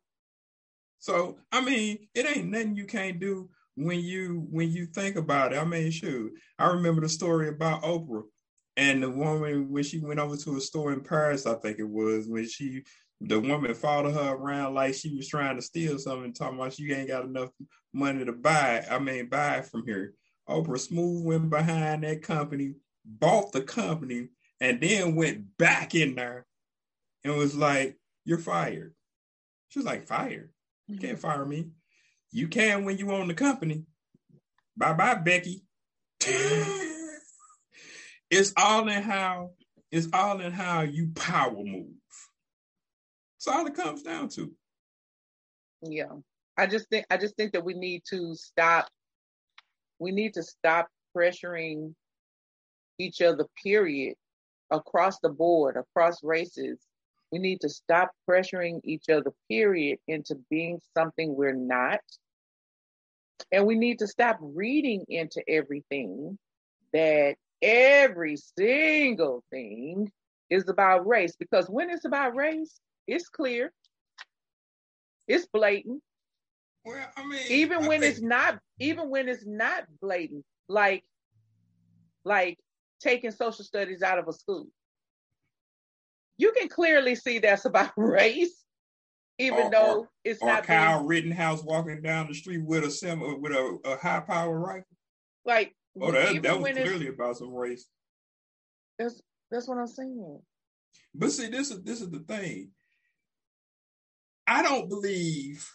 So 0.99 1.38
I 1.51 1.61
mean, 1.61 2.07
it 2.14 2.26
ain't 2.26 2.49
nothing 2.49 2.76
you 2.76 2.85
can't 2.85 3.19
do 3.19 3.49
when 3.76 3.99
you 3.99 4.45
when 4.51 4.72
you 4.72 4.85
think 4.88 5.15
about 5.15 5.53
it. 5.53 5.57
I 5.60 5.65
mean, 5.65 5.91
shoot, 5.91 6.34
I 6.60 6.68
remember 6.68 7.01
the 7.01 7.10
story 7.10 7.49
about 7.49 7.84
Oprah 7.84 8.23
and 8.76 9.04
the 9.04 9.10
woman 9.10 9.70
when 9.70 9.84
she 9.84 10.00
went 10.00 10.20
over 10.20 10.36
to 10.36 10.58
a 10.58 10.62
store 10.62 10.94
in 10.94 11.02
Paris, 11.02 11.45
I 11.45 11.56
think 11.56 11.80
it 11.80 11.90
was, 11.90 12.28
when 12.28 12.48
she 12.48 12.84
the 13.22 13.40
woman 13.40 13.74
followed 13.74 14.14
her 14.14 14.34
around 14.34 14.74
like 14.74 14.94
she 14.94 15.16
was 15.16 15.28
trying 15.28 15.56
to 15.56 15.62
steal 15.62 15.98
something, 15.98 16.34
talking 16.34 16.60
about 16.60 16.74
she 16.74 16.91
ain't 16.91 17.08
got 17.08 17.24
enough 17.24 17.50
money 17.94 18.26
to 18.26 18.34
buy. 18.34 18.78
it. 18.78 18.86
I 18.91 19.00
mean, 19.00 19.30
buy 19.30 19.58
it 19.58 19.66
from 19.66 19.86
here. 19.86 20.14
Oprah 20.50 20.80
smooth 20.80 21.24
went 21.24 21.50
behind 21.50 22.04
that 22.04 22.22
company, 22.22 22.74
bought 23.06 23.54
the 23.54 23.62
company, 23.62 24.28
and 24.60 24.82
then 24.82 25.16
went 25.16 25.58
back 25.58 25.95
in 25.95 26.16
there 26.16 26.45
and 27.24 27.38
was 27.38 27.56
like, 27.56 27.98
You're 28.26 28.40
fired. 28.40 28.94
She 29.70 29.80
was 29.80 29.86
like, 29.86 30.08
Fired? 30.08 30.52
You 30.88 30.98
can't 30.98 31.18
mm-hmm. 31.18 31.22
fire 31.22 31.45
me. 31.45 31.70
You 32.32 32.48
can 32.48 32.84
when 32.84 32.98
you 32.98 33.12
own 33.12 33.28
the 33.28 33.34
company. 33.34 33.86
Bye 34.76 34.94
bye, 34.94 35.16
Becky. 35.16 35.64
it's 38.34 38.53
all 38.57 38.88
in 38.88 39.03
how 39.03 39.51
it's 39.91 40.07
all 40.11 40.41
in 40.41 40.51
how 40.51 40.81
you 40.81 41.11
power 41.14 41.51
move. 41.51 41.85
That's 43.38 43.55
all 43.55 43.68
it 43.68 43.76
comes 43.76 44.01
down 44.01 44.30
to. 44.30 44.51
Yeah. 45.84 46.14
I 46.57 46.65
just 46.68 46.89
think 46.89 47.05
I 47.11 47.18
just 47.18 47.35
think 47.35 47.53
that 47.53 47.64
we 47.64 47.73
need 47.73 48.03
to 48.10 48.35
stop 48.35 48.88
we 49.99 50.11
need 50.11 50.34
to 50.34 50.43
stop 50.43 50.88
pressuring 51.15 51.93
each 52.99 53.22
other 53.22 53.45
period 53.61 54.15
across 54.72 55.19
the 55.19 55.30
board 55.30 55.77
across 55.77 56.23
races 56.23 56.80
we 57.31 57.39
need 57.39 57.61
to 57.61 57.69
stop 57.69 58.11
pressuring 58.30 58.80
each 58.84 59.10
other 59.10 59.31
period 59.49 59.97
into 60.07 60.35
being 60.49 60.80
something 60.95 61.35
we're 61.35 61.53
not 61.53 61.99
and 63.51 63.65
we 63.65 63.76
need 63.76 63.99
to 63.99 64.07
stop 64.07 64.38
reading 64.41 65.03
into 65.10 65.43
everything 65.47 66.38
that 66.93 67.35
every 67.64 68.35
single 68.57 69.44
thing 69.49 70.11
is 70.49 70.68
about 70.69 71.07
race 71.07 71.35
because 71.38 71.68
when 71.69 71.90
it's 71.90 72.06
about 72.06 72.35
race 72.35 72.80
it's 73.07 73.30
clear 73.30 73.72
it's 75.27 75.48
blatant 75.48 76.02
well, 76.85 77.07
I 77.15 77.26
mean, 77.26 77.40
even 77.49 77.84
I 77.85 77.88
when 77.88 78.02
think, 78.02 78.11
it's 78.14 78.22
not, 78.22 78.60
even 78.77 79.10
when 79.10 79.30
it's 79.30 79.45
not 79.45 79.85
blatant, 80.02 80.44
like, 80.68 81.06
like 82.26 82.57
taking 82.99 83.31
social 83.31 83.64
studies 83.64 84.02
out 84.02 84.19
of 84.19 84.27
a 84.27 84.34
school, 84.34 84.68
you 86.38 86.52
can 86.52 86.68
clearly 86.68 87.15
see 87.15 87.40
that's 87.40 87.64
about 87.64 87.91
race, 87.98 88.65
even 89.40 89.68
Or- 89.68 89.72
though 89.72 89.99
or- 90.02 90.10
it's 90.26 90.41
or 90.41 90.48
not 90.49 90.64
Kyle 90.65 90.98
being, 90.99 91.07
Rittenhouse 91.07 91.64
walking 91.64 92.02
down 92.02 92.27
the 92.27 92.34
street 92.34 92.61
with 92.65 92.84
a 92.84 92.91
sim 92.91 93.41
with 93.41 93.53
a, 93.53 93.80
a 93.85 93.95
high 93.95 94.19
power 94.19 94.60
rifle. 94.60 94.84
like. 95.45 95.73
Oh, 95.99 96.11
that, 96.11 96.41
that 96.41 96.60
was 96.60 96.72
clearly 96.72 97.07
about 97.07 97.38
some 97.38 97.53
race. 97.53 97.88
That's 98.98 99.22
that's 99.52 99.68
what 99.68 99.78
I'm 99.78 99.88
saying. 99.88 100.40
But 101.14 101.32
see, 101.32 101.48
this 101.48 101.72
is 101.72 101.84
this 101.84 102.02
is 102.02 102.10
the 102.10 102.20
thing. 102.20 102.72
I 104.48 104.64
don't 104.64 104.90
believe. 104.90 105.70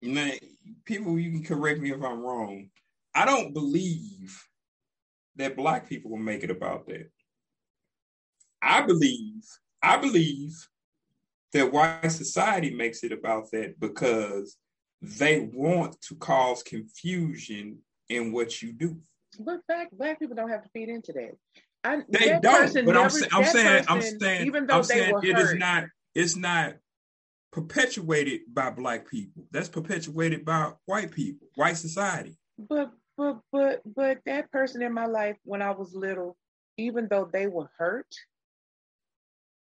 Now, 0.00 0.30
people, 0.84 1.18
you 1.18 1.30
can 1.30 1.44
correct 1.44 1.80
me 1.80 1.92
if 1.92 2.02
I'm 2.02 2.20
wrong. 2.20 2.70
I 3.14 3.24
don't 3.24 3.52
believe 3.52 4.42
that 5.36 5.56
black 5.56 5.88
people 5.88 6.10
will 6.10 6.18
make 6.18 6.42
it 6.42 6.50
about 6.50 6.86
that. 6.86 7.08
I 8.60 8.82
believe, 8.82 9.44
I 9.82 9.98
believe 9.98 10.68
that 11.52 11.72
white 11.72 12.10
society 12.10 12.74
makes 12.74 13.04
it 13.04 13.12
about 13.12 13.50
that 13.52 13.78
because 13.78 14.56
they 15.00 15.50
want 15.52 16.00
to 16.02 16.14
cause 16.16 16.62
confusion 16.62 17.78
in 18.16 18.32
what 18.32 18.62
you 18.62 18.72
do. 18.72 18.96
But 19.38 19.60
black 19.66 19.90
black 19.92 20.18
people 20.18 20.36
don't 20.36 20.50
have 20.50 20.62
to 20.62 20.68
feed 20.70 20.88
into 20.88 21.12
that. 21.12 21.36
I, 21.84 22.02
They 22.08 22.28
that 22.28 22.42
don't, 22.42 22.54
person 22.54 22.84
but 22.84 22.96
I'm, 22.96 23.04
I'm 23.04 23.42
that 23.42 23.52
saying, 23.52 23.84
I'm 23.88 24.02
saying, 24.02 24.46
even 24.46 24.66
though 24.66 24.76
I'm 24.76 24.82
they 24.82 24.86
saying 24.88 25.12
were 25.12 25.24
it 25.24 25.38
is 25.38 25.50
hurt, 25.50 25.58
not, 25.58 25.84
it's 26.14 26.36
not 26.36 26.74
perpetuated 27.50 28.42
by 28.52 28.70
black 28.70 29.08
people. 29.08 29.44
That's 29.50 29.68
perpetuated 29.68 30.44
by 30.44 30.72
white 30.86 31.10
people, 31.10 31.48
white 31.56 31.76
society. 31.76 32.36
But 32.58 32.92
but 33.16 33.40
but 33.50 33.82
but 33.84 34.18
that 34.26 34.50
person 34.50 34.82
in 34.82 34.92
my 34.92 35.06
life 35.06 35.36
when 35.44 35.60
I 35.60 35.72
was 35.72 35.94
little, 35.94 36.36
even 36.76 37.08
though 37.10 37.28
they 37.30 37.46
were 37.46 37.70
hurt 37.76 38.14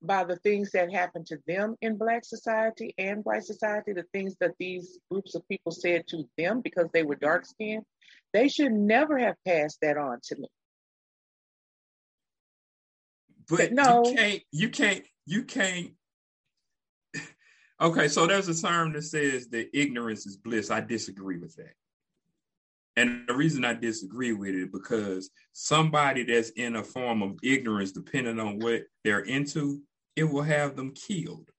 by 0.02 0.24
the 0.24 0.36
things 0.38 0.72
that 0.72 0.92
happened 0.92 1.26
to 1.28 1.40
them 1.48 1.76
in 1.82 1.98
black 1.98 2.24
society 2.24 2.94
and 2.98 3.26
white 3.26 3.44
society, 3.44 3.94
the 3.94 4.06
things 4.14 4.36
that 4.40 4.52
these 4.60 5.00
groups 5.10 5.36
of 5.36 5.48
people 5.48 5.72
said 5.72 6.08
to 6.08 6.30
them 6.38 6.62
because 6.62 6.88
they 6.94 7.04
were 7.04 7.16
dark 7.16 7.46
skinned, 7.46 7.84
they 8.34 8.48
should 8.48 8.72
never 8.72 9.18
have 9.18 9.36
passed 9.46 9.80
that 9.82 9.98
on 9.98 10.20
to 10.24 10.36
me. 10.36 10.48
But 13.50 13.72
No. 13.72 14.04
you 14.06 14.16
can't, 14.16 14.44
you 14.52 14.70
can't, 14.70 15.06
you 15.26 15.44
can't. 15.44 15.92
Okay, 17.80 18.08
so 18.08 18.26
there's 18.26 18.48
a 18.48 18.60
term 18.60 18.94
that 18.94 19.04
says 19.04 19.50
that 19.50 19.70
ignorance 19.72 20.26
is 20.26 20.36
bliss. 20.36 20.72
I 20.72 20.82
disagree 20.82 21.38
with 21.38 21.56
that. 21.58 21.76
And 22.96 23.28
the 23.28 23.36
reason 23.36 23.64
I 23.64 23.76
disagree 23.76 24.34
with 24.34 24.56
it 24.56 24.72
because 24.72 25.30
somebody 25.54 26.24
that's 26.24 26.50
in 26.50 26.76
a 26.76 26.84
form 26.84 27.22
of 27.22 27.38
ignorance, 27.44 27.92
depending 27.92 28.40
on 28.40 28.58
what 28.58 28.86
they're 29.04 29.20
into, 29.20 29.84
it 30.18 30.24
will 30.24 30.42
have 30.42 30.76
them 30.76 30.94
killed 30.94 31.50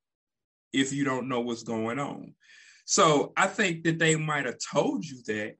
if 0.72 0.92
you 0.92 1.04
don't 1.04 1.28
know 1.28 1.40
what's 1.40 1.62
going 1.62 1.98
on. 1.98 2.34
So 2.84 3.32
I 3.36 3.46
think 3.46 3.84
that 3.84 3.98
they 3.98 4.16
might 4.16 4.46
have 4.46 4.58
told 4.58 5.04
you 5.04 5.22
that 5.28 5.54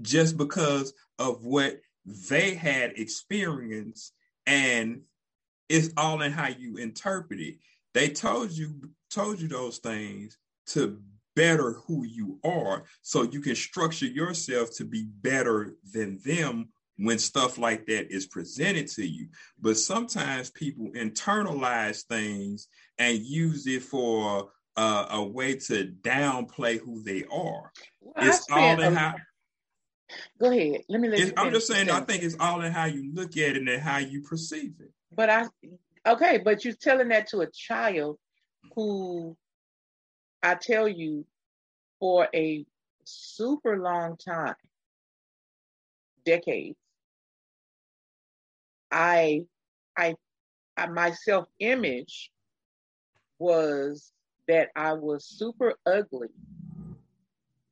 just 0.00 0.36
because 0.36 0.94
of 1.18 1.44
what 1.44 1.80
they 2.28 2.54
had 2.54 2.98
experienced 2.98 4.14
and 4.46 5.02
it's 5.68 5.90
all 5.96 6.22
in 6.22 6.32
how 6.32 6.48
you 6.48 6.78
interpret 6.78 7.40
it. 7.40 7.58
They 7.92 8.08
told 8.08 8.50
you 8.52 8.90
told 9.10 9.40
you 9.40 9.48
those 9.48 9.78
things 9.78 10.38
to 10.68 10.98
better 11.36 11.72
who 11.72 12.04
you 12.04 12.38
are 12.42 12.84
so 13.02 13.22
you 13.22 13.40
can 13.40 13.54
structure 13.54 14.06
yourself 14.06 14.74
to 14.76 14.84
be 14.84 15.04
better 15.20 15.74
than 15.92 16.18
them 16.24 16.68
when 17.00 17.18
stuff 17.18 17.58
like 17.58 17.86
that 17.86 18.12
is 18.14 18.26
presented 18.26 18.86
to 18.88 19.06
you. 19.06 19.28
But 19.60 19.76
sometimes 19.76 20.50
people 20.50 20.90
internalize 20.94 22.04
things 22.04 22.68
and 22.98 23.18
use 23.18 23.66
it 23.66 23.82
for 23.82 24.50
uh, 24.76 25.06
a 25.10 25.22
way 25.22 25.56
to 25.56 25.92
downplay 26.02 26.78
who 26.78 27.02
they 27.02 27.24
are. 27.24 27.72
Well, 28.00 28.14
It's 28.18 28.46
all 28.50 28.80
in 28.80 28.92
how 28.92 29.14
Go 30.40 30.50
ahead. 30.50 30.82
Let 30.88 31.00
me 31.00 31.08
let 31.08 31.38
I'm 31.38 31.52
just 31.52 31.68
saying, 31.68 31.88
I 31.88 32.00
think 32.00 32.22
it's 32.22 32.36
all 32.40 32.62
in 32.62 32.72
how 32.72 32.86
you 32.86 33.12
look 33.14 33.36
at 33.36 33.56
it 33.56 33.68
and 33.68 33.80
how 33.80 33.98
you 33.98 34.22
perceive 34.22 34.74
it. 34.80 34.90
But 35.14 35.30
I, 35.30 35.46
okay, 36.06 36.38
but 36.38 36.64
you're 36.64 36.74
telling 36.74 37.08
that 37.08 37.28
to 37.28 37.40
a 37.40 37.50
child 37.50 38.18
who, 38.74 39.36
I 40.42 40.56
tell 40.56 40.88
you, 40.88 41.24
for 42.00 42.26
a 42.34 42.64
super 43.04 43.78
long 43.78 44.16
time, 44.16 44.54
decades, 46.24 46.78
I, 48.90 49.44
I, 49.96 50.14
I 50.76 50.86
my 50.86 51.12
self 51.12 51.46
image 51.58 52.30
was 53.38 54.12
that 54.48 54.68
I 54.76 54.94
was 54.94 55.24
super 55.26 55.74
ugly. 55.86 56.28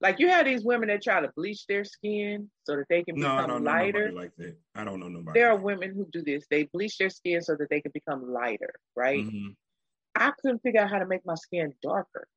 Like 0.00 0.20
you 0.20 0.28
have 0.28 0.46
these 0.46 0.64
women 0.64 0.88
that 0.88 1.02
try 1.02 1.20
to 1.20 1.32
bleach 1.36 1.66
their 1.66 1.84
skin 1.84 2.50
so 2.64 2.76
that 2.76 2.86
they 2.88 3.02
can 3.02 3.16
No, 3.18 3.36
become 3.36 3.64
lighter. 3.64 4.12
like 4.12 4.34
that. 4.36 4.56
I 4.76 4.84
don't 4.84 5.00
know 5.00 5.08
nobody. 5.08 5.40
There 5.40 5.50
are 5.50 5.56
women 5.56 5.94
who 5.94 6.06
do 6.12 6.22
this. 6.22 6.46
They 6.48 6.64
bleach 6.72 6.98
their 6.98 7.10
skin 7.10 7.42
so 7.42 7.56
that 7.56 7.68
they 7.68 7.80
can 7.80 7.90
become 7.92 8.32
lighter, 8.32 8.74
right? 8.94 9.24
Mhm. 9.24 9.56
I 10.14 10.32
couldn't 10.40 10.60
figure 10.62 10.80
out 10.80 10.90
how 10.90 10.98
to 10.98 11.06
make 11.06 11.26
my 11.26 11.34
skin 11.34 11.74
darker. 11.82 12.28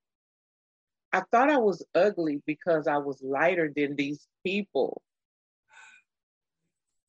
I 1.13 1.21
thought 1.31 1.49
I 1.49 1.57
was 1.57 1.85
ugly 1.93 2.41
because 2.45 2.87
I 2.87 2.97
was 2.97 3.21
lighter 3.21 3.71
than 3.75 3.95
these 3.95 4.27
people, 4.45 5.01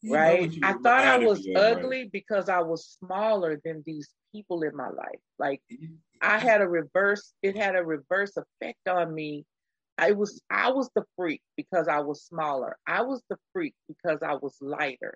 You 0.03 0.15
right? 0.15 0.53
I 0.63 0.73
thought 0.73 1.05
I 1.05 1.19
was 1.19 1.39
of, 1.41 1.47
right? 1.55 1.77
ugly 1.77 2.11
because 2.13 2.49
I 2.49 2.61
was 2.61 2.99
smaller 3.01 3.61
than 3.65 3.85
these 3.87 4.11
people 4.35 4.63
in 4.63 4.77
my 4.77 4.89
life. 4.89 5.21
Like 5.39 5.63
I 6.21 6.39
had 6.39 6.61
a 6.61 6.69
reverse, 6.69 7.33
it 7.43 7.57
had 7.57 7.77
a 7.77 7.85
reverse 7.85 8.33
effect 8.37 8.89
on 8.89 9.15
me. 9.15 9.45
I 9.97 10.13
was 10.13 10.43
I 10.51 10.71
was 10.71 10.91
the 10.97 11.05
freak 11.17 11.43
because 11.57 11.87
I 11.87 12.01
was 12.01 12.25
smaller. 12.25 12.77
I 12.87 13.03
was 13.03 13.23
the 13.31 13.37
freak 13.53 13.75
because 13.87 14.23
I 14.23 14.35
was 14.35 14.57
lighter. 14.61 15.15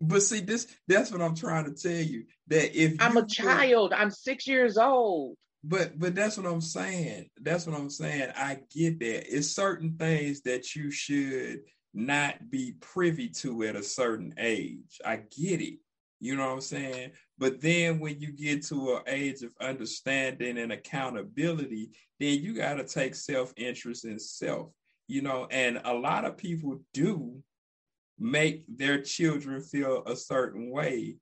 But 0.00 0.22
see, 0.22 0.40
this 0.40 0.66
that's 0.88 1.12
what 1.12 1.22
I'm 1.22 1.36
trying 1.36 1.72
to 1.72 1.80
tell 1.80 2.04
you. 2.04 2.24
That 2.48 2.76
if 2.76 2.96
I'm 2.98 3.16
a 3.16 3.26
child. 3.26 3.92
I'm 3.92 4.10
six 4.10 4.46
years 4.46 4.76
old. 4.76 5.36
But 5.62 5.98
but 5.98 6.14
that's 6.14 6.36
what 6.36 6.46
I'm 6.46 6.60
saying. 6.60 7.30
That's 7.40 7.66
what 7.66 7.78
I'm 7.78 7.90
saying. 7.90 8.30
I 8.36 8.58
get 8.74 8.98
that. 9.00 9.36
It's 9.36 9.48
certain 9.48 9.96
things 9.96 10.42
that 10.42 10.74
you 10.74 10.90
should 10.90 11.60
not 11.94 12.50
be 12.50 12.74
privy 12.80 13.28
to 13.28 13.64
at 13.64 13.76
a 13.76 13.82
certain 13.82 14.34
age. 14.38 15.00
I 15.04 15.16
get 15.16 15.60
it. 15.60 15.78
You 16.20 16.36
know 16.36 16.46
what 16.46 16.54
I'm 16.54 16.60
saying? 16.60 17.12
But 17.38 17.60
then 17.60 17.98
when 18.00 18.20
you 18.20 18.32
get 18.32 18.64
to 18.66 18.96
an 18.96 19.02
age 19.06 19.42
of 19.42 19.52
understanding 19.60 20.58
and 20.58 20.72
accountability, 20.72 21.90
then 22.18 22.40
you 22.40 22.54
got 22.54 22.74
to 22.74 22.84
take 22.84 23.14
self-interest 23.14 24.04
in 24.04 24.18
self. 24.18 24.70
You 25.08 25.22
know, 25.22 25.46
and 25.50 25.80
a 25.84 25.94
lot 25.94 26.24
of 26.24 26.36
people 26.36 26.80
do 26.92 27.42
make 28.18 28.64
their 28.68 29.00
children 29.02 29.60
feel 29.60 30.02
a 30.06 30.16
certain 30.16 30.70
way 30.70 31.16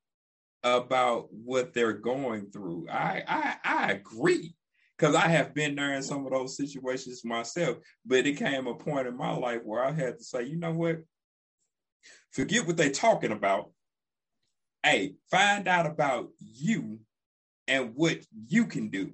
about 0.62 1.32
what 1.32 1.74
they're 1.74 1.92
going 1.92 2.50
through. 2.50 2.88
I 2.88 3.22
I, 3.26 3.56
I 3.64 3.92
agree 3.92 4.54
because 4.96 5.14
I 5.14 5.28
have 5.28 5.54
been 5.54 5.74
there 5.74 5.94
in 5.94 6.02
some 6.02 6.24
of 6.26 6.32
those 6.32 6.56
situations 6.56 7.24
myself. 7.24 7.78
But 8.06 8.26
it 8.26 8.36
came 8.36 8.66
a 8.66 8.74
point 8.74 9.06
in 9.08 9.16
my 9.16 9.32
life 9.32 9.60
where 9.64 9.84
I 9.84 9.92
had 9.92 10.18
to 10.18 10.24
say, 10.24 10.44
you 10.44 10.56
know 10.56 10.72
what? 10.72 10.98
Forget 12.32 12.66
what 12.66 12.76
they're 12.76 12.90
talking 12.90 13.32
about. 13.32 13.70
hey, 14.84 15.14
find 15.30 15.66
out 15.66 15.86
about 15.86 16.28
you 16.38 17.00
and 17.66 17.94
what 17.94 18.18
you 18.48 18.66
can 18.66 18.88
do. 18.90 19.12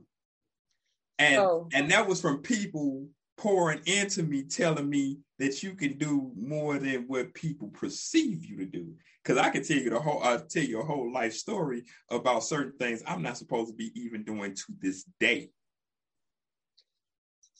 And 1.19 1.36
oh. 1.39 1.69
and 1.73 1.90
that 1.90 2.09
was 2.09 2.20
from 2.20 2.39
people 2.39 3.07
pouring 3.36 3.81
into 3.86 4.23
me, 4.23 4.43
telling 4.43 4.89
me 4.89 5.19
that 5.39 5.62
you 5.62 5.74
can 5.74 5.97
do 5.97 6.32
more 6.36 6.78
than 6.78 7.05
what 7.07 7.32
people 7.35 7.69
perceive 7.69 8.44
you 8.44 8.59
to 8.59 8.66
do. 8.66 8.93
Because 9.23 9.39
I 9.39 9.51
can 9.51 9.62
tell 9.62 9.78
you 9.78 9.90
the 9.90 10.01
whole, 10.01 10.23
I'll 10.23 10.40
tell 10.40 10.62
you 10.65 10.81
a 10.81 10.85
whole 10.85 11.12
life 11.12 11.35
story 11.35 11.85
about 12.11 12.44
certain 12.44 12.73
things 12.78 13.02
I'm 13.07 13.23
not 13.23 13.39
supposed 13.39 13.70
to 13.70 13.74
be 13.74 13.93
even 13.94 14.24
doing 14.24 14.55
to 14.55 14.65
this 14.81 15.05
day. 15.20 15.51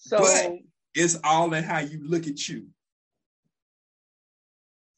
So 0.01 0.19
but 0.19 0.53
it's 0.95 1.19
all 1.23 1.53
in 1.55 1.63
how 1.63 1.81
you 1.81 2.01
look 2.03 2.27
at 2.27 2.49
you. 2.49 2.67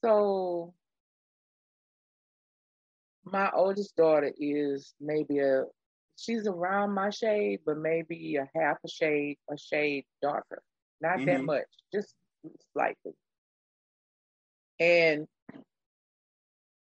So 0.05 0.75
my 3.25 3.51
oldest 3.55 3.97
daughter 3.97 4.33
is 4.39 4.95
maybe 5.01 5.41
a 5.41 5.65
she's 6.17 6.47
around 6.47 6.95
my 6.95 7.11
shade, 7.11 7.61
but 7.67 7.79
maybe 7.79 8.37
a 8.37 8.49
half 8.59 8.79
a 8.85 8.89
shade, 8.89 9.39
a 9.51 9.59
shade 9.59 10.05
darker. 10.21 10.63
Not 11.01 11.17
mm-hmm. 11.17 11.27
that 11.27 11.45
much, 11.45 11.67
just 11.93 12.15
slightly. 12.73 13.13
And 14.79 15.27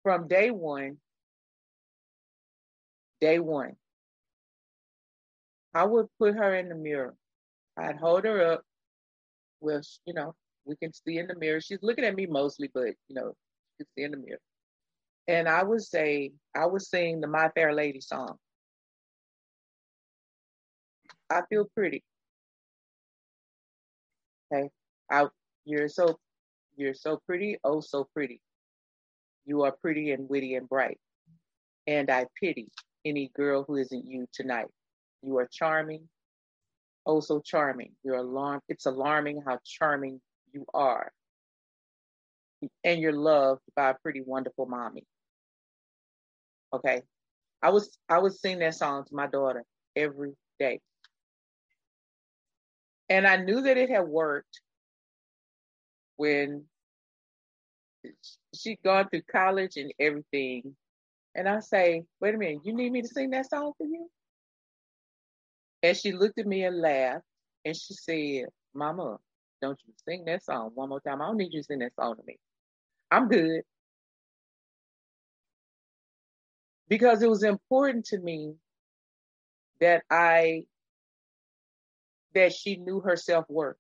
from 0.04 0.28
day 0.28 0.50
one, 0.52 0.98
day 3.20 3.40
one, 3.40 3.76
I 5.74 5.84
would 5.84 6.08
put 6.18 6.36
her 6.36 6.56
in 6.56 6.70
the 6.70 6.76
mirror. 6.76 7.16
I'd 7.78 7.98
hold 7.98 8.26
her 8.26 8.54
up 8.54 8.62
with, 9.62 9.88
you 10.06 10.14
know, 10.14 10.34
we 10.66 10.76
can 10.76 10.94
see 10.94 11.18
in 11.18 11.28
the 11.28 11.36
mirror. 11.36 11.62
She's 11.62 11.80
looking 11.82 12.06
at 12.06 12.16
me 12.16 12.26
mostly, 12.26 12.70
but 12.74 12.88
you 13.08 13.16
know, 13.16 13.28
you 13.28 13.86
can 13.86 13.88
see 13.96 14.04
in 14.04 14.12
the 14.12 14.18
mirror. 14.18 14.40
And 15.28 15.48
I 15.48 15.64
would 15.64 15.82
say, 15.82 16.32
I 16.56 16.66
would 16.66 16.82
sing 16.82 17.22
the 17.22 17.28
My 17.28 17.50
Fair 17.50 17.74
Lady 17.74 18.02
song. 18.02 18.38
I 21.30 21.42
feel 21.50 21.66
pretty. 21.76 22.04
Okay. 24.52 24.70
I 25.12 25.26
you're 25.66 25.90
so 25.90 26.18
you're 26.78 26.94
so 26.94 27.20
pretty, 27.26 27.58
oh 27.64 27.82
so 27.82 28.08
pretty. 28.14 28.42
You 29.46 29.64
are 29.64 29.74
pretty 29.82 30.12
and 30.12 30.30
witty 30.30 30.56
and 30.56 30.68
bright. 30.68 31.00
And 31.86 32.10
I 32.10 32.26
pity 32.42 32.70
any 33.06 33.32
girl 33.36 33.64
who 33.68 33.76
isn't 33.78 34.06
you 34.06 34.28
tonight. 34.34 34.68
You 35.22 35.38
are 35.38 35.48
charming, 35.52 36.08
oh 37.08 37.22
so 37.22 37.40
charming. 37.40 37.94
You're 38.04 38.18
alarm 38.18 38.62
it's 38.70 38.86
alarming 38.86 39.42
how 39.46 39.60
charming 39.66 40.22
you 40.54 40.66
are. 40.74 41.12
And 42.84 43.02
you're 43.02 43.14
loved 43.14 43.62
by 43.76 43.92
a 43.92 43.96
pretty 43.96 44.22
wonderful 44.22 44.66
mommy. 44.68 45.06
Okay. 46.74 47.02
I 47.64 47.70
was 47.72 47.98
I 48.08 48.20
would 48.20 48.36
sing 48.36 48.60
that 48.60 48.76
song 48.76 49.06
to 49.06 49.16
my 49.16 49.28
daughter 49.28 49.64
every 49.96 50.34
day. 50.60 50.80
And 53.10 53.26
I 53.26 53.38
knew 53.38 53.62
that 53.62 53.78
it 53.78 53.90
had 53.90 54.06
worked 54.06 54.62
when 56.18 56.66
she'd 58.56 58.80
gone 58.84 59.08
through 59.10 59.22
college 59.32 59.78
and 59.78 59.94
everything. 60.00 60.76
And 61.36 61.48
I 61.48 61.60
say, 61.62 62.04
wait 62.20 62.36
a 62.36 62.38
minute, 62.38 62.60
you 62.64 62.74
need 62.74 62.92
me 62.92 63.02
to 63.02 63.08
sing 63.08 63.30
that 63.30 63.50
song 63.50 63.74
for 63.78 63.86
you? 63.86 64.10
And 65.88 65.96
she 65.96 66.12
looked 66.12 66.38
at 66.38 66.46
me 66.46 66.66
and 66.66 66.82
laughed 66.82 67.24
and 67.64 67.74
she 67.74 67.94
said, 67.94 68.50
Mama, 68.74 69.20
don't 69.62 69.80
you 69.88 69.94
sing 70.06 70.26
that 70.26 70.44
song 70.44 70.72
one 70.76 70.90
more 70.90 71.00
time. 71.00 71.22
I 71.22 71.28
don't 71.28 71.38
need 71.38 71.54
you 71.54 71.62
to 71.62 71.64
sing 71.64 71.80
that 71.80 71.96
song 71.96 72.18
to 72.18 72.24
me. 72.28 72.38
I'm 73.10 73.30
good. 73.30 73.62
Because 76.90 77.22
it 77.22 77.30
was 77.30 77.44
important 77.44 78.04
to 78.08 78.20
me 78.20 78.56
that 79.80 80.04
I 80.12 80.64
that 82.34 82.52
she 82.54 82.76
knew 82.76 83.00
her 83.00 83.16
self 83.16 83.46
worth. 83.48 83.78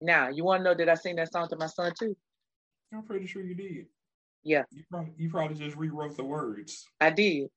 Now, 0.00 0.30
you 0.30 0.42
want 0.42 0.60
to 0.60 0.64
know, 0.64 0.74
did 0.74 0.88
I 0.88 0.94
sing 0.94 1.14
that 1.16 1.30
song 1.30 1.48
to 1.50 1.56
my 1.56 1.66
son 1.66 1.92
too? 1.96 2.16
I'm 2.92 3.04
pretty 3.04 3.28
sure 3.28 3.42
you 3.42 3.54
did. 3.54 3.86
Yeah. 4.42 4.64
You 4.72 4.82
probably, 4.90 5.12
you 5.16 5.30
probably 5.30 5.54
just 5.54 5.76
rewrote 5.76 6.16
the 6.16 6.24
words. 6.24 6.84
I 7.00 7.10
did. 7.10 7.48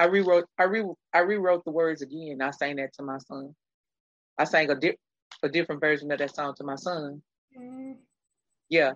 I 0.00 0.06
rewrote 0.06 0.46
I 0.58 0.64
re 0.64 0.82
I 1.12 1.18
rewrote 1.18 1.62
the 1.66 1.72
words 1.72 2.00
again. 2.00 2.40
I 2.40 2.52
sang 2.52 2.76
that 2.76 2.94
to 2.94 3.02
my 3.02 3.18
son. 3.18 3.54
I 4.38 4.44
sang 4.44 4.70
a 4.70 4.74
di- 4.74 4.96
a 5.42 5.48
different 5.48 5.82
version 5.82 6.10
of 6.10 6.18
that 6.18 6.34
song 6.34 6.54
to 6.56 6.64
my 6.64 6.76
son. 6.76 7.20
Mm. 7.56 7.96
Yeah. 8.70 8.92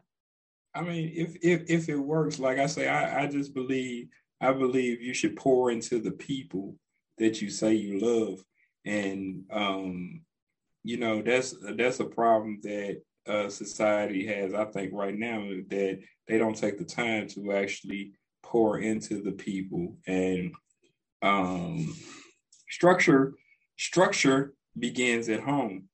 I 0.75 0.81
mean, 0.81 1.13
if 1.15 1.37
if 1.43 1.69
if 1.69 1.89
it 1.91 1.99
works, 1.99 2.39
like 2.39 2.59
I 2.59 2.65
say, 2.65 2.89
I, 2.89 3.25
I 3.25 3.27
just 3.27 3.53
believe 3.53 4.09
I 4.41 4.55
believe 4.55 5.03
you 5.03 5.13
should 5.13 5.37
pour 5.37 5.71
into 5.71 6.01
the 6.01 6.11
people 6.11 6.75
that 7.19 7.43
you 7.43 7.51
say 7.51 7.75
you 7.75 8.01
love, 8.01 8.43
and 8.87 9.45
um, 9.53 10.23
you 10.85 10.97
know 10.97 11.21
that's 11.21 11.55
that's 11.77 12.01
a 12.01 12.07
problem 12.07 12.61
that 12.63 13.03
uh, 13.29 13.51
society 13.51 14.27
has. 14.27 14.55
I 14.55 14.65
think 14.65 14.95
right 14.95 15.15
now 15.15 15.41
that 15.69 16.01
they 16.29 16.39
don't 16.39 16.57
take 16.57 16.79
the 16.79 16.85
time 16.85 17.29
to 17.29 17.53
actually 17.53 18.13
pour 18.43 18.79
into 18.79 19.21
the 19.21 19.33
people 19.33 19.99
and 20.07 20.55
um, 21.23 21.95
structure. 22.71 23.35
Structure 23.77 24.55
begins 24.79 25.29
at 25.29 25.41
home. 25.41 25.89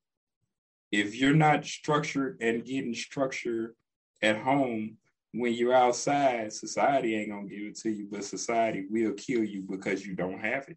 If 0.93 1.15
you're 1.15 1.35
not 1.35 1.65
structured 1.65 2.39
and 2.41 2.65
getting 2.65 2.95
structure 2.95 3.75
at 4.23 4.37
home, 4.39 4.97
when 5.33 5.53
you're 5.53 5.75
outside, 5.75 6.53
society 6.53 7.15
ain't 7.15 7.31
gonna 7.31 7.47
give 7.47 7.63
it 7.63 7.77
to 7.81 7.91
you, 7.91 8.09
but 8.11 8.25
society 8.25 8.87
will 8.91 9.13
kill 9.13 9.45
you 9.45 9.63
because 9.63 10.05
you 10.05 10.15
don't 10.15 10.41
have 10.41 10.69
it. 10.69 10.77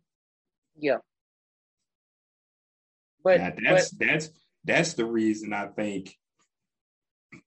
Yeah. 0.77 0.97
But 3.23 3.39
now 3.39 3.53
that's 3.63 3.89
but, 3.91 4.07
that's 4.07 4.29
that's 4.63 4.93
the 4.93 5.05
reason 5.05 5.53
I 5.53 5.67
think 5.67 6.15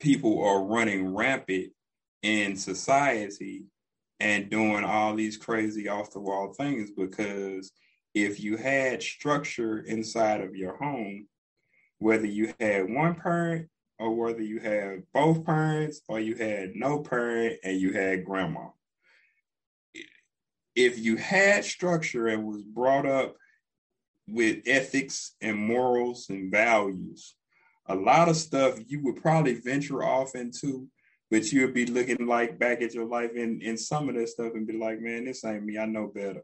people 0.01 0.43
are 0.43 0.64
running 0.64 1.14
rampant 1.14 1.73
in 2.23 2.56
society 2.56 3.64
and 4.20 4.51
doing 4.51 4.84
all 4.84 5.14
these 5.14 5.36
crazy 5.36 5.88
off 5.88 6.12
the 6.12 6.20
wall 6.20 6.52
things 6.52 6.90
because 6.90 7.72
if 8.14 8.40
you 8.40 8.56
had 8.56 9.02
structure 9.02 9.80
inside 9.80 10.40
of 10.40 10.56
your 10.56 10.76
home, 10.76 11.26
whether 11.98 12.26
you 12.26 12.55
had 12.59 12.90
one 12.90 13.14
parent 13.14 13.68
or 13.98 14.14
whether 14.14 14.43
you 14.43 14.59
had 14.59 15.02
both 15.12 15.44
parents 15.44 16.01
or 16.09 16.20
you 16.20 16.34
had 16.34 16.74
no 16.74 17.01
parent 17.01 17.59
and 17.62 17.78
you 17.78 17.93
had 17.93 18.24
grandma, 18.24 18.68
if 20.74 20.98
you 20.98 21.16
had 21.16 21.64
structure 21.64 22.28
and 22.28 22.44
was 22.44 22.62
brought 22.62 23.06
up 23.06 23.36
with 24.28 24.62
ethics 24.66 25.34
and 25.40 25.56
morals 25.56 26.26
and 26.28 26.51
values, 26.51 27.34
a 27.86 27.94
lot 27.94 28.28
of 28.28 28.36
stuff 28.36 28.78
you 28.86 29.02
would 29.02 29.16
probably 29.16 29.55
venture 29.55 30.02
off 30.02 30.34
into, 30.34 30.88
but 31.30 31.50
you 31.52 31.62
would 31.62 31.74
be 31.74 31.86
looking 31.86 32.26
like 32.26 32.58
back 32.58 32.82
at 32.82 32.94
your 32.94 33.06
life 33.06 33.32
in, 33.34 33.60
in 33.60 33.76
some 33.76 34.08
of 34.08 34.14
that 34.14 34.28
stuff 34.28 34.52
and 34.54 34.66
be 34.66 34.78
like, 34.78 35.00
man, 35.00 35.24
this 35.24 35.44
ain't 35.44 35.64
me. 35.64 35.78
I 35.78 35.86
know 35.86 36.06
better. 36.06 36.42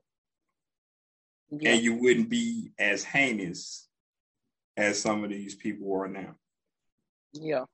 Yeah. 1.50 1.72
And 1.72 1.82
you 1.82 1.94
wouldn't 1.94 2.28
be 2.28 2.72
as 2.78 3.04
heinous 3.04 3.88
as 4.76 5.00
some 5.00 5.22
of 5.22 5.30
these 5.30 5.54
people 5.54 5.92
are 5.94 6.08
now. 6.08 6.34
Yeah. 7.32 7.64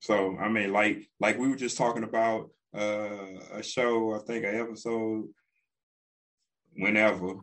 So 0.00 0.36
I 0.38 0.48
mean, 0.48 0.72
like 0.72 1.08
like 1.18 1.38
we 1.38 1.48
were 1.48 1.56
just 1.56 1.76
talking 1.76 2.04
about 2.04 2.50
uh, 2.74 3.40
a 3.52 3.62
show, 3.62 4.14
I 4.14 4.18
think 4.20 4.44
an 4.44 4.54
episode 4.54 5.28
whenever, 6.76 7.34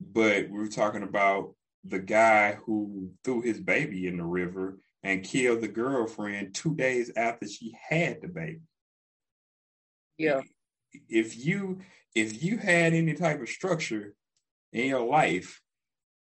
but 0.00 0.50
we 0.50 0.58
were 0.58 0.68
talking 0.68 1.04
about 1.04 1.54
the 1.84 2.00
guy 2.00 2.58
who 2.66 3.10
threw 3.24 3.40
his 3.40 3.60
baby 3.60 4.06
in 4.06 4.16
the 4.16 4.24
river 4.24 4.78
and 5.02 5.24
killed 5.24 5.60
the 5.60 5.68
girlfriend 5.68 6.54
two 6.54 6.74
days 6.74 7.10
after 7.16 7.46
she 7.48 7.74
had 7.88 8.20
the 8.20 8.28
baby. 8.28 8.60
Yeah. 10.18 10.42
If 11.08 11.44
you 11.44 11.80
if 12.14 12.42
you 12.42 12.58
had 12.58 12.92
any 12.92 13.14
type 13.14 13.40
of 13.40 13.48
structure 13.48 14.14
in 14.72 14.88
your 14.88 15.06
life, 15.06 15.60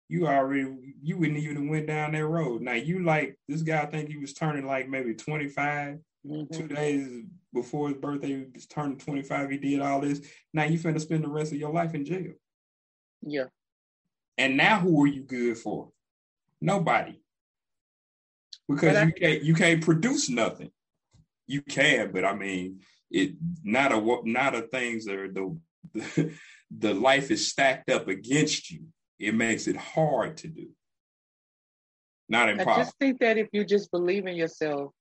you 0.09 0.27
already 0.27 0.95
you 1.03 1.19
wouldn't 1.19 1.39
even 1.39 1.69
went 1.69 1.87
down 1.87 2.13
that 2.13 2.27
road. 2.27 2.63
Now 2.63 2.75
you 2.75 3.05
like 3.05 3.39
this 3.49 3.63
guy 3.63 3.83
I 3.83 3.87
think 3.87 4.09
he 4.09 4.19
was 4.19 4.33
turning 4.33 4.67
like 4.67 4.89
maybe 4.89 5.15
25, 5.15 5.99
mm-hmm. 6.27 6.55
two 6.55 6.69
days 6.69 7.25
before 7.53 7.89
his 7.89 7.99
birthday, 7.99 8.29
he 8.29 8.47
was 8.55 8.67
turning 8.67 8.99
25, 8.99 9.51
he 9.51 9.59
did 9.59 9.81
all 9.81 10.01
this. 10.01 10.21
Now 10.55 10.65
you 10.65 10.79
finna 10.79 11.01
spend 11.01 11.25
the 11.25 11.29
rest 11.29 11.53
of 11.53 11.59
your 11.59 11.73
life 11.73 11.95
in 11.95 12.05
jail. 12.05 12.33
Yeah. 13.21 13.45
And 14.39 14.57
now 14.57 14.81
who 14.81 15.03
are 15.05 15.09
you 15.09 15.23
good 15.23 15.59
for? 15.59 15.91
Nobody. 16.61 17.22
Because 18.69 18.97
I, 18.97 19.05
you 19.05 19.13
can't 19.13 19.43
you 19.43 19.55
can't 19.55 19.85
produce 19.85 20.29
nothing. 20.29 20.71
You 21.47 21.63
can, 21.63 22.13
but 22.13 22.25
I 22.25 22.35
mean, 22.35 22.81
it 23.11 23.35
not 23.63 23.93
a 23.93 24.21
not 24.25 24.55
a 24.55 24.63
things 24.63 25.05
that 25.07 25.17
are 25.17 25.33
the, 25.33 25.59
the 25.95 26.33
the 26.79 26.95
life 26.95 27.31
is 27.31 27.49
stacked 27.49 27.91
up 27.91 28.09
against 28.09 28.71
you. 28.71 28.85
It 29.19 29.35
makes 29.35 29.67
it 29.67 29.77
hard 29.77 30.39
to 30.39 30.49
do. 30.49 30.69
Not 32.29 32.49
impossible. 32.49 32.73
I 32.73 32.85
just 32.85 32.99
think 32.99 33.21
that 33.21 33.37
if 33.37 33.49
you 33.53 33.65
just 33.65 33.91
believe 33.91 34.27
in 34.27 34.37
yourself 34.37 34.93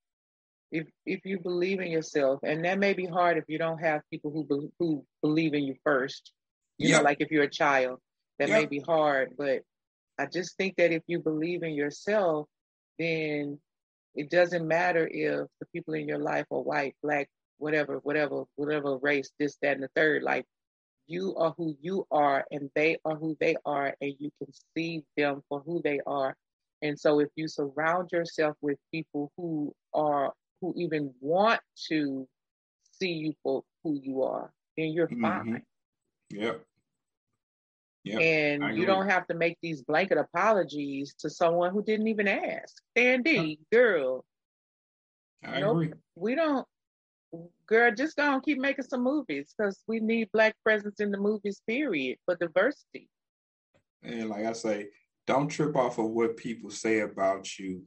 if 0.72 0.88
if 1.06 1.26
you 1.26 1.40
believe 1.40 1.80
in 1.80 1.92
yourself, 1.92 2.40
and 2.44 2.64
that 2.66 2.80
may 2.80 2.94
be 2.94 3.06
hard 3.06 3.38
if 3.38 3.44
you 3.48 3.58
don't 3.58 3.80
have 3.80 4.02
people 4.10 4.32
who 4.32 4.46
be, 4.46 4.70
who 4.80 5.06
believe 5.22 5.54
in 5.54 5.64
you 5.64 5.76
first. 5.84 6.32
You 6.78 6.90
yep. 6.90 7.00
know, 7.00 7.04
like 7.04 7.18
if 7.20 7.30
you're 7.30 7.44
a 7.44 7.50
child, 7.50 8.00
that 8.40 8.48
yep. 8.48 8.62
may 8.62 8.66
be 8.66 8.80
hard. 8.80 9.34
But 9.38 9.62
I 10.18 10.26
just 10.26 10.58
think 10.58 10.76
that 10.78 10.92
if 10.92 11.04
you 11.08 11.20
believe 11.20 11.64
in 11.64 11.74
yourself, 11.74 12.48
then 13.02 13.60
it 14.16 14.30
doesn't 14.30 14.68
matter 14.68 15.08
if 15.12 15.48
the 15.60 15.66
people 15.74 15.94
in 15.94 16.08
your 16.08 16.20
life 16.20 16.46
are 16.52 16.62
white, 16.62 16.96
black, 17.02 17.30
whatever, 17.58 17.98
whatever, 18.04 18.44
whatever 18.56 18.98
race, 18.98 19.32
this, 19.40 19.58
that, 19.62 19.76
and 19.76 19.84
the 19.84 19.90
third. 19.96 20.24
Like 20.24 20.46
you 21.08 21.36
are 21.36 21.54
who 21.58 21.76
you 21.82 22.06
are, 22.12 22.46
and 22.52 22.70
they 22.76 22.98
are 23.06 23.16
who 23.16 23.38
they 23.40 23.56
are, 23.66 23.96
and 24.02 24.14
you 24.20 24.30
can 24.38 24.52
see 24.76 25.04
them 25.18 25.42
for 25.50 25.62
who 25.62 25.82
they 25.84 26.00
are. 26.06 26.36
And 26.82 27.00
so, 27.00 27.20
if 27.20 27.30
you 27.36 27.48
surround 27.48 28.10
yourself 28.12 28.58
with 28.62 28.78
people 28.92 29.32
who 29.38 29.74
are 29.94 30.34
who 30.60 30.74
even 30.78 31.14
want 31.20 31.62
to 31.90 32.28
see 33.00 33.12
you 33.12 33.34
for 33.44 33.64
who 33.84 34.00
you 34.02 34.24
are, 34.24 34.52
then 34.78 34.88
you're 34.88 35.08
mm-hmm. 35.08 35.22
fine. 35.22 35.64
Yep. 36.32 36.64
Yep. 38.04 38.22
And 38.22 38.78
you 38.78 38.86
don't 38.86 39.10
have 39.10 39.28
to 39.28 39.36
make 39.36 39.58
these 39.62 39.84
blanket 39.84 40.18
apologies 40.18 41.14
to 41.20 41.30
someone 41.30 41.72
who 41.72 41.84
didn't 41.84 42.08
even 42.08 42.28
ask. 42.28 42.82
Sandy, 42.98 43.60
girl. 43.72 44.26
I 45.44 45.60
nope, 45.60 45.72
agree. 45.72 45.94
We 46.16 46.36
don't 46.36 46.66
girl, 47.68 47.92
just 47.96 48.18
don't 48.18 48.44
keep 48.44 48.60
making 48.60 48.86
some 48.86 49.04
movies 49.04 49.54
because 49.56 49.80
we 49.88 50.00
need 50.00 50.30
black 50.34 50.56
presence 50.64 51.00
in 51.00 51.12
the 51.12 51.18
movies, 51.18 51.62
period, 51.68 52.18
for 52.26 52.36
diversity. 52.36 53.10
And 54.04 54.30
like 54.30 54.46
I 54.46 54.54
say, 54.54 54.88
don't 55.28 55.48
trip 55.48 55.76
off 55.76 55.98
of 55.98 56.10
what 56.10 56.38
people 56.38 56.70
say 56.70 57.02
about 57.02 57.58
you 57.58 57.84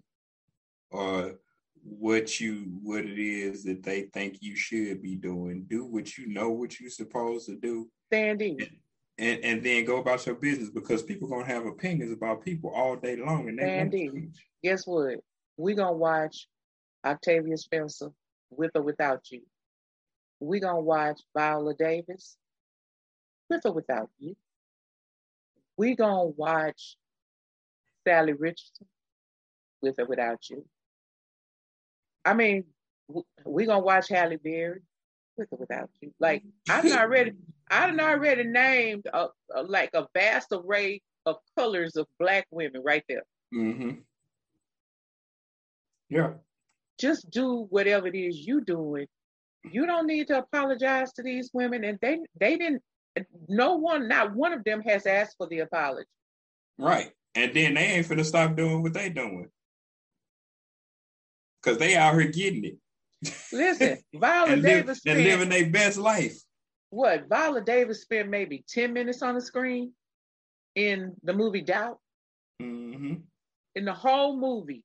or 0.91 1.35
what 1.83 2.41
you 2.41 2.79
what 2.83 3.05
it 3.05 3.19
is 3.19 3.65
that 3.65 3.83
they 3.83 4.03
think 4.15 4.39
you 4.41 4.57
should 4.57 5.03
be 5.03 5.17
doing. 5.17 5.67
Do 5.69 5.85
what 5.85 6.17
you 6.17 6.29
know 6.29 6.51
what 6.51 6.81
you're 6.81 6.91
supposed 6.91 7.47
to 7.47 7.57
do. 7.57 7.91
Sandy. 8.13 8.57
And, 9.17 9.45
and, 9.45 9.63
then 9.63 9.85
go 9.85 9.99
about 9.99 10.27
your 10.27 10.35
business 10.35 10.71
because 10.71 11.05
people 11.05 11.29
gonna 11.29 11.45
have 11.47 11.67
opinions 11.67 12.11
about 12.11 12.45
people 12.45 12.71
all 12.71 12.97
day 12.97 13.15
long 13.15 13.49
and 13.49 13.57
they 13.57 13.63
Sandy, 13.65 14.29
guess 14.63 14.87
what? 14.87 15.21
we 15.57 15.75
gonna 15.75 15.93
watch 15.93 16.49
Octavia 17.05 17.57
Spencer 17.57 18.11
with 18.51 18.73
or 18.75 18.83
without 18.83 19.31
you. 19.31 19.43
we 20.41 20.59
gonna 20.59 20.81
watch 20.81 21.21
Viola 21.37 21.75
Davis 21.75 22.37
with 23.49 23.65
or 23.65 23.73
without 23.73 24.11
you. 24.19 24.35
we 25.77 25.95
gonna 25.95 26.25
watch 26.25 26.97
Salli 28.07 28.35
Richardson 28.39 28.87
with 29.81 29.99
or 29.99 30.07
without 30.07 30.49
you. 30.51 30.65
I 32.25 32.35
mean, 32.35 32.65
we 33.45 33.67
gonna 33.67 33.81
watch 33.81 34.09
Halle 34.09 34.37
Berry 34.37 34.81
with 35.37 35.49
or 35.53 35.59
without 35.59 35.91
you. 36.01 36.13
Like 36.21 36.43
I'm 36.69 36.89
not 36.89 37.09
ready. 37.09 37.33
I 37.71 37.87
done 37.87 38.01
already 38.01 38.45
named 38.45 39.07
a, 39.13 39.29
a, 39.55 39.63
like 39.63 39.91
a 39.95 40.07
vast 40.15 40.49
array 40.53 41.03
of 41.27 41.37
colors 41.57 41.97
of 41.97 42.07
black 42.19 42.47
women 42.51 42.83
right 42.85 43.05
there. 43.09 43.25
Mm-hmm. 43.55 44.01
Yeah. 46.09 46.33
Just 46.99 47.31
do 47.31 47.67
whatever 47.71 48.07
it 48.07 48.15
is 48.15 48.39
you 48.39 48.61
doing. 48.61 49.07
You 49.71 49.87
don't 49.87 50.07
need 50.07 50.29
to 50.29 50.39
apologize 50.39 51.13
to 51.15 51.23
these 51.23 51.51
women, 51.53 51.85
and 51.85 51.99
they 52.01 52.19
they 52.39 52.57
didn't. 52.57 52.83
No 53.49 53.77
one, 53.77 54.09
not 54.09 54.35
one 54.35 54.53
of 54.53 54.65
them, 54.65 54.83
has 54.83 55.07
asked 55.07 55.37
for 55.39 55.47
the 55.49 55.61
apology. 55.61 56.09
Right, 56.79 57.11
and 57.35 57.55
then 57.55 57.75
they 57.75 57.85
ain't 57.87 58.07
finna 58.07 58.25
stop 58.25 58.57
doing 58.57 58.83
what 58.83 58.93
they 58.93 59.09
doing 59.09 59.49
because 61.63 61.79
they 61.79 61.97
out 61.97 62.15
here 62.15 62.31
getting 62.31 62.65
it. 62.65 62.79
Listen, 63.53 63.99
Viola 64.15 64.57
Davis 64.57 64.87
live, 64.87 64.97
spent, 64.97 65.19
and 65.19 65.27
living 65.27 65.49
their 65.49 65.71
best 65.71 65.99
life. 65.99 66.37
What 66.91 67.29
Viola 67.29 67.63
Davis 67.63 68.03
spent 68.03 68.29
maybe 68.29 68.65
ten 68.69 68.93
minutes 68.93 69.23
on 69.23 69.35
the 69.35 69.41
screen 69.41 69.93
in 70.75 71.15
the 71.23 71.33
movie 71.33 71.63
Doubt. 71.63 71.99
Mm-hmm. 72.63 73.15
In 73.75 73.85
the 73.85 73.93
whole 73.93 74.39
movie, 74.39 74.85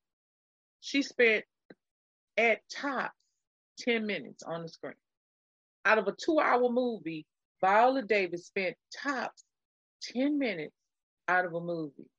she 0.82 1.02
spent 1.02 1.46
at 2.38 2.60
top 2.72 3.12
ten 3.78 4.06
minutes 4.06 4.44
on 4.44 4.64
the 4.64 4.70
screen. 4.70 4.94
Out 5.86 5.98
of 5.98 6.08
a 6.08 6.14
two-hour 6.14 6.70
movie, 6.70 7.26
Viola 7.62 8.02
Davis 8.02 8.48
spent 8.48 8.76
top 9.04 9.34
ten 10.02 10.40
minutes 10.40 10.74
out 11.28 11.46
of 11.46 11.54
a 11.54 11.62
movie 11.62 12.10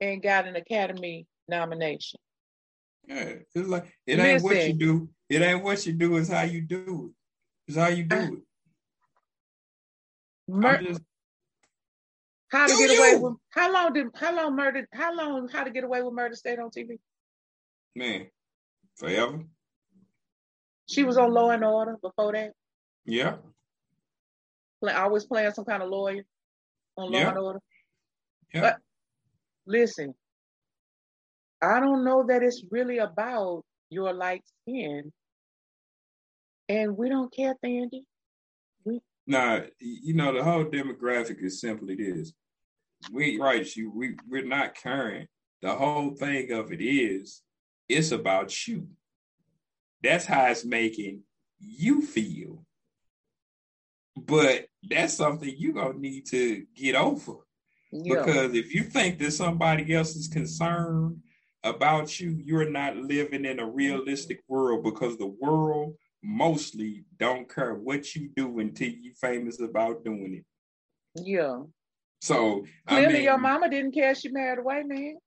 and 0.00 0.22
got 0.22 0.46
an 0.46 0.56
Academy 0.56 1.26
nomination. 1.48 2.20
Yeah, 3.06 3.34
it's 3.54 3.68
like 3.68 3.86
it 4.06 4.18
ain't 4.18 4.42
Listen, 4.42 4.58
what 4.58 4.66
you 4.66 4.74
do. 4.74 5.08
It 5.28 5.42
ain't 5.42 5.62
what 5.62 5.86
you 5.86 5.92
do. 5.92 6.16
It's 6.16 6.30
how 6.30 6.42
you 6.42 6.60
do 6.60 7.12
it. 7.12 7.68
It's 7.68 7.76
how 7.76 7.88
you 7.88 8.04
do 8.04 8.16
uh, 8.16 8.22
it. 8.22 8.42
Mur- 10.48 10.82
just, 10.82 11.00
how 12.48 12.66
to 12.66 12.76
get 12.76 12.90
you. 12.90 12.98
away 12.98 13.16
with 13.20 13.34
how 13.50 13.72
long 13.72 13.92
did 13.92 14.06
how 14.14 14.34
long 14.34 14.56
murder 14.56 14.88
how 14.92 15.14
long 15.14 15.48
how 15.48 15.64
to 15.64 15.70
get 15.70 15.84
away 15.84 16.02
with 16.02 16.14
murder 16.14 16.34
stayed 16.34 16.58
on 16.58 16.70
TV? 16.70 16.98
Man, 17.94 18.26
forever. 18.96 19.44
She 20.88 21.02
was 21.02 21.16
on 21.18 21.32
Law 21.32 21.50
and 21.50 21.64
Order 21.64 21.96
before 22.00 22.32
that. 22.32 22.52
Yeah. 23.04 23.36
Play, 24.80 24.92
always 24.92 25.24
playing 25.24 25.52
some 25.52 25.64
kind 25.64 25.82
of 25.82 25.88
lawyer 25.88 26.24
on 26.96 27.10
Law 27.10 27.18
yeah. 27.18 27.28
and 27.28 27.38
Order. 27.38 27.60
Yeah. 28.54 28.60
But 28.60 28.78
listen, 29.66 30.14
I 31.66 31.80
don't 31.80 32.04
know 32.04 32.24
that 32.28 32.42
it's 32.42 32.64
really 32.70 32.98
about 32.98 33.64
your 33.90 34.12
light 34.12 34.44
skin. 34.62 35.12
And 36.68 36.96
we 36.96 37.08
don't 37.08 37.32
care, 37.32 37.54
Sandy. 37.64 38.04
We 38.84 39.00
nah, 39.26 39.60
you 39.78 40.14
know, 40.14 40.32
the 40.32 40.44
whole 40.44 40.64
demographic 40.64 41.42
is 41.42 41.60
simply 41.60 41.96
this. 41.96 42.32
We 43.12 43.38
right, 43.38 43.76
you 43.76 43.90
we 43.94 44.16
we're 44.28 44.44
not 44.44 44.74
caring. 44.74 45.26
The 45.62 45.74
whole 45.74 46.10
thing 46.10 46.52
of 46.52 46.72
it 46.72 46.82
is 46.82 47.42
it's 47.88 48.12
about 48.12 48.66
you. 48.66 48.88
That's 50.02 50.24
how 50.24 50.46
it's 50.46 50.64
making 50.64 51.22
you 51.58 52.02
feel. 52.02 52.64
But 54.16 54.66
that's 54.88 55.14
something 55.14 55.52
you're 55.56 55.72
gonna 55.72 55.98
need 55.98 56.26
to 56.26 56.64
get 56.74 56.94
over. 56.94 57.34
Yeah. 57.92 58.14
Because 58.16 58.54
if 58.54 58.74
you 58.74 58.82
think 58.82 59.18
that 59.18 59.32
somebody 59.32 59.94
else 59.94 60.16
is 60.16 60.28
concerned 60.28 61.20
about 61.66 62.18
you, 62.20 62.40
you're 62.42 62.70
not 62.70 62.96
living 62.96 63.44
in 63.44 63.58
a 63.58 63.66
realistic 63.66 64.40
world 64.48 64.84
because 64.84 65.18
the 65.18 65.26
world 65.26 65.94
mostly 66.22 67.04
don't 67.18 67.52
care 67.52 67.74
what 67.74 68.14
you 68.14 68.30
do 68.36 68.58
until 68.60 68.88
you're 68.88 69.14
famous 69.14 69.60
about 69.60 70.04
doing 70.04 70.42
it. 70.42 70.44
Yeah. 71.22 71.62
So 72.20 72.64
clearly, 72.86 73.06
I 73.06 73.12
mean, 73.12 73.22
your 73.22 73.38
mama 73.38 73.68
didn't 73.68 73.92
care 73.92 74.14
she 74.14 74.28
married 74.28 74.58
a 74.58 74.62
white 74.62 74.86
man. 74.86 75.18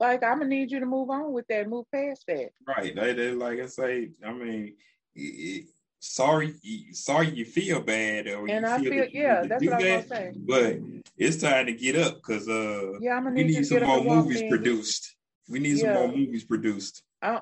like 0.00 0.22
I'm 0.22 0.38
gonna 0.38 0.46
need 0.46 0.70
you 0.70 0.80
to 0.80 0.86
move 0.86 1.10
on 1.10 1.32
with 1.32 1.46
that, 1.48 1.68
move 1.68 1.86
past 1.92 2.24
that. 2.28 2.50
Right. 2.66 2.94
They, 2.94 3.12
they 3.12 3.32
like 3.32 3.60
I 3.60 3.66
say. 3.66 4.10
I 4.24 4.32
mean, 4.32 4.74
it, 5.14 5.66
sorry, 6.14 6.54
sorry 6.92 7.30
you 7.30 7.44
feel 7.44 7.80
bad, 7.80 8.26
or 8.28 8.48
and 8.48 8.66
I 8.66 8.78
feel, 8.80 8.90
feel 8.90 9.06
yeah, 9.12 9.42
that's 9.42 9.64
what 9.64 9.82
I 9.82 9.96
was 9.96 10.06
gonna. 10.06 10.32
But 10.36 10.78
it's 11.16 11.36
time 11.38 11.66
to 11.66 11.72
get 11.72 11.96
up 11.96 12.16
because 12.16 12.48
uh, 12.48 12.98
yeah, 13.00 13.14
I'm 13.14 13.24
gonna 13.24 13.36
need 13.36 13.46
we 13.46 13.52
need 13.52 13.66
some 13.66 13.82
more 13.82 14.02
movies 14.02 14.42
produced. 14.48 15.16
We 15.48 15.58
need 15.58 15.78
yeah. 15.78 15.94
some 15.94 15.94
more 15.94 16.08
movies 16.08 16.44
produced. 16.44 17.02
I, 17.22 17.40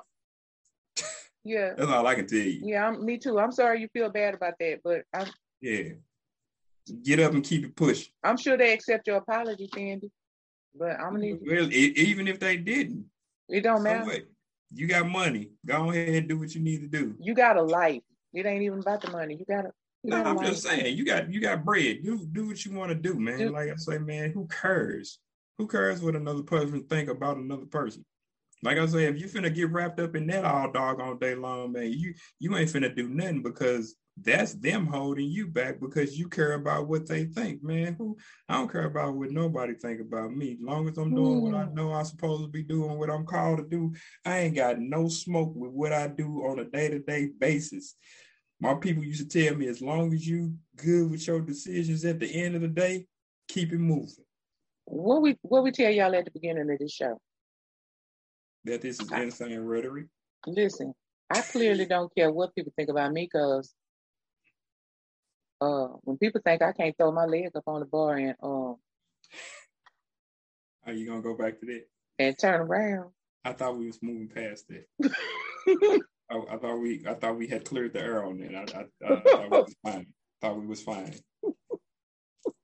yeah, 1.43 1.73
that's 1.77 1.89
all 1.89 2.05
I 2.07 2.15
can 2.15 2.27
tell 2.27 2.39
you. 2.39 2.61
Yeah, 2.63 2.87
I'm, 2.87 3.05
me 3.05 3.17
too. 3.17 3.39
I'm 3.39 3.51
sorry 3.51 3.81
you 3.81 3.87
feel 3.93 4.09
bad 4.09 4.33
about 4.33 4.55
that, 4.59 4.81
but 4.83 5.03
I 5.13 5.25
yeah, 5.61 5.93
get 7.03 7.19
up 7.19 7.33
and 7.33 7.43
keep 7.43 7.65
it 7.65 7.75
pushing. 7.75 8.11
I'm 8.23 8.37
sure 8.37 8.57
they 8.57 8.73
accept 8.73 9.07
your 9.07 9.17
apology, 9.17 9.69
Sandy. 9.73 10.11
But 10.77 10.99
I'm 10.99 11.13
gonna 11.13 11.19
need. 11.19 11.39
Well, 11.45 11.67
it, 11.67 11.97
even 11.97 12.27
if 12.27 12.39
they 12.39 12.57
didn't, 12.57 13.05
it 13.49 13.61
don't 13.61 13.83
matter. 13.83 14.05
What? 14.05 14.21
You 14.73 14.87
got 14.87 15.07
money. 15.07 15.51
Go 15.65 15.91
ahead 15.91 16.09
and 16.09 16.27
do 16.27 16.37
what 16.37 16.53
you 16.53 16.61
need 16.61 16.81
to 16.81 16.87
do. 16.87 17.15
You 17.19 17.33
got 17.33 17.55
a 17.55 17.61
life. 17.61 18.01
It 18.35 18.45
ain't 18.45 18.63
even 18.63 18.79
about 18.79 19.01
the 19.01 19.11
money. 19.11 19.35
You 19.35 19.45
gotta. 19.45 19.71
You 20.03 20.11
no, 20.11 20.23
I'm 20.23 20.39
just 20.45 20.61
saying, 20.61 20.95
you 20.97 21.05
got 21.05 21.31
you 21.31 21.41
got 21.41 21.65
bread. 21.65 22.03
Do 22.03 22.23
do 22.31 22.47
what 22.47 22.63
you 22.63 22.73
want 22.73 22.89
to 22.89 22.95
do, 22.95 23.19
man. 23.19 23.39
Do, 23.39 23.49
like 23.49 23.71
I 23.71 23.75
say, 23.75 23.97
man, 23.97 24.31
who 24.31 24.47
cares? 24.47 25.19
Who 25.57 25.67
cares 25.67 26.01
what 26.01 26.15
another 26.15 26.43
person 26.43 26.83
think 26.83 27.09
about 27.09 27.37
another 27.37 27.65
person? 27.65 28.05
Like 28.61 28.77
I 28.77 28.85
say, 28.85 29.05
if 29.05 29.19
you 29.19 29.27
finna 29.27 29.53
get 29.53 29.71
wrapped 29.71 29.99
up 29.99 30.15
in 30.15 30.27
that 30.27 30.45
all 30.45 30.71
doggone 30.71 31.19
day 31.19 31.35
long, 31.35 31.71
man, 31.71 31.91
you 31.91 32.13
you 32.39 32.55
ain't 32.55 32.69
finna 32.69 32.95
do 32.95 33.09
nothing 33.09 33.41
because 33.41 33.95
that's 34.21 34.53
them 34.53 34.87
holding 34.87 35.29
you 35.29 35.45
back 35.47 35.79
because 35.81 36.17
you 36.17 36.29
care 36.29 36.53
about 36.53 36.87
what 36.87 37.05
they 37.07 37.25
think, 37.25 37.61
man. 37.63 37.95
Who 37.97 38.17
I 38.47 38.55
don't 38.55 38.71
care 38.71 38.85
about 38.85 39.15
what 39.15 39.31
nobody 39.31 39.73
think 39.73 39.99
about 39.99 40.31
me. 40.31 40.53
As 40.53 40.57
long 40.61 40.87
as 40.87 40.97
I'm 40.97 41.13
doing 41.13 41.39
mm. 41.39 41.41
what 41.41 41.55
I 41.55 41.65
know 41.73 41.91
I'm 41.91 42.05
supposed 42.05 42.43
to 42.43 42.47
be 42.47 42.63
doing, 42.63 42.97
what 42.97 43.09
I'm 43.09 43.25
called 43.25 43.57
to 43.57 43.63
do, 43.63 43.93
I 44.23 44.39
ain't 44.39 44.55
got 44.55 44.79
no 44.79 45.09
smoke 45.09 45.53
with 45.55 45.71
what 45.71 45.91
I 45.91 46.07
do 46.07 46.45
on 46.45 46.59
a 46.59 46.65
day-to-day 46.65 47.31
basis. 47.37 47.95
My 48.59 48.73
people 48.75 49.03
used 49.03 49.29
to 49.29 49.45
tell 49.47 49.57
me, 49.57 49.67
as 49.67 49.81
long 49.81 50.13
as 50.13 50.27
you 50.27 50.55
good 50.77 51.11
with 51.11 51.27
your 51.27 51.41
decisions 51.41 52.05
at 52.05 52.19
the 52.19 52.27
end 52.27 52.55
of 52.55 52.61
the 52.61 52.67
day, 52.67 53.05
keep 53.47 53.73
it 53.73 53.79
moving. 53.79 54.25
What 54.85 55.21
we 55.21 55.37
what 55.41 55.63
we 55.63 55.71
tell 55.71 55.91
y'all 55.91 56.15
at 56.15 56.25
the 56.25 56.31
beginning 56.31 56.69
of 56.71 56.79
this 56.79 56.93
show? 56.93 57.19
That 58.63 58.81
this 58.81 58.99
is 58.99 59.11
insane 59.11 59.59
rhetoric. 59.59 60.07
Listen, 60.47 60.93
I 61.29 61.41
clearly 61.41 61.85
don't 61.85 62.13
care 62.15 62.31
what 62.31 62.55
people 62.55 62.73
think 62.75 62.89
about 62.89 63.11
me 63.11 63.27
because 63.31 63.73
uh, 65.61 65.87
when 66.03 66.17
people 66.17 66.41
think 66.43 66.61
I 66.61 66.71
can't 66.71 66.95
throw 66.97 67.11
my 67.11 67.25
leg 67.25 67.49
up 67.55 67.63
on 67.67 67.79
the 67.79 67.85
bar 67.85 68.15
and 68.15 68.35
um, 68.41 68.77
are 70.85 70.93
you 70.93 71.07
gonna 71.07 71.21
go 71.21 71.35
back 71.35 71.59
to 71.59 71.65
that 71.65 71.87
and 72.19 72.37
turn 72.37 72.61
around? 72.61 73.11
I 73.43 73.53
thought 73.53 73.77
we 73.77 73.87
was 73.87 74.01
moving 74.01 74.29
past 74.29 74.67
that. 74.69 76.01
I, 76.29 76.37
I, 76.37 76.57
thought 76.57 76.77
we 76.77 77.03
I 77.07 77.13
thought 77.13 77.37
we 77.37 77.47
had 77.47 77.65
cleared 77.65 77.93
the 77.93 78.01
air 78.01 78.23
on 78.23 78.39
that. 78.39 78.75
I, 78.75 78.79
I, 79.05 79.13
I, 79.13 79.19
thought 79.21 79.51
we 79.51 79.57
was 79.57 79.75
fine. 79.83 80.07
Thought 80.41 80.59
we 80.59 80.67
was 80.67 80.81
fine. 80.81 81.13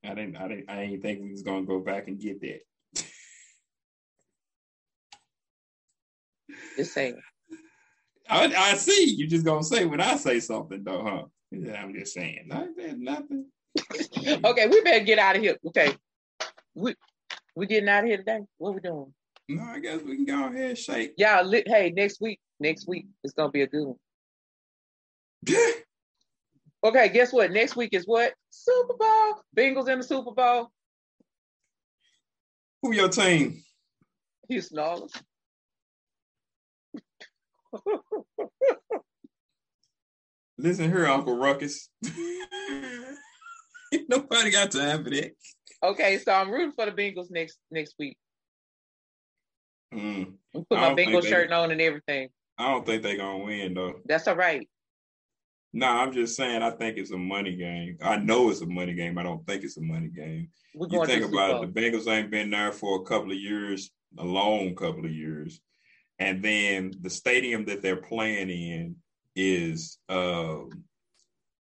I 0.04 0.14
didn't 0.14 0.36
I 0.36 0.48
didn't 0.48 0.70
I 0.70 0.84
didn't 0.84 1.02
think 1.02 1.22
we 1.22 1.30
was 1.30 1.42
gonna 1.42 1.64
go 1.64 1.78
back 1.78 2.08
and 2.08 2.20
get 2.20 2.40
that. 2.40 2.60
Just 6.76 6.92
saying. 6.92 7.20
I, 8.28 8.46
I 8.46 8.74
see. 8.74 9.14
You 9.16 9.26
just 9.26 9.44
gonna 9.44 9.62
say 9.62 9.84
when 9.84 10.00
I 10.00 10.16
say 10.16 10.40
something 10.40 10.82
though, 10.82 11.02
huh? 11.04 11.22
Yeah, 11.50 11.82
I'm 11.82 11.94
just 11.94 12.14
saying. 12.14 12.44
Not 12.46 12.68
nothing. 12.98 13.46
okay, 14.44 14.66
we 14.66 14.80
better 14.82 15.04
get 15.04 15.18
out 15.18 15.36
of 15.36 15.42
here. 15.42 15.56
Okay. 15.66 15.94
We 16.74 16.94
we 17.54 17.66
getting 17.66 17.88
out 17.88 18.04
of 18.04 18.08
here 18.08 18.18
today. 18.18 18.40
What 18.58 18.74
we 18.74 18.80
doing? 18.80 19.12
No, 19.48 19.62
I 19.62 19.80
guess 19.80 20.02
we 20.02 20.16
can 20.16 20.24
go 20.24 20.46
ahead 20.46 20.70
and 20.70 20.78
shake. 20.78 21.14
Y'all, 21.18 21.50
hey, 21.50 21.92
next 21.94 22.20
week, 22.20 22.40
next 22.62 22.88
week 22.88 23.06
it's 23.22 23.34
gonna 23.34 23.50
be 23.50 23.62
a 23.62 23.66
good 23.66 23.86
one. 23.86 23.96
Yeah. 25.46 25.70
okay, 26.84 27.08
guess 27.08 27.32
what? 27.32 27.50
Next 27.50 27.76
week 27.76 27.90
is 27.92 28.06
what? 28.06 28.32
Super 28.50 28.94
Bowl. 28.94 29.42
Bengals 29.56 29.88
in 29.88 29.98
the 29.98 30.04
Super 30.04 30.32
Bowl. 30.32 30.70
Who 32.82 32.94
your 32.94 33.08
team? 33.08 33.62
Houston 34.48 34.78
Oilers. 34.78 35.12
Listen 40.58 40.90
here, 40.90 41.06
Uncle 41.06 41.36
Ruckus. 41.36 41.88
Nobody 44.08 44.50
got 44.50 44.70
time 44.70 45.04
for 45.04 45.10
that. 45.10 45.32
Okay, 45.82 46.18
so 46.18 46.32
I'm 46.32 46.50
rooting 46.50 46.72
for 46.72 46.86
the 46.86 46.92
Bengals 46.92 47.30
next 47.30 47.58
next 47.70 47.94
week. 47.98 48.16
Mm. 49.92 50.34
Put 50.54 50.70
my 50.70 50.94
Bengal 50.94 51.20
shirt 51.20 51.48
they, 51.48 51.54
on 51.54 51.70
and 51.70 51.80
everything. 51.80 52.28
I 52.62 52.70
don't 52.70 52.86
think 52.86 53.02
they're 53.02 53.16
gonna 53.16 53.44
win 53.44 53.74
though. 53.74 53.94
That's 54.06 54.28
all 54.28 54.36
right. 54.36 54.68
No, 55.72 55.86
nah, 55.86 56.02
I'm 56.02 56.12
just 56.12 56.36
saying 56.36 56.62
I 56.62 56.70
think 56.70 56.98
it's 56.98 57.12
a 57.12 57.18
money 57.18 57.56
game. 57.56 57.96
I 58.02 58.16
know 58.16 58.50
it's 58.50 58.60
a 58.60 58.66
money 58.66 58.94
game. 58.94 59.18
I 59.18 59.22
don't 59.22 59.44
think 59.46 59.64
it's 59.64 59.78
a 59.78 59.82
money 59.82 60.08
game. 60.08 60.48
You 60.74 61.06
think 61.06 61.24
about 61.24 61.62
it, 61.62 61.74
the 61.74 61.80
Bengals 61.80 62.06
ain't 62.08 62.30
been 62.30 62.50
there 62.50 62.72
for 62.72 63.00
a 63.00 63.04
couple 63.04 63.32
of 63.32 63.38
years, 63.38 63.90
a 64.18 64.24
long 64.24 64.74
couple 64.74 65.04
of 65.04 65.10
years. 65.10 65.60
And 66.18 66.42
then 66.42 66.92
the 67.00 67.10
stadium 67.10 67.64
that 67.64 67.82
they're 67.82 67.96
playing 67.96 68.50
in 68.50 68.96
is 69.34 69.98
um, 70.08 70.84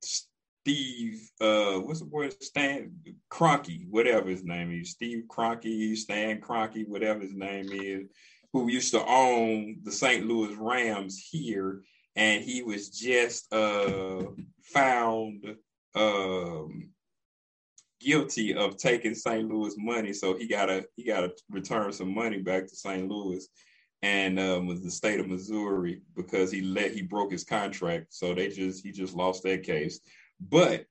Steve, 0.02 1.20
uh, 1.40 1.78
what's 1.78 2.00
the 2.00 2.06
word? 2.06 2.34
Stan 2.42 2.92
Kroenke, 3.30 3.88
whatever 3.88 4.28
his 4.28 4.44
name 4.44 4.72
is. 4.72 4.90
Steve 4.90 5.24
Kroenke, 5.28 5.96
Stan 5.96 6.40
Kroenke, 6.40 6.86
whatever 6.86 7.20
his 7.20 7.34
name 7.34 7.70
is, 7.72 8.08
who 8.52 8.70
used 8.70 8.92
to 8.92 9.04
own 9.06 9.78
the 9.82 9.92
St. 9.92 10.26
Louis 10.26 10.54
Rams 10.56 11.18
here. 11.30 11.82
And 12.16 12.42
he 12.42 12.62
was 12.62 12.90
just 12.90 13.52
uh, 13.52 14.22
found 14.62 15.56
um, 15.94 16.90
guilty 18.00 18.54
of 18.54 18.76
taking 18.76 19.14
St. 19.14 19.48
Louis 19.48 19.74
money. 19.78 20.12
So 20.12 20.36
he 20.36 20.48
gotta 20.48 20.86
he 20.96 21.04
gotta 21.04 21.32
return 21.48 21.92
some 21.92 22.12
money 22.12 22.38
back 22.38 22.66
to 22.66 22.76
St. 22.76 23.08
Louis 23.08 23.46
and 24.02 24.40
um, 24.40 24.66
was 24.66 24.82
the 24.82 24.90
state 24.90 25.20
of 25.20 25.28
Missouri 25.28 26.00
because 26.16 26.50
he 26.50 26.62
let 26.62 26.92
he 26.92 27.02
broke 27.02 27.30
his 27.32 27.44
contract. 27.44 28.06
So 28.10 28.34
they 28.34 28.48
just 28.48 28.84
he 28.84 28.92
just 28.92 29.14
lost 29.14 29.42
that 29.44 29.62
case. 29.62 30.00
But 30.40 30.86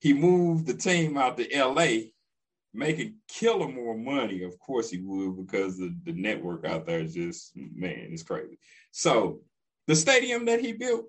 he 0.00 0.12
moved 0.12 0.66
the 0.66 0.74
team 0.74 1.16
out 1.16 1.36
to 1.38 1.48
LA, 1.56 2.10
making 2.74 3.16
killer 3.28 3.68
more 3.68 3.96
money. 3.96 4.42
Of 4.42 4.58
course 4.58 4.90
he 4.90 4.98
would 4.98 5.36
because 5.46 5.78
the, 5.78 5.94
the 6.04 6.12
network 6.12 6.64
out 6.64 6.86
there 6.86 7.00
is 7.00 7.14
just 7.14 7.52
man, 7.56 8.08
it's 8.10 8.22
crazy. 8.22 8.58
So 8.90 9.40
the 9.86 9.96
stadium 9.96 10.46
that 10.46 10.60
he 10.60 10.72
built, 10.72 11.06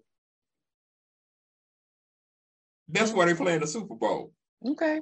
that's 2.89 3.11
where 3.11 3.25
they 3.25 3.33
play 3.33 3.53
in 3.53 3.61
the 3.61 3.67
Super 3.67 3.95
Bowl. 3.95 4.33
Okay. 4.65 5.01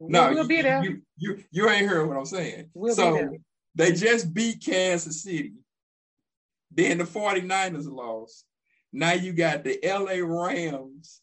No, 0.00 0.30
we'll 0.30 0.42
you, 0.42 0.48
be 0.48 0.62
there. 0.62 0.82
You, 0.82 1.02
you, 1.16 1.44
you 1.50 1.68
ain't 1.68 1.88
hearing 1.88 2.08
what 2.08 2.16
I'm 2.16 2.26
saying. 2.26 2.70
We'll 2.74 2.94
so 2.94 3.30
they 3.74 3.92
just 3.92 4.32
beat 4.32 4.64
Kansas 4.64 5.22
City. 5.22 5.54
Then 6.70 6.98
the 6.98 7.04
49ers 7.04 7.90
lost. 7.90 8.44
Now 8.92 9.12
you 9.12 9.32
got 9.32 9.64
the 9.64 9.78
LA 9.82 10.24
Rams 10.24 11.20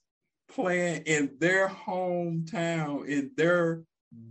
playing 0.49 1.03
in 1.03 1.31
their 1.39 1.67
hometown, 1.67 3.07
in 3.07 3.31
their 3.35 3.83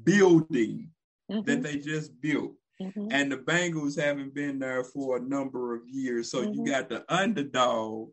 building 0.05 0.91
mm-hmm. 1.31 1.43
that 1.43 1.63
they 1.63 1.79
just 1.79 2.21
built. 2.21 2.55
Mm-hmm. 2.81 3.09
And 3.11 3.31
the 3.31 3.37
Bengals 3.37 4.01
haven't 4.01 4.35
been 4.35 4.59
there 4.59 4.85
for 4.85 5.17
a 5.17 5.21
number 5.21 5.75
of 5.75 5.83
years. 5.87 6.31
So 6.31 6.43
mm-hmm. 6.43 6.55
you 6.55 6.73
got 6.73 6.89
the 6.89 7.05
underdog 7.09 8.11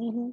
mm-hmm. 0.00 0.30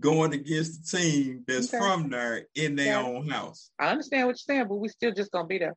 going 0.00 0.32
against 0.32 0.90
the 0.90 0.98
team 0.98 1.44
that's 1.46 1.72
okay. 1.72 1.78
from 1.78 2.08
there 2.08 2.46
in 2.54 2.74
their 2.76 3.00
yeah. 3.00 3.02
own 3.02 3.28
house. 3.28 3.70
I 3.78 3.88
understand 3.88 4.26
what 4.26 4.32
you're 4.32 4.56
saying, 4.56 4.68
but 4.68 4.76
we 4.76 4.88
still 4.88 5.12
just 5.12 5.30
gonna 5.30 5.46
be 5.46 5.58
there. 5.58 5.76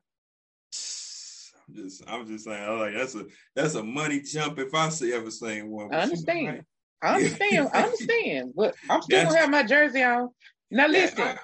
I'm 1.68 1.74
just 1.74 2.02
I'm 2.06 2.26
just 2.26 2.44
saying, 2.44 2.62
I'm 2.62 2.78
like 2.78 2.94
that's 2.94 3.14
a 3.14 3.26
that's 3.54 3.74
a 3.74 3.82
money 3.82 4.20
jump 4.20 4.58
if 4.58 4.74
I 4.74 4.88
see 4.88 5.12
ever 5.12 5.30
seen 5.30 5.70
one. 5.70 5.92
I 5.94 6.00
understand. 6.00 6.62
I 7.02 7.16
understand. 7.16 7.68
I 7.72 7.82
understand. 7.82 8.52
But 8.56 8.74
I'm 8.88 9.02
still 9.02 9.18
that's, 9.22 9.34
gonna 9.34 9.40
have 9.40 9.50
my 9.50 9.62
jersey 9.62 10.02
on. 10.02 10.30
Now 10.74 10.88
listen, 10.88 11.22
I, 11.22 11.36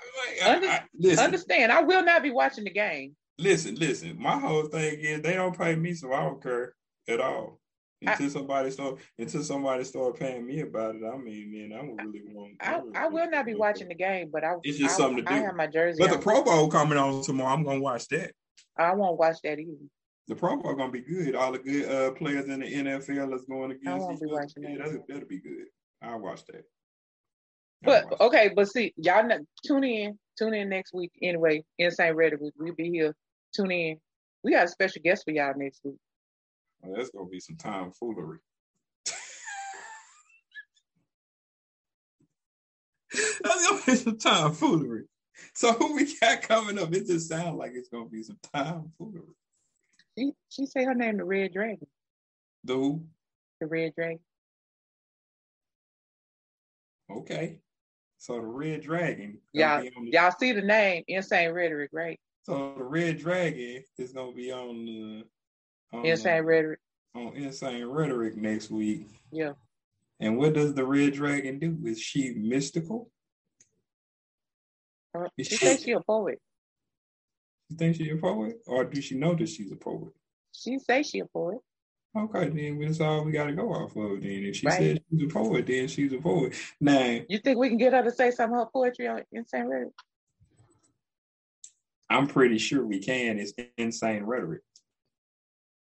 I, 0.45 0.55
under, 0.55 0.81
listen, 0.99 1.25
understand. 1.25 1.73
I 1.73 1.83
will 1.83 2.05
not 2.05 2.23
be 2.23 2.31
watching 2.31 2.65
the 2.65 2.71
game. 2.71 3.17
Listen, 3.39 3.75
listen. 3.77 4.21
My 4.21 4.39
whole 4.39 4.65
thing 4.65 4.99
is 5.01 5.23
they 5.23 5.35
don't 5.35 5.57
pay 5.57 5.75
me, 5.77 5.95
so 5.95 6.13
I 6.13 6.21
don't 6.23 6.43
care 6.43 6.75
at 7.09 7.21
all. 7.21 7.59
Until 8.03 8.27
I, 8.27 8.29
somebody 8.31 8.71
start 8.71 8.99
until 9.19 9.43
somebody 9.43 9.85
start 9.85 10.19
paying 10.19 10.47
me 10.47 10.61
about 10.61 10.95
it, 10.95 11.03
I 11.05 11.17
mean, 11.19 11.53
man, 11.71 11.79
I 11.79 11.83
would 11.83 12.01
really 12.03 12.23
want. 12.33 12.55
I, 12.61 12.77
really 12.77 12.97
I 12.97 13.07
will 13.09 13.31
not 13.31 13.45
be 13.47 13.55
watching 13.55 13.89
the 13.89 13.95
game, 13.95 14.31
but 14.33 14.43
I 14.43 14.55
it's 14.63 14.79
just 14.79 14.97
something 14.97 15.19
to 15.19 15.23
do. 15.23 15.35
I 15.35 15.39
have 15.39 15.55
my 15.55 15.67
jersey. 15.67 15.99
But 16.01 16.11
on. 16.11 16.17
the 16.17 16.23
Pro 16.23 16.43
Bowl 16.43 16.69
coming 16.69 16.97
on 16.97 17.23
tomorrow, 17.23 17.53
I'm 17.53 17.63
gonna 17.63 17.81
watch 17.81 18.09
that. 18.09 18.33
I 18.79 18.95
won't 18.95 19.19
watch 19.19 19.37
that 19.45 19.59
either 19.59 19.75
the 20.31 20.37
Pro 20.37 20.57
Bowl 20.57 20.75
gonna 20.75 20.93
be 20.93 21.01
good. 21.01 21.35
All 21.35 21.53
the 21.53 21.59
good 21.59 21.91
uh, 21.91 22.13
players 22.13 22.47
in 22.47 22.61
the 22.61 22.67
NFL 22.67 23.35
is 23.35 23.45
going 23.47 23.73
against. 23.73 23.89
I 23.89 23.95
won't 23.97 24.21
be 24.21 24.27
watching 24.27 24.63
that. 24.63 24.79
That'll, 24.79 25.05
that'll, 25.09 25.29
be 25.29 25.41
good. 25.41 25.67
I'll 26.01 26.21
watch 26.21 26.45
that. 26.47 26.65
But 27.83 28.21
okay, 28.21 28.51
but 28.55 28.69
see, 28.69 28.93
y'all 28.97 29.27
not, 29.27 29.41
tune 29.67 29.85
in. 29.85 30.19
Tune 30.39 30.55
in 30.55 30.69
next 30.69 30.93
week 30.95 31.13
anyway. 31.23 31.63
Insane 31.79 32.15
Rhetoric, 32.15 32.53
we'll 32.59 32.75
be 32.75 32.91
here. 32.91 33.15
Tune 33.55 33.71
in. 33.71 33.99
We 34.43 34.53
got 34.53 34.65
a 34.65 34.69
special 34.69 35.03
guest 35.03 35.25
for 35.25 35.33
y'all 35.33 35.53
next 35.57 35.81
week. 35.85 35.97
Well, 36.83 36.97
that's 36.97 37.11
gonna 37.11 37.29
be 37.29 37.41
some 37.41 37.57
tomfoolery. 37.57 38.39
that's 43.43 43.69
gonna 43.69 43.83
be 43.87 43.95
some 43.97 44.19
tomfoolery. 44.19 45.05
So 45.55 45.73
who 45.73 45.95
we 45.95 46.15
got 46.21 46.43
coming 46.43 46.79
up? 46.79 46.93
It 46.95 47.07
just 47.07 47.29
sounds 47.29 47.59
like 47.59 47.73
it's 47.75 47.89
gonna 47.89 48.09
be 48.09 48.23
some 48.23 48.39
tomfoolery. 48.53 49.35
She 50.19 50.33
she 50.49 50.67
say 50.67 50.85
her 50.85 50.95
name 50.95 51.19
the 51.19 51.25
Red 51.25 51.53
Dragon. 51.53 51.87
The 52.65 52.75
who? 52.75 53.05
The 53.61 53.67
Red 53.67 53.95
Dragon. 53.95 54.21
Okay. 57.11 57.59
So 58.21 58.35
the 58.35 58.43
Red 58.43 58.83
Dragon. 58.83 59.39
Y'all, 59.55 59.81
the, 59.81 59.91
y'all 60.13 60.31
see 60.39 60.53
the 60.53 60.61
name 60.61 61.05
Insane 61.09 61.53
Rhetoric, 61.53 61.89
right? 61.91 62.21
So 62.43 62.75
the 62.77 62.85
Red 62.85 63.19
Dragon 63.19 63.83
is 63.97 64.13
gonna 64.13 64.33
be 64.33 64.53
on 64.53 64.85
the 64.85 65.25
on 65.91 66.05
Insane 66.05 66.37
the, 66.37 66.45
Rhetoric. 66.45 66.81
On 67.15 67.35
Insane 67.35 67.87
Rhetoric 67.87 68.37
next 68.37 68.71
week. 68.71 69.07
Yeah. 69.33 69.53
And 70.21 70.37
what 70.37 70.53
does 70.53 70.75
the 70.75 70.85
Red 70.85 71.15
Dragon 71.15 71.59
do? 71.59 71.79
Is 71.87 71.99
she 71.99 72.35
mystical? 72.35 73.11
Uh, 75.17 75.25
she, 75.39 75.45
she 75.45 75.57
says 75.57 75.83
she 75.83 75.93
a 75.93 76.01
poet. 76.01 76.39
You 77.71 77.77
think 77.79 77.97
she's 77.97 78.13
a 78.13 78.17
poet, 78.17 78.57
or 78.67 78.85
do 78.85 79.01
she 79.01 79.17
know 79.17 79.35
that 79.35 79.49
she's 79.49 79.73
a 79.73 79.77
poet? 79.77 80.13
She 80.55 80.79
say 80.79 81.03
she 81.03 81.21
a 81.21 81.27
poet. 81.27 81.59
Okay, 82.17 82.49
then 82.49 82.81
that's 82.81 83.01
all 83.01 83.25
we 83.25 83.31
got 83.31 83.47
to 83.47 83.53
go 83.53 83.73
off 83.73 83.95
of. 83.95 84.21
Then 84.21 84.45
if 84.45 84.57
she 84.57 84.67
right. 84.67 84.79
said 84.79 85.03
she's 85.11 85.23
a 85.23 85.33
poet, 85.33 85.67
then 85.67 85.87
she's 85.87 86.13
a 86.13 86.19
poet. 86.19 86.55
Now, 86.81 87.21
you 87.29 87.39
think 87.39 87.59
we 87.59 87.69
can 87.69 87.79
get 87.79 87.93
her 87.93 88.03
to 88.03 88.11
say 88.11 88.33
some 88.33 88.53
of 88.53 88.59
her 88.59 88.67
poetry 88.67 89.07
on 89.07 89.23
Insane 89.31 89.67
Rhetoric? 89.67 89.93
I'm 92.09 92.27
pretty 92.27 92.59
sure 92.59 92.85
we 92.85 92.99
can. 92.99 93.39
It's 93.39 93.53
Insane 93.79 94.25
Rhetoric. 94.25 94.63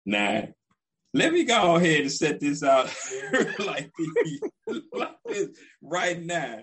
Now, 0.06 0.48
let 1.14 1.34
me 1.34 1.43
go 1.43 1.76
ahead 1.76 2.02
and 2.02 2.11
set 2.11 2.39
this 2.39 2.64
out 2.64 2.93
like, 3.60 3.91
like 4.93 5.18
this 5.26 5.49
right 5.81 6.22
now. 6.22 6.60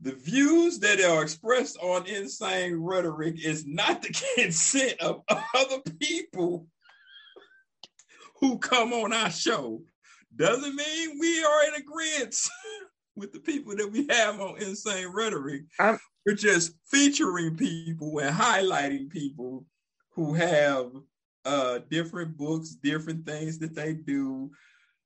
The 0.00 0.12
views 0.12 0.78
that 0.78 1.02
are 1.02 1.22
expressed 1.22 1.76
on 1.82 2.06
insane 2.06 2.76
rhetoric 2.76 3.44
is 3.44 3.66
not 3.66 4.00
the 4.00 4.08
consent 4.36 4.94
of 5.00 5.22
other 5.28 5.82
people 6.00 6.66
who 8.40 8.58
come 8.58 8.92
on 8.92 9.12
our 9.12 9.30
show. 9.30 9.82
Doesn't 10.34 10.74
mean 10.74 11.18
we 11.18 11.44
are 11.44 11.64
in 11.68 11.74
agreement 11.74 12.36
with 13.16 13.32
the 13.32 13.40
people 13.40 13.76
that 13.76 13.90
we 13.90 14.06
have 14.08 14.40
on 14.40 14.60
insane 14.62 15.08
rhetoric. 15.08 15.62
I'm, 15.78 15.98
We're 16.24 16.36
just 16.36 16.74
featuring 16.86 17.56
people 17.56 18.18
and 18.20 18.34
highlighting 18.34 19.10
people 19.10 19.66
who 20.14 20.34
have 20.34 20.90
uh, 21.44 21.80
different 21.90 22.36
books, 22.36 22.70
different 22.70 23.26
things 23.26 23.58
that 23.58 23.74
they 23.74 23.94
do. 23.94 24.50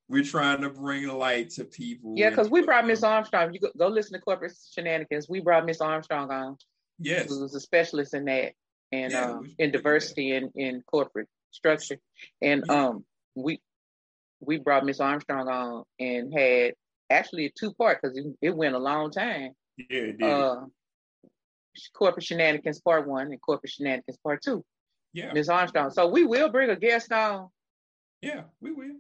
We're 0.09 0.25
trying 0.25 0.61
to 0.61 0.69
bring 0.69 1.09
light 1.09 1.51
to 1.51 1.65
people. 1.65 2.15
Yeah, 2.17 2.29
because 2.29 2.51
we 2.51 2.63
brought 2.63 2.87
Miss 2.87 3.03
Armstrong. 3.03 3.55
You 3.55 3.61
go, 3.61 3.71
go, 3.77 3.89
listen 3.89 4.13
to 4.13 4.21
corporate 4.21 4.53
shenanigans. 4.71 5.29
We 5.31 5.41
brought 5.41 5.65
Miss 5.65 5.81
Armstrong 5.81 6.31
on. 6.31 6.57
Yes, 6.99 7.29
who 7.29 7.41
was 7.41 7.55
a 7.55 7.61
specialist 7.61 8.13
in 8.15 8.27
that 8.27 8.53
and 8.93 9.13
yeah, 9.13 9.31
um, 9.31 9.51
in 9.59 9.71
diversity 9.71 10.33
in 10.33 10.53
in 10.55 10.83
corporate 10.83 11.29
structure. 11.51 11.99
And 12.43 12.69
um, 12.71 13.05
we 13.35 13.61
we 14.41 14.59
brought 14.59 14.85
Miss 14.85 15.01
Armstrong 15.01 15.49
on 15.49 15.85
and 15.99 16.33
had 16.33 16.75
actually 17.11 17.47
a 17.47 17.51
two 17.59 17.73
part 17.75 18.01
because 18.01 18.17
it, 18.17 18.25
it, 18.43 18.57
went 18.57 18.75
a 18.75 18.79
long 18.79 19.11
time. 19.11 19.51
Yeah, 19.77 20.01
it 20.01 20.19
did. 20.19 20.23
Uh, 20.23 20.63
corporate 21.95 22.25
shenanigans 22.25 22.81
part 22.81 23.07
one 23.07 23.29
and 23.29 23.41
corporate 23.41 23.73
shenanigans 23.73 24.19
part 24.23 24.43
two. 24.43 24.65
Yeah. 25.13 25.33
Ms. 25.33 25.49
Armstrong. 25.49 25.91
So 25.91 26.09
we 26.09 26.25
will 26.25 26.49
bring 26.49 26.71
a 26.71 26.77
guest 26.77 27.13
on. 27.13 27.49
Yeah, 28.21 28.43
we 28.61 28.73
will. 28.73 28.97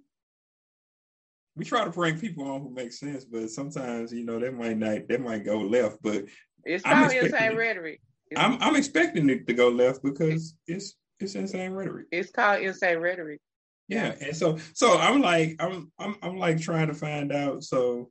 We 1.56 1.64
try 1.64 1.84
to 1.84 1.90
bring 1.90 2.18
people 2.18 2.50
on 2.50 2.62
who 2.62 2.70
make 2.70 2.92
sense, 2.92 3.24
but 3.24 3.50
sometimes, 3.50 4.12
you 4.12 4.24
know, 4.24 4.40
that 4.40 4.54
might 4.54 4.76
not 4.76 5.08
that 5.08 5.20
might 5.20 5.44
go 5.44 5.58
left. 5.58 5.98
But 6.02 6.24
it's 6.64 6.82
called 6.84 7.12
insane 7.12 7.56
rhetoric. 7.56 8.00
It's, 8.30 8.40
I'm 8.40 8.60
I'm 8.60 8.76
expecting 8.76 9.28
it 9.30 9.46
to 9.46 9.54
go 9.54 9.68
left 9.68 10.02
because 10.02 10.56
it's 10.66 10.94
it's 11.20 11.34
insane 11.36 11.72
rhetoric. 11.72 12.06
It's 12.10 12.30
called 12.30 12.62
insane 12.62 12.98
rhetoric. 12.98 13.40
Yeah. 13.88 14.14
And 14.20 14.36
so 14.36 14.58
so 14.72 14.98
I'm 14.98 15.20
like, 15.20 15.56
I'm 15.60 15.90
I'm 15.98 16.16
I'm 16.22 16.38
like 16.38 16.60
trying 16.60 16.88
to 16.88 16.94
find 16.94 17.32
out. 17.32 17.62
So 17.64 18.10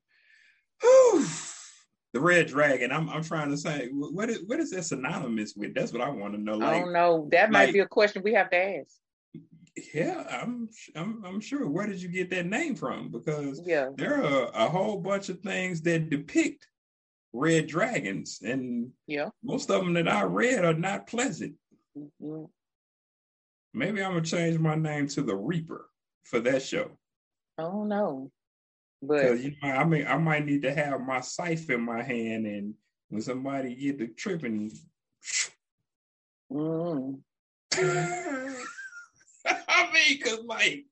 whew, 0.82 1.26
the 2.14 2.20
red 2.20 2.48
dragon. 2.48 2.91
I'm 2.91 3.10
I'm 3.10 3.24
trying 3.24 3.50
to 3.50 3.58
say 3.58 3.90
what 3.91 4.30
is 4.30 4.41
what 4.45 4.60
is 4.60 4.72
that 4.72 4.84
synonymous 4.84 5.56
with? 5.56 5.74
That's 5.74 5.91
what 5.91 6.02
I 6.02 6.10
want 6.10 6.34
to 6.34 6.40
know. 6.40 6.58
Like, 6.58 6.76
I 6.76 6.80
don't 6.80 6.94
know. 6.94 7.28
That 7.32 7.52
might 7.52 7.66
like, 7.66 7.74
be 7.74 7.80
a 7.80 7.88
question 7.88 8.22
we 8.24 8.34
have 8.34 8.50
to 8.52 8.58
ask. 8.58 8.95
Yeah, 9.94 10.24
I'm 10.30 10.70
I'm 10.95 11.26
I'm 11.26 11.40
sure. 11.40 11.68
Where 11.68 11.88
did 11.88 12.02
you 12.02 12.10
get 12.10 12.30
that 12.30 12.45
name 12.45 12.76
from? 12.76 13.10
Because 13.10 13.60
yeah, 13.66 13.90
there 13.95 14.24
are 14.24 14.52
a 14.54 14.70
whole 14.70 15.00
bunch 15.00 15.30
of 15.30 15.40
things 15.40 15.82
that 15.82 16.12
depict 16.12 16.68
red 17.34 17.66
dragons, 17.66 18.40
and 18.44 18.91
yeah, 19.08 19.30
most 19.44 19.72
of 19.72 19.84
them 19.84 19.94
that 19.94 20.08
I 20.08 20.24
read 20.24 20.64
are 20.64 20.76
not 20.76 21.08
pleasant. 21.08 21.56
Mm-hmm. 21.98 22.44
Maybe 23.74 24.04
I'm 24.04 24.14
gonna 24.14 24.22
change 24.24 24.60
my 24.60 24.76
name 24.76 25.08
to 25.10 25.24
the 25.24 25.36
Reaper 25.36 25.90
for 26.24 26.40
that 26.40 26.62
show. 26.62 26.91
I 27.58 27.64
don't 27.64 27.88
know. 27.88 28.32
But 29.02 29.40
you 29.40 29.56
know, 29.62 29.70
I 29.70 29.84
mean, 29.84 30.06
I 30.08 30.18
might 30.18 30.45
need 30.45 30.62
to 30.62 30.74
have 30.74 31.02
my 31.02 31.22
scythe 31.22 31.70
in 31.70 31.82
my 31.82 32.02
hand, 32.02 32.45
and 32.45 32.74
when 33.10 33.22
somebody 33.22 33.76
get 33.76 33.98
the 33.98 34.08
tripping, 34.08 34.72
mm. 36.52 37.20
I 37.76 38.56
mean, 39.94 40.22
cause 40.22 40.40
like 40.45 40.86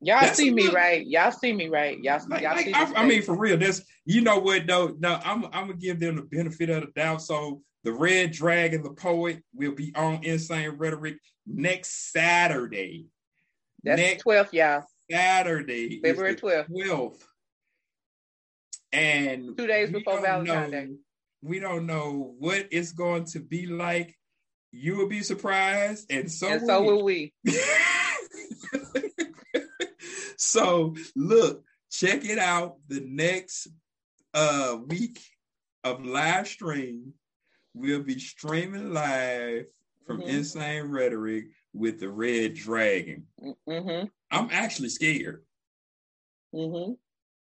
y'all 0.00 0.34
see 0.34 0.50
me 0.50 0.68
right, 0.68 1.06
y'all 1.06 1.30
see 1.30 1.52
me 1.52 1.68
right, 1.68 1.98
y'all, 2.02 2.20
like, 2.28 2.42
y'all 2.42 2.56
like, 2.56 2.66
see. 2.66 2.72
I, 2.72 2.92
I, 2.96 3.06
mean, 3.06 3.22
for 3.22 3.36
real, 3.36 3.56
that's 3.56 3.82
you 4.04 4.20
know 4.20 4.38
what 4.40 4.66
though. 4.66 4.96
No, 4.98 5.20
I'm 5.24 5.44
I'm 5.46 5.68
gonna 5.68 5.74
give 5.74 6.00
them 6.00 6.16
the 6.16 6.22
benefit 6.22 6.70
of 6.70 6.82
the 6.82 6.88
doubt. 6.88 7.22
So 7.22 7.62
the 7.84 7.92
Red 7.92 8.32
Dragon, 8.32 8.82
the 8.82 8.90
poet, 8.90 9.42
will 9.54 9.72
be 9.72 9.92
on 9.94 10.24
Insane 10.24 10.70
Rhetoric 10.70 11.18
next 11.46 12.12
Saturday. 12.12 13.06
That's 13.82 14.00
next, 14.00 14.24
12th, 14.24 14.52
y'all. 14.52 14.84
Saturday, 15.10 16.00
February 16.02 16.34
12th. 16.34 16.70
12th. 16.70 17.22
And 18.92 19.56
two 19.56 19.66
days 19.66 19.90
before 19.90 20.20
Valentine's 20.20 20.70
Day. 20.70 20.88
We 21.42 21.60
don't 21.60 21.84
know 21.86 22.34
what 22.38 22.68
it's 22.70 22.92
going 22.92 23.24
to 23.26 23.40
be 23.40 23.66
like. 23.66 24.16
You 24.72 24.96
will 24.96 25.08
be 25.08 25.22
surprised, 25.22 26.10
and 26.10 26.30
so, 26.30 26.48
and 26.48 26.62
will 26.62 26.68
so 26.68 26.82
will 26.82 27.04
we. 27.04 27.34
so 30.36 30.94
look, 31.14 31.62
check 31.90 32.24
it 32.24 32.38
out. 32.38 32.76
The 32.88 33.00
next 33.00 33.68
uh 34.32 34.78
week 34.86 35.20
of 35.84 36.04
live 36.04 36.48
stream, 36.48 37.12
we'll 37.74 38.02
be 38.02 38.18
streaming 38.18 38.92
live 38.92 39.66
from 40.06 40.20
mm-hmm. 40.20 40.30
Insane 40.30 40.84
Rhetoric 40.84 41.46
with 41.72 42.00
the 42.00 42.08
Red 42.08 42.54
Dragon. 42.54 43.26
Mm-hmm. 43.68 44.06
I'm 44.30 44.48
actually 44.50 44.88
scared. 44.88 45.42
Mm-hmm. 46.54 46.92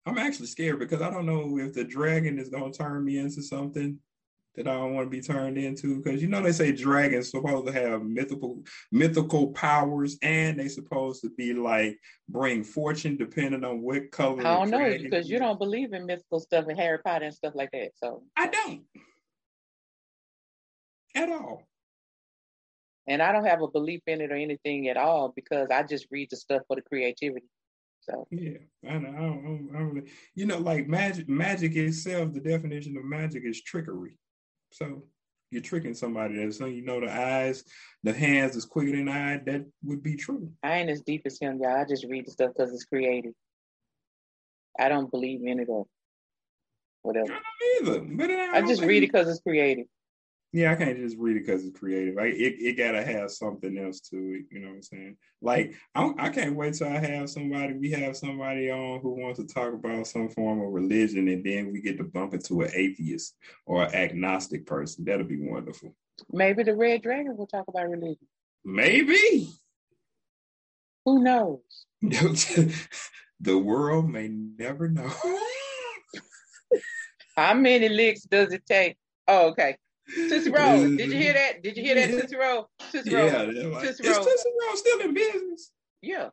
I'm 0.07 0.17
actually 0.17 0.47
scared 0.47 0.79
because 0.79 1.01
I 1.01 1.09
don't 1.09 1.25
know 1.25 1.57
if 1.59 1.73
the 1.73 1.83
dragon 1.83 2.39
is 2.39 2.49
going 2.49 2.71
to 2.71 2.77
turn 2.77 3.03
me 3.03 3.17
into 3.17 3.41
something 3.41 3.99
that 4.55 4.67
I 4.67 4.73
don't 4.73 4.93
want 4.93 5.07
to 5.07 5.09
be 5.09 5.21
turned 5.21 5.57
into. 5.57 6.01
Because 6.01 6.21
you 6.21 6.27
know 6.27 6.41
they 6.41 6.51
say 6.51 6.71
dragons 6.71 7.31
supposed 7.31 7.67
to 7.67 7.73
have 7.73 8.03
mythical 8.03 8.63
mythical 8.91 9.47
powers, 9.47 10.17
and 10.21 10.59
they 10.59 10.67
supposed 10.67 11.21
to 11.23 11.29
be 11.31 11.53
like 11.53 11.99
bring 12.29 12.63
fortune 12.63 13.17
depending 13.17 13.63
on 13.63 13.81
what 13.81 14.11
color. 14.11 14.41
I 14.41 14.55
don't 14.55 14.69
know 14.69 14.97
because 15.01 15.29
you 15.29 15.39
don't 15.39 15.59
believe 15.59 15.93
in 15.93 16.05
mythical 16.05 16.39
stuff 16.39 16.65
and 16.67 16.77
Harry 16.77 16.99
Potter 16.99 17.25
and 17.25 17.33
stuff 17.33 17.53
like 17.55 17.71
that. 17.71 17.91
So 17.95 18.23
I 18.37 18.47
don't 18.47 18.83
at 21.15 21.29
all. 21.29 21.63
And 23.07 23.21
I 23.21 23.31
don't 23.31 23.45
have 23.45 23.61
a 23.61 23.67
belief 23.67 24.01
in 24.07 24.21
it 24.21 24.31
or 24.31 24.35
anything 24.35 24.89
at 24.89 24.97
all 24.97 25.31
because 25.35 25.69
I 25.69 25.83
just 25.83 26.07
read 26.11 26.29
the 26.29 26.37
stuff 26.37 26.63
for 26.67 26.75
the 26.75 26.81
creativity. 26.81 27.45
So 28.01 28.27
yeah, 28.31 28.57
I 28.87 28.97
know. 28.97 29.09
I 29.09 29.21
don't, 29.21 29.69
I 29.73 29.79
don't, 29.79 30.07
you 30.35 30.45
know, 30.45 30.59
like 30.59 30.87
magic. 30.87 31.27
Magic 31.27 31.75
itself, 31.75 32.33
the 32.33 32.39
definition 32.39 32.97
of 32.97 33.03
magic 33.03 33.43
is 33.45 33.61
trickery. 33.61 34.17
So 34.71 35.03
you're 35.51 35.61
tricking 35.61 35.93
somebody. 35.93 36.35
That 36.35 36.53
so 36.53 36.65
you 36.65 36.83
know 36.83 36.99
the 36.99 37.11
eyes, 37.11 37.63
the 38.03 38.13
hands 38.13 38.55
is 38.55 38.65
quicker 38.65 38.95
than 38.95 39.09
I. 39.09 39.37
That 39.45 39.65
would 39.83 40.03
be 40.03 40.15
true. 40.15 40.51
I 40.63 40.77
ain't 40.77 40.89
as 40.89 41.01
deep 41.01 41.23
as 41.25 41.39
him, 41.39 41.59
y'all. 41.61 41.77
I 41.77 41.85
just 41.85 42.05
read 42.05 42.27
the 42.27 42.31
stuff 42.31 42.51
because 42.55 42.73
it's 42.73 42.85
creative. 42.85 43.33
I 44.79 44.89
don't 44.89 45.09
believe 45.09 45.41
in 45.43 45.59
it 45.59 45.69
or 45.69 45.85
whatever. 47.01 47.33
I 47.33 47.85
don't 47.85 48.09
either. 48.19 48.33
I, 48.33 48.57
I 48.57 48.61
just 48.61 48.81
read 48.81 49.03
it 49.03 49.07
because 49.07 49.29
it's 49.29 49.41
creative 49.41 49.85
yeah, 50.55 50.71
I 50.71 50.75
can't 50.75 50.97
just 50.97 51.17
read 51.17 51.35
it 51.35 51.45
because 51.45 51.65
it's 51.65 51.77
creative. 51.77 52.15
Like 52.15 52.33
it, 52.33 52.55
it 52.61 52.77
gotta 52.77 53.03
have 53.03 53.29
something 53.29 53.77
else 53.77 53.99
to 54.11 54.15
it. 54.15 54.45
You 54.49 54.61
know 54.61 54.69
what 54.69 54.75
I'm 54.75 54.83
saying? 54.83 55.17
Like 55.41 55.75
I, 55.93 56.13
I 56.17 56.29
can't 56.29 56.55
wait 56.55 56.75
till 56.75 56.87
I 56.87 56.97
have 56.97 57.29
somebody. 57.29 57.73
We 57.73 57.91
have 57.91 58.15
somebody 58.15 58.71
on 58.71 59.01
who 59.01 59.19
wants 59.19 59.37
to 59.39 59.45
talk 59.45 59.73
about 59.73 60.07
some 60.07 60.29
form 60.29 60.61
of 60.61 60.71
religion, 60.71 61.27
and 61.27 61.43
then 61.43 61.73
we 61.73 61.81
get 61.81 61.97
to 61.97 62.05
bump 62.05 62.33
into 62.33 62.61
an 62.61 62.71
atheist 62.73 63.35
or 63.65 63.83
an 63.83 63.93
agnostic 63.93 64.65
person. 64.65 65.03
That'll 65.03 65.25
be 65.25 65.41
wonderful. 65.41 65.93
Maybe 66.31 66.63
the 66.63 66.73
Red 66.73 67.01
Dragon 67.01 67.35
will 67.35 67.47
talk 67.47 67.65
about 67.67 67.89
religion. 67.89 68.27
Maybe. 68.63 69.49
Who 71.03 71.21
knows? 71.21 71.59
the 72.01 73.57
world 73.57 74.09
may 74.09 74.29
never 74.29 74.87
know. 74.87 75.11
How 77.35 77.53
many 77.53 77.89
licks 77.89 78.21
does 78.21 78.53
it 78.53 78.65
take? 78.65 78.95
Oh, 79.27 79.49
okay. 79.49 79.75
Tootsie 80.13 80.51
Roll. 80.51 80.95
Did 80.95 81.11
you 81.11 81.17
hear 81.17 81.33
that? 81.33 81.63
Did 81.63 81.77
you 81.77 81.83
hear 81.83 81.95
that, 81.95 82.09
Tootsie 82.09 82.35
Roll? 82.37 82.69
Tootsie 82.91 83.15
Roll. 83.15 83.25
Yeah, 83.25 83.41
like, 83.41 83.83
Tootsie 83.83 84.07
Roll. 84.07 84.19
Is 84.19 84.25
Tootsie 84.25 84.49
Roll 84.61 84.75
still 84.75 84.99
in 85.01 85.13
business? 85.13 85.71
Yeah. 86.01 86.29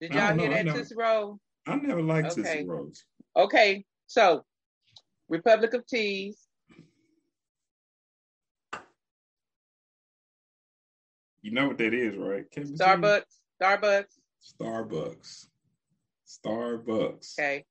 Did 0.00 0.12
y'all 0.12 0.38
hear 0.38 0.50
that 0.50 0.66
Tootsie 0.74 0.94
Roll? 0.94 1.38
I 1.66 1.76
never 1.76 2.02
liked 2.02 2.32
okay. 2.32 2.42
Tootsie 2.42 2.64
Rolls. 2.66 3.04
Okay, 3.36 3.84
so 4.06 4.44
Republic 5.28 5.72
of 5.72 5.86
Teas. 5.86 6.38
You 11.40 11.52
know 11.52 11.68
what 11.68 11.78
that 11.78 11.94
is, 11.94 12.16
right? 12.16 12.44
Starbucks. 12.54 13.22
Starbucks. 13.62 14.04
Starbucks. 14.60 15.46
Starbucks. 16.26 17.38
Okay. 17.38 17.64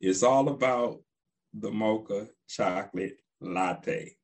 It's 0.00 0.22
all 0.22 0.48
about 0.48 1.00
the 1.60 1.70
mocha 1.70 2.28
chocolate 2.48 3.16
latte, 3.40 4.16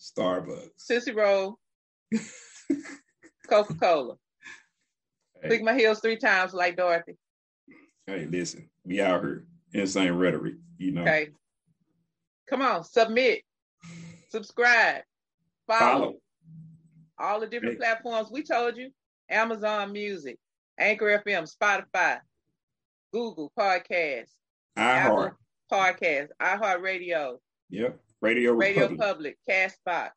Starbucks. 0.00 0.86
Tootsie 0.86 1.12
Roll, 1.12 1.58
Coca 3.48 3.74
Cola. 3.74 4.16
Hey. 5.42 5.48
Click 5.48 5.62
my 5.62 5.74
heels 5.74 6.00
three 6.00 6.16
times 6.16 6.54
like 6.54 6.76
Dorothy. 6.76 7.16
Hey, 8.06 8.26
listen, 8.26 8.68
we 8.84 9.00
out 9.00 9.22
here. 9.22 9.44
Insane 9.72 10.12
rhetoric, 10.12 10.54
you 10.78 10.92
know. 10.92 11.02
Okay. 11.02 11.28
Come 12.48 12.62
on, 12.62 12.84
submit, 12.84 13.42
subscribe, 14.28 15.02
follow. 15.66 16.00
follow. 16.00 16.14
All 17.18 17.40
the 17.40 17.46
different 17.46 17.74
hey. 17.74 17.78
platforms 17.78 18.28
we 18.30 18.42
told 18.42 18.76
you 18.76 18.90
Amazon 19.30 19.92
Music, 19.92 20.38
Anchor 20.78 21.22
FM, 21.26 21.50
Spotify, 21.50 22.18
Google 23.12 23.50
Podcasts, 23.58 24.34
iHeart. 24.78 25.32
Podcast, 25.70 26.28
iHeartRadio. 26.40 27.38
Yep. 27.70 28.00
Radio 28.20 28.52
Radio 28.54 28.88
Republic. 28.88 28.98
Public, 29.00 29.38
Castbox, 29.48 30.10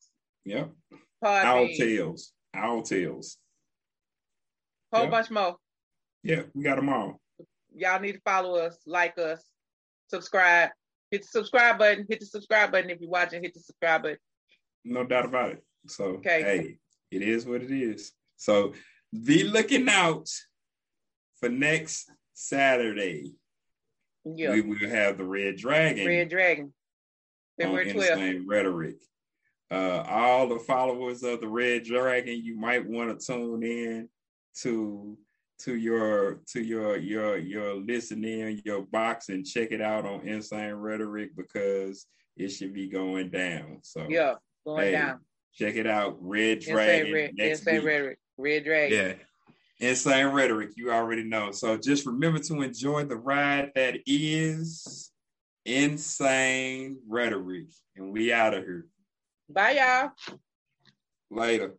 Yep. 0.45 0.71
Owl 1.23 1.67
Tales. 1.77 2.31
Owl 2.53 2.81
Tales. 2.83 3.37
whole 4.93 5.03
Yeah. 5.05 5.09
bunch 5.09 5.29
more. 5.29 5.57
Yeah, 6.23 6.43
we 6.53 6.63
got 6.63 6.75
them 6.77 6.89
all. 6.89 7.21
Y'all 7.75 7.99
need 7.99 8.13
to 8.13 8.21
follow 8.21 8.55
us, 8.55 8.77
like 8.85 9.17
us, 9.17 9.43
subscribe. 10.09 10.69
Hit 11.11 11.21
the 11.23 11.27
subscribe 11.27 11.77
button. 11.77 12.05
Hit 12.09 12.21
the 12.21 12.25
subscribe 12.25 12.71
button 12.71 12.89
if 12.89 12.99
you're 13.01 13.09
watching. 13.09 13.43
Hit 13.43 13.53
the 13.53 13.59
subscribe 13.59 14.03
button. 14.03 14.17
No 14.85 15.03
doubt 15.05 15.25
about 15.25 15.51
it. 15.51 15.63
So, 15.87 16.05
Okay. 16.17 16.41
hey, 16.41 16.79
it 17.11 17.21
is 17.21 17.45
what 17.45 17.61
it 17.61 17.71
is. 17.71 18.13
So, 18.37 18.73
be 19.25 19.43
looking 19.43 19.87
out 19.89 20.29
for 21.39 21.49
next 21.49 22.09
Saturday. 22.33 23.35
Yeah. 24.35 24.51
We 24.51 24.61
will 24.61 24.89
have 24.89 25.17
the 25.17 25.23
Red 25.25 25.57
Dragon. 25.57 26.05
Red 26.07 26.29
Dragon. 26.29 26.73
on 27.61 27.65
February 27.65 27.85
12th. 27.93 28.11
Insane 28.11 28.45
Rhetoric. 28.47 28.95
Uh, 29.69 30.03
all 30.07 30.47
the 30.47 30.59
followers 30.59 31.23
of 31.23 31.41
the 31.41 31.47
Red 31.47 31.83
Dragon, 31.83 32.41
you 32.43 32.55
might 32.57 32.87
want 32.87 33.19
to 33.19 33.25
tune 33.25 33.63
in 33.63 34.09
to 34.61 35.17
to 35.59 35.75
your 35.75 36.41
to 36.47 36.61
your 36.61 36.97
your 36.97 37.37
your 37.37 37.73
listening 37.73 38.61
your 38.63 38.83
box 38.83 39.29
and 39.29 39.43
check 39.45 39.71
it 39.71 39.81
out 39.81 40.05
on 40.05 40.21
Insane 40.27 40.73
Rhetoric 40.75 41.35
because 41.35 42.05
it 42.35 42.49
should 42.49 42.73
be 42.73 42.87
going 42.87 43.29
down. 43.29 43.79
So 43.81 44.05
Yeah. 44.07 44.35
Going 44.65 44.83
Hey, 44.83 44.91
down. 44.91 45.19
check 45.53 45.75
it 45.75 45.87
out. 45.87 46.17
Red 46.21 46.57
Insane, 46.57 46.73
Dragon 46.73 47.13
Red, 47.13 47.35
next 47.35 47.59
Insane. 47.59 47.83
Rhetoric. 47.83 48.19
Red 48.37 48.63
Dragon. 48.65 48.97
Yeah. 48.97 49.13
Insane 49.79 50.27
rhetoric, 50.27 50.71
you 50.75 50.91
already 50.91 51.23
know. 51.23 51.51
So 51.51 51.77
just 51.77 52.05
remember 52.05 52.39
to 52.39 52.61
enjoy 52.61 53.05
the 53.05 53.15
ride 53.15 53.71
that 53.75 53.99
is 54.07 55.11
insane 55.65 56.97
rhetoric. 57.07 57.67
And 57.95 58.11
we 58.11 58.33
out 58.33 58.55
of 58.55 58.63
here. 58.63 58.87
Bye, 59.49 59.71
y'all. 59.71 60.11
Later. 61.29 61.75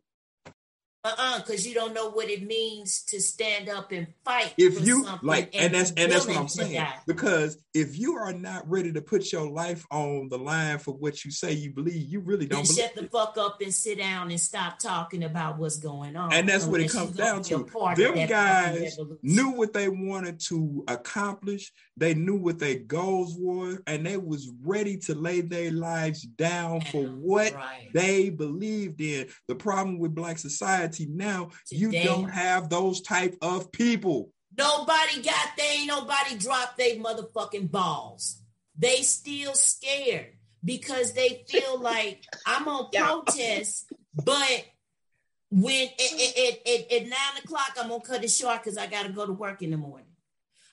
Uh-uh, 1.01 1.39
because 1.39 1.65
you 1.65 1.73
don't 1.73 1.93
know 1.93 2.09
what 2.09 2.29
it 2.29 2.45
means 2.45 3.03
to 3.03 3.21
stand 3.21 3.69
up 3.69 3.93
and 3.93 4.05
fight. 4.25 4.53
If 4.57 4.79
for 4.79 4.83
you 4.83 5.05
something 5.05 5.27
like, 5.29 5.49
and 5.53 5.73
that's 5.73 5.91
and 5.91 6.11
that's 6.11 6.27
what 6.27 6.35
I'm 6.35 6.49
saying. 6.49 6.85
Because 7.07 7.57
if 7.73 7.97
you 7.97 8.15
are 8.15 8.33
not 8.33 8.69
ready 8.69 8.91
to 8.91 9.01
put 9.01 9.31
your 9.31 9.49
life 9.49 9.85
on 9.91 10.27
the 10.27 10.37
line 10.37 10.77
for 10.79 10.93
what 10.93 11.23
you 11.23 11.31
say 11.31 11.53
you 11.53 11.71
believe, 11.71 12.09
you 12.09 12.19
really 12.19 12.47
don't 12.47 12.67
shut 12.67 12.95
the 12.95 13.07
fuck 13.07 13.37
up 13.37 13.61
and 13.61 13.73
sit 13.73 13.97
down 13.99 14.29
and 14.29 14.41
stop 14.41 14.77
talking 14.79 15.23
about 15.23 15.57
what's 15.57 15.77
going 15.77 16.17
on. 16.17 16.33
And 16.33 16.49
that's 16.49 16.65
what 16.65 16.81
it 16.81 16.91
comes 16.91 17.11
down 17.11 17.43
to. 17.43 17.65
Them 17.95 18.27
guys 18.27 18.99
knew 19.21 19.51
what 19.51 19.71
they 19.71 19.87
wanted 19.87 20.41
to 20.47 20.83
accomplish. 20.89 21.71
They 21.95 22.13
knew 22.13 22.35
what 22.35 22.59
their 22.59 22.79
goals 22.79 23.37
were, 23.37 23.81
and 23.87 24.05
they 24.05 24.17
was 24.17 24.51
ready 24.63 24.97
to 24.97 25.15
lay 25.15 25.39
their 25.41 25.71
lives 25.71 26.23
down 26.23 26.81
for 26.81 27.03
what 27.03 27.53
Right. 27.53 27.89
they 27.93 28.29
believed 28.29 28.99
in. 28.99 29.27
The 29.47 29.55
problem 29.55 29.97
with 29.99 30.13
black 30.13 30.37
society 30.37 30.88
now, 30.99 31.49
you 31.69 31.91
don't 31.91 32.29
have 32.29 32.69
those 32.69 33.01
type 33.01 33.35
of 33.41 33.71
people. 33.71 34.31
Nobody 34.57 35.21
got 35.21 35.49
they 35.57 35.77
ain't 35.79 35.87
nobody 35.87 36.37
dropped 36.37 36.77
they 36.77 36.97
motherfucking 36.97 37.71
balls. 37.71 38.41
They 38.77 39.01
still 39.01 39.53
scared 39.53 40.33
because 40.63 41.13
they 41.13 41.43
feel 41.47 41.79
like 41.81 42.23
I'm 42.45 42.67
on 42.67 42.89
protest, 42.91 43.91
but 44.13 44.65
when 45.51 45.87
at, 45.87 46.67
at, 46.67 46.91
at, 46.91 47.03
nine 47.03 47.43
o'clock 47.43 47.71
I'm 47.79 47.89
gonna 47.89 48.01
cut 48.01 48.23
it 48.23 48.31
short 48.31 48.63
because 48.63 48.77
I 48.77 48.87
gotta 48.87 49.09
go 49.09 49.25
to 49.25 49.33
work 49.33 49.61
in 49.61 49.71
the 49.71 49.77
morning. 49.77 50.05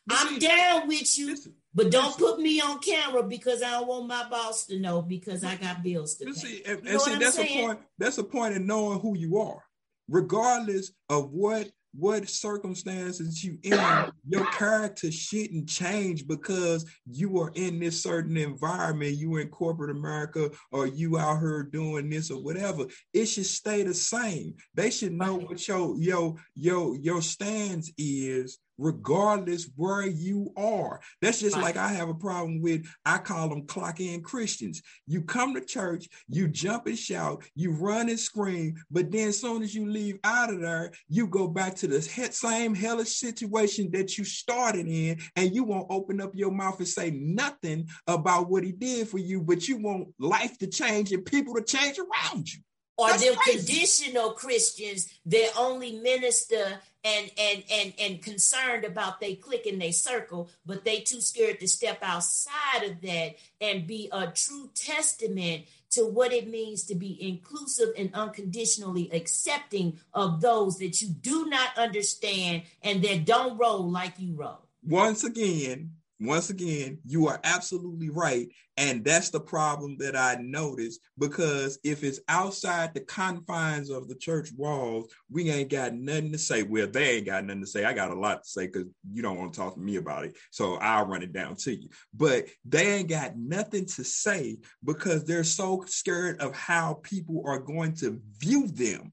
I'm 0.08 0.38
down 0.38 0.88
with 0.88 1.18
you, 1.18 1.36
but 1.74 1.90
don't 1.90 2.16
put 2.16 2.38
me 2.38 2.60
on 2.60 2.78
camera 2.78 3.22
because 3.22 3.62
I 3.62 3.72
don't 3.72 3.88
want 3.88 4.06
my 4.06 4.28
boss 4.28 4.66
to 4.66 4.78
know 4.78 5.02
because 5.02 5.42
I 5.42 5.56
got 5.56 5.82
bills 5.82 6.14
to 6.16 6.26
pay. 6.26 6.32
see, 6.32 6.62
and, 6.64 6.84
You 6.84 6.90
and 6.92 7.00
see, 7.00 7.16
that's 7.16 7.38
a 7.38 7.44
point. 7.44 7.80
That's 7.98 8.18
a 8.18 8.24
point 8.24 8.54
in 8.54 8.66
knowing 8.66 9.00
who 9.00 9.16
you 9.16 9.38
are, 9.38 9.62
regardless 10.08 10.92
of 11.08 11.30
what 11.30 11.70
what 11.98 12.28
circumstances 12.28 13.42
you 13.42 13.58
in. 13.62 14.12
your 14.28 14.44
character 14.46 15.10
shouldn't 15.10 15.68
change 15.68 16.26
because 16.26 16.84
you 17.10 17.38
are 17.40 17.50
in 17.54 17.78
this 17.78 18.02
certain 18.02 18.36
environment. 18.36 19.16
You 19.16 19.36
in 19.36 19.48
corporate 19.48 19.90
America, 19.90 20.50
or 20.72 20.86
you 20.86 21.18
out 21.18 21.40
here 21.40 21.62
doing 21.62 22.10
this 22.10 22.30
or 22.30 22.42
whatever. 22.42 22.86
It 23.12 23.26
should 23.26 23.46
stay 23.46 23.82
the 23.82 23.94
same. 23.94 24.54
They 24.74 24.90
should 24.90 25.12
know 25.12 25.36
what 25.36 25.66
your 25.66 25.96
your 25.98 26.34
your 26.54 26.96
your 26.96 27.22
stance 27.22 27.90
is. 27.96 28.58
Regardless 28.78 29.68
where 29.76 30.06
you 30.06 30.52
are, 30.56 31.00
that's 31.22 31.40
just 31.40 31.56
like 31.56 31.76
I 31.76 31.88
have 31.88 32.08
a 32.08 32.14
problem 32.14 32.60
with. 32.60 32.86
I 33.04 33.18
call 33.18 33.48
them 33.48 33.66
clock 33.66 34.00
in 34.00 34.22
Christians. 34.22 34.82
You 35.06 35.22
come 35.22 35.54
to 35.54 35.60
church, 35.64 36.08
you 36.28 36.48
jump 36.48 36.86
and 36.86 36.98
shout, 36.98 37.44
you 37.54 37.72
run 37.72 38.08
and 38.08 38.18
scream, 38.20 38.76
but 38.90 39.10
then 39.10 39.28
as 39.28 39.40
soon 39.40 39.62
as 39.62 39.74
you 39.74 39.86
leave 39.88 40.18
out 40.24 40.52
of 40.52 40.60
there, 40.60 40.92
you 41.08 41.26
go 41.26 41.48
back 41.48 41.74
to 41.76 41.86
the 41.86 42.00
he- 42.00 42.30
same 42.32 42.74
hellish 42.74 43.14
situation 43.16 43.90
that 43.92 44.18
you 44.18 44.24
started 44.24 44.86
in, 44.86 45.18
and 45.36 45.54
you 45.54 45.64
won't 45.64 45.86
open 45.90 46.20
up 46.20 46.32
your 46.34 46.50
mouth 46.50 46.78
and 46.78 46.88
say 46.88 47.10
nothing 47.10 47.88
about 48.06 48.48
what 48.50 48.64
he 48.64 48.72
did 48.72 49.08
for 49.08 49.18
you, 49.18 49.40
but 49.40 49.66
you 49.68 49.78
want 49.78 50.08
life 50.18 50.58
to 50.58 50.66
change 50.66 51.12
and 51.12 51.24
people 51.24 51.54
to 51.54 51.62
change 51.62 51.98
around 51.98 52.52
you. 52.52 52.60
or 52.98 53.08
That's 53.10 53.24
them 53.24 53.34
crazy. 53.36 53.58
traditional 53.58 54.30
Christians 54.32 55.08
that 55.26 55.50
only 55.58 55.98
minister 56.00 56.80
and 57.06 57.30
and 57.38 57.62
and 57.70 57.92
and 58.00 58.22
concerned 58.22 58.84
about 58.84 59.20
they 59.20 59.34
click 59.34 59.66
in 59.66 59.78
they 59.78 59.92
circle, 59.92 60.50
but 60.66 60.84
they 60.84 60.98
too 61.00 61.20
scared 61.20 61.60
to 61.60 61.68
step 61.68 61.98
outside 62.02 62.82
of 62.82 63.00
that 63.02 63.36
and 63.60 63.86
be 63.86 64.08
a 64.12 64.26
true 64.26 64.70
testament 64.74 65.64
to 65.90 66.04
what 66.04 66.32
it 66.32 66.48
means 66.48 66.84
to 66.84 66.94
be 66.94 67.16
inclusive 67.22 67.90
and 67.96 68.10
unconditionally 68.12 69.08
accepting 69.12 69.98
of 70.12 70.40
those 70.40 70.78
that 70.78 71.00
you 71.00 71.08
do 71.08 71.46
not 71.46 71.78
understand 71.78 72.62
and 72.82 73.02
that 73.02 73.24
don't 73.24 73.56
roll 73.56 73.88
like 73.88 74.14
you 74.18 74.34
roll. 74.34 74.66
once 74.82 75.22
again, 75.22 75.92
once 76.18 76.50
again, 76.50 76.98
you 77.04 77.28
are 77.28 77.40
absolutely 77.44 78.08
right. 78.08 78.48
And 78.78 79.04
that's 79.04 79.30
the 79.30 79.40
problem 79.40 79.96
that 79.98 80.16
I 80.16 80.36
noticed 80.40 81.00
because 81.18 81.78
if 81.84 82.02
it's 82.02 82.20
outside 82.28 82.94
the 82.94 83.00
confines 83.00 83.90
of 83.90 84.08
the 84.08 84.14
church 84.14 84.50
walls, 84.56 85.12
we 85.30 85.50
ain't 85.50 85.70
got 85.70 85.94
nothing 85.94 86.32
to 86.32 86.38
say. 86.38 86.62
Well, 86.62 86.86
they 86.86 87.16
ain't 87.16 87.26
got 87.26 87.44
nothing 87.44 87.62
to 87.62 87.66
say. 87.66 87.84
I 87.84 87.92
got 87.92 88.10
a 88.10 88.18
lot 88.18 88.44
to 88.44 88.48
say 88.48 88.66
because 88.66 88.86
you 89.10 89.22
don't 89.22 89.38
want 89.38 89.52
to 89.52 89.58
talk 89.58 89.74
to 89.74 89.80
me 89.80 89.96
about 89.96 90.24
it. 90.24 90.36
So 90.50 90.76
I'll 90.76 91.06
run 91.06 91.22
it 91.22 91.32
down 91.32 91.56
to 91.56 91.74
you. 91.74 91.88
But 92.14 92.46
they 92.64 92.94
ain't 92.94 93.08
got 93.08 93.36
nothing 93.36 93.86
to 93.86 94.04
say 94.04 94.58
because 94.84 95.24
they're 95.24 95.44
so 95.44 95.84
scared 95.86 96.40
of 96.40 96.54
how 96.54 97.00
people 97.02 97.42
are 97.46 97.58
going 97.58 97.94
to 97.96 98.20
view 98.38 98.68
them. 98.68 99.12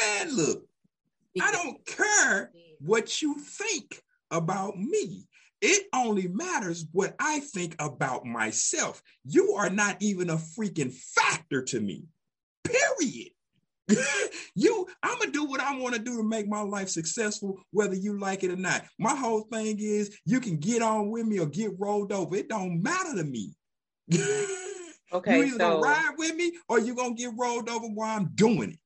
Man, 0.00 0.36
look, 0.36 0.64
I 1.40 1.52
don't 1.52 1.84
care 1.86 2.50
what 2.80 3.22
you 3.22 3.36
think 3.38 4.02
about 4.30 4.76
me. 4.76 5.26
It 5.60 5.86
only 5.94 6.26
matters 6.28 6.86
what 6.92 7.14
I 7.18 7.40
think 7.40 7.76
about 7.78 8.24
myself. 8.24 9.02
You 9.24 9.52
are 9.52 9.68
not 9.68 9.96
even 10.00 10.30
a 10.30 10.36
freaking 10.36 10.92
factor 10.92 11.62
to 11.62 11.80
me. 11.80 12.04
Period. 12.64 13.30
you, 14.54 14.86
I'm 15.02 15.18
gonna 15.18 15.32
do 15.32 15.44
what 15.44 15.60
I 15.60 15.76
want 15.76 15.94
to 15.96 16.00
do 16.00 16.16
to 16.16 16.22
make 16.22 16.48
my 16.48 16.60
life 16.60 16.88
successful, 16.88 17.60
whether 17.72 17.94
you 17.94 18.18
like 18.18 18.44
it 18.44 18.50
or 18.50 18.56
not. 18.56 18.84
My 18.98 19.14
whole 19.14 19.42
thing 19.52 19.78
is 19.80 20.16
you 20.24 20.40
can 20.40 20.56
get 20.56 20.80
on 20.80 21.10
with 21.10 21.26
me 21.26 21.40
or 21.40 21.46
get 21.46 21.72
rolled 21.78 22.12
over. 22.12 22.36
It 22.36 22.48
don't 22.48 22.82
matter 22.82 23.16
to 23.16 23.24
me. 23.24 23.54
Okay, 25.12 25.38
you 25.38 25.42
either 25.42 25.58
so 25.58 25.58
gonna 25.58 25.80
ride 25.80 26.14
with 26.18 26.36
me 26.36 26.52
or 26.68 26.78
you're 26.78 26.94
gonna 26.94 27.14
get 27.14 27.32
rolled 27.36 27.68
over 27.68 27.86
while 27.88 28.16
I'm 28.16 28.30
doing 28.36 28.70
it. 28.70 28.78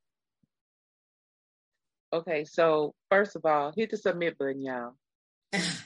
okay, 2.17 2.45
so 2.47 2.95
first 3.11 3.37
of 3.37 3.45
all, 3.45 3.73
hit 3.77 3.91
the 3.91 3.99
submit 3.99 4.39
button, 4.39 4.63
y'all. 4.63 4.95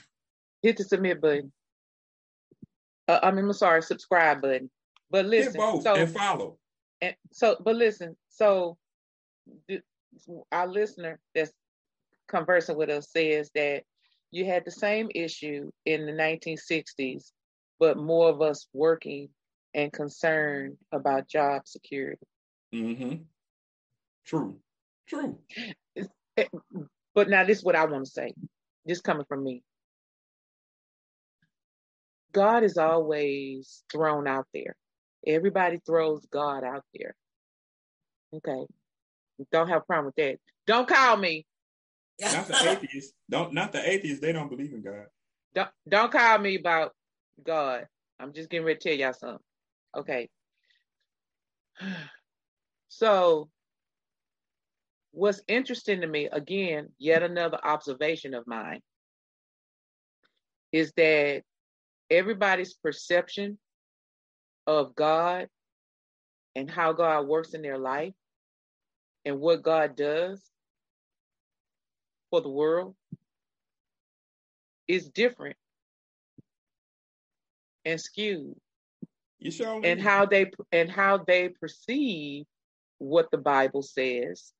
hit 0.61 0.77
the 0.77 0.83
submit 0.83 1.21
button. 1.21 1.51
Uh, 3.07 3.19
I 3.23 3.31
mean, 3.31 3.45
I'm 3.45 3.53
sorry, 3.53 3.81
subscribe 3.81 4.41
button. 4.41 4.69
But 5.09 5.25
Hit 5.25 5.31
listen, 5.31 5.53
both 5.59 5.83
so 5.83 5.95
and 5.95 6.11
follow. 6.11 6.57
and 7.01 7.15
so, 7.31 7.57
but 7.63 7.75
listen, 7.75 8.15
so 8.29 8.77
th- 9.67 9.81
our 10.51 10.67
listener 10.67 11.19
that's 11.33 11.51
conversing 12.27 12.77
with 12.77 12.89
us 12.89 13.11
says 13.11 13.49
that 13.55 13.83
you 14.31 14.45
had 14.45 14.63
the 14.65 14.71
same 14.71 15.09
issue 15.15 15.71
in 15.85 16.05
the 16.05 16.11
1960s, 16.11 17.31
but 17.79 17.97
more 17.97 18.29
of 18.29 18.41
us 18.41 18.67
working 18.73 19.29
and 19.73 19.91
concerned 19.91 20.77
about 20.91 21.27
job 21.27 21.63
security. 21.65 22.21
Mm-hmm. 22.73 23.23
True. 24.25 24.59
True. 25.07 25.39
But 27.15 27.29
now, 27.29 27.43
this 27.43 27.57
is 27.57 27.63
what 27.63 27.75
I 27.75 27.85
want 27.85 28.05
to 28.05 28.11
say. 28.11 28.33
This 28.85 29.01
coming 29.01 29.25
from 29.27 29.43
me. 29.43 29.63
God 32.31 32.63
is 32.63 32.77
always 32.77 33.83
thrown 33.91 34.27
out 34.27 34.45
there. 34.53 34.75
Everybody 35.25 35.79
throws 35.85 36.25
God 36.31 36.63
out 36.63 36.83
there. 36.93 37.15
Okay. 38.33 38.65
Don't 39.51 39.69
have 39.69 39.81
a 39.81 39.85
problem 39.85 40.05
with 40.07 40.15
that. 40.15 40.37
Don't 40.67 40.87
call 40.87 41.17
me. 41.17 41.45
Not 42.19 42.47
the 42.47 42.55
atheists. 42.69 43.13
Don't 43.29 43.53
not 43.53 43.71
the 43.71 43.89
atheists. 43.89 44.21
They 44.21 44.31
don't 44.31 44.49
believe 44.49 44.73
in 44.73 44.81
God. 44.81 45.05
Don't 45.55 45.69
don't 45.87 46.11
call 46.11 46.37
me 46.37 46.55
about 46.55 46.93
God. 47.43 47.87
I'm 48.19 48.33
just 48.33 48.49
getting 48.49 48.65
ready 48.65 48.79
to 48.79 48.89
tell 48.89 48.97
y'all 48.97 49.13
something. 49.13 49.39
Okay. 49.97 50.29
So, 52.91 53.49
what's 55.11 55.43
interesting 55.47 56.01
to 56.01 56.07
me, 56.07 56.27
again, 56.29 56.89
yet 56.97 57.21
another 57.21 57.59
observation 57.63 58.33
of 58.33 58.47
mine, 58.47 58.81
is 60.71 60.91
that 60.97 61.43
everybody's 62.09 62.73
perception 62.73 63.57
of 64.67 64.95
God 64.95 65.47
and 66.55 66.69
how 66.69 66.93
God 66.93 67.27
works 67.27 67.53
in 67.53 67.61
their 67.61 67.77
life 67.77 68.13
and 69.25 69.39
what 69.39 69.61
God 69.63 69.95
does 69.95 70.41
for 72.29 72.41
the 72.41 72.49
world 72.49 72.95
is 74.87 75.09
different 75.09 75.55
and 77.85 77.99
skewed. 77.99 78.55
You 79.39 79.51
sure? 79.51 79.81
And 79.83 80.01
how 80.01 80.25
they 80.25 80.51
and 80.71 80.91
how 80.91 81.17
they 81.25 81.49
perceive 81.49 82.45
what 82.97 83.31
the 83.31 83.37
Bible 83.37 83.81
says, 83.81 84.51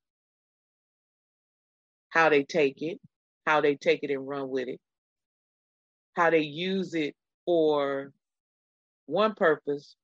how 2.10 2.30
they 2.30 2.44
take 2.44 2.82
it, 2.82 3.00
how 3.46 3.60
they 3.62 3.76
take 3.76 4.04
it 4.04 4.12
and 4.12 4.26
run 4.26 4.50
with 4.50 4.68
it, 4.70 4.80
how 6.16 6.30
they 6.30 6.40
use 6.40 6.94
it 6.94 7.16
for 7.50 8.12
one 9.08 9.34
purpose 9.34 9.96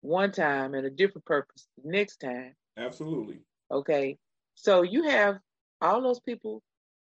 one 0.00 0.30
time 0.30 0.74
and 0.74 0.86
a 0.86 0.90
different 0.90 1.24
purpose 1.24 1.66
next 1.82 2.18
time. 2.18 2.54
Absolutely. 2.76 3.40
Okay. 3.68 4.16
So 4.54 4.82
you 4.82 5.02
have 5.08 5.38
all 5.80 6.00
those 6.00 6.20
people 6.20 6.62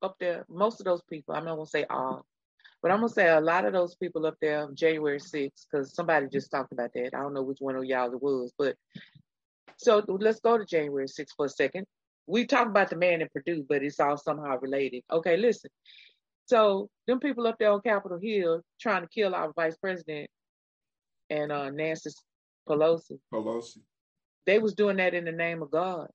up 0.01 0.15
there, 0.21 0.45
most 0.49 0.79
of 0.79 0.85
those 0.85 1.03
people, 1.11 1.35
I'm 1.35 1.45
not 1.45 1.57
gonna 1.57 1.67
say 1.67 1.85
all, 1.91 2.25
but 2.81 2.93
I'm 2.93 2.99
gonna 2.99 3.09
say 3.09 3.29
a 3.29 3.41
lot 3.41 3.65
of 3.65 3.73
those 3.73 3.97
people 3.97 4.25
up 4.25 4.37
there 4.41 4.63
on 4.63 4.77
January 4.77 5.19
6th, 5.19 5.67
because 5.69 5.93
somebody 5.93 6.29
just 6.29 6.53
talked 6.53 6.71
about 6.71 6.93
that. 6.95 7.11
I 7.13 7.21
don't 7.21 7.35
know 7.35 7.43
which 7.43 7.59
one 7.59 7.75
of 7.75 7.85
y'all 7.85 8.13
it 8.13 8.23
was, 8.23 8.53
but 8.57 8.77
so 9.79 10.05
let's 10.07 10.39
go 10.39 10.59
to 10.59 10.65
January 10.65 11.09
6th 11.09 11.35
for 11.37 11.47
a 11.47 11.49
second. 11.49 11.87
We 12.29 12.47
talk 12.47 12.69
about 12.69 12.89
the 12.89 12.97
man 12.97 13.21
in 13.21 13.29
Purdue, 13.35 13.67
but 13.69 13.83
it's 13.83 13.99
all 13.99 14.17
somehow 14.17 14.61
related. 14.61 15.03
Okay, 15.11 15.37
listen. 15.37 15.71
So 16.53 16.91
them 17.07 17.19
people 17.19 17.47
up 17.47 17.57
there 17.59 17.73
on 17.73 17.81
Capitol 17.81 18.19
Hill 18.21 18.61
trying 18.79 19.01
to 19.01 19.09
kill 19.09 19.35
our 19.35 19.55
vice 19.55 19.75
president 19.79 20.29
and 21.31 21.51
uh, 21.51 21.71
Nancy 21.71 22.11
Pelosi. 22.69 23.19
Pelosi. 23.33 23.79
They 24.45 24.59
was 24.59 24.75
doing 24.75 24.99
that 24.99 25.15
in 25.15 25.25
the 25.25 25.33
name 25.33 25.63
of 25.63 25.71
God. 25.71 26.09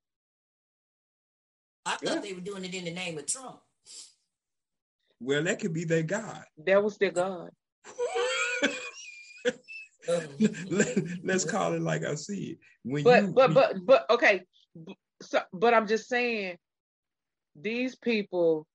I 1.88 1.95
thought 1.95 2.01
yeah. 2.03 2.19
they 2.19 2.34
were 2.34 2.41
doing 2.41 2.64
it 2.65 2.76
in 2.76 2.85
the 2.85 2.91
name 2.91 3.18
of 3.18 3.26
Trump. 3.26 3.57
Well, 5.19 5.41
that 5.41 5.59
could 5.59 5.73
be 5.73 5.85
their 5.85 6.03
God. 6.03 6.43
That 6.68 6.84
was 6.84 6.99
their 6.99 7.09
God. 7.09 7.49
Let, 10.69 11.35
us 11.35 11.45
call 11.45 11.73
it 11.73 11.81
like 11.81 12.05
I 12.05 12.14
see 12.14 12.51
it. 12.51 12.57
When 12.84 13.03
but 13.03 13.23
you, 13.23 13.34
but 13.34 13.55
but 13.55 13.76
but 13.84 14.05
okay, 14.11 14.43
so, 15.19 15.41
but 15.51 15.73
I'm 15.73 15.88
just 15.88 16.07
saying, 16.07 16.57
these 17.59 17.95
people 17.95 18.68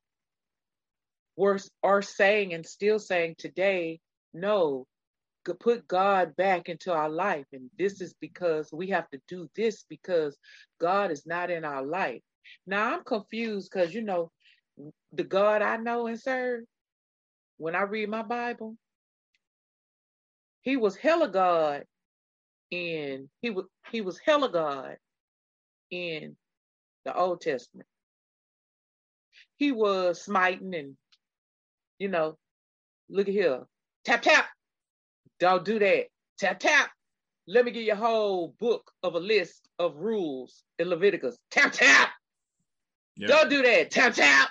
were 1.36 1.58
are 1.82 2.02
saying 2.02 2.54
and 2.54 2.66
still 2.66 2.98
saying 2.98 3.36
today, 3.38 4.00
no, 4.34 4.86
put 5.60 5.88
God 5.88 6.36
back 6.36 6.68
into 6.68 6.92
our 6.92 7.08
life. 7.08 7.46
And 7.52 7.68
this 7.78 8.00
is 8.00 8.14
because 8.20 8.70
we 8.72 8.88
have 8.88 9.08
to 9.10 9.20
do 9.28 9.48
this 9.56 9.84
because 9.88 10.36
God 10.80 11.10
is 11.10 11.26
not 11.26 11.50
in 11.50 11.64
our 11.64 11.84
life. 11.84 12.22
Now 12.66 12.94
I'm 12.94 13.04
confused 13.04 13.70
because, 13.72 13.94
you 13.94 14.02
know, 14.02 14.30
the 15.12 15.24
God 15.24 15.62
I 15.62 15.76
know 15.76 16.06
and 16.06 16.20
serve, 16.20 16.64
when 17.58 17.74
I 17.74 17.82
read 17.82 18.08
my 18.08 18.22
Bible, 18.22 18.76
he 20.62 20.76
was 20.76 20.96
hella 20.96 21.28
God 21.28 21.84
and 22.70 23.28
he 23.40 23.50
was 23.50 23.66
he 23.90 24.00
was 24.00 24.18
hella 24.18 24.50
God 24.50 24.96
in 25.90 26.36
the 27.04 27.14
Old 27.14 27.40
Testament. 27.40 27.88
He 29.56 29.72
was 29.72 30.22
smiting 30.22 30.74
and 30.74 30.96
you 32.02 32.08
know, 32.08 32.36
look 33.08 33.28
at 33.28 33.32
here. 33.32 33.60
Tap 34.04 34.22
tap, 34.22 34.46
don't 35.38 35.64
do 35.64 35.78
that. 35.78 36.06
Tap, 36.38 36.58
tap. 36.58 36.90
Let 37.46 37.64
me 37.64 37.70
give 37.70 37.84
you 37.84 37.92
a 37.92 37.96
whole 37.96 38.54
book 38.58 38.90
of 39.04 39.14
a 39.14 39.20
list 39.20 39.68
of 39.78 39.96
rules 39.96 40.64
in 40.80 40.88
Leviticus. 40.88 41.38
Tap, 41.52 41.72
tap. 41.72 42.10
Yep. 43.16 43.28
Don't 43.28 43.50
do 43.50 43.62
that. 43.62 43.92
Tap, 43.92 44.14
tap. 44.14 44.48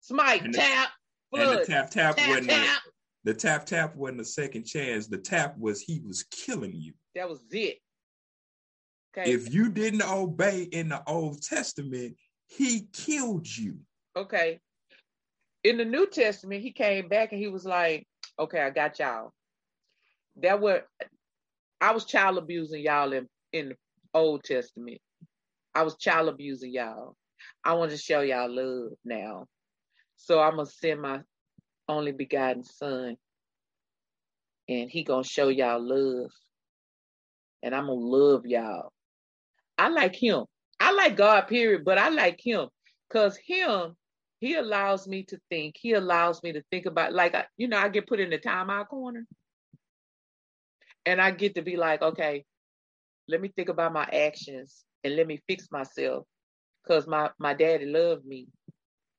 Smite, 0.00 0.44
and 0.44 0.54
tap. 0.54 0.88
Flood. 1.30 1.48
And 1.48 1.60
the 1.60 1.66
tap, 1.66 1.90
tap, 1.90 2.16
tap 2.16 2.28
wasn't 2.28 2.48
tap. 2.48 2.80
The, 3.24 3.32
the 3.32 3.38
tap, 3.38 3.66
tap 3.66 3.94
wasn't 3.94 4.22
a 4.22 4.24
second 4.24 4.64
chance. 4.64 5.06
The 5.06 5.18
tap 5.18 5.58
was 5.58 5.82
he 5.82 6.00
was 6.00 6.22
killing 6.22 6.72
you. 6.74 6.94
That 7.14 7.28
was 7.28 7.40
it. 7.50 7.76
Okay. 9.16 9.30
If 9.30 9.52
you 9.52 9.68
didn't 9.68 10.02
obey 10.02 10.62
in 10.62 10.88
the 10.88 11.02
Old 11.06 11.42
Testament, 11.42 12.16
he 12.46 12.88
killed 12.92 13.46
you. 13.46 13.76
Okay. 14.16 14.60
In 15.68 15.76
the 15.76 15.84
New 15.84 16.06
Testament, 16.06 16.62
he 16.62 16.72
came 16.72 17.08
back 17.08 17.32
and 17.32 17.40
he 17.40 17.48
was 17.48 17.64
like, 17.64 18.06
okay, 18.38 18.60
I 18.60 18.70
got 18.70 18.98
y'all 18.98 19.32
that 20.42 20.60
were 20.60 20.82
I 21.80 21.92
was 21.92 22.04
child 22.04 22.38
abusing 22.38 22.82
y'all 22.82 23.12
in, 23.12 23.26
in 23.52 23.70
the 23.70 23.74
Old 24.14 24.42
Testament. 24.44 24.98
I 25.74 25.82
was 25.82 25.96
child 25.96 26.28
abusing 26.28 26.72
y'all. 26.72 27.14
I 27.64 27.74
want 27.74 27.90
to 27.92 27.96
show 27.96 28.20
y'all 28.20 28.50
love 28.50 28.92
now. 29.04 29.46
So 30.16 30.40
I'm 30.40 30.56
gonna 30.56 30.66
send 30.66 31.02
my 31.02 31.20
only 31.88 32.12
begotten 32.12 32.64
son 32.64 33.16
and 34.68 34.90
he 34.90 35.04
gonna 35.04 35.24
show 35.24 35.48
y'all 35.48 35.80
love. 35.80 36.30
And 37.62 37.74
I'm 37.74 37.86
gonna 37.86 38.00
love 38.00 38.46
y'all. 38.46 38.92
I 39.76 39.88
like 39.88 40.16
him. 40.16 40.44
I 40.80 40.92
like 40.92 41.16
God, 41.16 41.42
period, 41.42 41.84
but 41.84 41.98
I 41.98 42.08
like 42.08 42.40
him 42.42 42.68
because 43.08 43.36
him, 43.36 43.96
he 44.40 44.54
allows 44.54 45.06
me 45.08 45.24
to 45.24 45.40
think. 45.50 45.76
He 45.78 45.92
allows 45.94 46.42
me 46.42 46.52
to 46.52 46.62
think 46.70 46.86
about, 46.86 47.12
like, 47.12 47.34
you 47.56 47.68
know, 47.68 47.78
I 47.78 47.88
get 47.88 48.06
put 48.06 48.20
in 48.20 48.30
the 48.30 48.38
timeout 48.38 48.88
corner 48.88 49.26
and 51.04 51.20
I 51.20 51.30
get 51.32 51.56
to 51.56 51.62
be 51.62 51.76
like, 51.76 52.02
okay, 52.02 52.44
let 53.28 53.40
me 53.40 53.52
think 53.54 53.68
about 53.68 53.92
my 53.92 54.04
actions 54.04 54.84
and 55.04 55.16
let 55.16 55.26
me 55.26 55.42
fix 55.48 55.68
myself 55.70 56.24
because 56.82 57.06
my 57.06 57.30
my 57.38 57.54
daddy 57.54 57.84
loved 57.84 58.24
me 58.24 58.48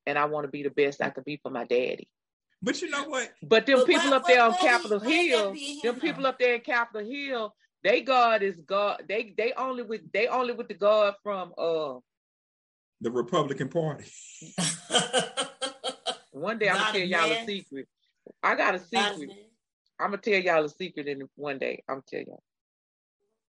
and 0.06 0.18
I 0.18 0.24
want 0.24 0.44
to 0.44 0.50
be 0.50 0.62
the 0.62 0.70
best 0.70 1.02
I 1.02 1.10
could 1.10 1.24
be 1.24 1.38
for 1.42 1.50
my 1.50 1.64
daddy. 1.64 2.08
But 2.62 2.80
you 2.82 2.90
know 2.90 3.04
what? 3.04 3.32
But 3.42 3.66
them 3.66 3.78
but 3.78 3.86
people 3.86 4.12
up 4.12 4.26
there 4.26 4.42
on 4.42 4.54
Capitol 4.54 5.00
Hill, 5.00 5.54
them 5.82 6.00
people 6.00 6.26
up 6.26 6.38
there 6.38 6.54
in 6.54 6.60
Capitol 6.60 7.08
Hill, 7.08 7.54
they 7.82 8.02
God 8.02 8.42
is 8.42 8.56
God. 8.66 9.04
They 9.08 9.34
they 9.36 9.52
only 9.56 9.82
with 9.82 10.10
they 10.12 10.26
only 10.26 10.52
with 10.52 10.68
the 10.68 10.74
God 10.74 11.14
from 11.22 11.52
uh 11.56 11.94
the 13.00 13.10
Republican 13.10 13.68
Party. 13.68 14.04
One 16.32 16.58
day 16.58 16.68
I'm 16.68 16.76
gonna 16.76 16.92
tell 16.92 17.02
y'all 17.02 17.30
a 17.30 17.44
secret. 17.46 17.88
I 18.42 18.54
got 18.54 18.74
a 18.74 18.78
secret. 18.78 19.30
I'm 19.98 20.10
gonna 20.10 20.22
tell 20.22 20.40
y'all 20.40 20.64
a 20.64 20.68
secret 20.68 21.06
in 21.06 21.28
one 21.34 21.58
day. 21.58 21.82
I'm 21.88 21.96
gonna 21.96 22.04
tell 22.08 22.20
y'all. 22.20 22.42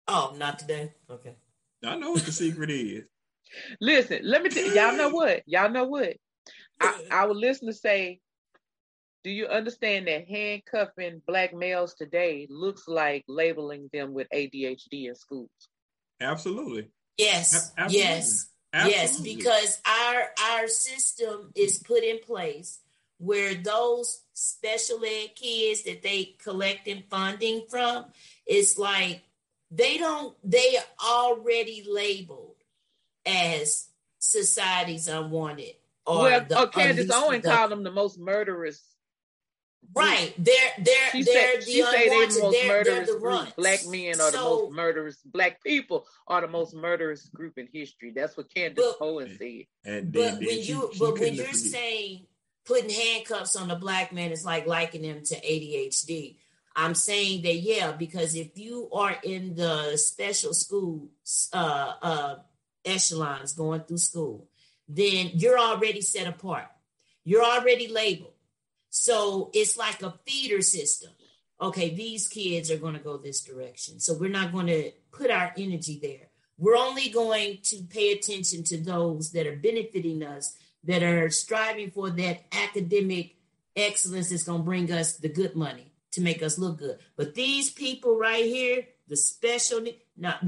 Oh, 0.08 0.34
not 0.38 0.58
today. 0.60 0.94
Okay. 1.10 1.36
I 1.86 1.96
know 1.96 2.12
what 2.12 2.24
the 2.24 2.32
secret 2.32 2.72
is. 2.72 3.04
Listen, 3.82 4.22
let 4.24 4.42
me 4.42 4.50
tell 4.50 4.74
y'all 4.74 4.96
know 4.96 5.10
what? 5.10 5.44
Y'all 5.46 5.70
know 5.70 5.86
what? 5.86 6.16
I, 6.80 7.06
I 7.12 7.26
would 7.26 7.38
listen 7.38 7.68
to 7.68 7.74
say, 7.74 8.20
do 9.24 9.30
you 9.30 9.46
understand 9.48 10.08
that 10.08 10.28
handcuffing 10.28 11.22
black 11.28 11.54
males 11.54 11.94
today 11.94 12.48
looks 12.50 12.88
like 12.88 13.24
labeling 13.28 13.90
them 13.94 14.14
with 14.14 14.28
ADHD 14.34 15.08
in 15.08 15.16
schools? 15.16 15.50
Absolutely. 16.20 16.90
Yes. 17.18 17.72
A- 17.78 17.82
absolutely. 17.82 18.10
Yes. 18.10 18.51
Absolutely. 18.74 19.02
Yes, 19.02 19.20
because 19.20 19.82
our 19.86 20.24
our 20.54 20.68
system 20.68 21.52
is 21.56 21.78
put 21.80 22.04
in 22.04 22.20
place 22.20 22.80
where 23.18 23.54
those 23.54 24.22
special 24.34 25.04
ed 25.06 25.36
kids 25.36 25.84
that 25.84 26.02
they 26.02 26.36
collect 26.42 26.86
collecting 26.86 27.04
funding 27.10 27.66
from, 27.70 28.06
it's 28.48 28.80
like 28.80 29.22
they 29.70 29.98
don't, 29.98 30.36
they 30.44 30.76
are 30.78 31.08
already 31.08 31.86
labeled 31.88 32.56
as 33.26 33.88
society's 34.18 35.08
unwanted. 35.08 35.76
Or 36.06 36.24
well, 36.24 36.46
the, 36.50 36.60
oh, 36.60 36.68
Candace 36.68 37.12
Owen 37.14 37.42
called 37.42 37.72
them 37.72 37.84
the 37.84 37.92
most 37.92 38.18
murderous. 38.18 38.84
Right, 39.94 40.34
they're 40.38 40.56
they're 40.78 41.10
she 41.12 41.24
they're 41.24 41.54
said, 41.54 41.62
the 41.62 41.72
she 41.72 41.84
say 41.84 42.10
they 42.10 42.26
the 42.28 42.40
most 42.42 42.54
they're, 42.54 42.68
murderous 42.68 43.08
they're 43.08 43.16
the 43.16 43.20
group. 43.20 43.56
Black 43.58 43.86
men 43.88 44.14
are 44.14 44.32
so, 44.32 44.32
the 44.32 44.38
most 44.38 44.72
murderous. 44.74 45.18
Black 45.26 45.64
people 45.64 46.06
are 46.28 46.42
the 46.42 46.48
most 46.48 46.74
murderous 46.74 47.26
group 47.28 47.58
in 47.58 47.68
history. 47.74 48.12
That's 48.12 48.38
what 48.38 48.54
Candace 48.54 48.86
but, 49.00 49.06
Owen 49.06 49.36
said. 49.38 49.66
And 49.84 50.12
then, 50.12 50.12
but 50.12 50.22
then 50.22 50.38
when 50.38 50.62
she, 50.62 50.72
you 50.72 50.90
she 50.94 51.00
but 51.00 51.20
when 51.20 51.34
you're 51.34 51.54
saying 51.54 52.26
putting 52.66 52.90
handcuffs 52.90 53.56
on 53.56 53.70
a 53.70 53.76
black 53.76 54.14
man 54.14 54.32
is 54.32 54.46
like 54.46 54.66
likening 54.66 55.10
him 55.10 55.24
to 55.26 55.36
ADHD. 55.36 56.38
I'm 56.76 56.96
saying 56.96 57.42
that 57.42 57.56
yeah, 57.56 57.92
because 57.92 58.36
if 58.36 58.58
you 58.58 58.90
are 58.94 59.18
in 59.24 59.56
the 59.56 59.98
special 59.98 60.54
school 60.54 61.10
uh, 61.52 61.94
uh, 62.02 62.36
echelons 62.86 63.54
going 63.54 63.82
through 63.82 63.98
school, 63.98 64.48
then 64.88 65.32
you're 65.34 65.60
already 65.60 66.02
set 66.02 66.28
apart. 66.28 66.68
You're 67.24 67.44
already 67.44 67.88
labeled. 67.88 68.31
So 68.92 69.50
it's 69.54 69.78
like 69.78 70.04
a 70.04 70.14
feeder 70.26 70.62
system. 70.62 71.12
okay, 71.62 71.94
these 71.94 72.28
kids 72.28 72.72
are 72.72 72.78
going 72.78 72.96
to 72.96 73.00
go 73.00 73.18
this 73.18 73.42
direction. 73.42 74.00
So 74.00 74.16
we're 74.16 74.30
not 74.30 74.52
going 74.52 74.68
to 74.68 74.92
put 75.12 75.30
our 75.30 75.54
energy 75.58 76.00
there. 76.02 76.28
We're 76.58 76.76
only 76.76 77.10
going 77.10 77.60
to 77.64 77.84
pay 77.84 78.12
attention 78.12 78.64
to 78.66 78.78
those 78.78 79.32
that 79.32 79.48
are 79.48 79.56
benefiting 79.56 80.24
us, 80.24 80.56
that 80.84 81.04
are 81.04 81.30
striving 81.30 81.92
for 81.92 82.10
that 82.10 82.46
academic 82.52 83.36
excellence 83.76 84.30
that's 84.30 84.44
going 84.44 84.62
to 84.62 84.66
bring 84.66 84.92
us 84.92 85.18
the 85.18 85.30
good 85.30 85.56
money 85.56 85.94
to 86.12 86.22
make 86.22 86.44
us 86.44 86.58
look 86.58 86.80
good. 86.80 86.98
But 87.16 87.36
these 87.36 87.70
people 87.70 88.18
right 88.18 88.46
here, 88.46 88.88
the 89.08 89.16
special, 89.16 89.86
not 90.18 90.44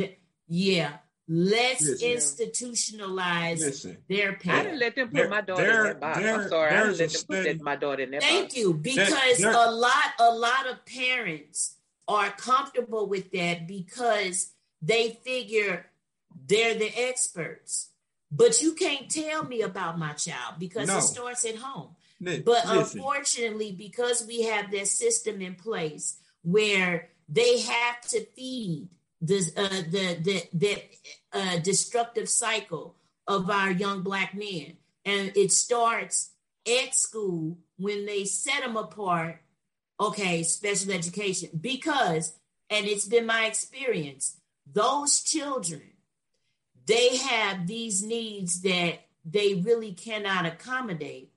yeah, 0.47 0.97
let's 1.27 1.81
Listen. 1.81 2.47
institutionalize 2.47 3.59
Listen. 3.59 3.97
their 4.09 4.33
parents. 4.33 4.47
I 4.47 4.63
didn't 4.63 4.79
let 4.79 4.95
them 4.95 5.09
put 5.09 5.29
my 5.29 5.41
daughter 5.41 5.63
in 5.63 5.83
that 5.83 5.99
box. 5.99 6.17
I'm 6.17 6.49
sorry, 6.49 6.71
I 6.71 6.83
didn't 6.83 6.99
let 6.99 7.11
them 7.11 7.21
put 7.27 7.43
that, 7.43 7.61
my 7.61 7.75
daughter 7.75 8.03
in 8.03 8.11
that 8.11 8.21
Thank 8.21 8.45
box. 8.45 8.57
you, 8.57 8.73
because 8.73 9.37
there, 9.37 9.51
there, 9.51 9.67
a 9.67 9.71
lot, 9.71 10.03
a 10.19 10.31
lot 10.31 10.69
of 10.69 10.85
parents 10.85 11.75
are 12.07 12.29
comfortable 12.31 13.07
with 13.07 13.31
that 13.31 13.67
because 13.67 14.51
they 14.81 15.17
figure 15.23 15.85
they're 16.47 16.75
the 16.75 16.91
experts. 16.95 17.89
But 18.31 18.61
you 18.61 18.73
can't 18.73 19.09
tell 19.09 19.45
me 19.45 19.61
about 19.61 19.99
my 19.99 20.13
child 20.13 20.55
because 20.59 20.87
no. 20.87 20.97
it 20.97 21.01
starts 21.03 21.45
at 21.45 21.55
home. 21.55 21.89
but 22.19 22.45
listen. 22.45 22.77
unfortunately, 22.99 23.71
because 23.71 24.25
we 24.25 24.41
have 24.43 24.71
that 24.71 24.87
system 24.87 25.41
in 25.41 25.55
place 25.55 26.17
where 26.41 27.09
they 27.29 27.61
have 27.61 28.01
to 28.09 28.25
feed 28.35 28.89
this, 29.23 29.53
uh, 29.55 29.69
the 29.89 30.17
the 30.21 30.43
the 30.53 30.83
uh, 31.31 31.57
destructive 31.59 32.27
cycle 32.27 32.95
of 33.25 33.49
our 33.49 33.71
young 33.71 34.03
black 34.03 34.35
men, 34.35 34.73
and 35.05 35.31
it 35.35 35.51
starts 35.51 36.31
at 36.67 36.93
school 36.93 37.57
when 37.77 38.05
they 38.05 38.25
set 38.25 38.61
them 38.61 38.77
apart. 38.77 39.41
Okay, 39.99 40.43
special 40.43 40.91
education 40.91 41.49
because, 41.59 42.35
and 42.69 42.85
it's 42.85 43.07
been 43.07 43.25
my 43.25 43.45
experience, 43.45 44.37
those 44.71 45.21
children, 45.21 45.83
they 46.85 47.15
have 47.15 47.67
these 47.67 48.03
needs 48.03 48.61
that 48.61 49.05
they 49.23 49.53
really 49.53 49.93
cannot 49.93 50.45
accommodate 50.45 51.32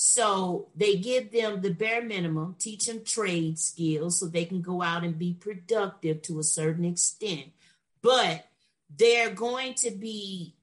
so 0.00 0.68
they 0.76 0.94
give 0.94 1.32
them 1.32 1.60
the 1.60 1.72
bare 1.72 2.00
minimum, 2.00 2.54
teach 2.56 2.86
them 2.86 3.02
trade 3.02 3.58
skills 3.58 4.20
so 4.20 4.26
they 4.26 4.44
can 4.44 4.60
go 4.60 4.80
out 4.80 5.02
and 5.02 5.18
be 5.18 5.34
productive 5.34 6.22
to 6.22 6.38
a 6.38 6.44
certain 6.44 6.84
extent. 6.84 7.46
But 8.00 8.46
they're 8.96 9.34
going 9.34 9.74
to 9.74 9.90
be 9.90 10.54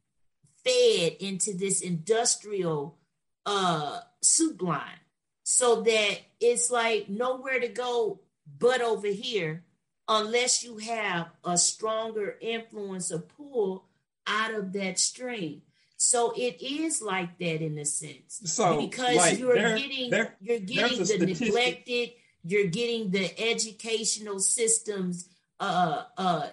fed 0.63 1.17
into 1.19 1.51
this 1.51 1.81
industrial 1.81 2.97
uh, 3.45 3.99
soup 4.21 4.61
line 4.61 5.01
so 5.43 5.81
that 5.81 6.17
it's 6.39 6.71
like 6.71 7.09
nowhere 7.09 7.59
to 7.59 7.67
go 7.67 8.21
but 8.57 8.81
over 8.81 9.07
here 9.07 9.65
unless 10.07 10.63
you 10.63 10.77
have 10.77 11.27
a 11.43 11.57
stronger 11.57 12.37
influence 12.39 13.11
or 13.11 13.19
pull 13.19 13.83
out 14.25 14.53
of 14.53 14.71
that 14.71 14.97
stream. 14.97 15.61
So 16.05 16.33
it 16.37 16.61
is 16.61 17.01
like 17.01 17.39
that 17.39 17.63
in 17.63 17.79
a 17.79 17.85
sense. 17.85 18.39
So 18.45 18.79
because 18.79 19.15
like 19.15 19.39
you're 19.39 19.55
there, 19.55 19.75
getting 19.75 20.11
there, 20.11 20.35
you're 20.39 20.59
getting 20.59 20.99
the 20.99 21.05
statistic. 21.05 21.47
neglected, 21.47 22.11
you're 22.43 22.67
getting 22.67 23.09
the 23.09 23.27
educational 23.41 24.39
systems 24.39 25.27
uh 25.59 26.03
uh 26.15 26.47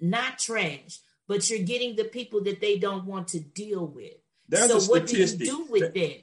not 0.00 0.38
trash, 0.38 0.98
but 1.26 1.48
you're 1.48 1.64
getting 1.64 1.96
the 1.96 2.04
people 2.04 2.42
that 2.44 2.60
they 2.60 2.76
don't 2.76 3.06
want 3.06 3.28
to 3.28 3.40
deal 3.40 3.86
with. 3.86 4.12
There's 4.50 4.84
so 4.84 4.92
what 4.92 5.06
do 5.06 5.16
you 5.16 5.26
do 5.26 5.66
with 5.70 5.94
that? 5.94 6.22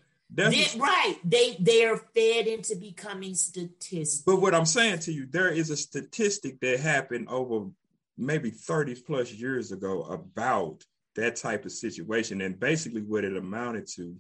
Right. 0.78 1.18
They 1.24 1.58
they 1.60 1.84
are 1.86 1.98
fed 1.98 2.46
into 2.46 2.76
becoming 2.76 3.34
statistics. 3.34 4.22
But 4.24 4.40
what 4.40 4.54
I'm 4.54 4.68
saying 4.68 5.00
to 5.00 5.12
you, 5.12 5.26
there 5.26 5.50
is 5.50 5.72
a 5.72 5.78
statistic 5.78 6.60
that 6.60 6.80
happened 6.80 7.28
over 7.28 7.72
maybe 8.20 8.52
30 8.52 9.02
plus 9.02 9.32
years 9.32 9.72
ago 9.72 10.04
about 10.04 10.86
that 11.18 11.36
type 11.36 11.66
of 11.66 11.72
situation. 11.72 12.42
And 12.42 12.60
basically, 12.60 13.02
what 13.02 13.26
it 13.26 13.36
amounted 13.36 13.88
to 13.96 14.16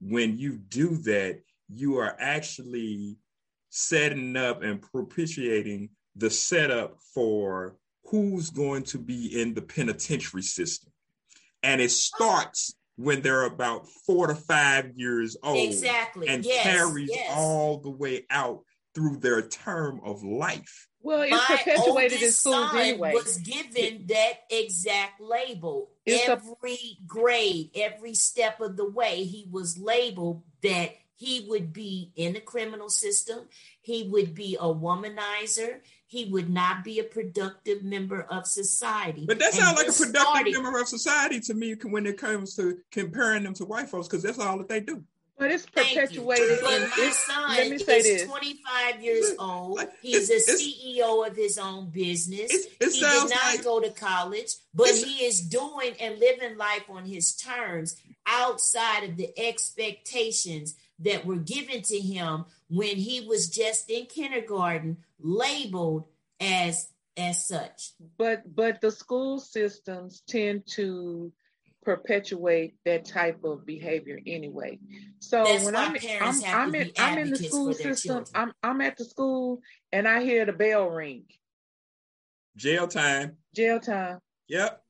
when 0.00 0.38
you 0.38 0.58
do 0.58 0.96
that, 0.98 1.40
you 1.72 1.98
are 1.98 2.16
actually 2.18 3.16
setting 3.70 4.36
up 4.36 4.62
and 4.62 4.80
propitiating 4.80 5.90
the 6.16 6.30
setup 6.30 6.98
for 7.14 7.76
who's 8.04 8.50
going 8.50 8.82
to 8.82 8.98
be 8.98 9.40
in 9.40 9.54
the 9.54 9.62
penitentiary 9.62 10.42
system. 10.42 10.90
And 11.62 11.80
it 11.80 11.90
starts 11.90 12.74
when 12.96 13.22
they're 13.22 13.44
about 13.44 13.86
four 14.06 14.26
to 14.26 14.34
five 14.34 14.92
years 14.96 15.36
old. 15.42 15.58
Exactly. 15.58 16.28
And 16.28 16.44
yes, 16.44 16.62
carries 16.62 17.10
yes. 17.12 17.32
all 17.36 17.78
the 17.78 17.90
way 17.90 18.24
out 18.30 18.64
through 18.94 19.18
their 19.18 19.42
term 19.42 20.00
of 20.04 20.24
life. 20.24 20.87
Well, 21.02 21.22
it's 21.22 21.30
My 21.30 21.60
perpetuated 21.64 22.22
in 22.22 22.32
schools 22.32 22.74
anyway. 22.74 23.14
Was 23.14 23.38
given 23.38 24.06
that 24.08 24.32
exact 24.50 25.20
label. 25.20 25.90
It's 26.04 26.28
every 26.28 26.72
a- 26.72 26.98
grade, 27.06 27.70
every 27.74 28.14
step 28.14 28.60
of 28.60 28.76
the 28.76 28.88
way, 28.88 29.24
he 29.24 29.46
was 29.50 29.78
labeled 29.78 30.42
that 30.62 30.96
he 31.14 31.46
would 31.48 31.72
be 31.72 32.12
in 32.14 32.34
the 32.34 32.40
criminal 32.40 32.88
system. 32.88 33.48
He 33.80 34.08
would 34.08 34.34
be 34.34 34.56
a 34.56 34.66
womanizer. 34.66 35.80
He 36.06 36.26
would 36.26 36.48
not 36.48 36.84
be 36.84 37.00
a 37.00 37.04
productive 37.04 37.82
member 37.82 38.22
of 38.22 38.46
society. 38.46 39.24
But 39.26 39.38
that 39.40 39.52
sounds 39.52 39.76
like 39.76 39.88
a 39.88 39.92
productive 39.92 40.20
started, 40.20 40.52
member 40.54 40.80
of 40.80 40.88
society 40.88 41.40
to 41.40 41.54
me 41.54 41.74
when 41.82 42.06
it 42.06 42.18
comes 42.18 42.54
to 42.56 42.78
comparing 42.90 43.42
them 43.42 43.54
to 43.54 43.64
white 43.64 43.88
folks, 43.88 44.08
because 44.08 44.22
that's 44.22 44.38
all 44.38 44.58
that 44.58 44.68
they 44.68 44.80
do. 44.80 45.04
But 45.38 45.52
it's 45.52 45.66
perpetuated. 45.66 46.58
But 46.60 46.88
my 46.96 47.10
son 47.10 47.50
let 47.50 47.70
me 47.70 47.78
say 47.78 47.98
is 47.98 48.04
this. 48.04 48.28
25 48.28 49.02
years 49.02 49.34
old. 49.38 49.80
He's 50.02 50.30
a 50.30 50.40
CEO 50.40 51.26
of 51.26 51.36
his 51.36 51.58
own 51.58 51.90
business. 51.90 52.52
It 52.52 52.92
he 52.92 53.00
did 53.00 53.30
not 53.30 53.30
like, 53.30 53.62
go 53.62 53.80
to 53.80 53.90
college, 53.90 54.54
but 54.74 54.88
he 54.88 55.24
is 55.24 55.40
doing 55.40 55.94
and 56.00 56.18
living 56.18 56.56
life 56.56 56.84
on 56.90 57.04
his 57.04 57.36
terms 57.36 57.96
outside 58.26 59.04
of 59.04 59.16
the 59.16 59.32
expectations 59.38 60.74
that 60.98 61.24
were 61.24 61.36
given 61.36 61.82
to 61.82 61.98
him 61.98 62.44
when 62.68 62.96
he 62.96 63.20
was 63.20 63.48
just 63.48 63.88
in 63.88 64.06
kindergarten, 64.06 64.98
labeled 65.20 66.04
as 66.40 66.88
as 67.16 67.46
such. 67.46 67.92
But 68.16 68.54
but 68.54 68.80
the 68.80 68.90
school 68.90 69.40
systems 69.40 70.22
tend 70.26 70.66
to 70.68 71.32
perpetuate 71.88 72.74
that 72.84 73.06
type 73.06 73.42
of 73.44 73.64
behavior 73.64 74.18
anyway. 74.26 74.78
So 75.20 75.42
That's 75.44 75.64
when 75.64 75.74
I'm 75.74 75.96
I'm, 76.20 76.44
I'm 76.44 76.74
in 76.74 76.90
I'm 76.98 77.16
in 77.16 77.30
the 77.30 77.38
school 77.38 77.72
system, 77.72 78.24
I'm 78.34 78.52
I'm 78.62 78.82
at 78.82 78.98
the 78.98 79.06
school 79.06 79.62
and 79.90 80.06
I 80.06 80.22
hear 80.22 80.44
the 80.44 80.52
bell 80.52 80.90
ring. 80.90 81.24
Jail 82.58 82.88
time. 82.88 83.38
Jail 83.56 83.80
time. 83.80 84.18
Yep. 84.48 84.82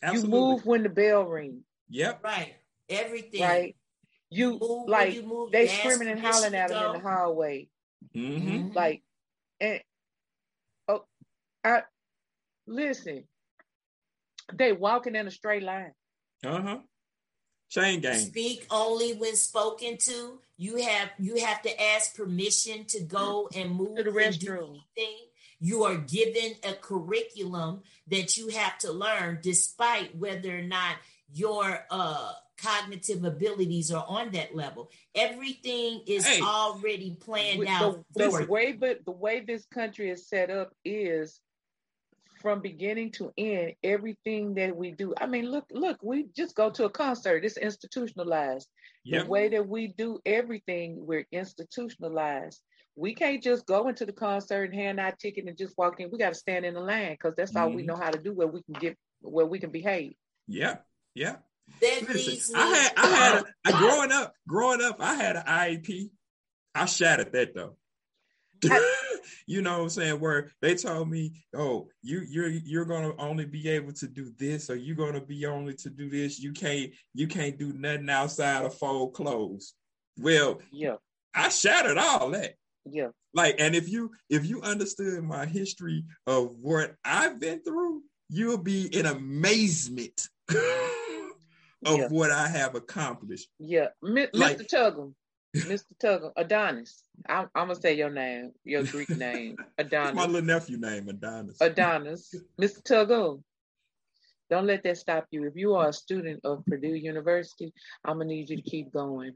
Absolutely. 0.00 0.30
You 0.30 0.44
move 0.44 0.64
when 0.64 0.84
the 0.84 0.90
bell 0.90 1.24
rings. 1.24 1.64
Yep. 1.88 2.22
Right. 2.22 2.54
Everything. 2.88 3.42
Right. 3.42 3.76
You 4.30 4.56
move 4.60 4.88
like 4.88 5.14
you 5.14 5.48
they 5.50 5.66
screaming 5.66 6.06
and 6.06 6.20
hollering 6.20 6.54
at 6.54 6.68
them 6.68 6.94
in 6.94 7.02
the 7.02 7.08
hallway. 7.08 7.68
Mm-hmm. 8.14 8.76
Like 8.76 9.02
and 9.60 9.80
oh 10.86 11.04
I 11.64 11.82
listen. 12.68 13.24
They 14.52 14.72
walking 14.72 15.16
in 15.16 15.26
a 15.26 15.32
straight 15.32 15.64
line. 15.64 15.90
Uh-huh. 16.44 16.78
Chain 17.70 18.00
gang. 18.00 18.18
Speak 18.18 18.66
only 18.70 19.14
when 19.14 19.36
spoken 19.36 19.96
to. 19.98 20.38
You 20.56 20.76
have 20.82 21.10
you 21.18 21.44
have 21.44 21.62
to 21.62 21.82
ask 21.82 22.14
permission 22.14 22.84
to 22.86 23.02
go 23.02 23.48
and 23.54 23.70
move 23.74 23.96
to 23.96 24.04
the 24.04 24.10
restroom. 24.10 24.78
You 25.58 25.84
are 25.84 25.96
given 25.96 26.52
a 26.62 26.74
curriculum 26.74 27.82
that 28.08 28.36
you 28.36 28.48
have 28.48 28.78
to 28.78 28.92
learn, 28.92 29.38
despite 29.42 30.14
whether 30.16 30.56
or 30.56 30.62
not 30.62 30.96
your 31.32 31.84
uh, 31.90 32.32
cognitive 32.58 33.24
abilities 33.24 33.90
are 33.90 34.04
on 34.06 34.32
that 34.32 34.54
level. 34.54 34.90
Everything 35.14 36.02
is 36.06 36.26
hey, 36.26 36.40
already 36.42 37.16
planned 37.20 37.66
out. 37.66 38.04
The, 38.14 38.28
the 38.28 38.46
way, 38.48 38.72
but 38.72 39.04
the 39.04 39.10
way 39.10 39.40
this 39.40 39.64
country 39.66 40.10
is 40.10 40.28
set 40.28 40.50
up 40.50 40.74
is 40.84 41.40
from 42.44 42.60
beginning 42.60 43.10
to 43.10 43.32
end, 43.38 43.72
everything 43.82 44.52
that 44.52 44.76
we 44.76 44.90
do. 44.90 45.14
I 45.18 45.26
mean, 45.26 45.50
look, 45.50 45.64
look, 45.72 45.96
we 46.02 46.26
just 46.36 46.54
go 46.54 46.68
to 46.72 46.84
a 46.84 46.90
concert. 46.90 47.42
It's 47.42 47.56
institutionalized. 47.56 48.68
Yep. 49.04 49.22
The 49.24 49.30
way 49.30 49.48
that 49.48 49.66
we 49.66 49.86
do 49.86 50.20
everything, 50.26 51.06
we're 51.06 51.26
institutionalized. 51.32 52.60
We 52.96 53.14
can't 53.14 53.42
just 53.42 53.64
go 53.64 53.88
into 53.88 54.04
the 54.04 54.12
concert 54.12 54.64
and 54.64 54.74
hand 54.74 55.00
our 55.00 55.12
ticket 55.12 55.46
and 55.46 55.56
just 55.56 55.72
walk 55.78 56.00
in. 56.00 56.10
We 56.10 56.18
got 56.18 56.34
to 56.34 56.38
stand 56.38 56.66
in 56.66 56.74
the 56.74 56.80
line 56.80 57.12
because 57.12 57.32
that's 57.34 57.56
all 57.56 57.68
mm-hmm. 57.68 57.76
we 57.76 57.82
know 57.82 57.96
how 57.96 58.10
to 58.10 58.18
do 58.18 58.34
where 58.34 58.46
we 58.46 58.62
can 58.62 58.74
get 58.74 58.98
where 59.22 59.46
we 59.46 59.58
can 59.58 59.70
behave. 59.70 60.12
Yeah, 60.46 60.76
yeah. 61.14 61.36
That 61.80 62.02
Listen, 62.06 62.56
I 62.56 62.66
had, 62.76 62.92
I 62.98 63.06
had, 63.06 63.34
a, 63.36 63.44
I, 63.64 63.78
growing 63.78 64.12
up, 64.12 64.34
growing 64.46 64.82
up, 64.82 64.96
I 65.00 65.14
had 65.14 65.36
an 65.36 65.44
IEP. 65.46 66.10
I 66.74 66.84
shattered 66.84 67.32
that 67.32 67.54
though. 67.54 67.78
you 69.46 69.62
know 69.62 69.78
what 69.78 69.82
I'm 69.84 69.88
saying? 69.90 70.20
Where 70.20 70.50
they 70.62 70.74
told 70.74 71.10
me, 71.10 71.32
oh, 71.54 71.88
you 72.02 72.22
you're 72.28 72.48
you're 72.48 72.84
gonna 72.84 73.12
only 73.18 73.44
be 73.44 73.68
able 73.68 73.92
to 73.94 74.08
do 74.08 74.32
this, 74.38 74.70
or 74.70 74.76
you're 74.76 74.96
gonna 74.96 75.20
be 75.20 75.46
only 75.46 75.74
to 75.74 75.90
do 75.90 76.08
this. 76.08 76.38
You 76.40 76.52
can't 76.52 76.90
you 77.14 77.26
can't 77.26 77.58
do 77.58 77.72
nothing 77.72 78.08
outside 78.10 78.64
of 78.64 78.74
fold 78.74 79.14
clothes. 79.14 79.74
Well, 80.18 80.60
yeah, 80.72 80.96
I 81.34 81.48
shattered 81.48 81.98
all 81.98 82.30
that. 82.30 82.54
Yeah. 82.86 83.08
Like, 83.32 83.56
and 83.58 83.74
if 83.74 83.88
you 83.88 84.12
if 84.30 84.46
you 84.46 84.62
understood 84.62 85.22
my 85.24 85.46
history 85.46 86.04
of 86.26 86.54
what 86.60 86.94
I've 87.04 87.40
been 87.40 87.62
through, 87.62 88.02
you'll 88.28 88.58
be 88.58 88.86
in 88.96 89.06
amazement 89.06 90.28
of 90.50 91.98
Yeah. 91.98 92.08
what 92.08 92.30
I 92.30 92.48
have 92.48 92.74
accomplished. 92.74 93.48
Yeah. 93.58 93.88
Like- 94.00 94.58
Mr. 94.58 94.66
Tuggle. 94.68 95.14
Mr. 95.54 95.84
Tuggle. 96.02 96.32
Adonis. 96.36 97.04
I'm, 97.28 97.48
I'm 97.54 97.68
gonna 97.68 97.80
say 97.80 97.96
your 97.96 98.10
name, 98.10 98.52
your 98.64 98.84
Greek 98.84 99.10
name. 99.10 99.56
Adonis. 99.78 100.14
my 100.14 100.26
little 100.26 100.42
nephew 100.42 100.78
name, 100.78 101.08
Adonis. 101.08 101.60
Adonis. 101.60 102.34
Mr. 102.60 102.82
Tuggle. 102.82 103.42
Don't 104.50 104.66
let 104.66 104.82
that 104.82 104.98
stop 104.98 105.26
you. 105.30 105.46
If 105.46 105.56
you 105.56 105.74
are 105.74 105.88
a 105.88 105.92
student 105.92 106.40
of 106.44 106.64
Purdue 106.66 106.94
University, 106.94 107.72
I'm 108.04 108.18
gonna 108.18 108.26
need 108.26 108.50
you 108.50 108.56
to 108.56 108.62
keep 108.62 108.92
going. 108.92 109.32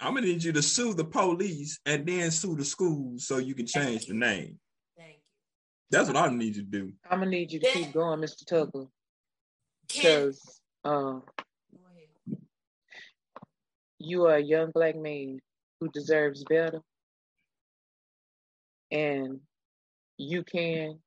I'm 0.00 0.14
gonna 0.14 0.26
need 0.26 0.44
you 0.44 0.52
to 0.52 0.62
sue 0.62 0.94
the 0.94 1.04
police 1.04 1.78
and 1.84 2.06
then 2.06 2.30
sue 2.30 2.56
the 2.56 2.64
school 2.64 3.14
so 3.18 3.38
you 3.38 3.54
can 3.54 3.66
change 3.66 4.06
the 4.06 4.14
name. 4.14 4.58
Thank 4.96 5.14
you. 5.14 5.20
That's 5.90 6.08
what 6.08 6.16
I 6.16 6.28
need 6.30 6.56
you 6.56 6.62
to 6.62 6.68
do. 6.68 6.92
I'm 7.10 7.18
gonna 7.18 7.30
need 7.30 7.52
you 7.52 7.60
to 7.60 7.66
keep 7.66 7.92
going, 7.92 8.20
Mr. 8.20 8.44
Tuggle, 8.44 8.88
Can, 9.88 10.02
because 10.02 10.60
uh, 10.84 10.90
go 10.90 11.22
ahead. 11.26 11.47
You 13.98 14.26
are 14.26 14.36
a 14.36 14.42
young 14.42 14.70
black 14.70 14.96
man 14.96 15.40
who 15.80 15.88
deserves 15.88 16.44
better, 16.44 16.80
and 18.90 19.40
you 20.16 20.42
can 20.42 20.98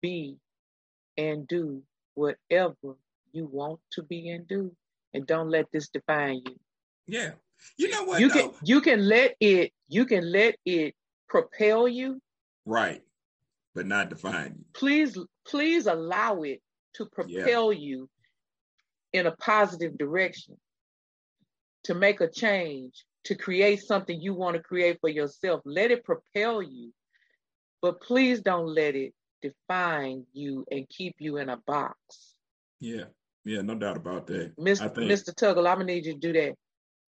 be 0.00 0.36
and 1.16 1.46
do 1.48 1.82
whatever 2.14 2.96
you 3.32 3.46
want 3.46 3.80
to 3.92 4.02
be 4.02 4.30
and 4.30 4.46
do, 4.48 4.72
and 5.14 5.26
don't 5.26 5.50
let 5.50 5.66
this 5.72 5.88
define 5.88 6.42
you. 6.46 6.56
Yeah. 7.06 7.30
You 7.76 7.90
know 7.90 8.04
what? 8.04 8.20
you 8.20 8.28
though? 8.28 8.48
can 8.48 8.50
you 8.64 8.80
can 8.80 9.06
let 9.06 9.36
it 9.40 9.72
you 9.88 10.06
can 10.06 10.30
let 10.30 10.56
it 10.64 10.94
propel 11.28 11.86
you. 11.86 12.20
Right. 12.64 13.02
But 13.74 13.86
not 13.86 14.08
define 14.08 14.54
you. 14.58 14.64
Please 14.72 15.18
please 15.46 15.86
allow 15.86 16.42
it 16.42 16.60
to 16.94 17.06
propel 17.06 17.72
you 17.72 18.08
in 19.12 19.26
a 19.26 19.32
positive 19.32 19.98
direction, 19.98 20.56
to 21.84 21.94
make 21.94 22.20
a 22.20 22.28
change, 22.28 23.04
to 23.24 23.34
create 23.34 23.80
something 23.82 24.20
you 24.20 24.34
want 24.34 24.56
to 24.56 24.62
create 24.62 24.98
for 25.00 25.08
yourself. 25.08 25.60
Let 25.64 25.90
it 25.90 26.04
propel 26.04 26.62
you, 26.62 26.92
but 27.82 28.00
please 28.00 28.40
don't 28.40 28.66
let 28.66 28.94
it 28.94 29.14
define 29.42 30.24
you 30.32 30.66
and 30.70 30.88
keep 30.88 31.16
you 31.18 31.38
in 31.38 31.48
a 31.48 31.56
box. 31.66 31.96
Yeah. 32.80 33.04
Yeah, 33.44 33.62
no 33.62 33.74
doubt 33.74 33.96
about 33.96 34.26
that. 34.26 34.56
Mr. 34.56 34.94
think 34.94 35.10
Mr. 35.10 35.34
Tuggle, 35.34 35.66
I'm 35.68 35.78
gonna 35.78 35.84
need 35.84 36.04
you 36.04 36.12
to 36.12 36.18
do 36.18 36.32
that. 36.34 36.54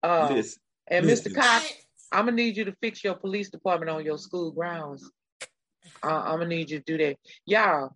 Uh, 0.03 0.33
listen, 0.33 0.61
and 0.87 1.05
listen. 1.05 1.31
Mr. 1.31 1.35
Cox, 1.35 1.73
I'm 2.11 2.25
gonna 2.25 2.33
need 2.33 2.57
you 2.57 2.65
to 2.65 2.75
fix 2.81 3.03
your 3.03 3.15
police 3.15 3.49
department 3.49 3.89
on 3.89 4.05
your 4.05 4.17
school 4.17 4.51
grounds. 4.51 5.09
Uh, 6.03 6.21
I'm 6.25 6.37
gonna 6.37 6.47
need 6.47 6.69
you 6.69 6.79
to 6.79 6.83
do 6.85 6.97
that, 6.99 7.17
y'all. 7.45 7.95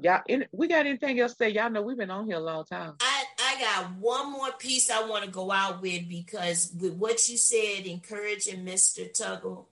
Y'all, 0.00 0.22
in, 0.26 0.46
we 0.52 0.66
got 0.66 0.86
anything 0.86 1.20
else 1.20 1.32
to 1.32 1.36
say? 1.44 1.50
Y'all 1.50 1.70
know 1.70 1.82
we've 1.82 1.96
been 1.96 2.10
on 2.10 2.26
here 2.26 2.36
a 2.36 2.40
long 2.40 2.64
time. 2.64 2.94
I, 3.00 3.13
I 3.54 3.60
got 3.60 3.92
one 3.98 4.32
more 4.32 4.52
piece 4.52 4.90
I 4.90 5.06
want 5.06 5.24
to 5.24 5.30
go 5.30 5.50
out 5.50 5.80
with 5.80 6.08
because 6.08 6.72
with 6.80 6.94
what 6.94 7.28
you 7.28 7.36
said, 7.36 7.86
encouraging 7.86 8.64
Mr. 8.64 9.10
Tuggle 9.10 9.66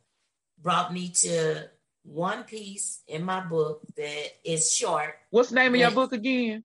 brought 0.60 0.92
me 0.92 1.08
to 1.08 1.68
one 2.04 2.44
piece 2.44 3.02
in 3.08 3.24
my 3.24 3.40
book 3.40 3.82
that 3.96 4.28
is 4.44 4.72
short. 4.74 5.14
What's 5.30 5.48
the 5.50 5.56
name 5.56 5.74
of 5.74 5.80
your 5.80 5.90
book 5.90 6.12
again? 6.12 6.64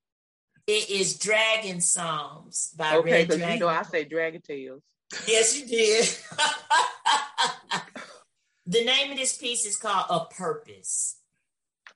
It 0.67 0.89
is 0.89 1.17
Dragon 1.17 1.81
Psalms 1.81 2.73
by 2.77 2.97
Okay, 2.97 3.11
Red 3.11 3.27
Dragon. 3.29 3.53
you 3.53 3.59
know 3.61 3.67
I 3.67 3.83
say 3.83 4.03
Dragon 4.03 4.41
Tales. 4.41 4.81
Yes, 5.25 5.57
you 5.57 5.65
did. 5.65 6.05
the 8.65 8.83
name 8.83 9.11
of 9.11 9.17
this 9.17 9.37
piece 9.37 9.65
is 9.65 9.77
called 9.77 10.05
A 10.09 10.25
Purpose. 10.33 11.17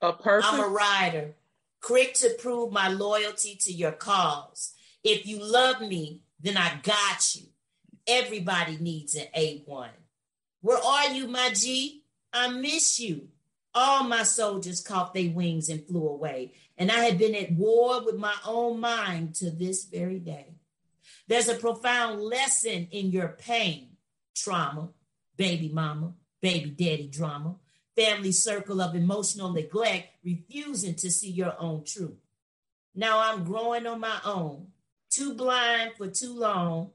A 0.01 0.13
purpose. 0.13 0.49
I'm 0.49 0.61
a 0.61 0.67
writer, 0.67 1.35
quick 1.81 2.13
to 2.15 2.29
prove 2.39 2.71
my 2.71 2.87
loyalty 2.87 3.55
to 3.61 3.73
your 3.73 3.91
cause. 3.91 4.73
If 5.03 5.25
you 5.25 5.43
love 5.43 5.81
me, 5.81 6.21
then 6.39 6.57
I 6.57 6.79
got 6.83 7.35
you. 7.35 7.47
Everybody 8.07 8.77
needs 8.77 9.15
an 9.15 9.27
A1. 9.37 9.89
Where 10.61 10.83
are 10.83 11.09
you, 11.11 11.27
my 11.27 11.51
G? 11.53 12.03
I 12.33 12.49
miss 12.49 12.99
you. 12.99 13.27
All 13.73 14.03
my 14.03 14.23
soldiers 14.23 14.81
caught 14.81 15.13
their 15.13 15.31
wings 15.31 15.69
and 15.69 15.85
flew 15.85 16.07
away, 16.07 16.53
and 16.77 16.91
I 16.91 16.99
had 16.99 17.17
been 17.17 17.35
at 17.35 17.53
war 17.53 18.03
with 18.03 18.17
my 18.17 18.35
own 18.45 18.79
mind 18.79 19.35
to 19.35 19.49
this 19.49 19.85
very 19.85 20.19
day. 20.19 20.55
There's 21.27 21.47
a 21.47 21.55
profound 21.55 22.21
lesson 22.21 22.89
in 22.91 23.11
your 23.11 23.29
pain, 23.29 23.91
trauma, 24.35 24.89
baby 25.37 25.69
mama, 25.69 26.13
baby 26.41 26.71
daddy 26.71 27.07
drama, 27.07 27.55
family 27.95 28.33
circle 28.33 28.81
of 28.81 28.95
emotional 28.95 29.53
neglect, 29.53 30.09
refusing 30.23 30.95
to 30.95 31.09
see 31.09 31.31
your 31.31 31.55
own 31.57 31.85
truth. 31.85 32.17
Now 32.93 33.19
I'm 33.19 33.45
growing 33.45 33.87
on 33.87 34.01
my 34.01 34.19
own, 34.25 34.67
too 35.11 35.35
blind 35.35 35.91
for 35.97 36.07
too 36.07 36.33
long. 36.33 36.91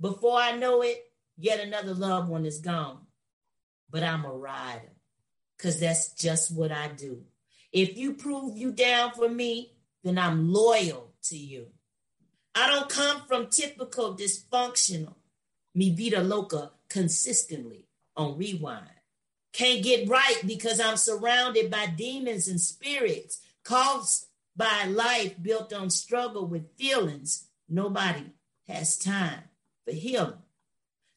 Before 0.00 0.38
I 0.38 0.56
know 0.56 0.82
it, 0.82 1.02
yet 1.38 1.60
another 1.60 1.94
loved 1.94 2.28
one 2.28 2.44
is 2.44 2.58
gone. 2.58 2.98
But 3.88 4.02
I'm 4.02 4.24
a 4.24 4.32
rider, 4.32 4.92
because 5.56 5.80
that's 5.80 6.12
just 6.14 6.54
what 6.54 6.72
I 6.72 6.88
do. 6.88 7.22
If 7.72 7.96
you 7.96 8.14
prove 8.14 8.58
you 8.58 8.72
down 8.72 9.12
for 9.12 9.28
me, 9.28 9.72
then 10.02 10.18
I'm 10.18 10.52
loyal 10.52 11.12
to 11.24 11.36
you. 11.36 11.68
I 12.54 12.68
don't 12.68 12.88
come 12.88 13.22
from 13.26 13.46
typical 13.46 14.14
dysfunctional, 14.14 15.14
me 15.74 15.94
vida 15.94 16.22
loca 16.22 16.72
consistently 16.88 17.86
on 18.16 18.36
rewind. 18.36 18.88
Can't 19.52 19.82
get 19.82 20.08
right 20.08 20.40
because 20.46 20.80
I'm 20.80 20.96
surrounded 20.96 21.70
by 21.70 21.86
demons 21.86 22.48
and 22.48 22.60
spirits 22.60 23.38
caused 23.64 24.26
by 24.56 24.86
life 24.86 25.34
built 25.40 25.72
on 25.72 25.90
struggle 25.90 26.46
with 26.46 26.76
feelings. 26.76 27.48
Nobody 27.72 28.26
has 28.68 28.98
time 28.98 29.44
for 29.86 29.92
healing. 29.92 30.34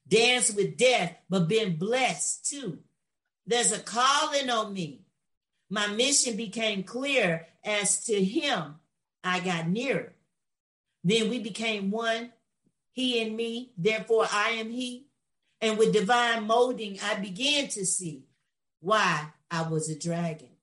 Dance 0.07 0.53
with 0.53 0.77
death, 0.77 1.18
but 1.30 1.49
been 1.49 1.76
blessed 1.76 2.49
too. 2.49 2.80
There's 3.45 3.73
a 3.73 3.80
calling 3.80 4.49
on 4.49 4.73
me. 4.73 5.02
My 5.69 5.88
mission 5.88 6.38
became 6.38 6.84
clear 6.84 7.45
as 7.61 8.06
to 8.06 8.23
him. 8.23 8.76
I 9.22 9.41
got 9.41 9.68
nearer. 9.68 10.14
Then 11.03 11.30
we 11.30 11.40
became 11.40 11.91
one, 11.91 12.32
he 12.94 13.22
and 13.22 13.36
me, 13.36 13.73
therefore 13.77 14.26
I 14.32 14.52
am 14.52 14.69
he. 14.69 15.07
And 15.60 15.77
with 15.77 15.91
divine 15.91 16.48
molding, 16.48 16.99
I 17.03 17.15
began 17.15 17.68
to 17.69 17.86
see 17.86 18.23
why 18.80 19.27
I 19.52 19.64
was 19.64 19.90
a 19.90 19.99
dragon 19.99 20.56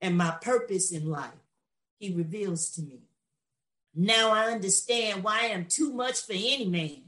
and 0.00 0.16
my 0.16 0.30
purpose 0.30 0.90
in 0.90 1.10
life. 1.10 1.30
He 1.98 2.14
reveals 2.14 2.70
to 2.70 2.82
me. 2.82 3.03
Now 3.94 4.32
I 4.32 4.46
understand 4.46 5.22
why 5.22 5.42
I 5.42 5.46
am 5.46 5.66
too 5.66 5.92
much 5.92 6.22
for 6.22 6.32
any 6.32 6.66
man. 6.66 7.02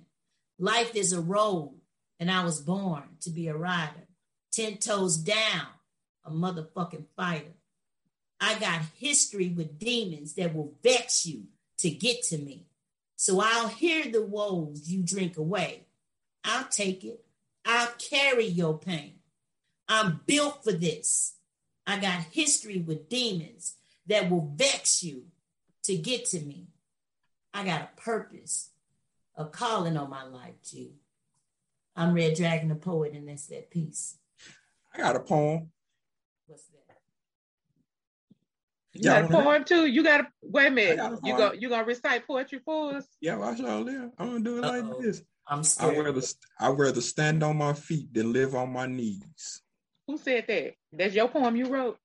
Life 0.59 0.95
is 0.95 1.13
a 1.13 1.21
road, 1.21 1.75
and 2.21 2.31
I 2.31 2.45
was 2.45 2.61
born 2.61 3.05
to 3.21 3.31
be 3.31 3.49
a 3.49 3.57
rider, 3.57 4.07
10 4.53 4.79
toes 4.79 5.17
down, 5.17 5.67
a 6.25 6.31
motherfucking 6.31 7.07
fighter. 7.17 7.55
I 8.41 8.59
got 8.59 8.83
history 8.99 9.49
with 9.49 9.79
demons 9.79 10.35
that 10.35 10.55
will 10.55 10.75
vex 10.83 11.27
you 11.27 11.45
to 11.79 11.91
get 11.91 12.23
to 12.25 12.39
me. 12.39 12.67
So 13.17 13.41
I'll 13.41 13.69
hear 13.69 14.11
the 14.11 14.23
woes 14.23 14.89
you 14.89 15.03
drink 15.03 15.37
away. 15.37 15.87
I'll 16.45 16.69
take 16.69 17.03
it. 17.03 17.25
I'll 17.65 17.93
carry 17.99 18.47
your 18.47 18.79
pain. 18.79 19.15
I'm 19.89 20.21
built 20.27 20.63
for 20.63 20.73
this. 20.73 21.35
I 21.87 21.99
got 21.99 22.27
history 22.31 22.79
with 22.79 23.09
demons 23.09 23.75
that 24.07 24.31
will 24.31 24.53
vex 24.55 25.03
you 25.03 25.25
to 25.85 25.97
get 25.97 26.27
to 26.27 26.41
me. 26.41 26.69
I 27.57 27.65
got 27.65 27.81
a 27.81 27.89
purpose, 28.01 28.71
a 29.35 29.47
calling 29.47 29.97
on 29.97 30.11
my 30.11 30.25
life, 30.25 30.57
G. 30.63 30.93
I'm 31.97 32.13
Red 32.13 32.35
Dragon, 32.37 32.69
the 32.69 32.75
poet, 32.75 33.15
and 33.15 33.27
that's 33.27 33.47
that 33.47 33.71
piece. 33.71 34.19
I 34.95 34.99
got 34.99 35.17
a 35.17 35.21
poem. 35.21 35.71
What's 36.47 36.65
that? 36.67 36.97
You 38.93 39.01
Yeah, 39.05 39.23
got 39.23 39.31
a 39.31 39.33
I 39.33 39.37
wanna- 39.37 39.45
poem 39.45 39.65
too. 39.65 39.87
You 39.87 40.03
got 40.05 40.19
to 40.19 40.27
wait 40.43 40.67
a 40.67 40.71
minute. 40.71 40.97
got 40.99 41.13
a 41.15 41.17
You 41.25 41.35
poem. 41.35 41.37
go. 41.39 41.53
You 41.53 41.69
gonna 41.71 41.85
recite 41.85 42.27
poetry 42.27 42.59
for 42.59 42.97
us? 42.97 43.07
Yeah, 43.23 43.41
I 43.41 43.55
sure 43.57 43.81
live. 43.81 44.11
I'm 44.19 44.29
gonna 44.33 44.41
do 44.45 44.59
it 44.59 44.65
Uh-oh. 44.65 44.79
like 44.91 45.03
this. 45.03 45.23
I'm 45.47 45.61
I 45.61 45.63
scared. 45.63 46.05
rather 46.05 46.23
I 46.61 46.69
rather 46.71 47.01
stand 47.01 47.43
on 47.43 47.57
my 47.57 47.73
feet 47.73 48.13
than 48.13 48.35
live 48.35 48.55
on 48.55 48.71
my 48.71 48.85
knees. 48.87 49.63
Who 50.07 50.19
said 50.19 50.45
that? 50.49 50.75
That's 50.93 51.15
your 51.15 51.29
poem 51.29 51.57
you 51.57 51.69
wrote. 51.69 51.99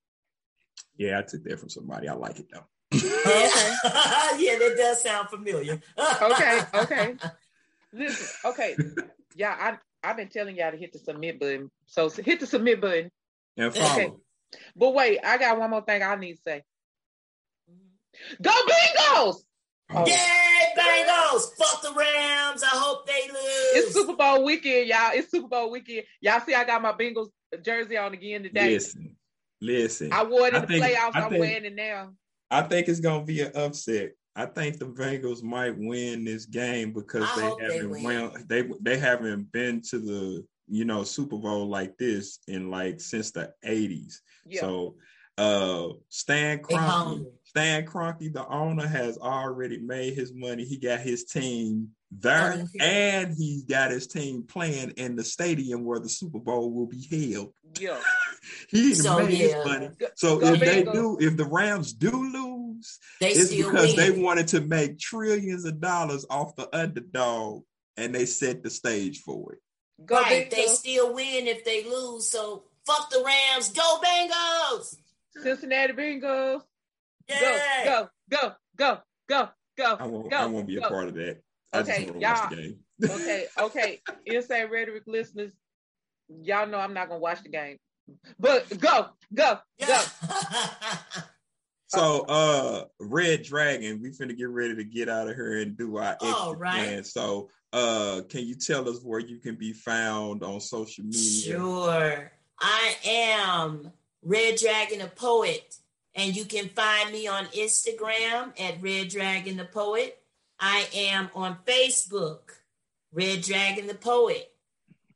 Yeah, 0.96 1.20
I 1.20 1.24
took 1.24 1.44
that 1.44 1.60
from 1.60 1.70
somebody. 1.70 2.08
I 2.08 2.14
like 2.14 2.40
it 2.40 2.48
though. 2.54 2.66
Yeah, 2.92 3.02
yeah, 4.38 4.60
that 4.60 4.76
does 4.78 5.04
sound 5.04 5.30
familiar. 5.30 5.80
Okay, 6.22 6.60
okay. 6.76 7.16
Listen, 7.94 8.52
okay, 8.52 8.76
yeah, 9.36 9.56
I 9.60 9.78
I've 10.08 10.18
been 10.18 10.30
telling 10.30 10.56
y'all 10.56 10.72
to 10.72 10.78
hit 10.78 10.94
the 10.94 11.00
submit 11.00 11.40
button. 11.40 11.70
So 11.86 12.10
hit 12.10 12.40
the 12.40 12.48
submit 12.48 12.82
button. 12.82 13.12
and 13.58 13.74
follow. 13.74 13.92
Okay. 13.92 14.12
But 14.76 14.94
wait, 14.94 15.20
I 15.24 15.38
got 15.38 15.60
one 15.60 15.70
more 15.70 15.82
thing 15.82 16.04
I 16.04 16.16
need 16.16 16.36
to 16.36 16.42
say. 16.42 16.64
Go 18.42 18.52
Bengals! 18.52 19.38
Oh. 19.94 20.06
Yay, 20.06 20.16
Bengals! 20.78 21.56
Fuck 21.58 21.82
the 21.82 21.94
Rams. 21.98 22.64
I 22.64 22.70
hope 22.72 23.08
they 23.08 23.28
lose. 23.28 23.86
It's 23.86 23.94
Super 23.94 24.16
Bowl 24.16 24.44
weekend, 24.44 24.88
y'all. 24.88 25.12
It's 25.14 25.32
Super 25.32 25.48
Bowl 25.48 25.72
weekend. 25.72 26.04
Y'all 26.20 26.40
see, 26.42 26.54
I 26.54 26.64
got 26.64 26.82
my 26.82 26.94
Bengals 26.94 27.30
jersey 27.64 27.98
on 27.98 28.14
again 28.14 28.44
today. 28.44 28.74
Listen, 28.74 29.16
listen. 29.62 30.14
I 30.14 30.24
wore 30.24 30.48
it 30.48 30.54
in 30.54 30.56
I 30.56 30.60
the 30.60 30.68
think, 30.68 30.86
playoffs. 30.86 31.16
I 31.16 31.26
am 31.26 31.40
wearing 31.40 31.66
it 31.66 31.76
now. 31.76 32.12
I 32.52 32.62
think 32.62 32.88
it's 32.88 33.00
gonna 33.00 33.24
be 33.24 33.42
an 33.42 33.52
upset. 33.56 34.12
I 34.36 34.46
think 34.46 34.78
the 34.78 34.86
Bengals 34.86 35.42
might 35.42 35.78
win 35.78 36.24
this 36.26 36.46
game 36.46 36.94
because 36.94 37.24
I 37.24 37.56
they 37.60 37.74
haven't 37.74 37.92
they, 37.92 38.04
won, 38.04 38.46
they 38.48 38.70
they 38.82 38.98
haven't 38.98 39.52
been 39.52 39.82
to 39.90 40.00
the 40.00 40.46
you 40.68 40.86
know 40.86 41.04
Super 41.04 41.38
Bowl 41.38 41.68
like 41.68 41.98
this 41.98 42.40
in 42.48 42.70
like 42.70 43.00
since 43.00 43.32
the 43.32 43.54
80s. 43.66 44.16
Yeah. 44.46 44.62
So 44.62 44.96
uh 45.38 45.88
Stan 46.10 46.60
Kroenke, 46.60 47.26
Stan 47.46 47.86
Kroenke, 47.86 48.34
the 48.34 48.48
owner, 48.48 48.88
has 48.88 49.18
already 49.18 49.80
made 49.80 50.14
his 50.14 50.34
money. 50.34 50.66
He 50.66 50.78
got 50.78 51.00
his 51.00 51.26
team 51.26 51.90
there, 52.12 52.66
and 52.80 53.34
he 53.38 53.64
got 53.68 53.92
his 53.92 54.08
team 54.08 54.44
playing 54.44 54.92
in 54.92 55.16
the 55.16 55.24
stadium 55.24 55.86
where 55.86 56.00
the 56.00 56.10
Super 56.10 56.40
Bowl 56.40 56.72
will 56.72 56.88
be 56.88 57.08
held. 57.10 57.54
Yeah. 57.80 58.00
he 58.70 58.94
so, 58.96 59.20
made 59.20 59.38
yeah. 59.38 59.48
his 59.48 59.66
money. 59.66 59.90
So 60.16 60.40
go 60.40 60.54
if 60.54 60.60
they 60.60 60.84
do, 60.84 61.18
if 61.20 61.38
the 61.38 61.46
Rams 61.46 61.94
do 61.94 62.12
lose, 62.12 63.00
they 63.22 63.30
it's 63.30 63.56
because 63.56 63.96
win. 63.96 64.14
they 64.16 64.22
wanted 64.22 64.50
to 64.50 64.62
make 64.62 65.00
trillions 65.00 65.66
of 65.66 65.80
dollars 65.80 66.26
off 66.30 66.56
the 66.56 66.68
underdog, 66.76 67.64
and 67.96 68.14
they 68.14 68.26
set 68.26 68.62
the 68.62 68.70
stage 68.70 69.20
for 69.20 69.54
it. 69.54 69.60
Go 70.06 70.20
right, 70.20 70.50
they 70.50 70.66
still 70.68 71.14
win 71.14 71.48
if 71.48 71.64
they 71.64 71.84
lose. 71.86 72.30
So 72.30 72.64
fuck 72.86 73.10
the 73.10 73.24
Rams. 73.26 73.72
Go 73.72 74.00
Bengals. 74.04 74.98
Cincinnati 75.42 75.94
Bengals. 75.94 76.62
Yeah. 77.30 77.86
Go, 77.86 78.10
go, 78.30 78.52
go, 78.76 78.98
go, 79.30 79.50
go, 79.78 79.98
I 79.98 80.08
won't, 80.08 80.30
go. 80.30 80.38
I 80.38 80.46
won't 80.48 80.68
be 80.68 80.76
go. 80.76 80.86
a 80.86 80.90
part 80.90 81.08
of 81.08 81.14
that. 81.14 81.42
I 81.74 81.80
okay, 81.80 82.10
y'all. 82.20 82.50
okay, 83.04 83.46
okay. 83.60 84.02
Insane 84.26 84.70
rhetoric 84.70 85.04
listeners, 85.08 85.54
y'all 86.42 86.68
know 86.68 86.78
I'm 86.78 86.94
not 86.94 87.08
gonna 87.08 87.20
watch 87.20 87.44
the 87.44 87.50
game. 87.50 87.78
But 88.40 88.80
go, 88.80 89.08
go, 89.34 89.60
go. 89.86 90.02
so 91.88 92.26
uh 92.28 92.86
Red 93.00 93.44
Dragon, 93.44 94.02
we 94.02 94.10
finna 94.12 94.38
get 94.38 94.50
ready 94.50 94.76
to 94.76 94.84
get 94.84 95.08
out 95.08 95.30
of 95.30 95.36
here 95.36 95.58
and 95.58 95.78
do 95.78 95.98
our 95.98 96.18
extra 96.22 96.52
right. 96.58 96.74
plan. 96.74 97.04
So 97.04 97.50
uh 97.72 98.22
can 98.30 98.46
you 98.46 98.56
tell 98.56 98.90
us 98.90 99.02
where 99.04 99.20
you 99.20 99.38
can 99.38 99.56
be 99.56 99.72
found 99.74 100.44
on 100.44 100.60
social 100.60 101.06
media? 101.06 101.54
Sure. 101.54 102.32
I 102.60 102.96
am 103.06 103.92
Red 104.24 104.58
Dragon 104.58 105.00
the 105.00 105.08
Poet. 105.08 105.76
And 106.14 106.36
you 106.36 106.44
can 106.44 106.68
find 106.68 107.12
me 107.12 107.28
on 107.28 107.46
Instagram 107.46 108.60
at 108.60 108.82
Red 108.82 109.08
Dragon 109.08 109.56
the 109.56 109.64
Poet. 109.66 110.21
I 110.62 110.88
am 110.94 111.30
on 111.34 111.58
Facebook, 111.66 112.52
Red 113.12 113.42
Dragon 113.42 113.88
the 113.88 113.96
Poet. 113.96 114.48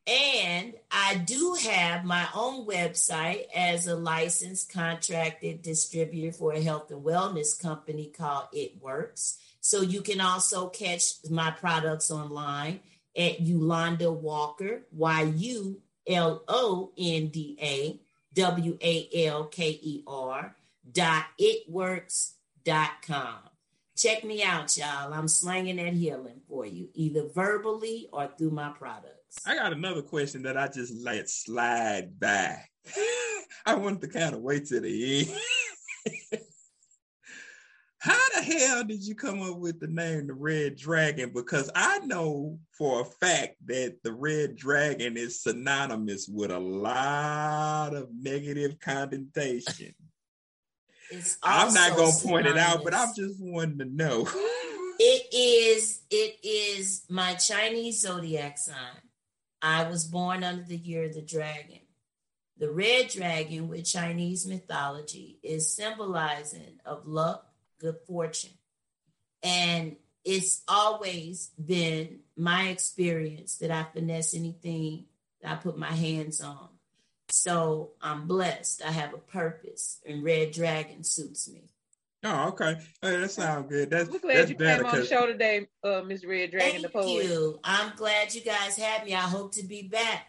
And 0.08 0.74
I 0.92 1.16
do 1.16 1.56
have 1.64 2.04
my 2.04 2.28
own 2.36 2.68
website 2.68 3.46
as 3.56 3.88
a 3.88 3.96
licensed 3.96 4.74
contracted 4.74 5.62
distributor 5.62 6.32
for 6.32 6.54
a 6.54 6.62
health 6.62 6.92
and 6.92 7.04
wellness 7.04 7.60
company 7.60 8.08
called 8.08 8.48
It 8.54 8.82
Works. 8.82 9.38
So 9.62 9.82
you 9.82 10.02
can 10.02 10.20
also 10.20 10.70
catch 10.70 11.30
my 11.30 11.52
products 11.52 12.10
online 12.10 12.80
at 13.16 13.40
Yulonda 13.40 14.14
Walker, 14.14 14.82
Y 14.92 15.34
U 15.38 15.82
L 16.08 16.44
O 16.48 16.92
N 16.98 17.28
D 17.28 17.58
A 17.62 18.00
W 18.34 18.78
A 18.82 19.28
L 19.28 19.46
K 19.46 19.80
E 19.82 20.04
R 20.08 20.56
dot 20.92 21.26
itworks.com. 21.40 23.36
Check 23.98 24.26
me 24.26 24.44
out, 24.44 24.76
y'all. 24.78 25.14
I'm 25.14 25.30
slanging 25.30 25.78
that 25.78 25.94
healing 25.94 26.42
for 26.50 26.66
you, 26.66 26.90
either 26.94 27.30
verbally 27.34 28.10
or 28.12 28.30
through 28.38 28.52
my 28.52 28.70
products. 28.70 29.40
I 29.46 29.56
got 29.56 29.72
another 29.72 30.02
question 30.02 30.44
that 30.44 30.58
I 30.58 30.68
just 30.68 30.94
let 31.02 31.30
slide 31.30 32.20
by. 32.20 32.58
I 33.66 33.76
wanted 33.76 34.02
to 34.02 34.08
kind 34.10 34.36
of 34.36 34.42
wait 34.42 34.66
till 34.68 34.82
the 34.82 35.30
end. 36.06 36.42
How 38.00 38.20
the 38.36 38.44
hell 38.44 38.84
did 38.84 39.04
you 39.04 39.16
come 39.16 39.42
up 39.42 39.58
with 39.58 39.80
the 39.80 39.88
name 39.88 40.28
the 40.28 40.34
Red 40.34 40.76
Dragon? 40.76 41.32
Because 41.34 41.72
I 41.74 42.00
know 42.00 42.60
for 42.78 43.02
a 43.02 43.06
fact 43.06 43.56
that 43.66 44.04
the 44.04 44.14
Red 44.14 44.58
Dragon 44.58 45.18
is 45.18 45.42
synonymous 45.42 46.28
with 46.28 46.52
a 46.52 46.60
lot 46.60 47.96
of 47.96 48.10
negative 48.14 48.78
connotation. 48.80 49.96
I'm 51.44 51.74
not 51.74 51.96
gonna 51.96 52.12
point 52.24 52.48
it 52.48 52.58
out, 52.58 52.84
but 52.84 52.94
I'm 52.94 53.14
just 53.16 53.40
wanting 53.40 53.80
to 53.80 53.86
know. 53.86 54.28
it 55.00 55.34
is 55.34 56.02
it 56.10 56.38
is 56.44 57.04
my 57.10 57.36
Chinese 57.36 58.02
zodiac 58.02 58.58
sign. 58.58 59.02
I 59.62 59.90
was 59.90 60.06
born 60.06 60.44
under 60.44 60.64
the 60.64 60.78
year 60.78 61.06
of 61.06 61.14
the 61.14 61.22
dragon. 61.22 61.80
The 62.58 62.72
red 62.72 63.10
dragon 63.10 63.68
with 63.68 63.86
Chinese 63.86 64.48
mythology 64.48 65.40
is 65.44 65.76
symbolizing 65.76 66.80
of 66.86 67.06
luck, 67.06 67.46
good 67.80 67.98
fortune. 68.08 68.58
And 69.44 69.98
it's 70.24 70.64
always 70.68 71.52
been 71.64 72.22
my 72.38 72.70
experience 72.70 73.58
that 73.58 73.72
I 73.72 73.84
finesse 73.84 74.34
anything 74.34 75.06
that 75.42 75.52
I 75.52 75.56
put 75.56 75.78
my 75.78 75.92
hands 75.92 76.42
on. 76.42 76.70
So 77.30 77.92
I'm 78.02 78.28
blessed. 78.28 78.84
I 78.86 78.92
have 78.92 79.14
a 79.14 79.18
purpose, 79.18 80.00
and 80.06 80.24
Red 80.24 80.52
Dragon 80.52 81.04
suits 81.04 81.50
me. 81.50 81.64
Oh, 82.24 82.50
okay. 82.50 82.78
Hey, 83.02 83.18
that 83.18 83.30
sounds 83.30 83.70
good. 83.70 83.92
That's 83.92 84.10
we're 84.10 84.20
glad 84.20 84.38
that's 84.38 84.50
you 84.50 84.56
came 84.56 84.86
on 84.86 84.96
the 84.96 85.06
show 85.06 85.28
today, 85.28 85.68
uh, 85.84 86.02
Miss 86.02 86.26
Red 86.26 86.52
Dragon, 86.52 86.82
Thank 86.82 86.84
the 86.84 86.90
poet. 86.90 87.26
you. 87.26 87.60
I'm 87.64 87.94
glad 87.96 88.34
you 88.34 88.42
guys 88.42 88.76
had 88.78 89.06
me. 89.06 89.14
I 89.14 89.22
hope 89.22 89.54
to 89.56 89.64
be 89.64 89.84
back. 89.84 90.28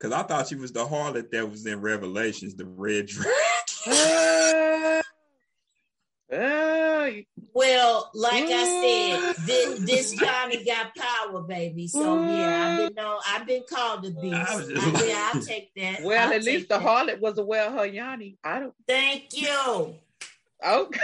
Cause 0.00 0.12
I 0.12 0.22
thought 0.22 0.46
she 0.46 0.54
was 0.54 0.72
the 0.72 0.84
harlot 0.84 1.30
that 1.30 1.50
was 1.50 1.66
in 1.66 1.80
Revelations, 1.80 2.54
the 2.54 2.66
Red 2.66 3.06
Dragon. 3.06 3.32
Well, 6.30 8.10
like 8.14 8.44
I 8.48 8.82
said, 8.82 9.46
this, 9.46 9.78
this 9.80 10.12
Johnny 10.12 10.64
got 10.64 10.94
power, 10.94 11.42
baby. 11.42 11.88
So 11.88 12.22
yeah, 12.22 12.66
I've 12.66 12.88
been 12.88 12.94
known, 12.94 13.18
I've 13.26 13.46
been 13.46 13.62
called 13.68 14.04
a 14.04 14.10
beast. 14.10 14.36
I, 14.36 15.06
yeah, 15.06 15.30
I'll 15.32 15.42
take 15.42 15.70
that. 15.76 16.02
Well, 16.02 16.28
I'll 16.28 16.34
at 16.34 16.42
least 16.42 16.68
the 16.68 16.78
that. 16.78 16.86
harlot 16.86 17.20
was 17.20 17.38
a 17.38 17.44
well 17.44 17.72
her 17.72 17.86
Yanni. 17.86 18.36
I 18.44 18.60
don't. 18.60 18.74
Thank 18.86 19.28
you. 19.32 19.94
Okay. 20.64 21.00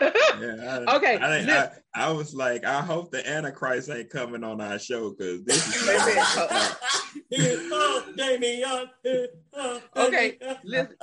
yeah, 0.00 0.84
I, 0.86 0.96
okay. 0.96 1.16
I, 1.16 1.38
I, 1.40 1.70
I, 1.94 2.10
was 2.10 2.34
like, 2.34 2.64
I 2.64 2.80
hope 2.80 3.12
the 3.12 3.28
Antichrist 3.28 3.88
ain't 3.88 4.10
coming 4.10 4.42
on 4.42 4.60
our 4.60 4.78
show 4.78 5.10
because 5.10 5.44
this 5.44 5.66
is. 5.66 5.88
okay, 9.96 10.38
listen, 10.64 10.96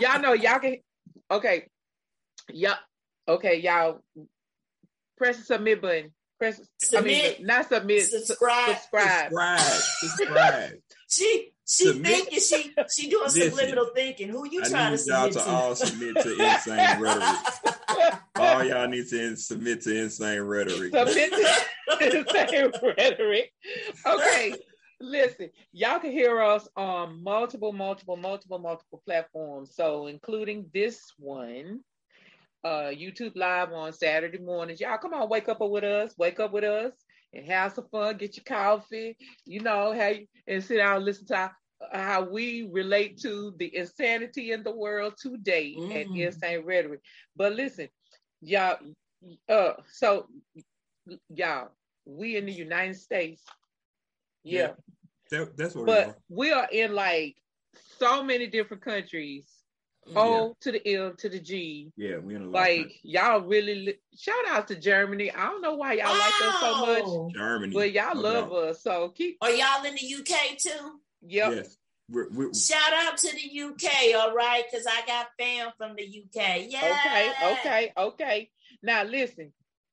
y'all 0.00 0.20
know 0.20 0.32
y'all 0.32 0.58
can. 0.58 0.78
Okay, 1.30 1.66
yeah. 2.50 2.76
Okay, 3.28 3.60
y'all. 3.60 4.00
Press 5.16 5.38
the 5.38 5.44
submit 5.44 5.82
button. 5.82 6.12
Press. 6.38 6.60
Submit. 6.80 7.36
I 7.36 7.38
mean, 7.38 7.46
not 7.46 7.68
submit. 7.68 8.02
Subscribe. 8.02 8.76
Subscribe. 8.76 9.30
Subscribe. 9.30 9.60
subscribe. 10.16 10.72
she 11.08 11.52
she 11.64 11.84
submit. 11.84 12.06
thinking 12.06 12.40
she 12.40 12.74
she 12.90 13.08
doing 13.08 13.24
Listen, 13.24 13.50
subliminal 13.50 13.90
thinking. 13.94 14.28
Who 14.28 14.48
you 14.48 14.62
I 14.64 14.68
trying 14.68 14.96
to 14.96 15.04
y'all 15.04 15.28
to, 15.28 15.34
to 15.34 15.48
all 15.48 15.74
submit 15.76 16.16
to 16.16 16.32
insane 16.32 17.00
rhetoric. 17.00 18.18
all 18.36 18.64
y'all 18.64 18.88
need 18.88 19.08
to 19.08 19.36
submit 19.36 19.82
to 19.82 20.02
insane 20.02 20.40
rhetoric. 20.40 20.92
Submit 20.92 21.32
to 21.32 22.18
insane 22.18 22.72
rhetoric. 22.82 23.52
Okay. 24.04 24.54
Listen, 25.00 25.50
y'all 25.72 25.98
can 25.98 26.12
hear 26.12 26.40
us 26.40 26.68
on 26.76 27.22
multiple, 27.24 27.72
multiple, 27.72 28.16
multiple, 28.16 28.60
multiple 28.60 29.02
platforms. 29.04 29.74
So, 29.74 30.06
including 30.06 30.66
this 30.72 31.00
one, 31.18 31.80
uh, 32.64 32.90
YouTube 32.90 33.32
live 33.34 33.72
on 33.72 33.92
Saturday 33.92 34.38
mornings. 34.38 34.80
Y'all 34.80 34.98
come 34.98 35.14
on, 35.14 35.28
wake 35.28 35.48
up 35.48 35.60
with 35.60 35.84
us, 35.84 36.14
wake 36.18 36.40
up 36.40 36.52
with 36.52 36.64
us 36.64 36.92
and 37.32 37.46
have 37.46 37.72
some 37.72 37.86
fun, 37.90 38.16
get 38.16 38.36
your 38.36 38.44
coffee, 38.44 39.16
you 39.44 39.60
know, 39.60 39.92
hey, 39.92 40.28
and 40.46 40.62
sit 40.62 40.76
down 40.76 40.96
and 40.96 41.04
listen 41.04 41.26
to 41.26 41.36
how, 41.36 41.50
how 41.92 42.22
we 42.22 42.68
relate 42.70 43.18
to 43.18 43.54
the 43.58 43.74
insanity 43.76 44.52
in 44.52 44.62
the 44.62 44.74
world 44.74 45.14
today 45.20 45.74
mm. 45.78 46.00
and 46.00 46.16
insane 46.16 46.64
rhetoric. 46.64 47.00
But 47.34 47.54
listen, 47.54 47.88
y'all, 48.40 48.76
uh, 49.48 49.72
so 49.90 50.26
y'all, 51.28 51.70
we 52.04 52.36
in 52.36 52.46
the 52.46 52.52
United 52.52 52.96
States, 52.96 53.42
yeah. 54.44 54.60
yeah 54.60 54.72
that, 55.32 55.56
that's 55.56 55.74
what 55.74 55.86
but 55.86 56.06
we 56.06 56.12
are. 56.12 56.16
we 56.28 56.52
are 56.52 56.68
in 56.70 56.94
like 56.94 57.36
so 57.98 58.22
many 58.22 58.46
different 58.46 58.84
countries 58.84 59.61
O 60.14 60.48
yeah. 60.48 60.52
to 60.60 60.72
the 60.72 60.94
L 60.94 61.12
to 61.14 61.28
the 61.28 61.38
G. 61.38 61.92
Yeah, 61.96 62.18
we 62.18 62.34
in 62.34 62.42
a 62.42 62.46
like 62.46 62.98
y'all 63.02 63.40
really 63.40 63.74
li- 63.74 63.98
shout 64.18 64.34
out 64.48 64.68
to 64.68 64.76
Germany. 64.76 65.30
I 65.30 65.46
don't 65.46 65.62
know 65.62 65.74
why 65.74 65.94
y'all 65.94 66.12
wow. 66.12 66.18
like 66.18 66.48
us 66.48 66.60
so 66.60 66.72
oh! 66.74 67.24
much. 67.26 67.34
Germany, 67.34 67.74
but 67.74 67.92
y'all 67.92 68.20
love 68.20 68.52
us. 68.52 68.82
So 68.82 69.10
keep. 69.10 69.38
Are 69.40 69.50
y'all 69.50 69.84
in 69.84 69.94
the 69.94 70.14
UK 70.14 70.58
too? 70.58 71.00
Yep. 71.22 71.52
Yes. 71.54 71.76
We're, 72.10 72.28
we're... 72.30 72.52
Shout 72.52 72.92
out 72.94 73.16
to 73.16 73.30
the 73.32 73.62
UK, 73.62 74.14
all 74.16 74.34
right, 74.34 74.64
because 74.70 74.86
I 74.86 75.06
got 75.06 75.28
fam 75.38 75.70
from 75.78 75.94
the 75.96 76.04
UK. 76.04 76.66
Yeah. 76.68 76.96
Okay, 77.06 77.52
okay, 77.52 77.92
okay. 77.96 78.50
Now 78.82 79.04
listen, 79.04 79.52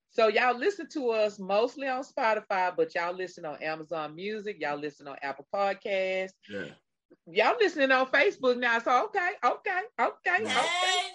So 0.09 0.27
y'all 0.27 0.57
listen 0.57 0.89
to 0.93 1.11
us 1.11 1.39
mostly 1.39 1.87
on 1.87 2.03
Spotify, 2.03 2.75
but 2.75 2.93
y'all 2.95 3.15
listen 3.15 3.45
on 3.45 3.61
Amazon 3.61 4.15
Music, 4.15 4.57
y'all 4.59 4.77
listen 4.77 5.07
on 5.07 5.17
Apple 5.21 5.47
Podcasts. 5.53 6.33
Yeah. 6.49 6.65
Y'all 7.27 7.55
listening 7.59 7.91
on 7.91 8.07
Facebook 8.07 8.57
now. 8.57 8.79
So 8.79 9.05
okay, 9.05 9.31
okay, 9.43 9.79
okay, 9.99 10.43
okay, 10.43 11.07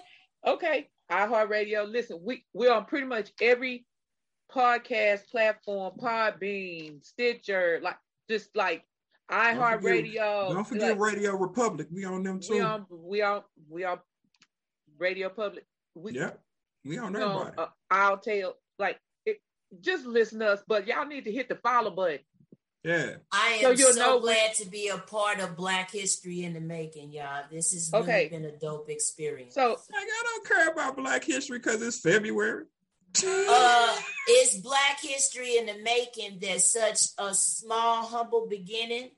okay. 0.47 0.89
iHeartRadio. 1.11 1.91
Listen, 1.91 2.21
we 2.23 2.45
we're 2.53 2.73
on 2.73 2.85
pretty 2.85 3.07
much 3.07 3.33
every 3.41 3.87
podcast 4.53 5.29
platform, 5.31 5.93
Podbean, 5.99 7.05
Stitcher, 7.05 7.81
like 7.83 7.97
just 8.29 8.55
like 8.55 8.85
iHeartRadio. 9.31 10.53
Don't 10.53 10.66
forget 10.66 10.99
like, 10.99 11.12
Radio 11.12 11.37
Republic. 11.37 11.89
We 11.91 12.05
on 12.05 12.23
them 12.23 12.41
too. 12.41 12.55
We 12.55 12.61
on 12.61 12.87
we 12.91 13.23
on 13.23 13.43
we 13.69 13.85
on 13.85 13.99
Radio 14.99 15.29
Public. 15.29 15.65
We, 15.95 16.12
yeah, 16.12 16.31
we 16.85 16.99
on 16.99 17.16
everybody. 17.16 17.57
Uh, 17.57 17.66
I'll 17.91 18.19
tell 18.19 18.57
like 18.79 18.99
it, 19.27 19.39
just 19.81 20.07
listen 20.07 20.41
to 20.41 20.53
us, 20.53 20.62
but 20.66 20.87
y'all 20.87 21.07
need 21.07 21.25
to 21.25 21.33
hit 21.33 21.49
the 21.49 21.57
follow 21.57 21.91
button. 21.91 22.21
Yeah. 22.85 23.15
I 23.32 23.61
am 23.62 23.77
so, 23.77 23.93
so 23.93 24.20
glad 24.20 24.55
to 24.56 24.69
be 24.69 24.89
a 24.89 24.98
part 24.98 25.40
of 25.40 25.56
Black 25.56 25.90
History 25.90 26.44
in 26.44 26.52
the 26.52 26.61
Making, 26.61 27.12
y'all. 27.12 27.44
This 27.51 27.73
has 27.73 27.90
really 27.90 28.05
okay. 28.05 28.28
been 28.28 28.44
a 28.44 28.52
dope 28.52 28.90
experience. 28.90 29.55
So 29.55 29.70
like, 29.70 29.78
I 29.90 30.23
don't 30.23 30.47
care 30.47 30.69
about 30.69 30.97
Black 30.97 31.24
History 31.24 31.59
because 31.59 31.81
it's 31.81 31.98
February. 32.01 32.65
uh, 33.27 33.97
it's 34.28 34.59
Black 34.59 35.01
History 35.01 35.56
in 35.56 35.65
the 35.65 35.78
Making 35.82 36.39
that 36.40 36.61
such 36.61 37.01
a 37.19 37.35
small, 37.35 38.05
humble 38.05 38.47
beginning 38.51 39.11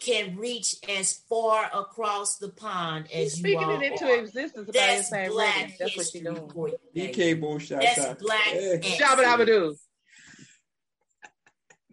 can 0.00 0.36
reach 0.36 0.74
as 0.88 1.20
far 1.28 1.70
across 1.72 2.38
the 2.38 2.48
pond 2.48 3.06
as 3.06 3.34
He's 3.34 3.38
you 3.38 3.42
speaking 3.42 3.70
it 3.70 3.92
into 3.92 4.06
are. 4.06 4.18
existence. 4.18 4.70
That's 4.72 5.10
black 5.10 5.76
That's 5.78 5.96
what 5.96 6.14
you're 6.14 6.34
doing. 6.34 6.74
DK 6.96 7.40
boom 7.40 7.58
shot. 7.58 7.82
That's 7.82 8.22
black. 8.22 8.54
Yeah. 8.54 8.76
Shabba 8.78 9.46
do. 9.46 9.76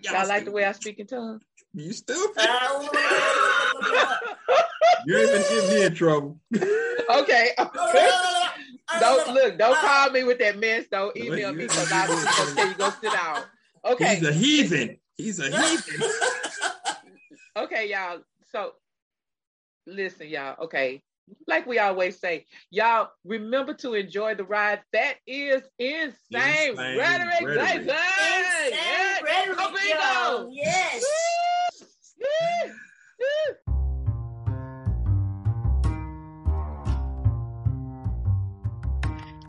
Y'all 0.02 0.28
like 0.28 0.46
the 0.46 0.52
way 0.52 0.66
I 0.66 0.72
speak 0.72 1.00
in 1.00 1.08
tongues? 1.08 1.42
You 1.74 1.94
stupid. 1.94 2.44
you 5.06 5.18
ain't 5.18 5.32
been 5.32 5.42
getting 5.42 5.70
me 5.70 5.84
in 5.86 5.96
trouble. 5.96 6.38
okay. 6.56 7.52
don't 9.00 9.34
look. 9.34 9.58
Don't 9.58 9.78
call 9.78 10.10
me 10.12 10.24
with 10.24 10.40
that 10.40 10.60
mess. 10.60 10.86
Don't 10.92 11.16
email 11.16 11.54
me 11.54 11.64
because 11.64 11.92
I'm 11.92 12.10
gonna 12.10 12.56
tell 12.56 12.68
you 12.68 12.74
go 12.76 12.90
sit 13.02 13.14
down. 13.14 13.44
Okay. 13.86 14.16
He's 14.16 14.28
a 14.28 14.34
heathen. 14.34 14.98
He's 15.16 15.40
a 15.40 15.44
heathen. 15.62 16.10
okay, 17.58 17.90
y'all. 17.90 18.20
So 18.52 18.74
listen, 19.88 20.28
y'all. 20.28 20.56
Okay. 20.64 21.02
Like 21.48 21.66
we 21.66 21.80
always 21.80 22.20
say, 22.20 22.46
y'all 22.70 23.10
remember 23.26 23.74
to 23.76 23.94
enjoy 23.94 24.36
the 24.36 24.44
ride. 24.44 24.82
That 24.94 25.16
is 25.28 25.62
insane, 25.80 26.12
insane 26.32 26.76
rhetoric. 26.78 27.42
rhetoric. 27.42 27.82
Insane 27.82 27.94
yeah. 28.72 29.20
rhetoric, 29.22 29.58
oh, 29.60 30.50
Yes. 30.52 31.04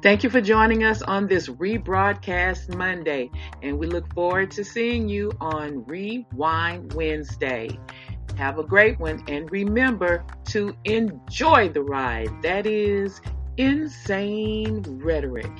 Thank 0.02 0.24
you 0.24 0.30
for 0.30 0.40
joining 0.40 0.82
us 0.82 1.00
on 1.00 1.28
this 1.28 1.46
rebroadcast 1.46 2.74
Monday, 2.74 3.30
and 3.62 3.78
we 3.78 3.86
look 3.86 4.12
forward 4.12 4.50
to 4.50 4.64
seeing 4.64 5.08
you 5.08 5.30
on 5.40 5.84
Rewind 5.84 6.92
Wednesday. 6.94 7.78
Have 8.42 8.58
a 8.58 8.64
great 8.64 8.98
one, 8.98 9.22
and 9.28 9.48
remember 9.52 10.24
to 10.46 10.76
enjoy 10.84 11.68
the 11.68 11.80
ride. 11.80 12.28
That 12.42 12.66
is 12.66 13.20
insane 13.56 14.82
rhetoric. 15.00 15.52